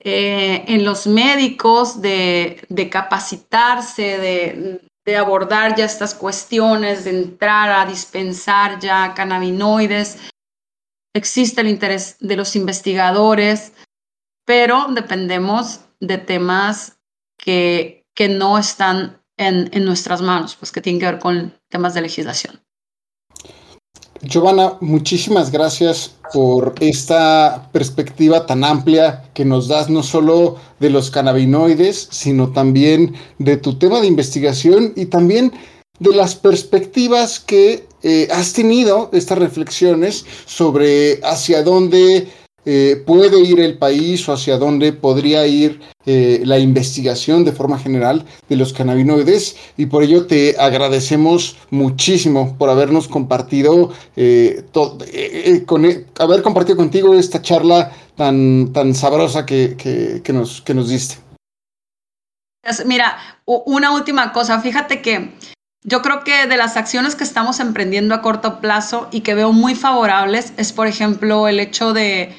eh, 0.00 0.64
en 0.68 0.84
los 0.84 1.06
médicos, 1.06 2.02
de, 2.02 2.62
de 2.68 2.90
capacitarse, 2.90 4.18
de, 4.18 4.82
de 5.04 5.16
abordar 5.16 5.74
ya 5.76 5.84
estas 5.84 6.14
cuestiones, 6.14 7.04
de 7.04 7.10
entrar 7.10 7.70
a 7.70 7.86
dispensar 7.86 8.78
ya 8.78 9.14
cannabinoides. 9.14 10.18
Existe 11.14 11.60
el 11.60 11.68
interés 11.68 12.16
de 12.20 12.36
los 12.36 12.56
investigadores, 12.56 13.72
pero 14.46 14.86
dependemos 14.90 15.80
de 16.00 16.18
temas 16.18 16.98
que, 17.36 18.06
que 18.14 18.28
no 18.28 18.58
están 18.58 19.20
en, 19.36 19.68
en 19.72 19.84
nuestras 19.84 20.22
manos, 20.22 20.56
pues 20.56 20.72
que 20.72 20.80
tienen 20.80 21.00
que 21.00 21.06
ver 21.06 21.18
con 21.18 21.58
temas 21.68 21.94
de 21.94 22.02
legislación. 22.02 22.62
Giovanna, 24.24 24.78
muchísimas 24.80 25.50
gracias 25.50 26.12
por 26.32 26.74
esta 26.80 27.68
perspectiva 27.72 28.46
tan 28.46 28.62
amplia 28.62 29.24
que 29.34 29.44
nos 29.44 29.66
das 29.66 29.90
no 29.90 30.02
solo 30.02 30.56
de 30.78 30.90
los 30.90 31.10
cannabinoides, 31.10 32.08
sino 32.10 32.52
también 32.52 33.14
de 33.38 33.56
tu 33.56 33.78
tema 33.78 34.00
de 34.00 34.06
investigación 34.06 34.92
y 34.94 35.06
también 35.06 35.52
de 35.98 36.14
las 36.14 36.36
perspectivas 36.36 37.40
que 37.40 37.86
eh, 38.02 38.28
has 38.32 38.52
tenido, 38.52 39.10
estas 39.12 39.38
reflexiones 39.38 40.24
sobre 40.46 41.20
hacia 41.24 41.62
dónde 41.62 42.28
eh, 42.64 43.02
puede 43.04 43.40
ir 43.40 43.58
el 43.58 43.76
país 43.76 44.28
o 44.28 44.32
hacia 44.32 44.56
dónde 44.56 44.92
podría 44.92 45.46
ir 45.46 45.80
eh, 46.06 46.42
la 46.44 46.60
investigación 46.60 47.44
de 47.44 47.52
forma 47.52 47.76
general 47.76 48.24
de 48.48 48.56
los 48.56 48.72
cannabinoides 48.72 49.56
y 49.76 49.86
por 49.86 50.04
ello 50.04 50.26
te 50.26 50.56
agradecemos 50.58 51.56
muchísimo 51.70 52.56
por 52.58 52.70
habernos 52.70 53.08
compartido, 53.08 53.92
eh, 54.14 54.64
con, 55.66 55.88
haber 56.20 56.42
compartido 56.42 56.76
contigo 56.76 57.14
esta 57.14 57.42
charla 57.42 57.92
tan, 58.16 58.72
tan 58.72 58.94
sabrosa 58.94 59.44
que, 59.44 59.76
que, 60.22 60.32
nos, 60.32 60.62
que 60.62 60.74
nos 60.74 60.88
diste. 60.88 61.16
Mira, 62.86 63.16
una 63.44 63.92
última 63.92 64.32
cosa, 64.32 64.60
fíjate 64.60 65.02
que 65.02 65.32
yo 65.84 66.00
creo 66.00 66.22
que 66.22 66.46
de 66.46 66.56
las 66.56 66.76
acciones 66.76 67.16
que 67.16 67.24
estamos 67.24 67.58
emprendiendo 67.58 68.14
a 68.14 68.22
corto 68.22 68.60
plazo 68.60 69.08
y 69.10 69.22
que 69.22 69.34
veo 69.34 69.52
muy 69.52 69.74
favorables 69.74 70.52
es, 70.56 70.72
por 70.72 70.86
ejemplo, 70.86 71.48
el 71.48 71.58
hecho 71.58 71.92
de 71.92 72.32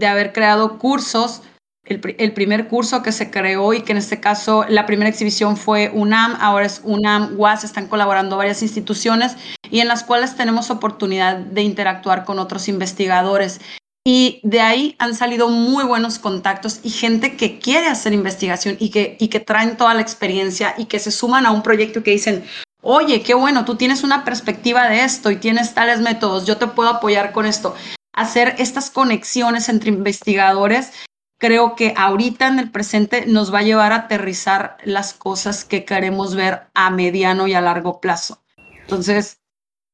de 0.00 0.06
haber 0.06 0.32
creado 0.32 0.78
cursos. 0.78 1.42
El, 1.84 2.32
primer 2.32 2.68
curso 2.68 3.02
que 3.02 3.10
se 3.10 3.30
creó 3.30 3.72
y 3.72 3.82
que 3.82 3.92
en 3.92 3.98
este 3.98 4.20
caso 4.20 4.64
la 4.68 4.86
primera 4.86 5.10
exhibición 5.10 5.56
fue 5.56 5.90
UNAM, 5.92 6.36
ahora 6.40 6.66
es 6.66 6.82
UNAM, 6.84 7.34
UAS, 7.36 7.64
están 7.64 7.88
colaborando 7.88 8.36
varias 8.36 8.62
instituciones 8.62 9.36
y 9.70 9.80
en 9.80 9.88
las 9.88 10.04
cuales 10.04 10.36
tenemos 10.36 10.70
oportunidad 10.70 11.36
de 11.36 11.62
interactuar 11.62 12.24
con 12.24 12.38
otros 12.38 12.68
investigadores. 12.68 13.60
Y 14.06 14.40
de 14.44 14.60
ahí 14.60 14.94
han 14.98 15.16
salido 15.16 15.48
muy 15.48 15.84
buenos 15.84 16.20
contactos 16.20 16.80
y 16.84 16.90
gente 16.90 17.36
que 17.36 17.58
quiere 17.58 17.88
hacer 17.88 18.12
investigación 18.12 18.76
y 18.78 18.90
que, 18.90 19.16
y 19.18 19.28
que 19.28 19.40
traen 19.40 19.76
toda 19.76 19.94
la 19.94 20.00
experiencia 20.00 20.74
y 20.78 20.84
que 20.84 21.00
se 21.00 21.10
suman 21.10 21.44
a 21.44 21.50
un 21.50 21.62
proyecto 21.62 22.04
que 22.04 22.12
dicen, 22.12 22.44
oye, 22.82 23.22
qué 23.22 23.34
bueno, 23.34 23.64
tú 23.64 23.74
tienes 23.74 24.04
una 24.04 24.24
perspectiva 24.24 24.88
de 24.88 25.02
esto 25.02 25.30
y 25.32 25.36
tienes 25.36 25.74
tales 25.74 26.00
métodos, 26.00 26.46
yo 26.46 26.56
te 26.56 26.68
puedo 26.68 26.88
apoyar 26.88 27.32
con 27.32 27.46
esto 27.46 27.74
hacer 28.12 28.54
estas 28.58 28.90
conexiones 28.90 29.68
entre 29.68 29.90
investigadores, 29.90 30.92
creo 31.38 31.74
que 31.74 31.94
ahorita 31.96 32.48
en 32.48 32.58
el 32.58 32.70
presente 32.70 33.26
nos 33.26 33.52
va 33.52 33.60
a 33.60 33.62
llevar 33.62 33.92
a 33.92 33.96
aterrizar 33.96 34.76
las 34.84 35.14
cosas 35.14 35.64
que 35.64 35.84
queremos 35.84 36.34
ver 36.34 36.68
a 36.74 36.90
mediano 36.90 37.46
y 37.46 37.54
a 37.54 37.60
largo 37.60 38.00
plazo. 38.00 38.42
Entonces, 38.82 39.40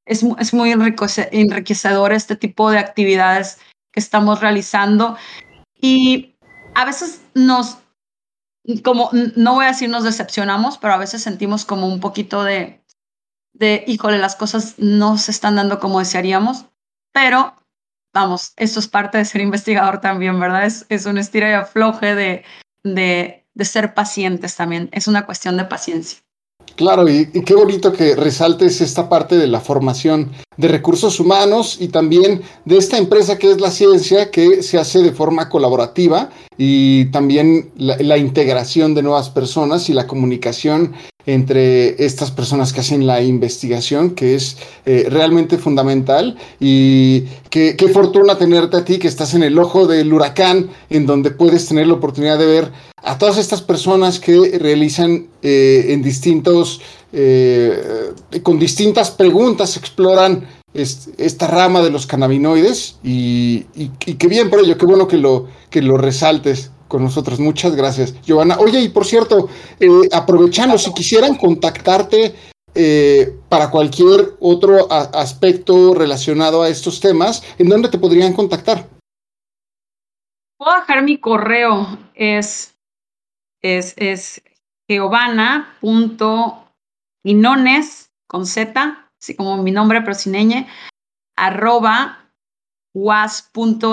es, 0.06 0.24
es 0.38 0.54
muy 0.54 0.72
enriquecedor 0.72 2.12
este 2.12 2.36
tipo 2.36 2.70
de 2.70 2.78
actividades 2.78 3.58
que 3.92 4.00
estamos 4.00 4.40
realizando 4.40 5.16
y 5.74 6.36
a 6.74 6.84
veces 6.84 7.22
nos, 7.34 7.78
como, 8.82 9.10
no 9.12 9.54
voy 9.54 9.64
a 9.66 9.68
decir 9.68 9.88
nos 9.88 10.04
decepcionamos, 10.04 10.78
pero 10.78 10.94
a 10.94 10.98
veces 10.98 11.22
sentimos 11.22 11.64
como 11.64 11.86
un 11.86 12.00
poquito 12.00 12.44
de, 12.44 12.84
de, 13.52 13.84
híjole, 13.86 14.18
las 14.18 14.36
cosas 14.36 14.74
no 14.78 15.16
se 15.18 15.30
están 15.30 15.56
dando 15.56 15.78
como 15.80 15.98
desearíamos, 15.98 16.66
pero 17.12 17.54
vamos, 18.16 18.52
eso 18.56 18.80
es 18.80 18.88
parte 18.88 19.18
de 19.18 19.26
ser 19.26 19.42
investigador 19.42 20.00
también, 20.00 20.40
¿verdad? 20.40 20.64
Es, 20.64 20.86
es 20.88 21.04
un 21.04 21.18
estira 21.18 21.50
y 21.50 21.52
afloje 21.52 22.14
de, 22.14 22.44
de, 22.82 23.44
de 23.52 23.64
ser 23.66 23.92
pacientes 23.92 24.56
también. 24.56 24.88
Es 24.92 25.06
una 25.06 25.26
cuestión 25.26 25.58
de 25.58 25.64
paciencia. 25.66 26.20
Claro, 26.76 27.08
y, 27.08 27.26
qué 27.26 27.54
bonito 27.54 27.92
que 27.92 28.16
resaltes 28.16 28.80
esta 28.80 29.08
parte 29.08 29.36
de 29.36 29.46
la 29.46 29.60
formación 29.60 30.32
de 30.56 30.68
recursos 30.68 31.20
humanos 31.20 31.76
y 31.80 31.88
también 31.88 32.42
de 32.64 32.78
esta 32.78 32.98
empresa 32.98 33.38
que 33.38 33.50
es 33.50 33.60
la 33.60 33.70
ciencia, 33.70 34.30
que 34.30 34.62
se 34.62 34.78
hace 34.78 35.02
de 35.02 35.12
forma 35.12 35.48
colaborativa 35.48 36.30
y 36.58 37.06
también 37.06 37.70
la, 37.76 38.16
integración 38.16 38.94
de 38.94 39.02
nuevas 39.02 39.30
personas 39.30 39.88
y 39.88 39.94
la 39.94 40.06
comunicación 40.06 40.94
entre 41.26 42.04
estas 42.04 42.30
personas 42.30 42.72
que 42.72 42.80
hacen 42.80 43.06
la 43.06 43.20
investigación, 43.20 44.10
que 44.10 44.36
es 44.36 44.56
eh, 44.86 45.06
realmente 45.10 45.58
fundamental. 45.58 46.36
Y 46.60 47.22
qué, 47.50 47.74
fortuna 47.92 48.38
tenerte 48.38 48.76
a 48.76 48.84
ti, 48.84 48.98
que 48.98 49.08
estás 49.08 49.34
en 49.34 49.42
el 49.42 49.58
ojo 49.58 49.86
del 49.86 50.12
huracán, 50.12 50.70
en 50.88 51.04
donde 51.04 51.32
puedes 51.32 51.66
tener 51.66 51.88
la 51.88 51.94
oportunidad 51.94 52.38
de 52.38 52.46
ver 52.46 52.72
a 53.02 53.18
todas 53.18 53.38
estas 53.38 53.60
personas 53.60 54.20
que 54.20 54.58
realizan 54.58 55.26
eh, 55.42 55.86
en 55.88 56.02
distintos, 56.02 56.80
eh, 57.12 58.12
con 58.42 58.58
distintas 58.58 59.10
preguntas, 59.10 59.76
exploran 59.76 60.46
esta 60.74 61.46
rama 61.46 61.80
de 61.80 61.90
los 61.90 62.06
cannabinoides 62.06 62.96
y, 63.02 63.60
qué 63.98 64.28
bien 64.28 64.50
por 64.50 64.60
ello, 64.60 64.76
qué 64.76 64.84
bueno 64.84 65.08
que 65.08 65.16
lo, 65.16 65.46
que 65.70 65.80
lo 65.80 65.96
resaltes 65.96 66.70
con 66.96 67.04
nosotros. 67.04 67.38
Muchas 67.38 67.76
gracias, 67.76 68.14
Giovanna. 68.22 68.56
Oye, 68.58 68.80
y 68.80 68.88
por 68.88 69.04
cierto, 69.04 69.50
eh, 69.78 70.08
aprovechando, 70.12 70.78
si 70.78 70.92
quisieran 70.94 71.36
contactarte 71.36 72.34
para 73.48 73.70
cualquier 73.70 74.34
otro 74.38 74.92
aspecto 74.92 75.94
relacionado 75.94 76.62
a 76.62 76.68
estos 76.68 77.00
temas, 77.00 77.42
¿en 77.56 77.70
dónde 77.70 77.88
te 77.88 77.96
podrían 77.96 78.34
contactar? 78.34 78.86
Puedo 80.58 80.80
dejar 80.80 81.02
mi 81.02 81.16
correo, 81.16 81.86
es 82.14 82.76
es, 83.66 83.94
es 83.96 84.42
con 88.28 88.46
Z, 88.46 89.10
así 89.20 89.34
como 89.34 89.62
mi 89.62 89.70
nombre, 89.72 90.00
pero 90.02 90.14
sin 90.14 90.34
ñ, 90.34 90.66
arroba 91.36 92.30
was.edu.mx. 92.94 93.86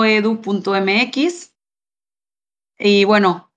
Y 2.78 3.04
bueno, 3.04 3.50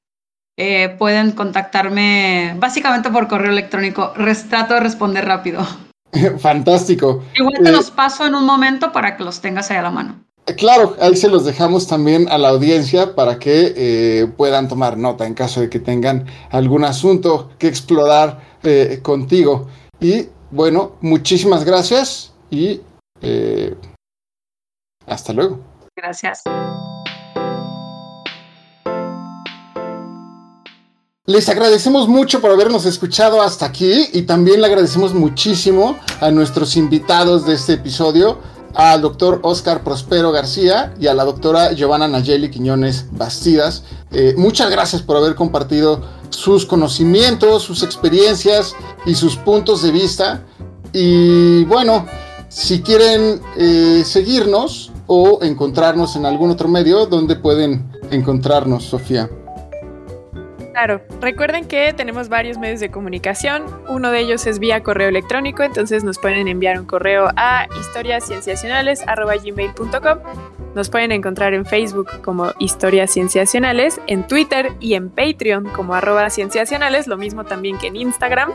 eh, 0.58 0.96
pueden 0.98 1.32
contactarme 1.32 2.56
básicamente 2.58 3.10
por 3.10 3.28
correo 3.28 3.52
electrónico. 3.52 4.14
Trato 4.50 4.76
de 4.76 4.80
responder 4.80 5.26
rápido. 5.26 5.66
Fantástico. 6.40 7.24
Igual 7.36 7.64
te 7.64 7.72
los 7.72 7.92
paso 7.92 8.26
en 8.26 8.36
un 8.36 8.46
momento 8.46 8.92
para 8.92 9.18
que 9.18 9.24
los 9.24 9.42
tengas 9.42 9.70
ahí 9.72 9.78
a 9.78 9.82
la 9.82 9.92
mano. 9.92 10.24
Claro, 10.56 10.96
ahí 11.02 11.16
se 11.18 11.28
los 11.28 11.44
dejamos 11.44 11.88
también 11.88 12.30
a 12.30 12.38
la 12.38 12.50
audiencia 12.50 13.16
para 13.16 13.38
que 13.38 13.74
eh, 13.76 14.28
puedan 14.28 14.70
tomar 14.70 14.98
nota 14.98 15.28
en 15.28 15.34
caso 15.34 15.60
de 15.60 15.70
que 15.70 15.80
tengan 15.80 16.26
algún 16.52 16.86
asunto 16.86 17.50
que 17.60 17.68
explorar 17.68 18.40
eh, 18.64 19.00
contigo. 19.02 19.68
Y 20.00 20.28
bueno, 20.52 20.96
muchísimas 21.02 21.66
gracias 21.66 22.34
y 22.50 22.80
eh, 23.22 23.76
hasta 25.06 25.34
luego. 25.34 25.60
Gracias. 25.98 26.44
Les 31.30 31.50
agradecemos 31.50 32.08
mucho 32.08 32.40
por 32.40 32.52
habernos 32.52 32.86
escuchado 32.86 33.42
hasta 33.42 33.66
aquí 33.66 34.08
y 34.14 34.22
también 34.22 34.62
le 34.62 34.68
agradecemos 34.68 35.14
muchísimo 35.14 35.98
a 36.22 36.32
nuestros 36.32 36.78
invitados 36.78 37.46
de 37.46 37.56
este 37.56 37.74
episodio 37.74 38.38
al 38.74 39.02
doctor 39.02 39.42
Oscar 39.44 39.84
Prospero 39.84 40.32
García 40.32 40.94
y 40.98 41.08
a 41.08 41.14
la 41.14 41.26
doctora 41.26 41.74
Giovanna 41.74 42.08
Nayeli 42.08 42.50
Quiñones 42.50 43.08
Bastidas. 43.12 43.84
Eh, 44.14 44.36
muchas 44.38 44.72
gracias 44.72 45.02
por 45.02 45.18
haber 45.18 45.36
compartido 45.36 46.02
sus 46.30 46.66
conocimientos, 46.66 47.62
sus 47.62 47.84
experiencias 47.84 48.74
y 49.06 49.14
sus 49.14 49.36
puntos 49.36 49.82
de 49.82 49.92
vista. 49.92 50.46
Y 50.94 51.66
bueno, 51.66 52.06
si 52.48 52.82
quieren 52.82 53.42
eh, 53.58 54.04
seguirnos 54.06 54.94
o 55.08 55.40
encontrarnos 55.42 56.16
en 56.16 56.26
algún 56.26 56.52
otro 56.52 56.70
medio, 56.70 57.06
¿dónde 57.06 57.36
pueden 57.36 57.92
encontrarnos, 58.12 58.86
Sofía? 58.86 59.30
Claro, 60.78 61.02
recuerden 61.22 61.68
que 61.68 61.92
tenemos 61.92 62.30
varios 62.30 62.60
medios 62.60 62.80
de 62.80 62.92
comunicación. 62.92 63.64
Uno 63.88 64.12
de 64.12 64.20
ellos 64.20 64.46
es 64.46 64.60
vía 64.60 64.84
correo 64.84 65.10
electrónico, 65.10 65.64
entonces 65.64 66.04
nos 66.04 66.20
pueden 66.20 66.48
enviar 66.48 66.80
un 66.80 66.86
correo 66.86 67.32
a 67.36 67.66
historiascienciacionales.gmail.com. 67.82 70.20
Nos 70.76 70.90
pueden 70.92 71.12
encontrar 71.12 71.56
en 71.56 71.66
Facebook 71.66 72.22
como 72.22 72.52
Historias 72.60 73.12
Cienciacionales, 73.12 74.00
en 74.06 74.28
Twitter 74.28 74.72
y 74.80 74.94
en 74.94 75.10
Patreon 75.10 75.66
como 75.70 75.96
arroba 75.96 76.30
cienciacionales, 76.30 77.08
lo 77.08 77.18
mismo 77.18 77.44
también 77.44 77.80
que 77.80 77.88
en 77.88 77.96
Instagram. 77.96 78.52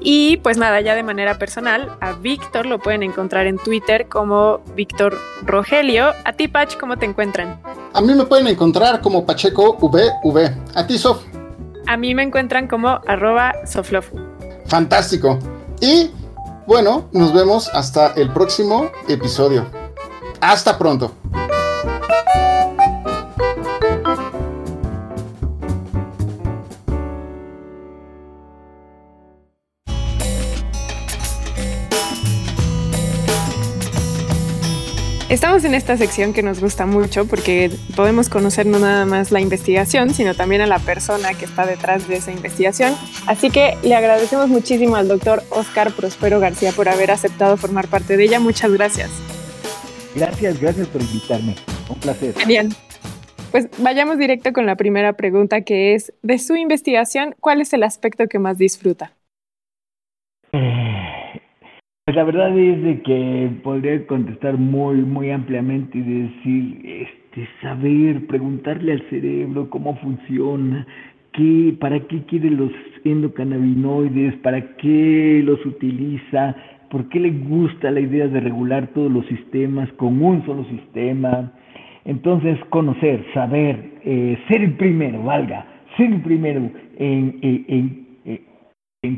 Y 0.00 0.38
pues 0.38 0.56
nada, 0.56 0.80
ya 0.80 0.94
de 0.94 1.02
manera 1.02 1.36
personal, 1.36 1.94
a 2.00 2.14
Víctor 2.14 2.64
lo 2.64 2.78
pueden 2.78 3.02
encontrar 3.02 3.46
en 3.46 3.58
Twitter 3.58 4.08
como 4.08 4.62
Víctor 4.74 5.18
Rogelio. 5.42 6.14
A 6.24 6.32
ti, 6.32 6.48
Pach, 6.48 6.74
¿cómo 6.78 6.96
te 6.96 7.04
encuentran? 7.04 7.60
A 7.92 8.00
mí 8.00 8.14
me 8.14 8.24
pueden 8.24 8.46
encontrar 8.46 9.02
como 9.02 9.26
Pacheco 9.26 9.76
VV. 9.76 10.54
A 10.74 10.86
ti, 10.86 10.96
Sof. 10.96 11.22
A 11.86 11.96
mí 11.96 12.14
me 12.14 12.22
encuentran 12.22 12.66
como 12.68 13.00
arroba 13.06 13.54
soflofu. 13.66 14.18
Fantástico. 14.66 15.38
Y 15.80 16.10
bueno, 16.66 17.08
nos 17.12 17.32
vemos 17.32 17.68
hasta 17.72 18.12
el 18.14 18.32
próximo 18.32 18.90
episodio. 19.08 19.66
Hasta 20.40 20.76
pronto. 20.78 21.12
Estamos 35.36 35.66
en 35.66 35.74
esta 35.74 35.98
sección 35.98 36.32
que 36.32 36.42
nos 36.42 36.62
gusta 36.62 36.86
mucho 36.86 37.26
porque 37.26 37.70
podemos 37.94 38.30
conocer 38.30 38.64
no 38.64 38.78
nada 38.78 39.04
más 39.04 39.32
la 39.32 39.38
investigación, 39.38 40.14
sino 40.14 40.32
también 40.32 40.62
a 40.62 40.66
la 40.66 40.78
persona 40.78 41.34
que 41.34 41.44
está 41.44 41.66
detrás 41.66 42.08
de 42.08 42.16
esa 42.16 42.32
investigación. 42.32 42.94
Así 43.26 43.50
que 43.50 43.76
le 43.82 43.94
agradecemos 43.94 44.48
muchísimo 44.48 44.96
al 44.96 45.08
doctor 45.08 45.42
Oscar 45.50 45.92
Prospero 45.92 46.40
García 46.40 46.72
por 46.72 46.88
haber 46.88 47.10
aceptado 47.10 47.58
formar 47.58 47.86
parte 47.86 48.16
de 48.16 48.24
ella. 48.24 48.40
Muchas 48.40 48.72
gracias. 48.72 49.10
Gracias, 50.14 50.58
gracias 50.58 50.88
por 50.88 51.02
invitarme. 51.02 51.54
Un 51.90 52.00
placer. 52.00 52.34
Bien. 52.46 52.70
Pues 53.50 53.68
vayamos 53.76 54.16
directo 54.16 54.54
con 54.54 54.64
la 54.64 54.76
primera 54.76 55.12
pregunta 55.12 55.60
que 55.60 55.94
es, 55.94 56.14
de 56.22 56.38
su 56.38 56.56
investigación, 56.56 57.34
¿cuál 57.40 57.60
es 57.60 57.74
el 57.74 57.82
aspecto 57.82 58.26
que 58.26 58.38
más 58.38 58.56
disfruta? 58.56 59.12
Eh, 60.52 60.85
pues 62.06 62.14
la 62.14 62.22
verdad 62.22 62.56
es 62.56 62.80
de 62.84 63.02
que 63.02 63.50
podría 63.64 64.06
contestar 64.06 64.56
muy, 64.56 64.98
muy 64.98 65.32
ampliamente 65.32 65.98
y 65.98 66.02
decir, 66.02 66.80
este, 66.84 67.48
saber, 67.60 68.28
preguntarle 68.28 68.92
al 68.92 69.02
cerebro 69.10 69.68
cómo 69.70 69.96
funciona, 69.96 70.86
qué, 71.32 71.76
para 71.80 71.98
qué 71.98 72.22
quiere 72.26 72.50
los 72.50 72.70
endocannabinoides, 73.02 74.36
para 74.36 74.76
qué 74.76 75.42
los 75.44 75.66
utiliza, 75.66 76.54
por 76.92 77.08
qué 77.08 77.18
le 77.18 77.30
gusta 77.30 77.90
la 77.90 77.98
idea 77.98 78.28
de 78.28 78.38
regular 78.38 78.86
todos 78.94 79.10
los 79.10 79.26
sistemas 79.26 79.90
con 79.94 80.22
un 80.22 80.46
solo 80.46 80.64
sistema. 80.66 81.54
Entonces, 82.04 82.56
conocer, 82.70 83.26
saber, 83.34 83.94
eh, 84.04 84.38
ser 84.46 84.62
el 84.62 84.74
primero, 84.74 85.24
valga, 85.24 85.66
ser 85.96 86.12
el 86.12 86.20
primero 86.20 86.70
en, 86.98 88.05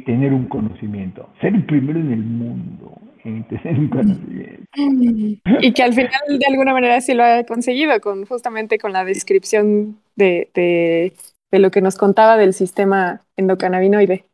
tener 0.05 0.33
un 0.33 0.47
conocimiento, 0.47 1.29
ser 1.41 1.55
el 1.55 1.65
primero 1.65 1.99
en 1.99 2.13
el 2.13 2.21
mundo 2.21 2.99
en 3.25 3.45
tener 3.45 3.79
un 3.79 3.89
conocimiento. 3.89 4.65
Y 5.61 5.73
que 5.73 5.83
al 5.83 5.93
final 5.93 6.11
de 6.39 6.47
alguna 6.47 6.73
manera 6.73 7.01
sí 7.01 7.15
lo 7.15 7.25
ha 7.25 7.45
conseguido, 7.45 8.01
con 8.01 8.25
justamente 8.27 8.79
con 8.79 8.93
la 8.93 9.05
descripción 9.05 9.99
de, 10.17 10.51
de, 10.55 11.15
de 11.51 11.59
lo 11.59 11.71
que 11.71 11.81
nos 11.81 11.97
contaba 11.97 12.37
del 12.37 12.55
sistema 12.55 13.23
endocannabinoide. 13.37 14.25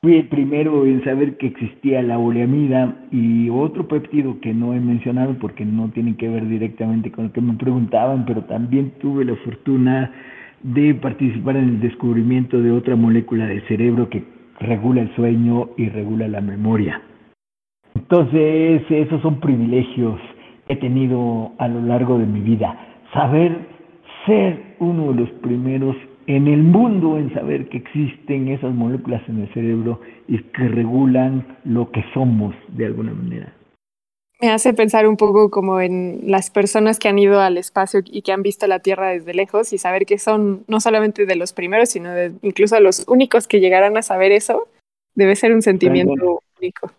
Fui 0.00 0.16
el 0.16 0.28
primero 0.28 0.86
en 0.86 1.02
saber 1.02 1.36
que 1.38 1.48
existía 1.48 2.02
la 2.02 2.18
oleamida 2.18 2.96
y 3.10 3.50
otro 3.50 3.88
péptido 3.88 4.40
que 4.40 4.54
no 4.54 4.72
he 4.72 4.80
mencionado 4.80 5.36
porque 5.40 5.64
no 5.64 5.90
tiene 5.90 6.16
que 6.16 6.28
ver 6.28 6.46
directamente 6.46 7.10
con 7.10 7.26
lo 7.26 7.32
que 7.32 7.40
me 7.40 7.54
preguntaban, 7.54 8.24
pero 8.24 8.44
también 8.44 8.92
tuve 9.00 9.24
la 9.24 9.34
fortuna 9.36 10.12
de 10.62 10.94
participar 10.94 11.56
en 11.56 11.64
el 11.64 11.80
descubrimiento 11.80 12.60
de 12.62 12.70
otra 12.70 12.94
molécula 12.94 13.46
del 13.46 13.66
cerebro 13.66 14.08
que 14.08 14.24
regula 14.60 15.02
el 15.02 15.14
sueño 15.14 15.70
y 15.76 15.88
regula 15.88 16.28
la 16.28 16.40
memoria. 16.40 17.02
Entonces, 17.94 18.82
esos 18.88 19.20
son 19.22 19.40
privilegios 19.40 20.20
que 20.66 20.74
he 20.74 20.76
tenido 20.76 21.52
a 21.58 21.68
lo 21.68 21.80
largo 21.82 22.18
de 22.18 22.26
mi 22.26 22.40
vida. 22.40 22.78
Saber 23.12 23.66
ser 24.26 24.76
uno 24.78 25.12
de 25.12 25.20
los 25.20 25.30
primeros 25.40 25.96
en 26.26 26.46
el 26.46 26.62
mundo 26.62 27.18
en 27.18 27.32
saber 27.32 27.68
que 27.68 27.78
existen 27.78 28.48
esas 28.48 28.74
moléculas 28.74 29.22
en 29.28 29.40
el 29.40 29.48
cerebro 29.54 30.00
y 30.28 30.38
que 30.38 30.68
regulan 30.68 31.44
lo 31.64 31.90
que 31.90 32.04
somos 32.12 32.54
de 32.68 32.86
alguna 32.86 33.14
manera. 33.14 33.52
Me 34.40 34.50
hace 34.50 34.72
pensar 34.72 35.08
un 35.08 35.16
poco 35.16 35.50
como 35.50 35.80
en 35.80 36.20
las 36.30 36.50
personas 36.50 37.00
que 37.00 37.08
han 37.08 37.18
ido 37.18 37.40
al 37.40 37.58
espacio 37.58 38.02
y 38.04 38.22
que 38.22 38.30
han 38.30 38.42
visto 38.42 38.68
la 38.68 38.78
Tierra 38.78 39.08
desde 39.08 39.34
lejos 39.34 39.72
y 39.72 39.78
saber 39.78 40.06
que 40.06 40.18
son 40.18 40.62
no 40.68 40.78
solamente 40.78 41.26
de 41.26 41.34
los 41.34 41.52
primeros, 41.52 41.88
sino 41.88 42.12
de 42.12 42.32
incluso 42.42 42.78
los 42.78 43.04
únicos 43.08 43.48
que 43.48 43.58
llegarán 43.58 43.96
a 43.96 44.02
saber 44.02 44.30
eso, 44.30 44.68
debe 45.16 45.34
ser 45.34 45.52
un 45.52 45.62
sentimiento 45.62 46.42
único. 46.60 46.92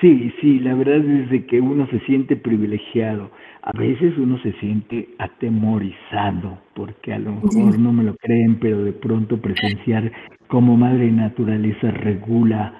Sí, 0.00 0.32
sí, 0.40 0.58
la 0.58 0.74
verdad 0.74 0.96
es 0.96 1.30
de 1.30 1.46
que 1.46 1.60
uno 1.60 1.88
se 1.88 2.00
siente 2.00 2.36
privilegiado. 2.36 3.30
A 3.62 3.72
veces 3.72 4.18
uno 4.18 4.40
se 4.42 4.52
siente 4.54 5.08
atemorizado, 5.18 6.58
porque 6.74 7.12
a 7.12 7.18
lo 7.18 7.32
mejor 7.32 7.78
no 7.78 7.92
me 7.92 8.02
lo 8.02 8.16
creen, 8.16 8.58
pero 8.58 8.82
de 8.84 8.92
pronto 8.92 9.40
presenciar 9.40 10.12
cómo 10.48 10.76
Madre 10.76 11.10
Naturaleza 11.12 11.92
regula 11.92 12.74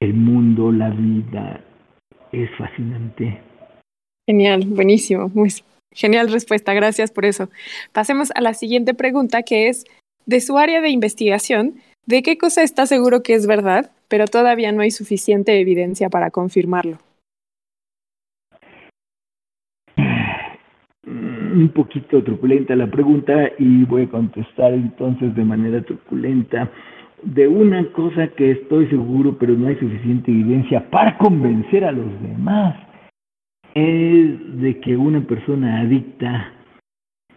el 0.00 0.14
mundo, 0.14 0.72
la 0.72 0.90
vida, 0.90 1.60
es 2.32 2.50
fascinante. 2.56 3.40
Genial, 4.26 4.64
buenísimo, 4.66 5.30
muy 5.34 5.50
genial 5.92 6.32
respuesta, 6.32 6.72
gracias 6.74 7.10
por 7.10 7.24
eso. 7.24 7.50
Pasemos 7.92 8.30
a 8.34 8.40
la 8.40 8.54
siguiente 8.54 8.94
pregunta 8.94 9.42
que 9.42 9.68
es, 9.68 9.84
de 10.26 10.40
su 10.40 10.56
área 10.58 10.80
de 10.80 10.90
investigación, 10.90 11.74
¿de 12.06 12.22
qué 12.22 12.38
cosa 12.38 12.62
está 12.62 12.86
seguro 12.86 13.22
que 13.22 13.34
es 13.34 13.46
verdad, 13.46 13.90
pero 14.08 14.26
todavía 14.26 14.72
no 14.72 14.82
hay 14.82 14.90
suficiente 14.90 15.60
evidencia 15.60 16.08
para 16.08 16.30
confirmarlo? 16.30 16.98
Un 21.04 21.70
poquito 21.74 22.22
truculenta 22.22 22.74
la 22.76 22.90
pregunta 22.90 23.50
y 23.58 23.84
voy 23.84 24.02
a 24.02 24.08
contestar 24.08 24.72
entonces 24.72 25.34
de 25.34 25.44
manera 25.44 25.82
truculenta 25.82 26.70
de 27.22 27.48
una 27.48 27.84
cosa 27.92 28.28
que 28.28 28.52
estoy 28.52 28.86
seguro, 28.88 29.36
pero 29.38 29.54
no 29.54 29.68
hay 29.68 29.76
suficiente 29.76 30.30
evidencia 30.30 30.90
para 30.90 31.16
convencer 31.18 31.84
a 31.84 31.92
los 31.92 32.06
demás, 32.22 32.76
es 33.74 34.60
de 34.60 34.80
que 34.80 34.96
una 34.96 35.20
persona 35.22 35.80
adicta 35.80 36.52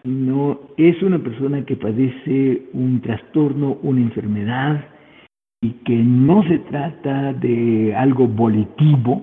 no 0.04 0.60
es 0.78 1.02
una 1.02 1.20
persona 1.20 1.66
que 1.66 1.76
padece 1.76 2.68
un 2.74 3.02
trastorno, 3.02 3.78
una 3.82 4.02
enfermedad, 4.02 4.86
y 5.62 5.72
que 5.84 5.96
no 5.96 6.44
se 6.44 6.60
trata 6.60 7.34
de 7.34 7.96
algo 7.96 8.28
volitivo. 8.28 9.22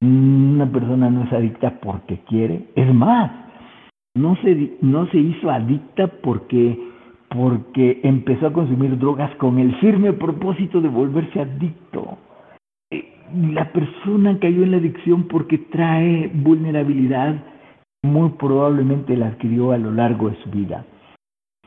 Una 0.00 0.70
persona 0.70 1.10
no 1.10 1.24
es 1.24 1.32
adicta 1.32 1.78
porque 1.80 2.20
quiere, 2.28 2.68
es 2.76 2.94
más, 2.94 3.30
no 4.16 4.36
se, 4.36 4.76
no 4.80 5.06
se 5.10 5.18
hizo 5.18 5.50
adicta 5.50 6.06
porque 6.06 6.78
porque 7.30 8.00
empezó 8.02 8.46
a 8.46 8.52
consumir 8.52 8.98
drogas 8.98 9.34
con 9.36 9.58
el 9.58 9.74
firme 9.76 10.12
propósito 10.12 10.80
de 10.80 10.88
volverse 10.88 11.40
adicto. 11.40 12.18
E, 12.90 13.04
la 13.52 13.70
persona 13.72 14.38
cayó 14.38 14.62
en 14.62 14.70
la 14.70 14.76
adicción 14.78 15.24
porque 15.28 15.58
trae 15.58 16.30
vulnerabilidad, 16.32 17.36
muy 18.02 18.30
probablemente 18.30 19.16
la 19.16 19.28
adquirió 19.28 19.72
a 19.72 19.78
lo 19.78 19.92
largo 19.92 20.30
de 20.30 20.36
su 20.42 20.50
vida. 20.50 20.84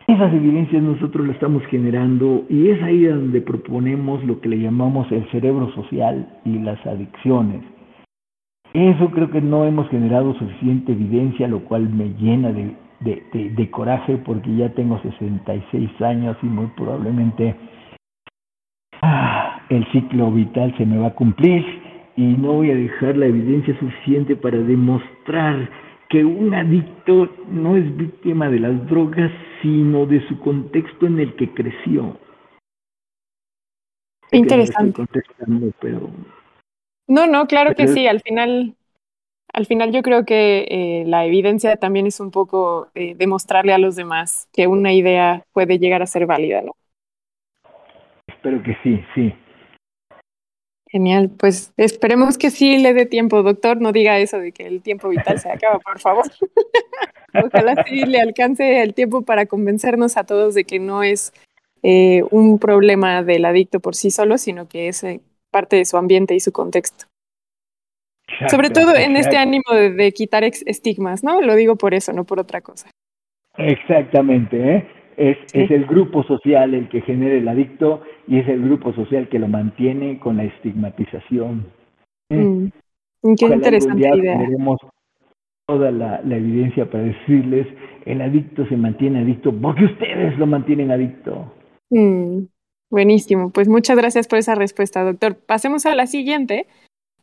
Esas 0.07 0.33
evidencias 0.33 0.81
nosotros 0.81 1.25
las 1.25 1.35
estamos 1.35 1.63
generando 1.67 2.43
y 2.49 2.69
es 2.69 2.81
ahí 2.83 3.03
donde 3.03 3.39
proponemos 3.39 4.23
lo 4.25 4.41
que 4.41 4.49
le 4.49 4.59
llamamos 4.59 5.09
el 5.11 5.29
cerebro 5.31 5.71
social 5.73 6.27
y 6.43 6.59
las 6.59 6.85
adicciones. 6.85 7.63
Eso 8.73 9.09
creo 9.11 9.29
que 9.29 9.41
no 9.41 9.65
hemos 9.65 9.89
generado 9.89 10.33
suficiente 10.33 10.93
evidencia, 10.93 11.47
lo 11.47 11.59
cual 11.65 11.89
me 11.89 12.09
llena 12.19 12.51
de, 12.51 12.75
de, 13.01 13.69
coraje 13.71 14.17
porque 14.17 14.55
ya 14.55 14.69
tengo 14.69 15.01
66 15.01 16.01
años 16.01 16.37
y 16.41 16.45
muy 16.45 16.67
probablemente 16.77 17.55
ah, 19.01 19.61
el 19.69 19.85
ciclo 19.91 20.31
vital 20.31 20.75
se 20.77 20.85
me 20.85 20.97
va 20.97 21.07
a 21.07 21.15
cumplir 21.15 21.65
y 22.15 22.23
no 22.23 22.53
voy 22.53 22.71
a 22.71 22.75
dejar 22.75 23.17
la 23.17 23.25
evidencia 23.25 23.77
suficiente 23.79 24.35
para 24.35 24.57
demostrar 24.57 25.69
que 26.09 26.25
un 26.25 26.53
adicto 26.53 27.29
no 27.49 27.77
es 27.77 27.95
víctima 27.95 28.49
de 28.49 28.59
las 28.59 28.87
drogas, 28.87 29.31
sino 29.61 30.05
de 30.05 30.27
su 30.27 30.37
contexto 30.39 31.07
en 31.07 31.19
el 31.19 31.35
que 31.35 31.49
creció. 31.53 32.17
Interesante. 34.31 35.05
No, 37.07 37.27
no, 37.27 37.47
claro 37.47 37.73
que 37.75 37.87
sí. 37.87 38.07
Al 38.07 38.21
final, 38.21 38.75
al 39.53 39.65
final 39.65 39.91
yo 39.91 40.01
creo 40.01 40.25
que 40.25 40.65
eh, 40.69 41.03
la 41.05 41.25
evidencia 41.25 41.75
también 41.77 42.07
es 42.07 42.19
un 42.19 42.31
poco 42.31 42.89
eh, 42.95 43.15
demostrarle 43.15 43.73
a 43.73 43.77
los 43.77 43.95
demás 43.95 44.47
que 44.53 44.67
una 44.67 44.93
idea 44.93 45.43
puede 45.53 45.79
llegar 45.79 46.01
a 46.01 46.07
ser 46.07 46.25
válida, 46.25 46.61
¿no? 46.61 46.75
Espero 48.27 48.63
que 48.63 48.77
sí, 48.83 49.03
sí. 49.13 49.33
Genial, 50.91 51.29
pues 51.29 51.73
esperemos 51.77 52.37
que 52.37 52.49
sí 52.49 52.77
le 52.77 52.93
dé 52.93 53.05
tiempo, 53.05 53.43
doctor. 53.43 53.79
No 53.79 53.93
diga 53.93 54.19
eso 54.19 54.39
de 54.39 54.51
que 54.51 54.67
el 54.67 54.81
tiempo 54.81 55.07
vital 55.07 55.39
se 55.39 55.49
acaba, 55.49 55.79
por 55.79 55.99
favor. 55.99 56.25
Ojalá 57.45 57.85
sí 57.87 58.05
le 58.05 58.19
alcance 58.19 58.81
el 58.81 58.93
tiempo 58.93 59.21
para 59.21 59.45
convencernos 59.45 60.17
a 60.17 60.25
todos 60.25 60.53
de 60.53 60.65
que 60.65 60.79
no 60.79 61.03
es 61.03 61.31
eh, 61.81 62.23
un 62.29 62.59
problema 62.59 63.23
del 63.23 63.45
adicto 63.45 63.79
por 63.79 63.95
sí 63.95 64.11
solo, 64.11 64.37
sino 64.37 64.67
que 64.67 64.89
es 64.89 65.03
eh, 65.03 65.21
parte 65.49 65.77
de 65.77 65.85
su 65.85 65.95
ambiente 65.95 66.35
y 66.35 66.41
su 66.41 66.51
contexto. 66.51 67.05
Sobre 68.49 68.69
todo 68.69 68.95
en 68.95 69.15
este 69.15 69.37
ánimo 69.37 69.63
de, 69.71 70.11
quitar 70.11 70.43
estigmas, 70.43 71.23
¿no? 71.23 71.41
Lo 71.41 71.55
digo 71.55 71.75
por 71.75 71.93
eso, 71.93 72.13
no 72.13 72.23
por 72.23 72.39
otra 72.39 72.61
cosa. 72.61 72.89
Exactamente, 73.57 74.75
¿eh? 74.75 74.87
Es, 75.17 75.37
es, 75.53 75.69
el 75.69 75.85
grupo 75.85 76.23
social 76.23 76.73
el 76.73 76.89
que 76.89 77.01
genera 77.01 77.35
el 77.35 77.47
adicto 77.47 78.01
y 78.27 78.39
es 78.39 78.47
el 78.47 78.61
grupo 78.61 78.93
social 78.93 79.27
que 79.29 79.39
lo 79.39 79.47
mantiene 79.47 80.19
con 80.19 80.37
la 80.37 80.45
estigmatización. 80.45 81.67
¿Eh? 82.29 82.35
Mm, 82.35 83.35
qué 83.37 83.45
interesante 83.45 84.07
idea. 84.07 84.37
Tenemos 84.39 84.79
toda 85.67 85.91
la, 85.91 86.21
evidencia 86.25 86.89
para 86.89 87.03
decirles 87.03 87.67
el 88.05 88.21
adicto 88.21 88.65
se 88.67 88.75
mantiene 88.75 89.19
adicto 89.19 89.53
porque 89.53 89.85
ustedes 89.85 90.37
lo 90.37 90.47
mantienen 90.47 90.91
adicto. 90.91 91.53
Mm, 91.89 92.45
buenísimo, 92.89 93.51
pues 93.51 93.67
muchas 93.67 93.97
gracias 93.97 94.27
por 94.27 94.39
esa 94.39 94.55
respuesta, 94.55 95.03
doctor. 95.03 95.35
Pasemos 95.35 95.85
a 95.85 95.95
la 95.95 96.07
siguiente, 96.07 96.67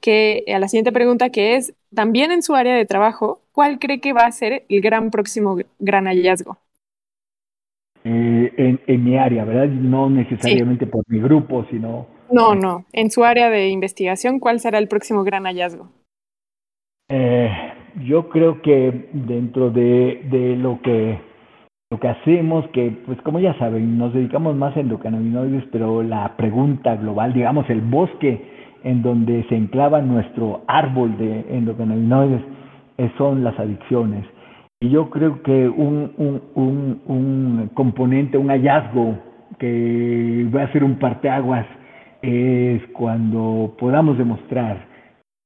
que 0.01 0.45
a 0.55 0.59
la 0.59 0.69
siguiente 0.69 0.93
pregunta 0.93 1.31
que 1.31 1.57
es, 1.57 1.75
también 1.95 2.31
en 2.31 2.43
su 2.43 2.55
área 2.55 2.75
de 2.75 2.87
trabajo, 2.87 3.41
¿cuál 3.53 3.79
cree 3.79 4.01
que 4.01 4.13
va 4.13 4.27
a 4.27 4.33
ser 4.33 4.65
el 4.69 4.81
gran 4.81 5.11
próximo 5.11 5.57
gran 5.79 6.07
hallazgo? 6.07 6.59
Eh, 8.05 8.79
en, 8.87 9.05
mi 9.05 9.19
área, 9.19 9.45
¿verdad? 9.45 9.69
No 9.69 10.09
necesariamente 10.09 10.87
por 10.87 11.05
mi 11.09 11.21
grupo, 11.21 11.67
sino... 11.71 12.07
No, 12.31 12.55
no. 12.55 12.85
En 12.93 13.11
su 13.11 13.25
área 13.25 13.51
de 13.51 13.69
investigación, 13.69 14.39
¿cuál 14.39 14.61
será 14.61 14.79
el 14.79 14.89
próximo 14.89 15.25
gran 15.25 15.45
hallazgo? 15.45 15.89
Eh, 17.09 17.51
yo 18.05 18.29
creo 18.29 18.63
que 18.63 19.09
dentro 19.13 19.71
de, 19.71 20.23
de, 20.31 20.57
lo 20.57 20.81
que 20.83 21.19
lo 21.91 21.99
que 21.99 22.09
hacemos, 22.09 22.69
que 22.69 22.91
pues 23.07 23.21
como 23.23 23.41
ya 23.41 23.59
saben, 23.59 23.97
nos 23.97 24.13
dedicamos 24.13 24.55
más 24.55 24.77
a 24.77 24.81
endocannabinoides, 24.81 25.65
pero 25.73 26.03
la 26.03 26.37
pregunta 26.37 26.97
global, 26.97 27.33
digamos, 27.33 27.69
el 27.71 27.81
bosque 27.81 28.58
en 28.85 29.03
donde 29.03 29.45
se 29.49 29.57
enclava 29.57 30.01
nuestro 30.01 30.63
árbol 30.67 31.17
de 31.19 31.45
endocannabinoides 31.51 32.43
eh, 32.99 33.11
son 33.17 33.45
las 33.45 33.59
adicciones. 33.59 34.25
Y 34.81 34.91
yo 34.91 35.11
creo 35.11 35.43
que 35.43 35.69
un, 35.69 36.13
un, 36.55 37.01
un, 37.07 37.71
componente, 37.75 38.39
un 38.39 38.49
hallazgo 38.49 39.19
que 39.59 40.49
va 40.55 40.63
a 40.63 40.73
ser 40.73 40.85
un 40.85 40.97
parteaguas 41.01 41.67
es 42.23 42.83
cuando 42.93 43.75
podamos 43.79 44.19
demostrar 44.19 44.87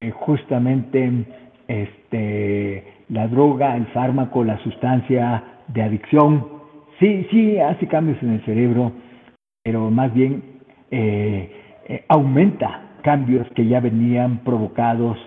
que 0.00 0.10
justamente 0.10 1.24
este, 1.66 2.84
la 3.08 3.28
droga, 3.28 3.76
el 3.76 3.86
fármaco, 3.86 4.44
la 4.44 4.58
sustancia 4.58 5.42
de 5.68 5.82
adicción, 5.82 6.46
sí, 6.98 7.26
sí 7.30 7.58
hace 7.58 7.86
cambios 7.86 8.22
en 8.22 8.32
el 8.32 8.44
cerebro, 8.44 8.92
pero 9.62 9.90
más 9.90 10.12
bien 10.12 10.42
eh, 10.90 11.50
eh, 11.88 12.04
aumenta 12.08 12.91
cambios 13.02 13.46
que 13.54 13.66
ya 13.66 13.80
venían 13.80 14.38
provocados 14.38 15.18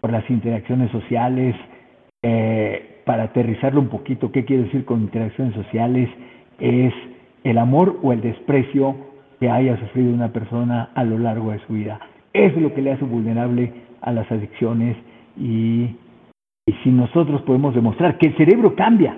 por 0.00 0.12
las 0.12 0.28
interacciones 0.30 0.90
sociales, 0.90 1.54
eh, 2.22 3.02
para 3.04 3.24
aterrizarlo 3.24 3.80
un 3.80 3.88
poquito, 3.88 4.30
¿qué 4.32 4.44
quiere 4.44 4.64
decir 4.64 4.84
con 4.84 5.00
interacciones 5.00 5.54
sociales? 5.54 6.08
Es 6.58 6.92
el 7.44 7.58
amor 7.58 7.98
o 8.02 8.12
el 8.12 8.20
desprecio 8.20 8.96
que 9.38 9.50
haya 9.50 9.78
sufrido 9.78 10.12
una 10.12 10.32
persona 10.32 10.90
a 10.94 11.04
lo 11.04 11.18
largo 11.18 11.52
de 11.52 11.60
su 11.66 11.72
vida. 11.72 12.00
Es 12.32 12.56
lo 12.56 12.74
que 12.74 12.82
le 12.82 12.92
hace 12.92 13.04
vulnerable 13.04 13.72
a 14.02 14.12
las 14.12 14.30
adicciones 14.30 14.96
y 15.36 15.96
si 16.82 16.90
nosotros 16.90 17.42
podemos 17.42 17.74
demostrar 17.74 18.18
que 18.18 18.28
el 18.28 18.36
cerebro 18.36 18.74
cambia, 18.74 19.16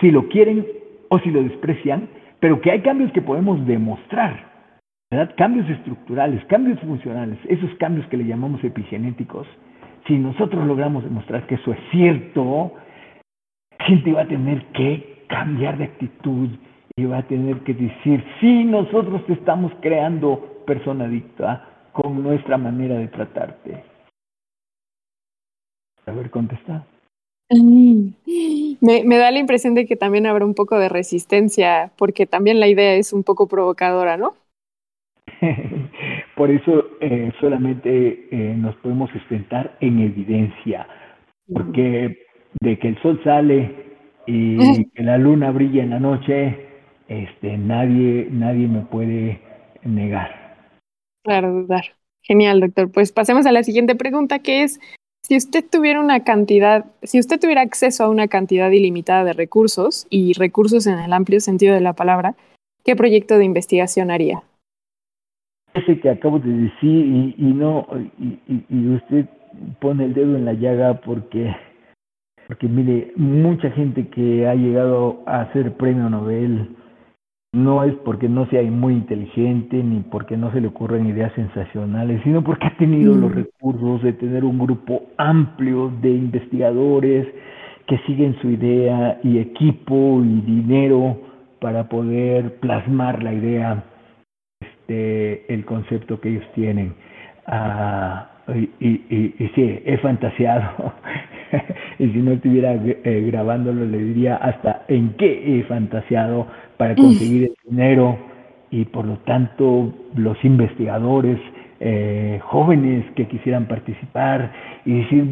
si 0.00 0.10
lo 0.10 0.28
quieren 0.28 0.66
o 1.08 1.18
si 1.18 1.30
lo 1.30 1.42
desprecian, 1.42 2.08
pero 2.40 2.60
que 2.60 2.70
hay 2.70 2.80
cambios 2.80 3.12
que 3.12 3.22
podemos 3.22 3.66
demostrar, 3.66 4.49
Cambios 5.36 5.68
estructurales, 5.68 6.44
cambios 6.44 6.78
funcionales, 6.80 7.36
esos 7.48 7.74
cambios 7.78 8.06
que 8.06 8.16
le 8.16 8.26
llamamos 8.26 8.62
epigenéticos, 8.62 9.44
si 10.06 10.16
nosotros 10.16 10.64
logramos 10.64 11.02
demostrar 11.02 11.48
que 11.48 11.56
eso 11.56 11.72
es 11.72 11.78
cierto, 11.90 12.72
la 13.78 13.84
gente 13.86 14.12
va 14.12 14.22
a 14.22 14.28
tener 14.28 14.64
que 14.66 15.24
cambiar 15.28 15.78
de 15.78 15.84
actitud 15.84 16.50
y 16.94 17.04
va 17.06 17.18
a 17.18 17.26
tener 17.26 17.58
que 17.60 17.74
decir, 17.74 18.24
sí, 18.40 18.64
nosotros 18.64 19.26
te 19.26 19.32
estamos 19.32 19.72
creando 19.80 20.62
persona 20.64 21.06
adicta 21.06 21.88
con 21.92 22.22
nuestra 22.22 22.56
manera 22.56 22.96
de 22.96 23.08
tratarte. 23.08 23.82
A 26.06 26.12
ver, 26.12 26.30
contesta. 26.30 26.86
Me, 27.48 29.04
me, 29.04 29.16
da 29.16 29.32
la 29.32 29.38
impresión 29.40 29.74
de 29.74 29.86
que 29.86 29.96
también 29.96 30.26
habrá 30.26 30.44
un 30.44 30.54
poco 30.54 30.78
de 30.78 30.88
resistencia, 30.88 31.90
porque 31.96 32.26
también 32.26 32.60
la 32.60 32.68
idea 32.68 32.94
es 32.94 33.12
un 33.12 33.24
poco 33.24 33.48
provocadora, 33.48 34.16
¿no? 34.16 34.34
Por 36.36 36.50
eso 36.50 36.84
eh, 37.00 37.32
solamente 37.40 38.28
eh, 38.30 38.54
nos 38.56 38.74
podemos 38.76 39.10
sustentar 39.10 39.76
en 39.80 40.00
evidencia, 40.00 40.86
porque 41.52 42.26
de 42.60 42.78
que 42.78 42.88
el 42.88 43.02
sol 43.02 43.20
sale 43.24 43.90
y 44.26 44.84
que 44.90 45.02
la 45.02 45.18
luna 45.18 45.50
brilla 45.50 45.82
en 45.82 45.90
la 45.90 46.00
noche, 46.00 46.56
este, 47.08 47.56
nadie, 47.58 48.28
nadie 48.30 48.68
me 48.68 48.82
puede 48.82 49.40
negar. 49.82 50.30
Claro, 51.24 51.52
dudar. 51.52 51.84
Genial, 52.22 52.60
doctor. 52.60 52.90
Pues 52.90 53.12
pasemos 53.12 53.46
a 53.46 53.52
la 53.52 53.62
siguiente 53.64 53.94
pregunta, 53.96 54.38
que 54.38 54.62
es, 54.62 54.78
si 55.22 55.36
usted 55.36 55.64
tuviera 55.68 56.00
una 56.00 56.22
cantidad, 56.22 56.86
si 57.02 57.18
usted 57.18 57.40
tuviera 57.40 57.62
acceso 57.62 58.04
a 58.04 58.08
una 58.08 58.28
cantidad 58.28 58.70
ilimitada 58.70 59.24
de 59.24 59.32
recursos 59.32 60.06
y 60.10 60.32
recursos 60.34 60.86
en 60.86 60.98
el 60.98 61.12
amplio 61.12 61.40
sentido 61.40 61.74
de 61.74 61.80
la 61.80 61.94
palabra, 61.94 62.34
¿qué 62.84 62.94
proyecto 62.94 63.38
de 63.38 63.44
investigación 63.44 64.10
haría? 64.10 64.42
Ese 65.74 66.00
que 66.00 66.10
acabo 66.10 66.38
de 66.38 66.52
decir 66.52 67.06
y, 67.06 67.34
y 67.38 67.52
no 67.52 67.86
y, 68.18 68.64
y, 68.68 68.88
usted 68.88 69.26
pone 69.80 70.06
el 70.06 70.14
dedo 70.14 70.36
en 70.36 70.44
la 70.44 70.52
llaga 70.52 70.94
porque 70.94 71.54
porque 72.46 72.66
mire 72.68 73.12
mucha 73.16 73.70
gente 73.70 74.08
que 74.08 74.46
ha 74.48 74.54
llegado 74.54 75.22
a 75.26 75.52
ser 75.52 75.76
premio 75.76 76.10
Nobel 76.10 76.76
no 77.52 77.82
es 77.82 77.94
porque 78.04 78.28
no 78.28 78.46
sea 78.46 78.62
muy 78.62 78.94
inteligente 78.94 79.82
ni 79.82 80.00
porque 80.00 80.36
no 80.36 80.52
se 80.52 80.60
le 80.60 80.68
ocurran 80.68 81.06
ideas 81.06 81.32
sensacionales, 81.34 82.22
sino 82.22 82.44
porque 82.44 82.66
ha 82.66 82.76
tenido 82.76 83.14
los 83.14 83.30
mm. 83.30 83.34
recursos 83.34 84.02
de 84.02 84.12
tener 84.12 84.44
un 84.44 84.58
grupo 84.58 85.02
amplio 85.16 85.92
de 86.00 86.10
investigadores 86.10 87.26
que 87.88 87.98
siguen 88.06 88.36
su 88.40 88.50
idea 88.50 89.18
y 89.24 89.38
equipo 89.38 90.22
y 90.24 90.40
dinero 90.42 91.16
para 91.60 91.88
poder 91.88 92.60
plasmar 92.60 93.22
la 93.22 93.34
idea 93.34 93.84
el 94.90 95.64
concepto 95.64 96.20
que 96.20 96.30
ellos 96.30 96.44
tienen. 96.54 96.94
Ah, 97.46 98.30
y, 98.54 98.70
y, 98.80 99.34
y, 99.38 99.50
sí, 99.54 99.82
he 99.84 99.98
fantaseado. 99.98 100.92
y 101.98 102.08
si 102.08 102.18
no 102.18 102.32
estuviera 102.32 102.74
eh, 102.74 103.24
grabándolo, 103.30 103.84
le 103.84 103.98
diría 103.98 104.36
hasta 104.36 104.84
en 104.88 105.14
qué 105.14 105.58
he 105.58 105.64
fantaseado 105.64 106.46
para 106.76 106.94
conseguir 106.94 107.44
el 107.44 107.70
dinero 107.70 108.18
y 108.70 108.84
por 108.84 109.04
lo 109.04 109.18
tanto 109.18 109.92
los 110.14 110.42
investigadores 110.44 111.38
eh, 111.80 112.40
jóvenes 112.44 113.04
que 113.16 113.26
quisieran 113.26 113.66
participar 113.66 114.52
y 114.84 114.98
decir, 115.00 115.24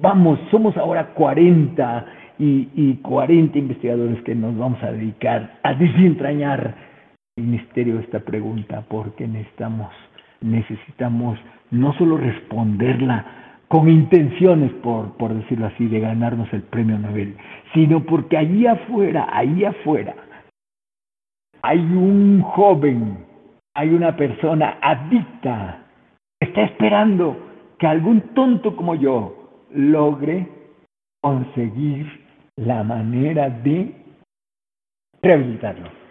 vamos, 0.00 0.38
somos 0.50 0.76
ahora 0.76 1.06
40 1.14 2.06
y, 2.38 2.68
y 2.74 2.94
40 3.02 3.58
investigadores 3.58 4.20
que 4.22 4.34
nos 4.34 4.56
vamos 4.58 4.82
a 4.82 4.90
dedicar 4.90 5.58
a 5.62 5.74
desentrañar 5.74 6.93
el 7.36 7.44
misterio 7.46 7.96
de 7.96 8.02
esta 8.02 8.20
pregunta, 8.20 8.84
porque 8.88 9.26
necesitamos, 9.26 9.92
necesitamos 10.40 11.38
no 11.70 11.92
solo 11.94 12.16
responderla, 12.16 13.44
con 13.66 13.88
intenciones, 13.88 14.70
por, 14.82 15.34
decirlo 15.34 15.66
así, 15.66 15.86
de 15.88 15.98
ganarnos 15.98 16.52
el 16.52 16.62
premio 16.62 16.96
Nobel, 16.96 17.36
sino 17.72 18.04
porque 18.04 18.36
allí 18.36 18.66
afuera, 18.68 19.26
ahí 19.32 19.64
afuera, 19.64 20.14
hay 21.60 21.80
un 21.80 22.40
joven, 22.42 23.26
hay 23.74 23.88
una 23.88 24.14
persona 24.14 24.78
adicta, 24.80 25.86
está 26.38 26.62
esperando 26.62 27.36
que 27.78 27.88
algún 27.88 28.20
tonto 28.34 28.76
como 28.76 28.94
yo 28.94 29.66
logre 29.72 30.46
conseguir 31.20 32.06
la 32.54 32.84
manera 32.84 33.50
de 33.50 33.92
rehabilitarlo. 35.20 36.03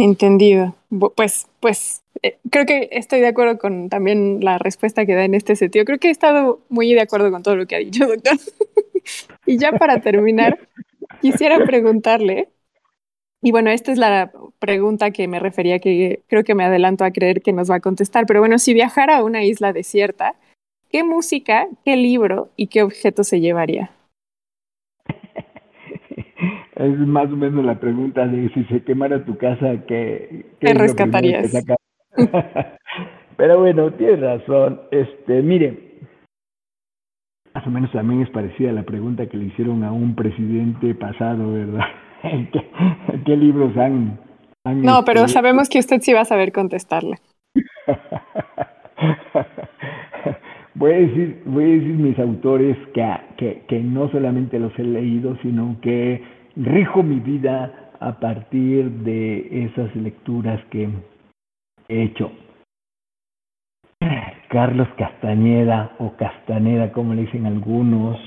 Entendido. 0.00 0.74
Pues, 1.14 1.46
pues 1.60 2.02
eh, 2.22 2.38
creo 2.50 2.64
que 2.64 2.88
estoy 2.92 3.20
de 3.20 3.28
acuerdo 3.28 3.58
con 3.58 3.90
también 3.90 4.42
la 4.42 4.56
respuesta 4.56 5.04
que 5.04 5.14
da 5.14 5.24
en 5.24 5.34
este 5.34 5.56
sentido. 5.56 5.84
Creo 5.84 5.98
que 5.98 6.08
he 6.08 6.10
estado 6.10 6.60
muy 6.68 6.92
de 6.94 7.02
acuerdo 7.02 7.30
con 7.30 7.42
todo 7.42 7.56
lo 7.56 7.66
que 7.66 7.76
ha 7.76 7.80
dicho, 7.80 8.06
doctor. 8.06 8.38
y 9.46 9.58
ya 9.58 9.72
para 9.72 10.00
terminar, 10.00 10.58
quisiera 11.20 11.64
preguntarle, 11.64 12.48
y 13.42 13.50
bueno, 13.52 13.70
esta 13.70 13.92
es 13.92 13.98
la 13.98 14.32
pregunta 14.58 15.10
que 15.10 15.28
me 15.28 15.38
refería, 15.38 15.78
que 15.78 16.22
creo 16.28 16.44
que 16.44 16.54
me 16.54 16.64
adelanto 16.64 17.04
a 17.04 17.10
creer 17.10 17.42
que 17.42 17.52
nos 17.52 17.70
va 17.70 17.76
a 17.76 17.80
contestar, 17.80 18.26
pero 18.26 18.40
bueno, 18.40 18.58
si 18.58 18.74
viajara 18.74 19.18
a 19.18 19.24
una 19.24 19.44
isla 19.44 19.72
desierta, 19.72 20.34
¿qué 20.90 21.04
música, 21.04 21.66
qué 21.84 21.96
libro 21.96 22.50
y 22.56 22.66
qué 22.68 22.82
objeto 22.82 23.24
se 23.24 23.40
llevaría? 23.40 23.90
Es 26.80 26.98
más 26.98 27.26
o 27.26 27.36
menos 27.36 27.64
la 27.64 27.78
pregunta 27.78 28.26
de 28.26 28.48
si 28.54 28.64
se 28.64 28.82
quemara 28.82 29.24
tu 29.24 29.36
casa, 29.36 29.84
¿qué, 29.86 30.46
qué 30.60 30.72
rescatarías? 30.72 31.52
Pero 33.36 33.58
bueno, 33.60 33.92
tienes 33.92 34.20
razón. 34.20 34.80
Este, 34.90 35.42
mire, 35.42 35.78
más 37.54 37.66
o 37.66 37.70
menos 37.70 37.92
también 37.92 38.22
es 38.22 38.30
parecida 38.30 38.70
a 38.70 38.74
la 38.74 38.84
pregunta 38.84 39.26
que 39.26 39.36
le 39.36 39.46
hicieron 39.46 39.84
a 39.84 39.92
un 39.92 40.14
presidente 40.14 40.94
pasado, 40.94 41.52
¿verdad? 41.52 41.84
¿Qué, 43.26 43.36
libros 43.36 43.76
han, 43.76 44.18
No, 44.64 45.04
pero 45.04 45.28
sabemos 45.28 45.68
que 45.68 45.78
usted 45.80 46.00
sí 46.00 46.14
va 46.14 46.20
a 46.20 46.26
saber 46.26 46.52
contestarle. 46.52 47.16
voy 50.74 50.92
a 50.92 50.96
decir, 50.96 51.42
voy 51.44 51.64
a 51.64 51.68
decir 51.68 51.94
mis 51.94 52.18
autores 52.18 52.76
que, 52.94 53.06
que, 53.36 53.64
que 53.68 53.80
no 53.80 54.10
solamente 54.10 54.58
los 54.58 54.78
he 54.78 54.82
leído, 54.82 55.36
sino 55.42 55.76
que 55.82 56.39
rijo 56.56 57.02
mi 57.02 57.20
vida 57.20 57.90
a 58.00 58.18
partir 58.18 58.90
de 58.90 59.64
esas 59.64 59.94
lecturas 59.94 60.60
que 60.70 60.88
he 61.88 62.02
hecho. 62.02 62.30
Carlos 64.48 64.88
Castañeda 64.96 65.92
o 65.98 66.16
Castaneda, 66.16 66.90
como 66.92 67.14
le 67.14 67.22
dicen 67.22 67.46
algunos, 67.46 68.18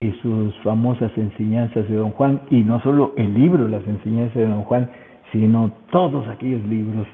y 0.00 0.12
sus 0.22 0.56
famosas 0.62 1.10
enseñanzas 1.16 1.88
de 1.88 1.96
Don 1.96 2.12
Juan, 2.12 2.42
y 2.50 2.62
no 2.62 2.80
solo 2.80 3.12
el 3.16 3.34
libro, 3.34 3.68
las 3.68 3.86
enseñanzas 3.86 4.36
de 4.36 4.46
Don 4.46 4.62
Juan, 4.62 4.90
sino 5.32 5.72
todos 5.90 6.26
aquellos 6.28 6.62
libros 6.64 7.06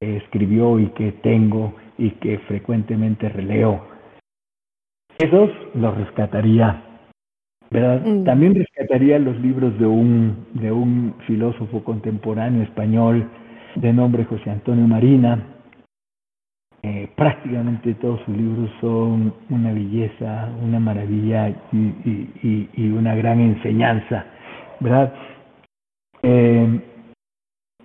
que 0.00 0.16
escribió 0.16 0.80
y 0.80 0.86
que 0.88 1.12
tengo 1.12 1.74
y 1.98 2.10
que 2.12 2.38
frecuentemente 2.40 3.28
releo. 3.28 3.86
Esos 5.18 5.50
los 5.74 5.96
rescataría 5.96 6.83
Mm. 7.70 8.24
También 8.24 8.54
rescataría 8.54 9.18
los 9.18 9.38
libros 9.40 9.78
de 9.78 9.86
un, 9.86 10.46
de 10.54 10.70
un 10.70 11.14
filósofo 11.26 11.82
contemporáneo 11.82 12.62
español 12.62 13.28
de 13.76 13.92
nombre 13.92 14.24
José 14.24 14.50
Antonio 14.50 14.86
Marina. 14.86 15.54
Eh, 16.82 17.08
prácticamente 17.16 17.94
todos 17.94 18.20
sus 18.26 18.36
libros 18.36 18.70
son 18.80 19.32
una 19.48 19.72
belleza, 19.72 20.50
una 20.62 20.78
maravilla 20.78 21.48
y, 21.72 22.68
y, 22.74 22.88
una 22.90 23.14
gran 23.14 23.40
enseñanza, 23.40 24.26
¿verdad? 24.80 25.14
Eh, 26.22 26.80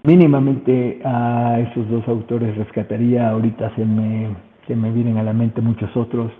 mínimamente 0.04 1.00
a 1.06 1.60
esos 1.62 1.90
dos 1.90 2.06
autores 2.10 2.58
rescataría, 2.58 3.30
ahorita 3.30 3.74
se 3.76 3.86
me, 3.86 4.36
se 4.68 4.76
me 4.76 4.92
vienen 4.92 5.18
a 5.18 5.24
la 5.24 5.34
mente 5.34 5.62
muchos 5.62 5.96
otros. 5.96 6.32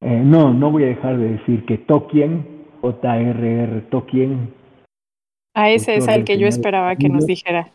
Eh, 0.00 0.22
no, 0.24 0.52
no 0.54 0.70
voy 0.70 0.84
a 0.84 0.88
dejar 0.88 1.18
de 1.18 1.32
decir 1.32 1.66
que 1.66 1.76
Tolkien, 1.76 2.51
J.R.R. 2.82 3.80
Tolkien. 3.90 4.52
A 5.54 5.70
ese 5.70 5.96
es 5.96 6.08
el 6.08 6.24
que 6.24 6.36
yo 6.36 6.46
esperaba 6.46 6.96
que 6.96 7.08
nos 7.08 7.24
dijera. 7.26 7.70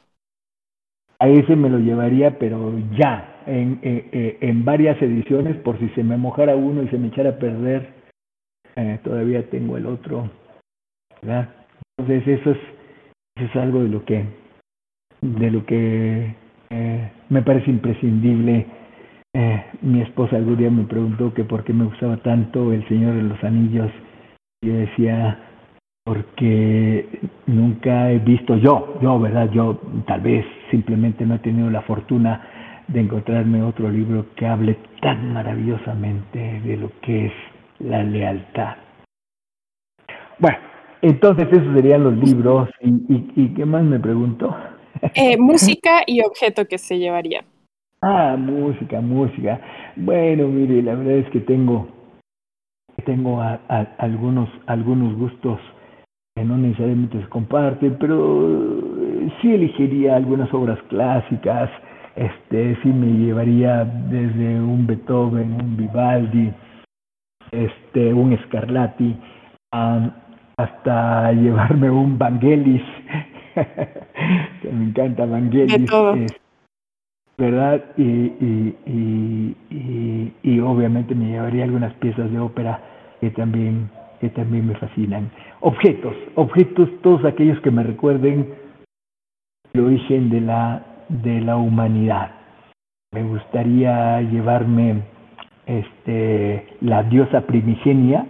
A 1.20 1.28
ese 1.28 1.56
me 1.56 1.70
lo 1.70 1.80
llevaría, 1.80 2.38
pero 2.38 2.74
ya, 2.96 3.42
en, 3.48 3.80
en, 3.82 4.66
varias 4.66 5.02
ediciones, 5.02 5.56
por 5.58 5.80
si 5.80 5.90
se 5.90 6.04
me 6.04 6.18
mojara 6.18 6.56
uno 6.56 6.84
y 6.84 6.90
se 6.90 6.98
me 6.98 7.08
echara 7.08 7.32
a 7.32 7.40
perder, 7.40 7.94
eh, 8.76 9.00
todavía 9.04 9.50
tengo 9.50 9.78
el 9.78 9.88
otro. 9.88 10.30
¿verdad? 11.22 11.50
Entonces 11.98 12.40
eso 12.40 12.52
es, 12.52 12.58
eso 13.36 13.46
es 13.46 13.56
algo 13.56 13.84
de 13.84 13.90
lo 13.90 14.06
que, 14.06 14.26
de 15.22 15.52
lo 15.52 15.66
que 15.66 16.36
eh, 16.70 17.12
me 17.30 17.42
parece 17.42 17.72
imprescindible. 17.72 18.68
Eh, 19.34 19.66
mi 19.82 20.02
esposa 20.02 20.36
algún 20.36 20.58
día 20.58 20.70
me 20.70 20.86
preguntó 20.86 21.34
que 21.34 21.44
por 21.44 21.64
qué 21.64 21.74
me 21.74 21.86
gustaba 21.86 22.18
tanto 22.18 22.72
El 22.74 22.88
Señor 22.88 23.16
de 23.16 23.24
los 23.24 23.44
Anillos 23.44 23.92
yo 24.62 24.74
decía, 24.74 25.40
porque 26.04 27.08
nunca 27.46 28.12
he 28.12 28.20
visto 28.20 28.58
yo, 28.58 28.98
yo, 29.02 29.20
¿verdad? 29.20 29.50
Yo 29.52 29.80
tal 30.08 30.22
vez 30.22 30.46
simplemente 30.72 31.26
no 31.26 31.36
he 31.36 31.40
tenido 31.40 31.70
la 31.70 31.82
fortuna 31.82 32.84
de 32.88 33.02
encontrarme 33.02 33.62
otro 33.62 33.90
libro 33.90 34.28
que 34.36 34.48
hable 34.48 34.78
tan 35.02 35.34
maravillosamente 35.34 36.62
de 36.62 36.78
lo 36.78 36.92
que 37.02 37.28
es 37.28 37.34
la 37.80 38.04
lealtad. 38.04 38.78
Bueno, 40.40 40.58
entonces 41.02 41.48
esos 41.52 41.76
serían 41.76 42.04
los 42.04 42.18
libros. 42.18 42.70
¿Y, 42.82 43.32
y, 43.36 43.54
qué 43.54 43.66
más 43.66 43.84
me 43.84 44.00
preguntó? 44.00 44.56
Eh, 45.14 45.38
música 45.38 46.02
y 46.08 46.22
objeto 46.22 46.66
que 46.66 46.78
se 46.78 46.98
llevaría. 46.98 47.44
Ah, 48.02 48.36
música, 48.38 49.02
música. 49.02 49.60
Bueno, 49.96 50.48
mire, 50.48 50.82
la 50.82 50.96
verdad 50.96 51.18
es 51.18 51.30
que 51.30 51.40
tengo 51.40 51.97
tengo 53.04 53.42
algunos, 53.98 54.50
algunos 54.66 55.16
gustos 55.16 55.60
que 56.36 56.44
no 56.44 56.58
necesariamente 56.58 57.22
se 57.22 57.30
comparten, 57.30 57.98
pero 58.00 58.48
eh, 59.02 59.32
sí 59.42 59.54
elegiría 59.54 60.16
algunas 60.16 60.54
obras 60.54 60.80
clásicas, 60.90 61.70
este, 62.16 62.76
sí 62.82 62.90
me 62.90 63.08
llevaría 63.08 63.86
desde 63.86 64.60
un 64.60 64.86
Beethoven, 64.86 65.54
un 65.54 65.78
Vivaldi, 65.78 66.52
este, 67.52 68.14
un 68.14 68.38
Scarlatti, 68.46 69.16
hasta 70.58 71.32
llevarme 71.34 71.90
un 71.90 72.18
Vangelis, 72.18 72.84
que 73.56 74.72
me 74.72 74.86
encanta 74.86 75.26
Vangelis. 75.26 75.90
¿Verdad? 77.38 77.84
Y, 77.98 78.04
y, 78.04 78.78
y, 79.70 80.34
y, 80.42 80.60
obviamente 80.60 81.14
me 81.14 81.28
llevaría 81.28 81.66
algunas 81.66 81.94
piezas 81.96 82.32
de 82.32 82.40
ópera 82.40 82.82
que 83.22 83.30
también, 83.30 83.90
que 84.20 84.30
también 84.30 84.68
me 84.68 84.76
fascinan. 84.76 85.30
Objetos, 85.60 86.16
objetos 86.36 86.90
todos 87.04 87.24
aquellos 87.26 87.60
que 87.62 87.72
me 87.72 87.84
recuerden 87.84 88.56
el 89.74 89.82
origen 89.82 90.30
de 90.30 90.42
la, 90.42 90.84
de 91.10 91.42
la 91.42 91.58
humanidad. 91.58 92.32
Me 93.14 93.24
gustaría 93.24 94.22
llevarme 94.22 95.04
este, 95.68 96.68
la 96.82 97.04
diosa 97.04 97.42
primigenia, 97.42 98.26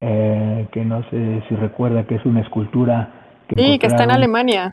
eh, 0.00 0.66
que 0.72 0.84
no 0.84 1.02
sé 1.10 1.42
si 1.48 1.54
recuerda 1.54 2.04
que 2.04 2.16
es 2.16 2.26
una 2.26 2.40
escultura. 2.40 3.12
Que 3.48 3.62
sí, 3.62 3.78
que 3.78 3.86
está 3.86 4.04
en 4.04 4.10
Alemania. 4.10 4.72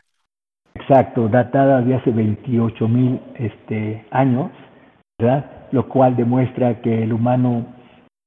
Exacto, 0.82 1.28
datada 1.28 1.80
de 1.80 1.94
hace 1.94 2.10
28 2.10 2.88
mil 2.88 3.20
este, 3.36 4.04
años, 4.10 4.50
¿verdad? 5.18 5.68
Lo 5.70 5.88
cual 5.88 6.16
demuestra 6.16 6.80
que 6.80 7.04
el 7.04 7.12
humano 7.12 7.66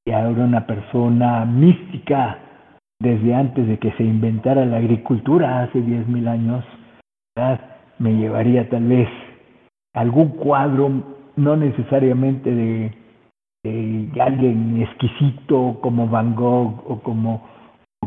era 0.06 0.30
una 0.30 0.66
persona 0.66 1.44
mística 1.46 2.40
desde 3.02 3.36
antes 3.36 3.68
de 3.68 3.78
que 3.78 3.92
se 3.94 4.04
inventara 4.04 4.66
la 4.66 4.78
agricultura 4.78 5.64
hace 5.64 5.82
10 5.82 6.08
mil 6.08 6.28
años, 6.30 6.64
¿verdad? 7.36 7.60
Me 8.00 8.16
llevaría 8.16 8.70
tal 8.70 8.86
vez 8.86 9.10
algún 9.94 10.30
cuadro, 10.30 10.92
no 11.36 11.58
necesariamente 11.58 12.52
de, 12.54 12.94
alguien 14.22 14.82
exquisito 14.82 15.80
como 15.82 16.08
Van 16.08 16.36
Gogh 16.36 16.84
o 16.88 17.00
como, 17.02 17.42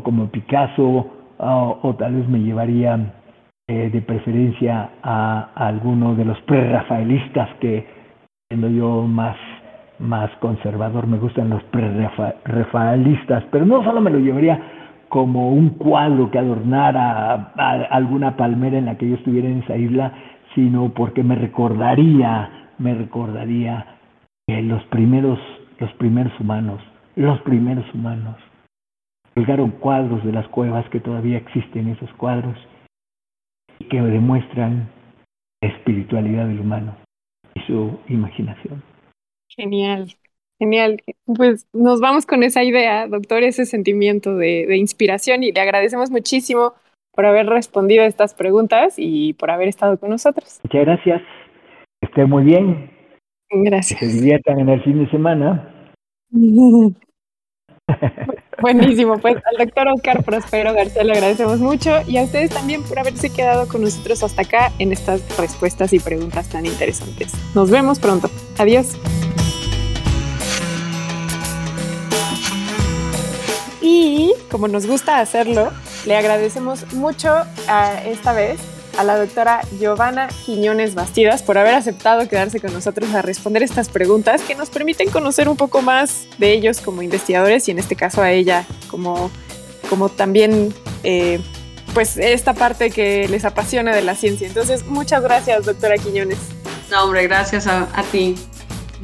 como 0.01 0.27
Picasso, 0.27 1.05
o 1.37 1.95
tal 1.99 2.15
vez 2.15 2.27
me 2.27 2.39
llevaría 2.39 3.13
eh, 3.69 3.91
de 3.91 4.01
preferencia 4.01 4.89
a, 5.03 5.51
alguno 5.53 6.15
de 6.15 6.25
los 6.25 6.41
prerrafaelistas 6.41 7.49
que 7.59 7.85
siendo 8.47 8.67
yo 8.67 9.03
más, 9.03 9.37
más 9.99 10.31
conservador, 10.37 11.05
me 11.05 11.19
gustan 11.19 11.51
los 11.51 11.61
pre-rafaelistas, 11.65 13.43
pero 13.51 13.67
no 13.67 13.83
solo 13.83 14.01
me 14.01 14.09
lo 14.09 14.17
llevaría 14.17 14.59
como 15.07 15.51
un 15.51 15.69
cuadro 15.77 16.31
que 16.31 16.39
adornara 16.39 17.53
alguna 17.91 18.35
palmera 18.37 18.79
en 18.79 18.85
la 18.85 18.97
que 18.97 19.07
yo 19.07 19.17
estuviera 19.17 19.47
en 19.47 19.59
esa 19.59 19.77
isla, 19.77 20.13
sino 20.55 20.89
porque 20.95 21.21
me 21.21 21.35
recordaría, 21.35 22.71
me 22.79 22.95
recordaría 22.95 23.85
que 24.47 24.63
los 24.63 24.83
primeros, 24.85 25.37
los 25.77 25.93
primeros 25.93 26.33
humanos, 26.39 26.81
los 27.15 27.39
primeros 27.41 27.85
humanos, 27.93 28.35
colgaron 29.35 29.69
cuadros 29.69 30.23
de 30.23 30.31
las 30.31 30.47
cuevas 30.47 30.89
que 30.89 30.99
todavía 30.99 31.37
existen 31.37 31.89
esos 31.89 32.11
cuadros 32.13 32.57
que 33.85 34.01
demuestran 34.01 34.89
la 35.61 35.69
espiritualidad 35.69 36.47
del 36.47 36.59
humano 36.59 36.97
y 37.55 37.61
su 37.61 37.99
imaginación. 38.07 38.83
Genial, 39.49 40.13
genial. 40.59 41.01
Pues 41.25 41.67
nos 41.73 41.99
vamos 41.99 42.25
con 42.25 42.43
esa 42.43 42.63
idea, 42.63 43.07
doctor, 43.07 43.43
ese 43.43 43.65
sentimiento 43.65 44.35
de, 44.35 44.65
de 44.67 44.77
inspiración 44.77 45.43
y 45.43 45.51
le 45.51 45.61
agradecemos 45.61 46.11
muchísimo 46.11 46.73
por 47.13 47.25
haber 47.25 47.47
respondido 47.47 48.03
a 48.03 48.07
estas 48.07 48.33
preguntas 48.33 48.95
y 48.97 49.33
por 49.33 49.51
haber 49.51 49.67
estado 49.67 49.99
con 49.99 50.09
nosotros. 50.09 50.59
Muchas 50.63 50.85
gracias. 50.85 51.21
Que 51.99 52.07
esté 52.07 52.25
muy 52.25 52.43
bien. 52.43 52.91
Gracias. 53.49 53.99
Que 53.99 54.05
se 54.05 54.19
diviertan 54.19 54.59
en 54.59 54.69
el 54.69 54.83
fin 54.83 55.03
de 55.03 55.09
semana. 55.09 55.93
Buenísimo, 58.61 59.17
pues 59.19 59.37
al 59.37 59.65
doctor 59.65 59.87
Oscar 59.87 60.23
Prospero 60.23 60.73
García 60.73 61.03
le 61.03 61.13
agradecemos 61.13 61.59
mucho 61.59 62.01
y 62.07 62.17
a 62.17 62.23
ustedes 62.23 62.49
también 62.49 62.83
por 62.83 62.99
haberse 62.99 63.29
quedado 63.29 63.67
con 63.67 63.81
nosotros 63.81 64.23
hasta 64.23 64.41
acá 64.41 64.71
en 64.79 64.91
estas 64.91 65.21
respuestas 65.37 65.93
y 65.93 65.99
preguntas 65.99 66.49
tan 66.49 66.65
interesantes. 66.65 67.31
Nos 67.55 67.69
vemos 67.69 67.99
pronto. 67.99 68.29
Adiós. 68.57 68.97
Y 73.81 74.33
como 74.51 74.67
nos 74.67 74.85
gusta 74.85 75.19
hacerlo, 75.19 75.71
le 76.05 76.17
agradecemos 76.17 76.93
mucho 76.93 77.29
a 77.67 78.03
esta 78.05 78.33
vez 78.33 78.59
a 78.97 79.03
la 79.03 79.17
doctora 79.17 79.61
Giovanna 79.79 80.29
Quiñones 80.45 80.95
Bastidas 80.95 81.43
por 81.43 81.57
haber 81.57 81.73
aceptado 81.73 82.27
quedarse 82.27 82.59
con 82.59 82.73
nosotros 82.73 83.13
a 83.13 83.21
responder 83.21 83.63
estas 83.63 83.89
preguntas 83.89 84.41
que 84.41 84.55
nos 84.55 84.69
permiten 84.69 85.09
conocer 85.09 85.49
un 85.49 85.57
poco 85.57 85.81
más 85.81 86.27
de 86.37 86.51
ellos 86.51 86.81
como 86.81 87.01
investigadores 87.01 87.67
y 87.67 87.71
en 87.71 87.79
este 87.79 87.95
caso 87.95 88.21
a 88.21 88.31
ella 88.31 88.65
como, 88.89 89.31
como 89.89 90.09
también 90.09 90.73
eh, 91.03 91.39
pues 91.93 92.17
esta 92.17 92.53
parte 92.53 92.91
que 92.91 93.27
les 93.27 93.45
apasiona 93.45 93.95
de 93.95 94.01
la 94.01 94.15
ciencia. 94.15 94.47
Entonces, 94.47 94.85
muchas 94.85 95.23
gracias, 95.23 95.65
doctora 95.65 95.97
Quiñones. 95.97 96.37
No, 96.91 97.03
hombre, 97.03 97.27
gracias 97.27 97.67
a, 97.67 97.87
a 97.93 98.03
ti. 98.03 98.35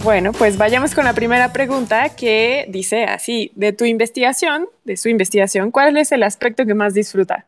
Bueno, 0.04 0.34
pues 0.34 0.58
vayamos 0.58 0.94
con 0.94 1.06
la 1.06 1.14
primera 1.14 1.52
pregunta 1.52 2.10
que 2.10 2.66
dice 2.70 3.06
así, 3.06 3.52
de 3.56 3.74
tu 3.74 3.86
investigación, 3.86 4.68
de 4.84 4.98
su 4.98 5.10
investigación, 5.10 5.72
¿cuál 5.72 5.98
es 5.98 6.12
el 6.12 6.24
aspecto 6.24 6.66
que 6.66 6.74
más 6.74 6.94
disfruta? 6.94 7.48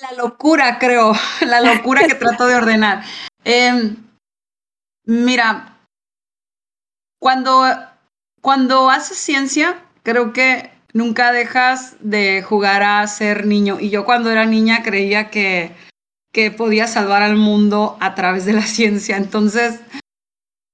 La 0.00 0.12
locura, 0.16 0.78
creo, 0.78 1.12
la 1.46 1.60
locura 1.60 2.06
que 2.06 2.14
trato 2.14 2.46
de 2.46 2.54
ordenar. 2.54 3.04
Em, 3.44 3.96
mira, 5.04 5.78
cuando, 7.20 7.64
cuando 8.40 8.90
haces 8.90 9.18
ciencia, 9.18 9.82
creo 10.02 10.32
que 10.32 10.70
nunca 10.92 11.32
dejas 11.32 11.96
de 12.00 12.42
jugar 12.42 12.82
a 12.82 13.06
ser 13.06 13.46
niño. 13.46 13.78
Y 13.80 13.90
yo 13.90 14.04
cuando 14.04 14.30
era 14.30 14.44
niña 14.46 14.82
creía 14.82 15.30
que, 15.30 15.74
que 16.32 16.50
podía 16.50 16.86
salvar 16.86 17.22
al 17.22 17.36
mundo 17.36 17.96
a 18.00 18.14
través 18.14 18.44
de 18.44 18.52
la 18.52 18.62
ciencia. 18.62 19.16
Entonces, 19.16 19.80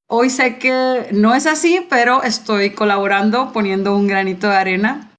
hoy 0.09 0.31
sé 0.31 0.59
que 0.59 1.09
no 1.13 1.35
es 1.35 1.47
así, 1.47 1.87
pero 1.89 2.23
estoy 2.23 2.71
colaborando, 2.71 3.53
poniendo 3.53 3.97
un 3.97 4.07
granito 4.07 4.49
de 4.49 4.57
arena. 4.57 5.11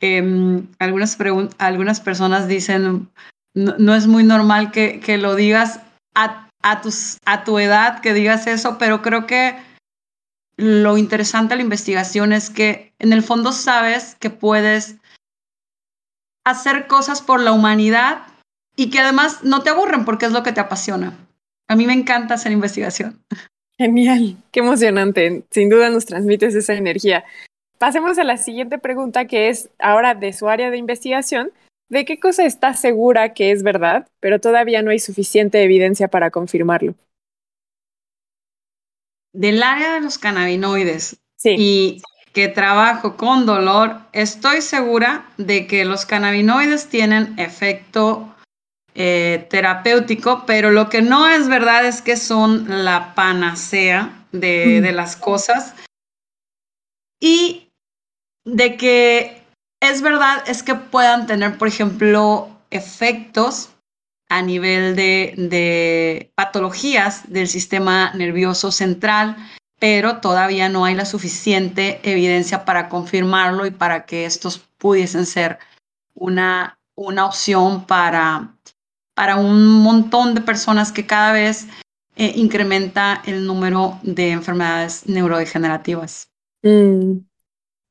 Eh, 0.00 0.62
algunas, 0.80 1.16
algunas 1.58 2.00
personas 2.00 2.48
dicen, 2.48 3.08
no, 3.54 3.94
es 3.94 4.06
muy 4.06 4.24
normal 4.24 4.70
que, 4.70 5.00
que 5.00 5.18
lo 5.18 5.34
digas 5.34 5.80
a, 6.14 6.48
a, 6.62 6.80
tus, 6.80 7.18
a 7.24 7.44
tu 7.44 7.58
edad, 7.58 8.00
que 8.00 8.14
digas 8.14 8.46
eso, 8.46 8.78
pero 8.78 9.02
creo 9.02 9.26
que 9.26 9.56
lo 10.56 10.96
interesante 10.96 11.52
de 11.52 11.56
la 11.56 11.62
investigación 11.62 12.32
es 12.32 12.50
que 12.50 12.92
en 12.98 13.12
el 13.12 13.22
fondo 13.22 13.52
sabes 13.52 14.16
que 14.20 14.30
puedes 14.30 14.96
hacer 16.44 16.86
cosas 16.86 17.22
por 17.22 17.40
la 17.40 17.52
humanidad 17.52 18.22
y 18.76 18.90
que 18.90 19.00
además 19.00 19.44
no 19.44 19.62
te 19.62 19.70
aburren 19.70 20.04
porque 20.04 20.26
es 20.26 20.32
lo 20.32 20.42
que 20.42 20.52
te 20.52 20.60
apasiona. 20.60 21.16
A 21.68 21.76
mí 21.76 21.86
me 21.86 21.92
encanta 21.92 22.34
hacer 22.34 22.52
investigación. 22.52 23.22
Genial, 23.78 24.36
qué 24.50 24.60
emocionante. 24.60 25.44
Sin 25.50 25.68
duda 25.68 25.90
nos 25.90 26.06
transmites 26.06 26.54
esa 26.54 26.74
energía. 26.74 27.24
Pasemos 27.78 28.18
a 28.18 28.24
la 28.24 28.36
siguiente 28.36 28.78
pregunta 28.78 29.24
que 29.26 29.48
es 29.48 29.70
ahora 29.78 30.14
de 30.14 30.32
su 30.32 30.48
área 30.48 30.70
de 30.70 30.76
investigación 30.76 31.50
¿De 31.92 32.06
qué 32.06 32.18
cosa 32.18 32.46
está 32.46 32.72
segura 32.72 33.34
que 33.34 33.50
es 33.50 33.62
verdad, 33.62 34.08
pero 34.18 34.40
todavía 34.40 34.80
no 34.80 34.90
hay 34.90 34.98
suficiente 34.98 35.62
evidencia 35.62 36.08
para 36.08 36.30
confirmarlo? 36.30 36.94
Del 39.34 39.62
área 39.62 39.92
de 39.92 40.00
los 40.00 40.16
cannabinoides 40.16 41.18
sí. 41.36 41.54
y 41.58 42.02
que 42.32 42.48
trabajo 42.48 43.18
con 43.18 43.44
dolor, 43.44 43.98
estoy 44.14 44.62
segura 44.62 45.26
de 45.36 45.66
que 45.66 45.84
los 45.84 46.06
cannabinoides 46.06 46.88
tienen 46.88 47.38
efecto 47.38 48.34
eh, 48.94 49.46
terapéutico, 49.50 50.44
pero 50.46 50.70
lo 50.70 50.88
que 50.88 51.02
no 51.02 51.28
es 51.28 51.46
verdad 51.46 51.84
es 51.84 52.00
que 52.00 52.16
son 52.16 52.86
la 52.86 53.14
panacea 53.14 54.24
de, 54.32 54.78
mm. 54.80 54.82
de 54.82 54.92
las 54.92 55.14
cosas 55.14 55.74
y 57.20 57.68
de 58.46 58.78
que 58.78 59.41
es 59.82 60.00
verdad, 60.00 60.44
es 60.46 60.62
que 60.62 60.76
puedan 60.76 61.26
tener, 61.26 61.58
por 61.58 61.66
ejemplo, 61.66 62.48
efectos 62.70 63.70
a 64.28 64.40
nivel 64.40 64.94
de, 64.94 66.32
patologías 66.36 67.30
del 67.30 67.48
sistema 67.48 68.12
nervioso 68.14 68.70
central, 68.70 69.36
pero 69.80 70.20
todavía 70.20 70.68
no 70.68 70.84
hay 70.84 70.94
la 70.94 71.04
suficiente 71.04 72.00
evidencia 72.04 72.64
para 72.64 72.88
confirmarlo 72.88 73.66
y 73.66 73.72
para 73.72 74.06
que 74.06 74.24
estos 74.24 74.60
pudiesen 74.78 75.26
ser 75.26 75.58
una, 76.14 76.78
una 76.94 77.26
opción 77.26 77.84
para, 77.84 78.54
para 79.14 79.34
un 79.34 79.82
montón 79.82 80.34
de 80.34 80.42
personas 80.42 80.92
que 80.92 81.06
cada 81.06 81.32
vez 81.32 81.66
eh, 82.14 82.32
incrementa 82.36 83.20
el 83.26 83.46
número 83.48 83.98
de 84.04 84.30
enfermedades 84.30 85.08
neurodegenerativas. 85.08 86.30
Mm 86.62 87.31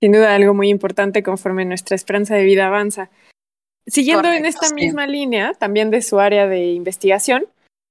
sin 0.01 0.11
duda 0.11 0.33
algo 0.33 0.53
muy 0.53 0.69
importante 0.69 1.21
conforme 1.21 1.63
nuestra 1.63 1.95
esperanza 1.95 2.35
de 2.35 2.43
vida 2.43 2.67
avanza. 2.67 3.09
Siguiendo 3.85 4.27
en 4.29 4.45
esta 4.45 4.73
misma 4.73 5.05
línea, 5.05 5.53
también 5.53 5.91
de 5.91 6.01
su 6.01 6.19
área 6.19 6.47
de 6.47 6.71
investigación, 6.71 7.45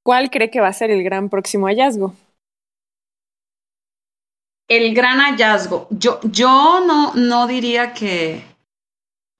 ¿cuál 0.04 0.30
cree 0.30 0.50
que 0.50 0.60
va 0.60 0.68
a 0.68 0.72
ser 0.72 0.90
el 0.90 1.04
gran 1.04 1.28
próximo 1.28 1.66
hallazgo? 1.66 2.14
El 4.68 4.94
gran 4.94 5.18
hallazgo. 5.18 5.86
Yo, 5.90 6.20
yo 6.24 6.80
no, 6.84 7.14
no 7.14 7.46
diría 7.46 7.92
que, 7.92 8.42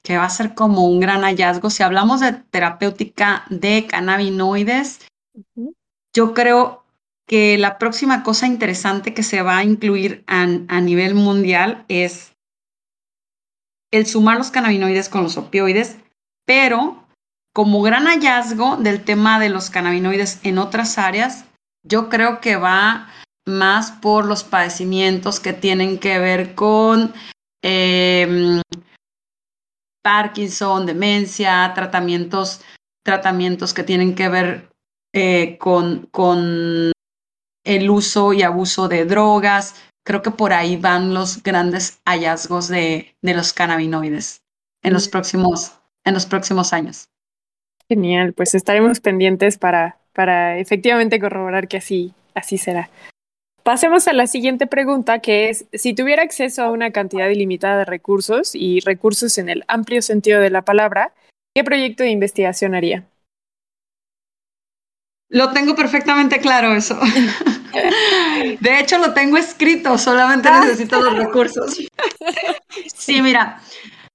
que 0.05 0.17
va 0.17 0.25
a 0.25 0.31
ser 0.31 0.55
como 0.55 0.87
un 0.87 1.01
gran 1.01 1.23
hallazgo. 1.23 1.71
Si 1.71 1.83
hablamos 1.83 2.21
de 2.21 2.33
terapéutica 2.33 3.45
de 3.49 3.87
cannabinoides, 3.87 5.07
yo 6.15 6.35
creo 6.35 6.85
que 7.29 7.59
la 7.59 7.79
próxima 7.79 8.25
cosa 8.25 8.49
interesante 8.49 9.15
que 9.15 9.23
se 9.23 9.43
va 9.43 9.59
a 9.59 9.65
incluir 9.65 10.25
a 10.27 10.81
nivel 10.81 11.15
mundial 11.15 11.85
es 11.87 12.30
el 13.91 14.07
sumar 14.07 14.39
los 14.39 14.51
cannabinoides 14.51 15.09
con 15.09 15.23
los 15.23 15.37
opioides, 15.37 15.99
pero 16.47 17.07
como 17.53 17.83
gran 17.83 18.07
hallazgo 18.07 18.77
del 18.77 19.05
tema 19.05 19.41
de 19.41 19.51
los 19.51 19.71
cannabinoides 19.71 20.41
en 20.45 20.59
otras 20.59 20.99
áreas, 20.99 21.45
yo 21.83 22.09
creo 22.09 22.41
que 22.41 22.57
va 22.57 23.09
más 23.47 23.91
por 23.91 24.27
los 24.27 24.45
padecimientos 24.45 25.41
que 25.41 25.53
tienen 25.53 25.99
que 25.99 26.19
ver 26.19 26.55
con 26.55 27.13
em, 27.63 28.61
Parkinson, 30.03 30.87
demencia, 30.87 31.73
tratamientos, 31.75 32.61
tratamientos 33.05 33.75
que 33.75 33.83
tienen 33.83 34.15
que 34.15 34.29
ver 34.29 34.71
eh, 35.13 35.59
con, 35.59 36.07
con 36.13 36.93
el 37.65 37.91
uso 37.91 38.33
y 38.33 38.43
abuso 38.43 38.89
de 38.89 39.05
drogas, 39.05 39.75
creo 40.11 40.23
que 40.23 40.33
por 40.33 40.53
ahí 40.53 40.77
van 40.77 41.15
los 41.15 41.41
grandes 41.41 42.01
hallazgos 42.05 42.67
de, 42.67 43.15
de 43.23 43.33
los 43.33 43.53
cannabinoides 43.53 44.43
en 44.83 44.93
los, 44.93 45.07
próximos, 45.07 45.79
en 46.05 46.15
los 46.15 46.27
próximos 46.27 46.73
años. 46.73 47.09
Genial, 47.89 48.33
pues 48.33 48.57
estaremos 48.57 48.99
pendientes 48.99 49.57
para, 49.57 49.99
para 50.13 50.59
efectivamente 50.59 51.21
corroborar 51.21 51.69
que 51.69 51.77
así, 51.77 52.13
así 52.35 52.59
será. 52.59 52.91
Pasemos 53.63 54.09
a 54.09 54.13
la 54.13 54.27
siguiente 54.27 54.67
pregunta, 54.67 55.21
que 55.21 55.49
es, 55.49 55.67
si 55.75 55.95
tuviera 55.95 56.25
acceso 56.25 56.65
a 56.65 56.73
una 56.73 56.91
cantidad 56.91 57.29
ilimitada 57.29 57.79
de 57.79 57.85
recursos 57.85 58.57
y 58.57 58.81
recursos 58.81 59.39
en 59.39 59.49
el 59.49 59.63
amplio 59.69 60.03
sentido 60.03 60.41
de 60.41 60.51
la 60.51 60.63
palabra, 60.63 61.13
¿qué 61.55 61.63
proyecto 61.63 62.03
de 62.03 62.11
investigación 62.11 62.75
haría? 62.75 63.05
Lo 65.29 65.53
tengo 65.53 65.77
perfectamente 65.77 66.41
claro 66.41 66.75
eso. 66.75 66.99
De 68.61 68.79
hecho, 68.79 68.99
lo 68.99 69.13
tengo 69.15 69.37
escrito, 69.37 69.97
solamente 69.99 70.49
ah. 70.49 70.61
necesito 70.61 71.01
los 71.01 71.15
recursos. 71.15 71.79
Sí, 72.95 73.21
mira, 73.23 73.61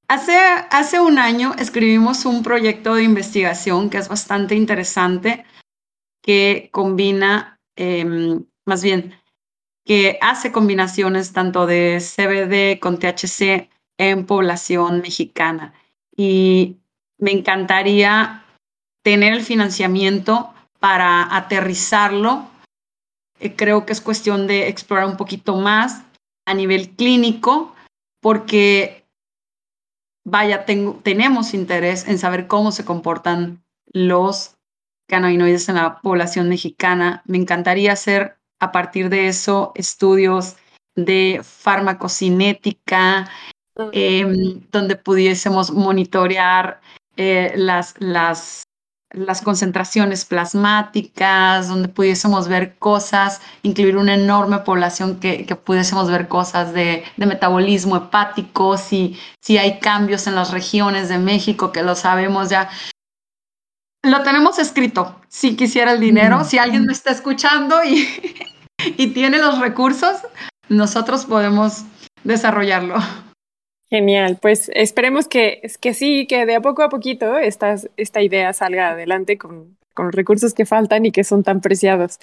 hace, 0.07 0.37
hace 0.69 0.99
un 0.99 1.19
año 1.19 1.53
escribimos 1.59 2.25
un 2.25 2.41
proyecto 2.43 2.95
de 2.95 3.03
investigación 3.03 3.89
que 3.89 3.97
es 3.97 4.07
bastante 4.07 4.55
interesante, 4.55 5.45
que 6.21 6.69
combina, 6.71 7.59
em, 7.75 8.45
más 8.65 8.81
bien, 8.81 9.13
que 9.85 10.17
hace 10.21 10.51
combinaciones 10.51 11.33
tanto 11.33 11.65
de 11.67 11.99
CBD 11.99 12.79
con 12.79 12.97
THC 12.97 13.69
en 13.97 14.25
población 14.25 15.01
mexicana. 15.01 15.73
Y 16.15 16.77
me 17.17 17.31
encantaría 17.31 18.43
tener 19.03 19.33
el 19.33 19.41
financiamiento 19.41 20.53
para 20.79 21.35
aterrizarlo. 21.35 22.47
Eh, 23.39 23.55
creo 23.55 23.85
que 23.85 23.93
es 23.93 24.01
cuestión 24.01 24.47
de 24.47 24.67
explorar 24.67 25.07
un 25.07 25.17
poquito 25.17 25.55
más 25.55 26.03
a 26.47 26.53
nivel 26.53 26.89
clínico, 26.91 27.75
porque, 28.21 29.05
vaya, 30.25 30.65
tenemos 30.65 31.53
interés 31.53 32.07
en 32.07 32.19
saber 32.19 32.47
cómo 32.47 32.71
se 32.71 32.85
comportan 32.85 33.63
los 33.91 34.55
cannabinoides 35.07 35.69
en 35.69 35.75
la 35.75 36.01
población 36.01 36.49
mexicana. 36.49 37.21
Me 37.25 37.37
encantaría 37.37 37.93
hacer 37.93 38.37
a 38.59 38.71
partir 38.71 39.09
de 39.09 39.27
eso 39.27 39.71
estudios 39.75 40.55
de 40.95 41.41
farmacocinética, 41.43 43.29
em, 43.91 44.61
donde 44.71 44.95
pudiésemos 44.95 45.71
monitorear 45.71 46.79
eh, 47.17 47.53
las, 47.55 47.95
las, 47.99 48.63
las 49.15 49.41
concentraciones 49.41 50.25
plasmáticas, 50.25 51.67
donde 51.67 51.87
pudiésemos 51.87 52.47
ver 52.47 52.75
cosas, 52.77 53.41
incluir 53.63 53.97
una 53.97 54.15
enorme 54.15 54.59
población 54.59 55.19
que, 55.19 55.45
que 55.45 55.55
pudiésemos 55.55 56.09
ver 56.09 56.27
cosas 56.27 56.73
de, 56.73 57.03
de, 57.17 57.25
metabolismo 57.25 57.97
hepático, 57.97 58.77
si, 58.77 59.17
si 59.41 59.57
hay 59.57 59.79
cambios 59.79 60.27
en 60.27 60.35
las 60.35 60.51
regiones 60.51 61.09
de 61.09 61.17
México, 61.17 61.71
que 61.71 61.83
lo 61.83 61.95
sabemos 61.95 62.49
ya. 62.49 62.69
Lo 64.03 64.21
tenemos 64.21 64.59
escrito, 64.59 65.19
si 65.27 65.55
quisiera 65.55 65.93
el 65.93 65.99
dinero, 65.99 66.43
si 66.43 66.57
alguien 66.57 66.85
me 66.85 66.93
está 66.93 67.11
escuchando 67.11 67.83
y, 67.83 68.07
y 68.97 69.07
tiene 69.07 69.39
los 69.39 69.59
recursos, 69.59 70.17
nosotros 70.69 71.25
podemos 71.25 71.83
desarrollarlo. 72.23 72.97
Genial, 73.95 74.37
pues 74.41 74.69
esperemos 74.75 75.29
que, 75.29 75.61
que 75.79 75.93
sí, 75.93 76.27
que 76.27 76.45
de 76.45 76.55
a 76.55 76.61
poco 76.61 76.83
a 76.83 76.89
poquito 76.89 77.37
esta, 77.37 77.75
esta 77.95 78.21
idea 78.21 78.51
salga 78.51 78.89
adelante 78.89 79.37
con, 79.37 79.77
con 79.93 80.07
los 80.07 80.15
recursos 80.15 80.53
que 80.53 80.65
faltan 80.65 81.05
y 81.05 81.13
que 81.13 81.23
son 81.23 81.43
tan 81.43 81.61
preciados. 81.61 82.19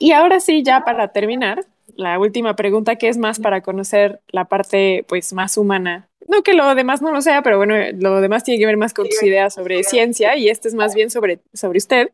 Y 0.00 0.10
ahora 0.10 0.40
sí, 0.40 0.64
ya 0.64 0.82
para 0.84 1.12
terminar, 1.12 1.66
la 1.94 2.18
última 2.18 2.56
pregunta 2.56 2.96
que 2.96 3.08
es 3.08 3.16
más 3.16 3.38
para 3.38 3.60
conocer 3.60 4.22
la 4.26 4.46
parte 4.46 5.04
pues 5.06 5.32
más 5.32 5.56
humana. 5.56 6.08
No 6.26 6.42
que 6.42 6.52
lo 6.52 6.74
demás 6.74 7.00
no 7.00 7.12
lo 7.12 7.22
sea, 7.22 7.42
pero 7.42 7.58
bueno, 7.58 7.76
lo 8.00 8.20
demás 8.20 8.42
tiene 8.42 8.58
que 8.58 8.66
ver 8.66 8.76
más 8.76 8.92
con 8.92 9.06
tus 9.06 9.22
ideas 9.22 9.54
sobre 9.54 9.84
ciencia 9.84 10.36
y 10.36 10.48
este 10.48 10.66
es 10.66 10.74
más 10.74 10.96
bien 10.96 11.10
sobre, 11.10 11.38
sobre 11.52 11.78
usted. 11.78 12.10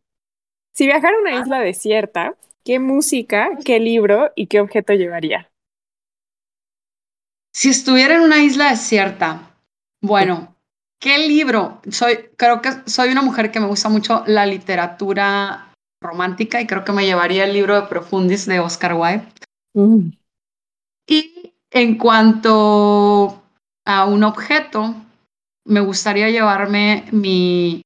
Si 0.74 0.84
viajara 0.84 1.16
a 1.16 1.20
una 1.22 1.40
isla 1.40 1.58
desierta, 1.60 2.34
¿qué 2.66 2.80
música, 2.80 3.48
qué 3.64 3.80
libro 3.80 4.30
y 4.34 4.46
qué 4.46 4.60
objeto 4.60 4.92
llevaría? 4.92 5.48
Si 7.52 7.70
estuviera 7.70 8.16
en 8.16 8.22
una 8.22 8.42
isla 8.42 8.70
desierta, 8.70 9.54
bueno, 10.00 10.54
¿qué 11.00 11.26
libro? 11.26 11.80
Soy, 11.90 12.30
creo 12.36 12.62
que 12.62 12.70
soy 12.86 13.10
una 13.10 13.22
mujer 13.22 13.50
que 13.50 13.60
me 13.60 13.66
gusta 13.66 13.88
mucho 13.88 14.22
la 14.26 14.46
literatura 14.46 15.72
romántica 16.00 16.60
y 16.60 16.66
creo 16.66 16.84
que 16.84 16.92
me 16.92 17.04
llevaría 17.04 17.44
el 17.44 17.52
libro 17.52 17.74
de 17.74 17.88
Profundis 17.88 18.46
de 18.46 18.60
Oscar 18.60 18.94
Wilde. 18.94 19.26
Mm. 19.74 20.10
Y 21.08 21.54
en 21.70 21.98
cuanto 21.98 23.42
a 23.84 24.04
un 24.04 24.22
objeto, 24.22 24.94
me 25.64 25.80
gustaría 25.80 26.30
llevarme 26.30 27.06
mi 27.10 27.82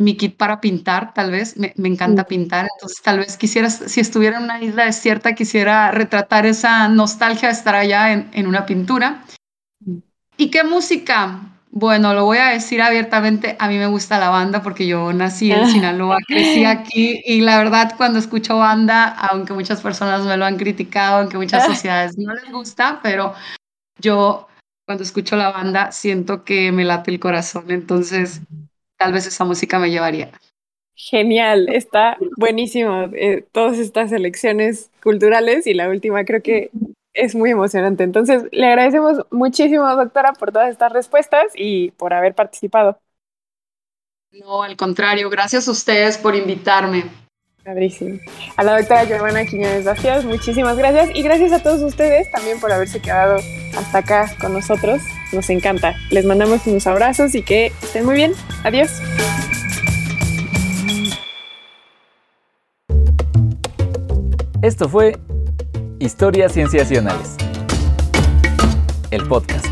mi 0.00 0.16
kit 0.16 0.34
para 0.34 0.62
pintar, 0.62 1.12
tal 1.12 1.30
vez, 1.30 1.58
me, 1.58 1.74
encanta 1.76 2.24
pintar, 2.24 2.66
entonces 2.74 3.02
tal 3.02 3.18
vez 3.18 3.36
quisiera, 3.36 3.68
si 3.68 4.00
estuviera 4.00 4.38
en 4.38 4.44
una 4.44 4.62
isla 4.62 4.86
desierta, 4.86 5.34
quisiera 5.34 5.90
retratar 5.90 6.46
esa 6.46 6.88
nostalgia 6.88 7.48
de 7.48 7.54
estar 7.54 7.74
allá 7.74 8.10
en, 8.10 8.46
una 8.46 8.64
pintura. 8.64 9.24
¿Y 10.38 10.50
qué 10.50 10.64
música? 10.64 11.40
Bueno, 11.70 12.14
lo 12.14 12.24
voy 12.24 12.38
a 12.38 12.46
decir 12.46 12.80
abiertamente, 12.80 13.56
a 13.58 13.68
mí 13.68 13.76
me 13.76 13.88
gusta 13.88 14.18
la 14.18 14.30
banda 14.30 14.62
porque 14.62 14.86
yo 14.86 15.12
nací 15.12 15.52
en 15.52 15.66
Sinaloa, 15.70 16.16
crecí 16.26 16.64
aquí 16.64 17.20
y 17.26 17.42
la 17.42 17.58
verdad 17.58 17.92
cuando 17.98 18.18
escucho 18.18 18.56
banda, 18.56 19.04
aunque 19.04 19.52
muchas 19.52 19.82
personas 19.82 20.24
me 20.24 20.38
lo 20.38 20.46
han 20.46 20.56
criticado, 20.56 21.18
aunque 21.18 21.36
muchas 21.36 21.66
sociedades 21.66 22.16
no 22.16 22.32
les 22.32 22.50
gusta, 22.50 23.00
pero 23.02 23.34
yo 23.98 24.48
cuando 24.86 25.04
escucho 25.04 25.36
la 25.36 25.50
banda 25.50 25.92
siento 25.92 26.42
que 26.42 26.72
me 26.72 26.86
late 26.86 27.10
el 27.10 27.20
corazón, 27.20 27.66
entonces 27.70 28.40
tal 29.00 29.12
vez 29.14 29.26
esa 29.26 29.44
música 29.44 29.78
me 29.78 29.90
llevaría. 29.90 30.30
Genial, 30.94 31.70
está 31.70 32.18
buenísimo 32.36 33.08
eh, 33.14 33.46
todas 33.52 33.78
estas 33.78 34.12
elecciones 34.12 34.90
culturales 35.02 35.66
y 35.66 35.72
la 35.72 35.88
última 35.88 36.24
creo 36.26 36.42
que 36.42 36.70
es 37.14 37.34
muy 37.34 37.50
emocionante. 37.50 38.04
Entonces, 38.04 38.44
le 38.52 38.66
agradecemos 38.66 39.24
muchísimo, 39.30 39.88
doctora, 39.96 40.34
por 40.34 40.52
todas 40.52 40.70
estas 40.70 40.92
respuestas 40.92 41.46
y 41.54 41.92
por 41.92 42.12
haber 42.12 42.34
participado. 42.34 43.00
No, 44.32 44.62
al 44.62 44.76
contrario, 44.76 45.30
gracias 45.30 45.66
a 45.66 45.70
ustedes 45.72 46.18
por 46.18 46.36
invitarme. 46.36 47.04
A 48.56 48.62
la 48.62 48.78
doctora 48.78 49.04
Giovanna 49.04 49.44
Quiñones 49.44 49.84
Vacías, 49.84 50.24
muchísimas 50.24 50.78
gracias 50.78 51.10
y 51.14 51.22
gracias 51.22 51.52
a 51.52 51.62
todos 51.62 51.82
ustedes 51.82 52.30
también 52.30 52.58
por 52.58 52.72
haberse 52.72 53.00
quedado 53.00 53.38
hasta 53.76 53.98
acá 53.98 54.34
con 54.40 54.54
nosotros. 54.54 55.02
Nos 55.32 55.50
encanta. 55.50 55.94
Les 56.10 56.24
mandamos 56.24 56.66
unos 56.66 56.86
abrazos 56.86 57.34
y 57.34 57.42
que 57.42 57.66
estén 57.82 58.06
muy 58.06 58.14
bien. 58.16 58.32
Adiós. 58.64 58.90
Esto 64.62 64.88
fue 64.88 65.18
Historias 65.98 66.52
Cienciacionales. 66.52 67.36
El 69.10 69.26
podcast. 69.28 69.66